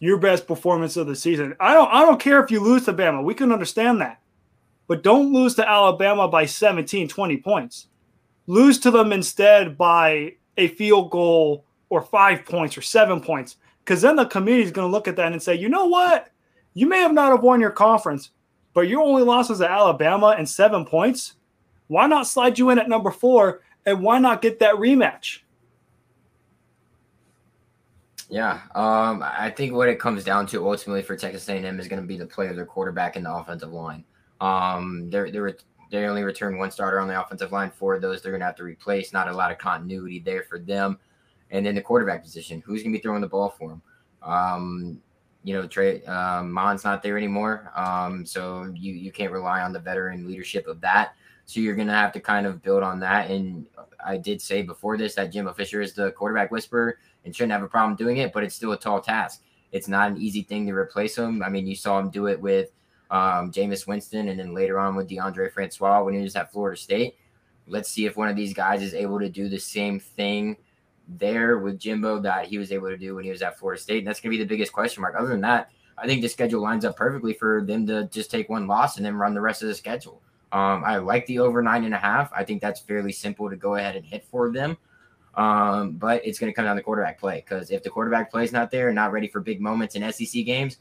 your 0.00 0.18
best 0.18 0.46
performance 0.46 0.96
of 0.96 1.06
the 1.06 1.16
season. 1.16 1.54
I 1.60 1.74
don't 1.74 1.92
I 1.92 2.02
don't 2.02 2.20
care 2.20 2.42
if 2.42 2.50
you 2.50 2.60
lose 2.60 2.84
to 2.86 2.92
Bama. 2.92 3.22
We 3.22 3.34
can 3.34 3.52
understand 3.52 4.00
that. 4.00 4.20
But 4.88 5.02
don't 5.02 5.32
lose 5.32 5.56
to 5.56 5.68
Alabama 5.68 6.28
by 6.28 6.46
17, 6.46 7.08
20 7.08 7.36
points. 7.38 7.88
Lose 8.46 8.78
to 8.80 8.92
them 8.92 9.12
instead 9.12 9.76
by 9.76 10.34
a 10.56 10.68
field 10.68 11.10
goal 11.10 11.64
or 11.88 12.02
5 12.02 12.44
points 12.44 12.78
or 12.78 12.82
7 12.82 13.20
points 13.20 13.56
cuz 13.86 14.02
then 14.02 14.16
the 14.16 14.26
committee 14.26 14.62
is 14.62 14.70
going 14.70 14.86
to 14.86 14.92
look 14.92 15.08
at 15.08 15.16
that 15.16 15.32
and 15.32 15.42
say, 15.42 15.54
"You 15.54 15.70
know 15.70 15.86
what? 15.86 16.28
You 16.74 16.86
may 16.86 16.98
have 16.98 17.12
not 17.12 17.30
have 17.30 17.42
won 17.42 17.60
your 17.60 17.70
conference, 17.70 18.30
but 18.74 18.82
your 18.82 19.00
only 19.00 19.22
loss 19.22 19.48
losses 19.48 19.60
to 19.60 19.70
Alabama 19.70 20.34
and 20.36 20.46
7 20.46 20.84
points. 20.84 21.36
Why 21.86 22.06
not 22.06 22.26
slide 22.26 22.58
you 22.58 22.68
in 22.68 22.78
at 22.78 22.88
number 22.88 23.10
4 23.10 23.62
and 23.86 24.02
why 24.02 24.18
not 24.18 24.42
get 24.42 24.58
that 24.58 24.74
rematch?" 24.74 25.40
Yeah, 28.28 28.60
um, 28.74 29.22
I 29.22 29.50
think 29.50 29.72
what 29.72 29.88
it 29.88 30.00
comes 30.00 30.24
down 30.24 30.46
to 30.48 30.68
ultimately 30.68 31.02
for 31.02 31.16
Texas 31.16 31.48
A&M 31.48 31.78
is 31.78 31.86
going 31.86 32.02
to 32.02 32.06
be 32.06 32.16
the 32.16 32.26
play 32.26 32.48
of 32.48 32.56
their 32.56 32.66
quarterback 32.66 33.14
and 33.16 33.24
the 33.24 33.32
offensive 33.32 33.72
line. 33.72 34.04
Um, 34.40 35.08
they're, 35.10 35.30
they're, 35.30 35.56
they 35.90 36.04
only 36.06 36.24
return 36.24 36.58
one 36.58 36.72
starter 36.72 36.98
on 36.98 37.06
the 37.06 37.20
offensive 37.20 37.52
line. 37.52 37.70
Four 37.70 37.94
of 37.94 38.02
those 38.02 38.22
they're 38.22 38.32
going 38.32 38.40
to 38.40 38.46
have 38.46 38.56
to 38.56 38.64
replace. 38.64 39.12
Not 39.12 39.28
a 39.28 39.32
lot 39.32 39.52
of 39.52 39.58
continuity 39.58 40.18
there 40.18 40.42
for 40.42 40.58
them. 40.58 40.98
And 41.50 41.64
then 41.64 41.74
the 41.74 41.82
quarterback 41.82 42.22
position, 42.22 42.62
who's 42.64 42.82
going 42.82 42.92
to 42.92 42.98
be 42.98 43.02
throwing 43.02 43.20
the 43.20 43.28
ball 43.28 43.50
for 43.50 43.68
them? 43.68 43.82
Um, 44.22 45.00
you 45.44 45.54
know, 45.54 45.66
Trey 45.66 46.02
uh, 46.04 46.42
Mond's 46.42 46.84
not 46.84 47.02
there 47.02 47.16
anymore, 47.16 47.70
um, 47.76 48.26
so 48.26 48.64
you 48.74 48.92
you 48.94 49.12
can't 49.12 49.30
rely 49.30 49.60
on 49.62 49.72
the 49.72 49.78
veteran 49.78 50.26
leadership 50.26 50.66
of 50.66 50.80
that. 50.80 51.14
So 51.44 51.60
you're 51.60 51.76
going 51.76 51.86
to 51.86 51.94
have 51.94 52.12
to 52.12 52.20
kind 52.20 52.44
of 52.44 52.60
build 52.60 52.82
on 52.82 52.98
that. 53.00 53.30
And 53.30 53.66
I 54.04 54.16
did 54.16 54.42
say 54.42 54.62
before 54.62 54.98
this 54.98 55.14
that 55.14 55.30
Jimbo 55.30 55.52
Fisher 55.52 55.80
is 55.80 55.92
the 55.92 56.10
quarterback 56.10 56.50
whisperer 56.50 56.98
and 57.24 57.34
shouldn't 57.34 57.52
have 57.52 57.62
a 57.62 57.68
problem 57.68 57.94
doing 57.94 58.16
it, 58.16 58.32
but 58.32 58.42
it's 58.42 58.56
still 58.56 58.72
a 58.72 58.78
tall 58.78 59.00
task. 59.00 59.42
It's 59.70 59.86
not 59.86 60.10
an 60.10 60.16
easy 60.16 60.42
thing 60.42 60.66
to 60.66 60.74
replace 60.74 61.16
him. 61.16 61.44
I 61.44 61.48
mean, 61.48 61.66
you 61.66 61.76
saw 61.76 62.00
him 62.00 62.10
do 62.10 62.26
it 62.26 62.40
with 62.40 62.72
um, 63.12 63.52
Jameis 63.52 63.86
Winston 63.86 64.28
and 64.28 64.40
then 64.40 64.54
later 64.54 64.80
on 64.80 64.96
with 64.96 65.08
Deondre 65.08 65.52
Francois 65.52 66.02
when 66.02 66.14
he 66.14 66.20
was 66.20 66.34
at 66.34 66.52
Florida 66.52 66.76
State. 66.76 67.16
Let's 67.68 67.90
see 67.90 68.06
if 68.06 68.16
one 68.16 68.28
of 68.28 68.34
these 68.34 68.52
guys 68.52 68.82
is 68.82 68.94
able 68.94 69.20
to 69.20 69.28
do 69.28 69.48
the 69.48 69.58
same 69.58 70.00
thing 70.00 70.56
there 71.08 71.58
with 71.58 71.78
Jimbo 71.78 72.20
that 72.20 72.46
he 72.46 72.58
was 72.58 72.72
able 72.72 72.88
to 72.88 72.96
do 72.96 73.14
when 73.14 73.24
he 73.24 73.30
was 73.30 73.42
at 73.42 73.58
Florida 73.58 73.80
State. 73.80 73.98
And 73.98 74.06
that's 74.06 74.20
going 74.20 74.32
to 74.32 74.38
be 74.38 74.42
the 74.42 74.48
biggest 74.48 74.72
question 74.72 75.00
mark. 75.00 75.14
Other 75.16 75.28
than 75.28 75.40
that, 75.42 75.70
I 75.98 76.06
think 76.06 76.22
the 76.22 76.28
schedule 76.28 76.60
lines 76.60 76.84
up 76.84 76.96
perfectly 76.96 77.32
for 77.32 77.62
them 77.62 77.86
to 77.86 78.04
just 78.08 78.30
take 78.30 78.48
one 78.48 78.66
loss 78.66 78.96
and 78.96 79.06
then 79.06 79.14
run 79.14 79.34
the 79.34 79.40
rest 79.40 79.62
of 79.62 79.68
the 79.68 79.74
schedule. 79.74 80.20
Um, 80.52 80.84
I 80.84 80.98
like 80.98 81.26
the 81.26 81.38
over 81.38 81.62
nine 81.62 81.84
and 81.84 81.94
a 81.94 81.98
half. 81.98 82.30
I 82.32 82.44
think 82.44 82.60
that's 82.60 82.80
fairly 82.80 83.12
simple 83.12 83.48
to 83.50 83.56
go 83.56 83.76
ahead 83.76 83.96
and 83.96 84.04
hit 84.04 84.24
for 84.30 84.50
them. 84.50 84.76
Um, 85.34 85.92
but 85.92 86.24
it's 86.24 86.38
going 86.38 86.50
to 86.50 86.54
come 86.54 86.64
down 86.64 86.76
to 86.76 86.82
quarterback 86.82 87.18
play 87.18 87.44
because 87.46 87.70
if 87.70 87.82
the 87.82 87.90
quarterback 87.90 88.30
play 88.30 88.44
is 88.44 88.52
not 88.52 88.70
there 88.70 88.88
and 88.88 88.94
not 88.94 89.12
ready 89.12 89.28
for 89.28 89.40
big 89.40 89.60
moments 89.60 89.94
in 89.94 90.12
SEC 90.12 90.44
games, 90.44 90.78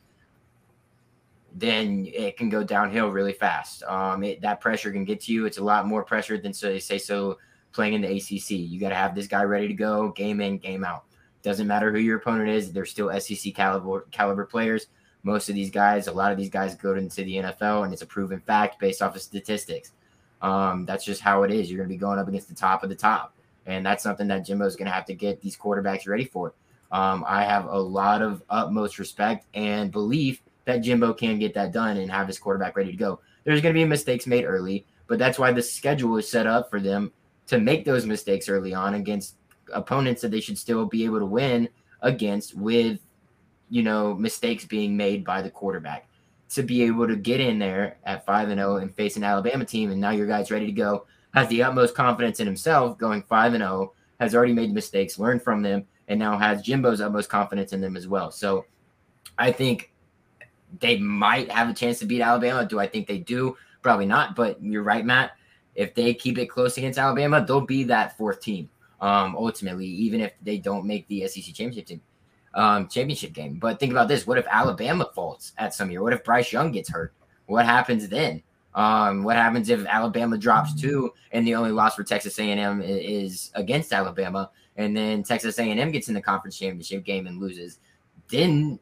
then 1.54 2.08
it 2.14 2.38
can 2.38 2.50
go 2.50 2.64
downhill 2.64 3.10
really 3.10 3.34
fast. 3.34 3.84
Um, 3.84 4.24
it, 4.24 4.42
that 4.42 4.62
pressure 4.62 4.92
can 4.92 5.06
get 5.06 5.22
to 5.22 5.34
you. 5.34 5.46
It's 5.46 5.58
a 5.58 5.64
lot 5.64 5.88
more 5.88 6.04
pressure 6.04 6.38
than 6.38 6.54
so 6.54 6.78
say 6.80 6.98
so 6.98 7.38
playing 7.76 7.94
in 7.94 8.02
the 8.02 8.16
ACC. 8.16 8.52
You 8.52 8.80
got 8.80 8.90
to 8.90 8.96
have 8.96 9.14
this 9.14 9.28
guy 9.28 9.44
ready 9.44 9.68
to 9.68 9.74
go, 9.74 10.10
game 10.10 10.42
in, 10.42 10.58
game 10.58 10.84
out. 10.84 11.04
Doesn't 11.44 11.68
matter 11.68 11.92
who 11.92 12.00
your 12.00 12.18
opponent 12.18 12.50
is; 12.50 12.72
they're 12.72 12.86
still 12.86 13.12
SEC 13.20 13.54
caliber 13.54 14.08
caliber 14.12 14.46
players. 14.46 14.88
Most 15.22 15.50
of 15.50 15.56
these 15.56 15.70
guys, 15.70 16.08
a 16.08 16.12
lot 16.12 16.32
of 16.32 16.38
these 16.38 16.50
guys 16.50 16.76
go 16.76 16.96
into 16.96 17.24
the 17.24 17.36
NFL, 17.36 17.84
and 17.84 17.94
it's 17.94 18.02
a 18.02 18.08
proven 18.08 18.40
fact 18.40 18.80
based 18.80 19.02
off 19.02 19.16
of 19.16 19.22
statistics. 19.22 19.92
Um, 20.42 20.86
that's 20.86 21.04
just 21.04 21.22
how 21.22 21.44
it 21.44 21.52
is. 21.52 21.70
You're 21.70 21.80
going 21.80 21.90
to 21.90 21.94
be 21.94 22.00
going 22.00 22.20
up 22.20 22.28
against 22.28 22.50
the 22.50 22.56
top 22.56 22.84
of 22.84 22.90
the 22.90 22.96
top. 22.96 23.36
And 23.66 23.86
that's 23.86 24.04
something 24.04 24.28
that 24.28 24.46
Jimbo's 24.46 24.76
going 24.76 24.86
to 24.86 24.92
have 24.92 25.06
to 25.06 25.16
get 25.16 25.42
these 25.42 25.58
quarterbacks 25.58 26.08
ready 26.08 26.26
for. 26.26 26.54
Um, 26.92 27.26
I 27.28 27.44
have 27.44 27.66
a 27.66 27.80
lot 27.80 28.22
of 28.22 28.44
utmost 28.50 29.00
respect 29.00 29.48
and 29.56 29.92
belief 29.92 30.44
that 30.66 30.78
Jimbo 30.78 31.14
can 31.14 31.40
get 31.40 31.54
that 31.56 31.72
done 31.72 31.98
and 31.98 32.12
have 32.12 32.28
his 32.28 32.38
quarterback 32.38 32.78
ready 32.78 32.92
to 32.92 32.98
go. 32.98 33.20
There's 33.44 33.62
going 33.62 33.74
to 33.74 33.80
be 33.80 33.86
mistakes 33.86 34.28
made 34.28 34.46
early, 34.46 34.86
but 35.08 35.18
that's 35.18 35.40
why 35.40 35.52
the 35.52 35.62
schedule 35.62 36.18
is 36.18 36.30
set 36.30 36.48
up 36.48 36.70
for 36.70 36.80
them 36.80 37.12
to 37.48 37.60
make 37.60 37.86
those 37.86 38.06
mistakes 38.06 38.50
early 38.50 38.74
on 38.74 38.96
against 38.96 39.36
opponents 39.74 40.22
that 40.22 40.32
they 40.32 40.40
should 40.40 40.58
still 40.58 40.86
be 40.86 41.06
able 41.06 41.20
to 41.20 41.26
win 41.26 41.70
against 42.02 42.56
with, 42.56 43.00
you 43.70 43.84
know, 43.84 44.14
mistakes 44.14 44.66
being 44.66 44.96
made 44.96 45.24
by 45.24 45.42
the 45.42 45.50
quarterback. 45.50 46.08
To 46.50 46.64
be 46.64 46.84
able 46.84 47.08
to 47.08 47.16
get 47.16 47.40
in 47.40 47.58
there 47.60 47.98
at 48.06 48.26
5 48.26 48.50
and 48.50 48.60
0 48.60 48.78
and 48.78 48.94
face 48.94 49.18
an 49.18 49.24
Alabama 49.24 49.66
team, 49.66 49.92
and 49.92 50.00
now 50.00 50.12
your 50.12 50.28
guy's 50.28 50.52
ready 50.52 50.68
to 50.68 50.72
go 50.72 51.06
has 51.36 51.50
the 51.50 51.62
utmost 51.62 51.94
confidence 51.94 52.40
in 52.40 52.48
himself, 52.48 52.98
going 52.98 53.22
five 53.24 53.54
and 53.54 53.62
zero, 53.62 53.72
oh, 53.72 53.94
has 54.20 54.34
already 54.34 54.54
made 54.54 54.74
mistakes, 54.74 55.20
learned 55.20 55.44
from 55.44 55.62
them, 55.62 55.86
and 56.08 56.18
now 56.18 56.38
has 56.38 56.62
Jimbo's 56.62 57.02
utmost 57.02 57.30
confidence 57.30 57.74
in 57.74 57.82
them 57.82 57.98
as 57.98 58.08
well. 58.08 58.32
So, 58.32 58.66
I 59.38 59.52
think 59.52 59.92
they 60.80 60.98
might 60.98 61.52
have 61.52 61.70
a 61.70 61.74
chance 61.74 62.00
to 62.00 62.06
beat 62.06 62.22
Alabama. 62.22 62.66
Do 62.66 62.80
I 62.80 62.88
think 62.88 63.06
they 63.08 63.18
do? 63.18 63.58
Probably 63.82 64.06
not. 64.06 64.36
But 64.36 64.64
you're 64.64 64.82
right, 64.82 65.06
Matt. 65.06 65.32
If 65.76 65.94
they 65.94 66.14
keep 66.14 66.38
it 66.38 66.48
close 66.48 66.78
against 66.78 66.98
Alabama, 66.98 67.44
they'll 67.46 67.62
be 67.62 67.84
that 67.86 68.18
fourth 68.18 68.42
team. 68.42 68.70
Um, 69.02 69.36
ultimately, 69.36 69.86
even 69.86 70.22
if 70.22 70.34
they 70.42 70.58
don't 70.58 70.86
make 70.86 71.08
the 71.08 71.28
SEC 71.28 71.54
championship 71.54 71.86
team, 71.86 72.02
um, 72.54 72.88
championship 72.88 73.34
game. 73.34 73.60
But 73.60 73.80
think 73.80 73.92
about 73.92 74.08
this: 74.08 74.26
what 74.26 74.38
if 74.38 74.48
Alabama 74.50 75.10
falls 75.14 75.54
at 75.58 75.74
some 75.74 75.92
year? 75.92 76.02
What 76.02 76.14
if 76.14 76.24
Bryce 76.24 76.52
Young 76.52 76.72
gets 76.72 76.90
hurt? 76.90 77.14
What 77.46 77.66
happens 77.66 78.08
then? 78.08 78.42
Um, 78.74 79.24
what 79.24 79.38
happens 79.38 79.70
if 79.70 79.86
Alabama 79.86 80.38
drops 80.38 80.74
two 80.74 81.14
and 81.32 81.48
the 81.48 81.56
only 81.56 81.72
loss 81.72 81.96
for 81.96 82.04
Texas 82.04 82.38
A&M 82.40 82.82
is 82.82 83.52
against 83.56 83.94
Alabama, 83.94 84.52
and 84.76 84.96
then 84.96 85.24
Texas 85.24 85.58
A&M 85.60 85.92
gets 85.92 86.10
in 86.10 86.14
the 86.14 86.22
conference 86.22 86.58
championship 86.58 87.06
game 87.06 87.28
and 87.28 87.40
loses? 87.40 87.80
Then 88.30 88.80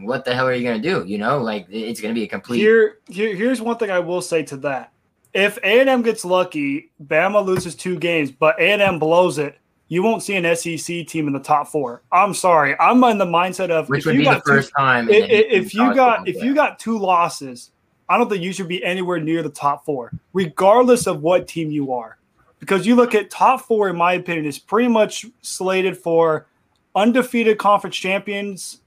what 0.00 0.24
the 0.24 0.34
hell 0.34 0.46
are 0.46 0.54
you 0.54 0.62
going 0.62 0.80
to 0.80 0.88
do? 0.88 1.04
You 1.06 1.18
know, 1.18 1.38
like 1.38 1.66
it's 1.70 2.00
going 2.00 2.14
to 2.14 2.18
be 2.18 2.24
a 2.24 2.28
complete. 2.28 2.58
Here, 2.58 2.98
here, 3.08 3.34
here's 3.34 3.60
one 3.60 3.76
thing 3.76 3.90
I 3.90 3.98
will 3.98 4.22
say 4.22 4.42
to 4.44 4.56
that: 4.58 4.92
if 5.34 5.58
A&M 5.58 6.02
gets 6.02 6.24
lucky, 6.24 6.92
Bama 7.04 7.44
loses 7.44 7.74
two 7.74 7.98
games, 7.98 8.30
but 8.30 8.58
A&M 8.58 8.98
blows 8.98 9.38
it. 9.38 9.58
You 9.88 10.02
won't 10.02 10.22
see 10.22 10.34
an 10.36 10.56
SEC 10.56 11.06
team 11.06 11.26
in 11.26 11.34
the 11.34 11.40
top 11.40 11.68
four. 11.68 12.02
I'm 12.10 12.32
sorry. 12.32 12.74
I'm 12.80 13.04
in 13.04 13.18
the 13.18 13.26
mindset 13.26 13.70
of 13.70 13.88
which 13.88 14.06
would 14.06 14.16
be 14.16 14.24
the 14.24 14.40
first 14.46 14.70
two, 14.70 14.82
time. 14.82 15.08
If, 15.10 15.28
if 15.28 15.74
you 15.74 15.94
got 15.94 16.26
if 16.26 16.42
you 16.42 16.54
got 16.54 16.78
two 16.78 16.98
losses 16.98 17.70
I 18.08 18.18
don't 18.18 18.28
think 18.28 18.42
you 18.42 18.52
should 18.52 18.68
be 18.68 18.84
anywhere 18.84 19.18
near 19.18 19.42
the 19.42 19.50
top 19.50 19.84
four, 19.84 20.12
regardless 20.32 21.06
of 21.06 21.22
what 21.22 21.48
team 21.48 21.70
you 21.70 21.92
are. 21.92 22.18
Because 22.58 22.86
you 22.86 22.96
look 22.96 23.14
at 23.14 23.30
top 23.30 23.62
four, 23.62 23.88
in 23.88 23.96
my 23.96 24.14
opinion, 24.14 24.46
is 24.46 24.58
pretty 24.58 24.88
much 24.88 25.26
slated 25.42 25.96
for 25.96 26.46
undefeated 26.94 27.58
conference 27.58 27.96
champions 27.96 28.80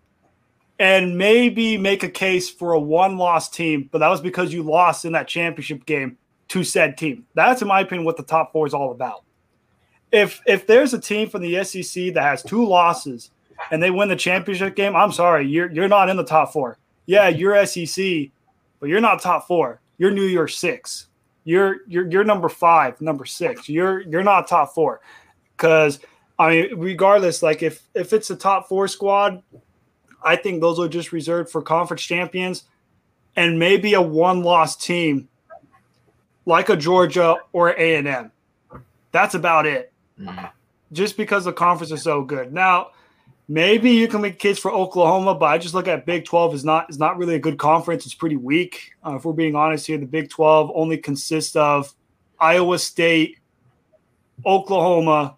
and 0.80 1.18
maybe 1.18 1.78
make 1.78 2.04
a 2.04 2.10
case 2.10 2.50
for 2.50 2.74
a 2.74 2.80
one 2.80 3.18
loss 3.18 3.50
team, 3.50 3.90
but 3.92 4.00
that 4.00 4.10
was 4.10 4.22
because 4.22 4.54
you 4.54 4.62
lost 4.62 5.06
in 5.06 5.14
that 5.14 5.28
championship 5.28 5.86
game 5.86 6.18
to 6.50 6.64
said 6.64 6.98
team. 6.98 7.26
That's, 7.34 7.62
in 7.62 7.68
my 7.68 7.82
opinion, 7.82 8.06
what 8.06 8.18
the 8.18 8.24
top 8.24 8.52
four 8.52 8.68
is 8.68 8.74
all 8.74 8.92
about. 8.92 9.24
If 10.12 10.42
if 10.46 10.66
there's 10.66 10.94
a 10.94 11.00
team 11.00 11.30
from 11.30 11.42
the 11.42 11.64
SEC 11.64 12.14
that 12.14 12.24
has 12.24 12.42
two 12.42 12.66
losses 12.66 13.32
and 13.72 13.84
they 13.84 13.92
win 13.92 14.08
the 14.08 14.16
championship 14.16 14.76
game, 14.76 14.96
I'm 14.96 15.12
sorry, 15.12 15.46
you're 15.48 15.72
you're 15.72 15.90
not 15.90 16.10
in 16.10 16.16
the 16.16 16.24
top 16.24 16.54
four. 16.54 16.78
Yeah, 17.06 17.28
you're 17.28 17.66
SEC, 17.66 18.30
but 18.80 18.90
you're 18.90 19.02
not 19.02 19.22
top 19.22 19.48
four. 19.48 19.82
You're 19.98 20.12
New 20.12 20.24
Year's 20.24 20.58
six. 20.58 21.08
You're 21.44 21.78
you're 21.88 22.10
you're 22.10 22.24
number 22.24 22.48
five, 22.48 23.02
number 23.02 23.26
six. 23.26 23.68
You're 23.68 24.02
you're 24.02 24.24
not 24.24 24.48
top 24.48 24.74
four. 24.74 25.02
Cause 25.58 26.00
I 26.40 26.50
mean, 26.50 26.80
regardless, 26.80 27.44
like 27.44 27.64
if 27.64 27.84
if 27.94 28.14
it's 28.14 28.30
a 28.30 28.36
top 28.36 28.70
four 28.70 28.88
squad, 28.88 29.44
I 30.24 30.36
think 30.36 30.62
those 30.62 30.80
are 30.80 30.88
just 30.88 31.12
reserved 31.12 31.50
for 31.50 31.62
conference 31.62 32.04
champions 32.04 32.64
and 33.36 33.60
maybe 33.60 33.94
a 33.94 34.02
one 34.02 34.44
loss 34.44 34.76
team 34.76 35.30
like 36.48 36.70
a 36.70 36.78
Georgia 36.78 37.36
or 37.52 37.72
A 37.72 37.96
and 37.98 38.08
M. 38.08 38.32
That's 39.12 39.36
about 39.36 39.66
it. 39.66 39.92
Mm-hmm. 40.20 40.46
Just 40.94 41.18
because 41.18 41.44
the 41.44 41.52
conference 41.52 41.92
is 41.92 42.02
so 42.02 42.24
good. 42.24 42.54
Now, 42.54 42.92
maybe 43.50 43.92
you 43.92 44.08
can 44.08 44.22
make 44.22 44.40
case 44.40 44.58
for 44.58 44.72
Oklahoma, 44.72 45.36
but 45.36 45.48
I 45.48 45.58
just 45.58 45.74
look 45.74 45.90
at 45.90 46.06
Big 46.06 46.24
Twelve 46.24 46.56
is 46.56 46.64
not 46.64 46.90
is 46.90 46.98
not 46.98 47.18
really 47.18 47.36
a 47.36 47.40
good 47.40 47.58
conference. 47.58 48.06
It's 48.06 48.16
pretty 48.16 48.38
weak. 48.38 48.94
Uh, 49.06 49.16
if 49.16 49.26
we're 49.26 49.34
being 49.34 49.56
honest 49.56 49.86
here, 49.86 49.98
the 49.98 50.06
Big 50.06 50.30
Twelve 50.30 50.72
only 50.74 50.98
consists 50.98 51.58
of 51.58 51.94
Iowa 52.40 52.80
State, 52.80 53.40
Oklahoma, 54.46 55.36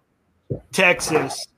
Texas, 0.70 1.48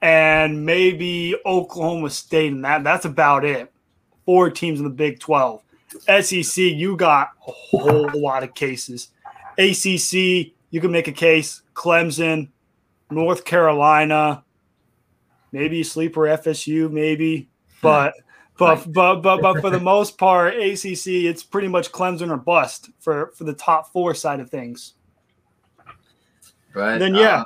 and 0.00 0.64
maybe 0.64 1.36
Oklahoma 1.44 2.08
State, 2.08 2.52
and 2.52 2.64
that 2.64 2.82
that's 2.82 3.04
about 3.04 3.44
it. 3.44 3.70
Four 4.24 4.48
teams 4.48 4.78
in 4.78 4.84
the 4.84 4.90
Big 4.90 5.20
Twelve. 5.20 5.62
SEC, 6.20 6.56
you 6.56 6.96
got 6.96 7.30
a 7.46 7.50
whole 7.50 8.10
lot 8.14 8.42
of 8.42 8.54
cases. 8.54 9.08
ACC, 9.58 10.52
you 10.70 10.80
can 10.80 10.90
make 10.90 11.08
a 11.08 11.12
case. 11.12 11.62
Clemson, 11.74 12.48
North 13.10 13.44
Carolina, 13.44 14.44
maybe 15.52 15.82
sleeper 15.82 16.22
FSU, 16.22 16.90
maybe, 16.90 17.48
but. 17.80 18.14
But, 18.58 18.92
but 18.92 19.22
but 19.22 19.40
but 19.40 19.60
for 19.60 19.70
the 19.70 19.80
most 19.80 20.18
part, 20.18 20.54
ACC 20.54 21.06
it's 21.06 21.42
pretty 21.42 21.68
much 21.68 21.90
Clemson 21.90 22.30
or 22.30 22.36
bust 22.36 22.90
for 23.00 23.32
for 23.34 23.44
the 23.44 23.54
top 23.54 23.90
four 23.90 24.14
side 24.14 24.40
of 24.40 24.50
things. 24.50 24.92
But 26.74 26.98
then 26.98 27.14
yeah, 27.14 27.40
uh, 27.40 27.44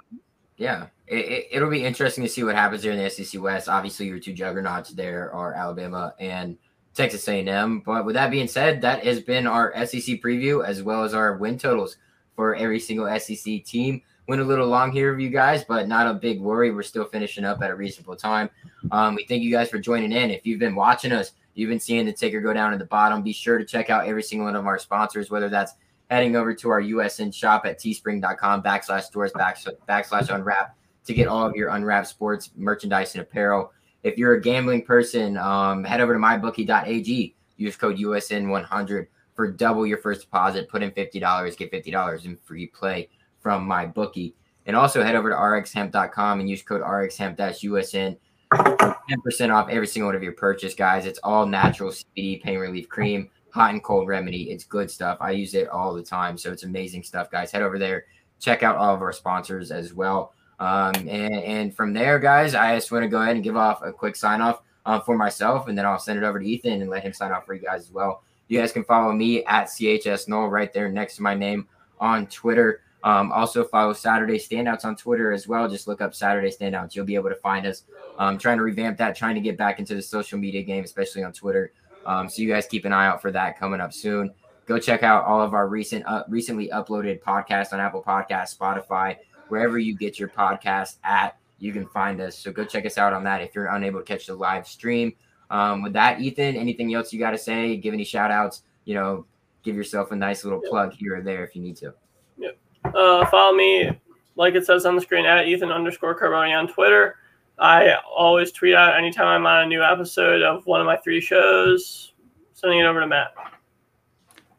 yeah, 0.57 0.87
it, 1.07 1.49
it, 1.53 1.63
will 1.63 1.71
be 1.71 1.85
interesting 1.85 2.25
to 2.25 2.29
see 2.29 2.45
what 2.45 2.55
happens 2.55 2.83
here 2.83 2.93
in 2.93 2.99
the 2.99 3.09
SEC 3.09 3.41
West. 3.41 3.69
Obviously, 3.69 4.07
your 4.07 4.19
two 4.19 4.33
juggernauts 4.33 4.91
there 4.91 5.33
are 5.33 5.55
Alabama 5.55 6.15
and 6.19 6.57
Texas 6.97 7.29
A&M. 7.29 7.81
But 7.81 8.05
with 8.05 8.15
that 8.15 8.31
being 8.31 8.49
said, 8.49 8.81
that 8.81 9.05
has 9.05 9.21
been 9.21 9.47
our 9.47 9.73
SEC 9.87 10.21
preview 10.21 10.65
as 10.65 10.83
well 10.83 11.05
as 11.05 11.15
our 11.15 11.37
win 11.37 11.59
totals 11.59 11.99
for 12.35 12.55
every 12.55 12.81
single 12.81 13.07
SEC 13.19 13.65
team. 13.65 14.03
Went 14.29 14.41
a 14.41 14.45
little 14.45 14.67
long 14.67 14.91
here 14.91 15.13
of 15.13 15.21
you 15.21 15.31
guys, 15.31 15.63
but 15.63 15.87
not 15.87 16.09
a 16.09 16.15
big 16.15 16.41
worry. 16.41 16.73
We're 16.73 16.83
still 16.83 17.05
finishing 17.05 17.45
up 17.45 17.63
at 17.63 17.71
a 17.71 17.77
reasonable 17.77 18.17
time. 18.17 18.51
Um, 18.91 19.15
we 19.15 19.25
thank 19.25 19.43
you 19.43 19.53
guys 19.53 19.69
for 19.69 19.79
joining 19.79 20.11
in. 20.11 20.31
If 20.31 20.45
you've 20.45 20.59
been 20.59 20.75
watching 20.75 21.13
us, 21.13 21.33
you've 21.55 21.71
been 21.71 21.79
seeing 21.79 22.07
the 22.07 22.13
ticker 22.13 22.41
go 22.41 22.53
down 22.53 22.73
at 22.73 22.81
the 22.81 22.87
bottom. 22.87 23.23
Be 23.23 23.33
sure 23.33 23.59
to 23.59 23.65
check 23.65 23.89
out 23.89 24.09
every 24.09 24.23
single 24.23 24.47
one 24.47 24.57
of 24.57 24.67
our 24.67 24.79
sponsors, 24.79 25.31
whether 25.31 25.49
that's 25.49 25.75
heading 26.11 26.35
over 26.35 26.55
to 26.55 26.71
our 26.71 26.83
USN 26.83 27.33
shop 27.33 27.67
at 27.67 27.79
teespring.com 27.79 28.63
backslash 28.63 29.03
stores 29.03 29.33
backslash 29.33 30.35
unwrap 30.35 30.77
to 31.05 31.15
get 31.15 31.29
all 31.29 31.47
of 31.47 31.55
your 31.55 31.71
unwrapped 31.71 32.09
sports 32.09 32.51
merchandise 32.57 33.15
and 33.15 33.23
apparel. 33.23 33.73
If 34.07 34.17
you're 34.17 34.35
a 34.35 34.41
gambling 34.41 34.83
person, 34.83 35.37
um, 35.37 35.83
head 35.83 36.01
over 36.01 36.15
to 36.15 36.21
mybookie.ag. 36.21 37.35
Use 37.57 37.77
code 37.77 37.99
USN100 37.99 39.09
for 39.35 39.51
double 39.51 39.85
your 39.85 39.99
first 39.99 40.21
deposit. 40.21 40.69
Put 40.69 40.85
in 40.85 40.93
$50, 40.93 41.57
get 41.57 41.73
$50 41.73 42.25
in 42.25 42.37
free 42.37 42.69
play 42.69 43.09
from 43.41 43.67
my 43.67 43.85
bookie. 43.85 44.37
And 44.65 44.77
also 44.77 45.03
head 45.03 45.17
over 45.17 45.31
to 45.31 45.35
rxhemp.com 45.35 46.39
and 46.39 46.49
use 46.49 46.63
code 46.63 46.83
rxhemp-usn 46.83 48.17
10% 48.53 49.53
off 49.53 49.69
every 49.69 49.89
single 49.89 50.07
one 50.07 50.15
of 50.15 50.23
your 50.23 50.35
purchase, 50.35 50.75
guys. 50.75 51.05
It's 51.05 51.19
all 51.25 51.45
natural 51.45 51.91
CBD 51.91 52.41
pain 52.41 52.61
relief 52.61 52.89
cream, 52.89 53.29
hot 53.51 53.73
and 53.73 53.83
cold 53.83 54.07
remedy. 54.07 54.53
It's 54.53 54.63
good 54.63 54.89
stuff. 54.89 55.19
I 55.21 55.33
use 55.33 55.55
it 55.55 55.69
all 55.69 55.93
the 55.93 56.03
time. 56.05 56.39
So 56.39 56.53
it's 56.53 56.63
amazing 56.63 57.03
stuff, 57.03 57.29
guys. 57.29 57.51
Head 57.51 57.63
over 57.63 57.77
there. 57.77 58.05
Check 58.39 58.63
out 58.63 58.77
all 58.77 58.95
of 58.95 59.03
our 59.03 59.13
sponsors 59.13 59.73
as 59.73 59.93
well. 59.93 60.33
Um, 60.59 60.95
and, 60.95 61.35
and, 61.35 61.77
from 61.77 61.93
there, 61.93 62.19
guys, 62.19 62.55
I 62.55 62.75
just 62.77 62.91
want 62.91 63.03
to 63.03 63.09
go 63.09 63.21
ahead 63.21 63.35
and 63.35 63.45
give 63.45 63.57
off 63.57 63.83
a 63.83 63.93
quick 63.93 64.17
sign 64.17 64.41
off 64.41 64.63
uh, 64.87 65.01
for 65.01 65.17
myself, 65.17 65.69
and 65.69 65.77
then 65.77 65.85
I'll 65.85 65.99
send 65.99 66.19
it 66.19 66.25
over 66.25 66.41
to 66.41 66.47
Ethan 66.47 66.81
and 66.81 66.89
let 66.89 67.03
him 67.03 67.13
sign 67.13 67.33
off 67.33 67.45
for 67.45 67.55
you 67.55 67.61
guys 67.61 67.83
as 67.83 67.91
well. 67.91 68.23
You 68.49 68.59
guys 68.59 68.73
can 68.73 68.85
follow 68.85 69.13
me 69.13 69.45
at 69.45 69.67
CHS 69.67 70.29
Null 70.29 70.49
right 70.49 70.73
there 70.73 70.89
next 70.89 71.17
to 71.17 71.23
my 71.23 71.35
name 71.35 71.69
on 72.01 72.27
Twitter. 72.29 72.81
Um, 73.03 73.31
also 73.33 73.65
follow 73.65 73.93
Saturday 73.93 74.39
Standouts 74.39 74.85
on 74.85 74.97
Twitter 74.97 75.33
as 75.33 75.47
well. 75.47 75.69
Just 75.69 75.87
look 75.87 76.01
up 76.01 76.15
Saturday 76.15 76.51
Standouts. 76.51 76.95
You'll 76.95 77.05
be 77.05 77.15
able 77.15 77.29
to 77.29 77.37
find 77.37 77.67
us. 77.67 77.83
Um, 78.19 78.39
trying 78.39 78.57
to 78.57 78.65
revamp 78.65 78.99
that, 78.99 79.15
trying 79.15 79.35
to 79.35 79.41
get 79.41 79.57
back 79.57 79.79
into 79.79 79.95
the 79.95 80.03
social 80.03 80.39
media 80.39 80.63
game, 80.63 80.85
especially 80.85 81.23
on 81.23 81.33
Twitter. 81.33 81.73
Um, 82.07 82.29
so 82.29 82.41
you 82.41 82.49
guys 82.49 82.67
keep 82.67 82.85
an 82.85 82.93
eye 82.93 83.07
out 83.07 83.21
for 83.21 83.31
that 83.33 83.59
coming 83.59 83.81
up 83.81 83.93
soon. 83.93 84.33
Go 84.67 84.79
check 84.79 85.03
out 85.03 85.25
all 85.25 85.41
of 85.41 85.55
our 85.55 85.69
recent, 85.69 86.05
uh, 86.07 86.25
recently 86.29 86.69
uploaded 86.71 87.21
podcasts 87.21 87.73
on 87.73 87.79
Apple 87.79 88.03
Podcasts, 88.03 88.57
Spotify, 88.57 89.17
wherever 89.49 89.79
you 89.79 89.97
get 89.97 90.19
your 90.19 90.29
podcast 90.29 90.97
at. 91.05 91.37
You 91.59 91.73
can 91.73 91.87
find 91.87 92.21
us. 92.21 92.39
So 92.39 92.53
go 92.53 92.65
check 92.65 92.85
us 92.85 92.99
out 92.99 93.13
on 93.13 93.25
that 93.25 93.41
if 93.41 93.55
you're 93.55 93.67
unable 93.67 94.01
to 94.01 94.05
catch 94.05 94.27
the 94.27 94.35
live 94.35 94.67
stream. 94.67 95.15
Um, 95.51 95.83
with 95.83 95.93
that, 95.95 96.21
Ethan, 96.21 96.57
anything 96.57 96.95
else 96.95 97.13
you 97.13 97.19
got 97.19 97.31
to 97.31 97.39
say? 97.39 97.77
Give 97.77 97.95
any 97.95 98.05
shout 98.05 98.31
outs? 98.31 98.63
You 98.85 98.95
know, 98.95 99.27
give 99.63 99.77
yourself 99.77 100.13
a 100.13 100.17
nice 100.17 100.45
little 100.45 100.61
plug 100.61 100.93
here 100.93 101.17
or 101.17 101.23
there 101.23 101.45
if 101.45 101.57
you 101.57 101.63
need 101.63 101.77
to. 101.77 101.95
Yep. 102.39 102.59
Uh, 102.85 103.27
follow 103.27 103.55
me, 103.57 103.91
like 104.37 104.55
it 104.55 104.67
says 104.67 104.87
on 104.87 104.97
the 104.97 105.01
screen, 105.01 105.25
at 105.25 105.47
Ethan 105.47 105.71
underscore 105.71 106.19
Carboni 106.19 106.57
on 106.57 106.69
Twitter. 106.69 107.17
I 107.59 107.95
always 108.15 108.53
tweet 108.53 108.75
out 108.75 108.99
anytime 108.99 109.27
I'm 109.27 109.47
on 109.47 109.63
a 109.63 109.67
new 109.67 109.83
episode 109.83 110.43
of 110.43 110.67
one 110.67 110.81
of 110.81 110.87
my 110.87 110.97
three 110.97 111.21
shows. 111.21 112.13
Sending 112.53 112.81
it 112.81 112.85
over 112.85 113.01
to 113.01 113.07
Matt. 113.07 113.35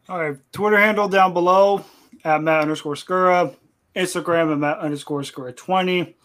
All 0.08 0.20
right. 0.20 0.36
Twitter 0.52 0.78
handle 0.78 1.08
down 1.08 1.32
below 1.32 1.84
at 2.24 2.42
Matt 2.42 2.62
underscore 2.62 2.94
Skura. 2.94 3.54
Instagram 3.98 4.52
at 4.52 4.58
Matt 4.58 4.78
underscore 4.78 5.24
score 5.24 5.50
20. 5.50 6.16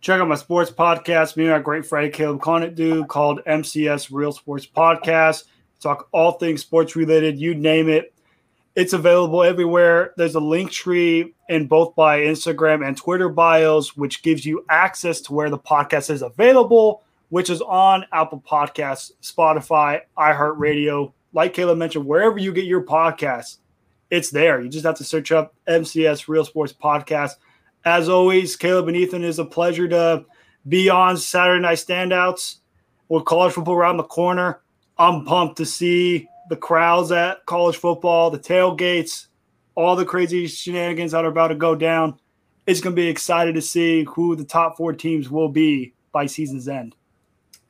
Check 0.00 0.20
out 0.20 0.28
my 0.28 0.36
sports 0.36 0.70
podcast, 0.70 1.36
me 1.36 1.44
and 1.44 1.52
my 1.52 1.58
great 1.58 1.84
friend 1.84 2.12
Caleb 2.12 2.40
Conant 2.40 2.74
do 2.74 3.04
called 3.04 3.44
MCS 3.44 4.08
Real 4.10 4.32
Sports 4.32 4.66
Podcast. 4.66 5.44
Talk 5.80 6.08
all 6.12 6.32
things 6.32 6.62
sports 6.62 6.96
related, 6.96 7.38
you 7.38 7.54
name 7.54 7.88
it. 7.88 8.14
It's 8.74 8.94
available 8.94 9.42
everywhere. 9.42 10.14
There's 10.16 10.36
a 10.36 10.40
link 10.40 10.70
tree 10.70 11.34
in 11.48 11.66
both 11.66 11.94
by 11.94 12.20
Instagram 12.20 12.86
and 12.86 12.96
Twitter 12.96 13.28
bios, 13.28 13.96
which 13.96 14.22
gives 14.22 14.46
you 14.46 14.64
access 14.70 15.20
to 15.22 15.34
where 15.34 15.50
the 15.50 15.58
podcast 15.58 16.10
is 16.10 16.22
available, 16.22 17.02
which 17.28 17.50
is 17.50 17.60
on 17.60 18.06
Apple 18.12 18.40
Podcasts, 18.40 19.10
Spotify, 19.20 20.00
iHeartRadio. 20.16 21.12
Like 21.34 21.54
Caleb 21.54 21.76
mentioned, 21.76 22.06
wherever 22.06 22.38
you 22.38 22.52
get 22.52 22.64
your 22.64 22.84
podcasts, 22.84 23.58
it's 24.10 24.30
there. 24.30 24.60
You 24.60 24.68
just 24.68 24.86
have 24.86 24.96
to 24.96 25.04
search 25.04 25.32
up 25.32 25.54
MCS 25.68 26.28
Real 26.28 26.44
Sports 26.44 26.72
Podcast. 26.72 27.32
As 27.84 28.08
always, 28.08 28.56
Caleb 28.56 28.88
and 28.88 28.96
Ethan 28.96 29.24
is 29.24 29.38
a 29.38 29.44
pleasure 29.44 29.88
to 29.88 30.24
be 30.66 30.88
on 30.88 31.16
Saturday 31.16 31.62
Night 31.62 31.78
Standouts 31.78 32.56
with 33.08 33.24
college 33.24 33.54
football 33.54 33.74
around 33.74 33.96
the 33.96 34.04
corner. 34.04 34.60
I'm 34.98 35.24
pumped 35.24 35.56
to 35.58 35.66
see 35.66 36.28
the 36.48 36.56
crowds 36.56 37.12
at 37.12 37.44
college 37.46 37.76
football, 37.76 38.30
the 38.30 38.38
tailgates, 38.38 39.26
all 39.74 39.94
the 39.94 40.04
crazy 40.04 40.46
shenanigans 40.46 41.12
that 41.12 41.24
are 41.24 41.28
about 41.28 41.48
to 41.48 41.54
go 41.54 41.74
down. 41.74 42.18
It's 42.66 42.80
going 42.80 42.94
to 42.94 43.00
be 43.00 43.08
excited 43.08 43.54
to 43.54 43.62
see 43.62 44.04
who 44.04 44.36
the 44.36 44.44
top 44.44 44.76
four 44.76 44.92
teams 44.92 45.30
will 45.30 45.48
be 45.48 45.94
by 46.12 46.26
season's 46.26 46.68
end. 46.68 46.94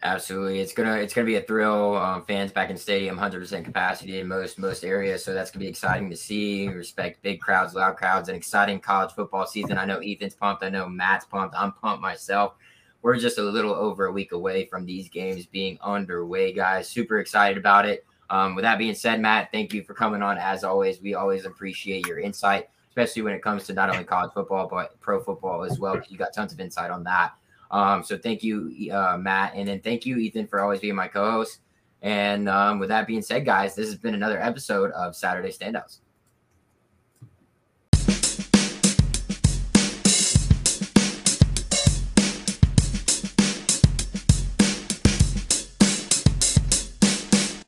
Absolutely, 0.00 0.60
it's 0.60 0.72
gonna 0.72 0.94
it's 0.94 1.12
gonna 1.12 1.26
be 1.26 1.34
a 1.34 1.42
thrill. 1.42 1.96
Um, 1.96 2.22
fans 2.24 2.52
back 2.52 2.70
in 2.70 2.76
stadium, 2.76 3.18
hundred 3.18 3.40
percent 3.40 3.64
capacity 3.64 4.20
in 4.20 4.28
most 4.28 4.56
most 4.56 4.84
areas, 4.84 5.24
so 5.24 5.34
that's 5.34 5.50
gonna 5.50 5.64
be 5.64 5.68
exciting 5.68 6.08
to 6.08 6.16
see. 6.16 6.68
Respect 6.68 7.20
big 7.20 7.40
crowds, 7.40 7.74
loud 7.74 7.96
crowds, 7.96 8.28
and 8.28 8.36
exciting 8.36 8.78
college 8.78 9.12
football 9.12 9.44
season. 9.44 9.76
I 9.76 9.84
know 9.84 9.98
Ethan's 9.98 10.34
pumped. 10.34 10.62
I 10.62 10.68
know 10.68 10.88
Matt's 10.88 11.24
pumped. 11.24 11.56
I'm 11.58 11.72
pumped 11.72 12.00
myself. 12.00 12.54
We're 13.02 13.16
just 13.16 13.38
a 13.38 13.42
little 13.42 13.74
over 13.74 14.06
a 14.06 14.12
week 14.12 14.30
away 14.30 14.66
from 14.66 14.86
these 14.86 15.08
games 15.08 15.46
being 15.46 15.78
underway, 15.82 16.52
guys. 16.52 16.88
Super 16.88 17.18
excited 17.18 17.58
about 17.58 17.84
it. 17.84 18.06
Um, 18.30 18.54
with 18.54 18.62
that 18.62 18.78
being 18.78 18.94
said, 18.94 19.20
Matt, 19.20 19.50
thank 19.50 19.72
you 19.72 19.82
for 19.82 19.94
coming 19.94 20.22
on. 20.22 20.38
As 20.38 20.62
always, 20.62 21.00
we 21.00 21.14
always 21.14 21.44
appreciate 21.44 22.06
your 22.06 22.20
insight, 22.20 22.68
especially 22.90 23.22
when 23.22 23.34
it 23.34 23.42
comes 23.42 23.66
to 23.66 23.72
not 23.72 23.90
only 23.90 24.04
college 24.04 24.32
football 24.32 24.68
but 24.68 25.00
pro 25.00 25.20
football 25.20 25.64
as 25.64 25.80
well. 25.80 26.00
You 26.08 26.18
got 26.18 26.32
tons 26.32 26.52
of 26.52 26.60
insight 26.60 26.92
on 26.92 27.02
that. 27.04 27.32
Um, 27.70 28.02
so 28.02 28.16
thank 28.16 28.42
you, 28.42 28.90
uh, 28.92 29.18
Matt, 29.18 29.54
and 29.54 29.68
then 29.68 29.80
thank 29.80 30.06
you, 30.06 30.16
Ethan, 30.18 30.46
for 30.46 30.60
always 30.60 30.80
being 30.80 30.94
my 30.94 31.08
co-host. 31.08 31.60
And 32.02 32.48
um, 32.48 32.78
with 32.78 32.88
that 32.90 33.06
being 33.06 33.22
said, 33.22 33.44
guys, 33.44 33.74
this 33.74 33.86
has 33.86 33.98
been 33.98 34.14
another 34.14 34.40
episode 34.40 34.90
of 34.92 35.16
Saturday 35.16 35.50
Standouts. 35.50 35.98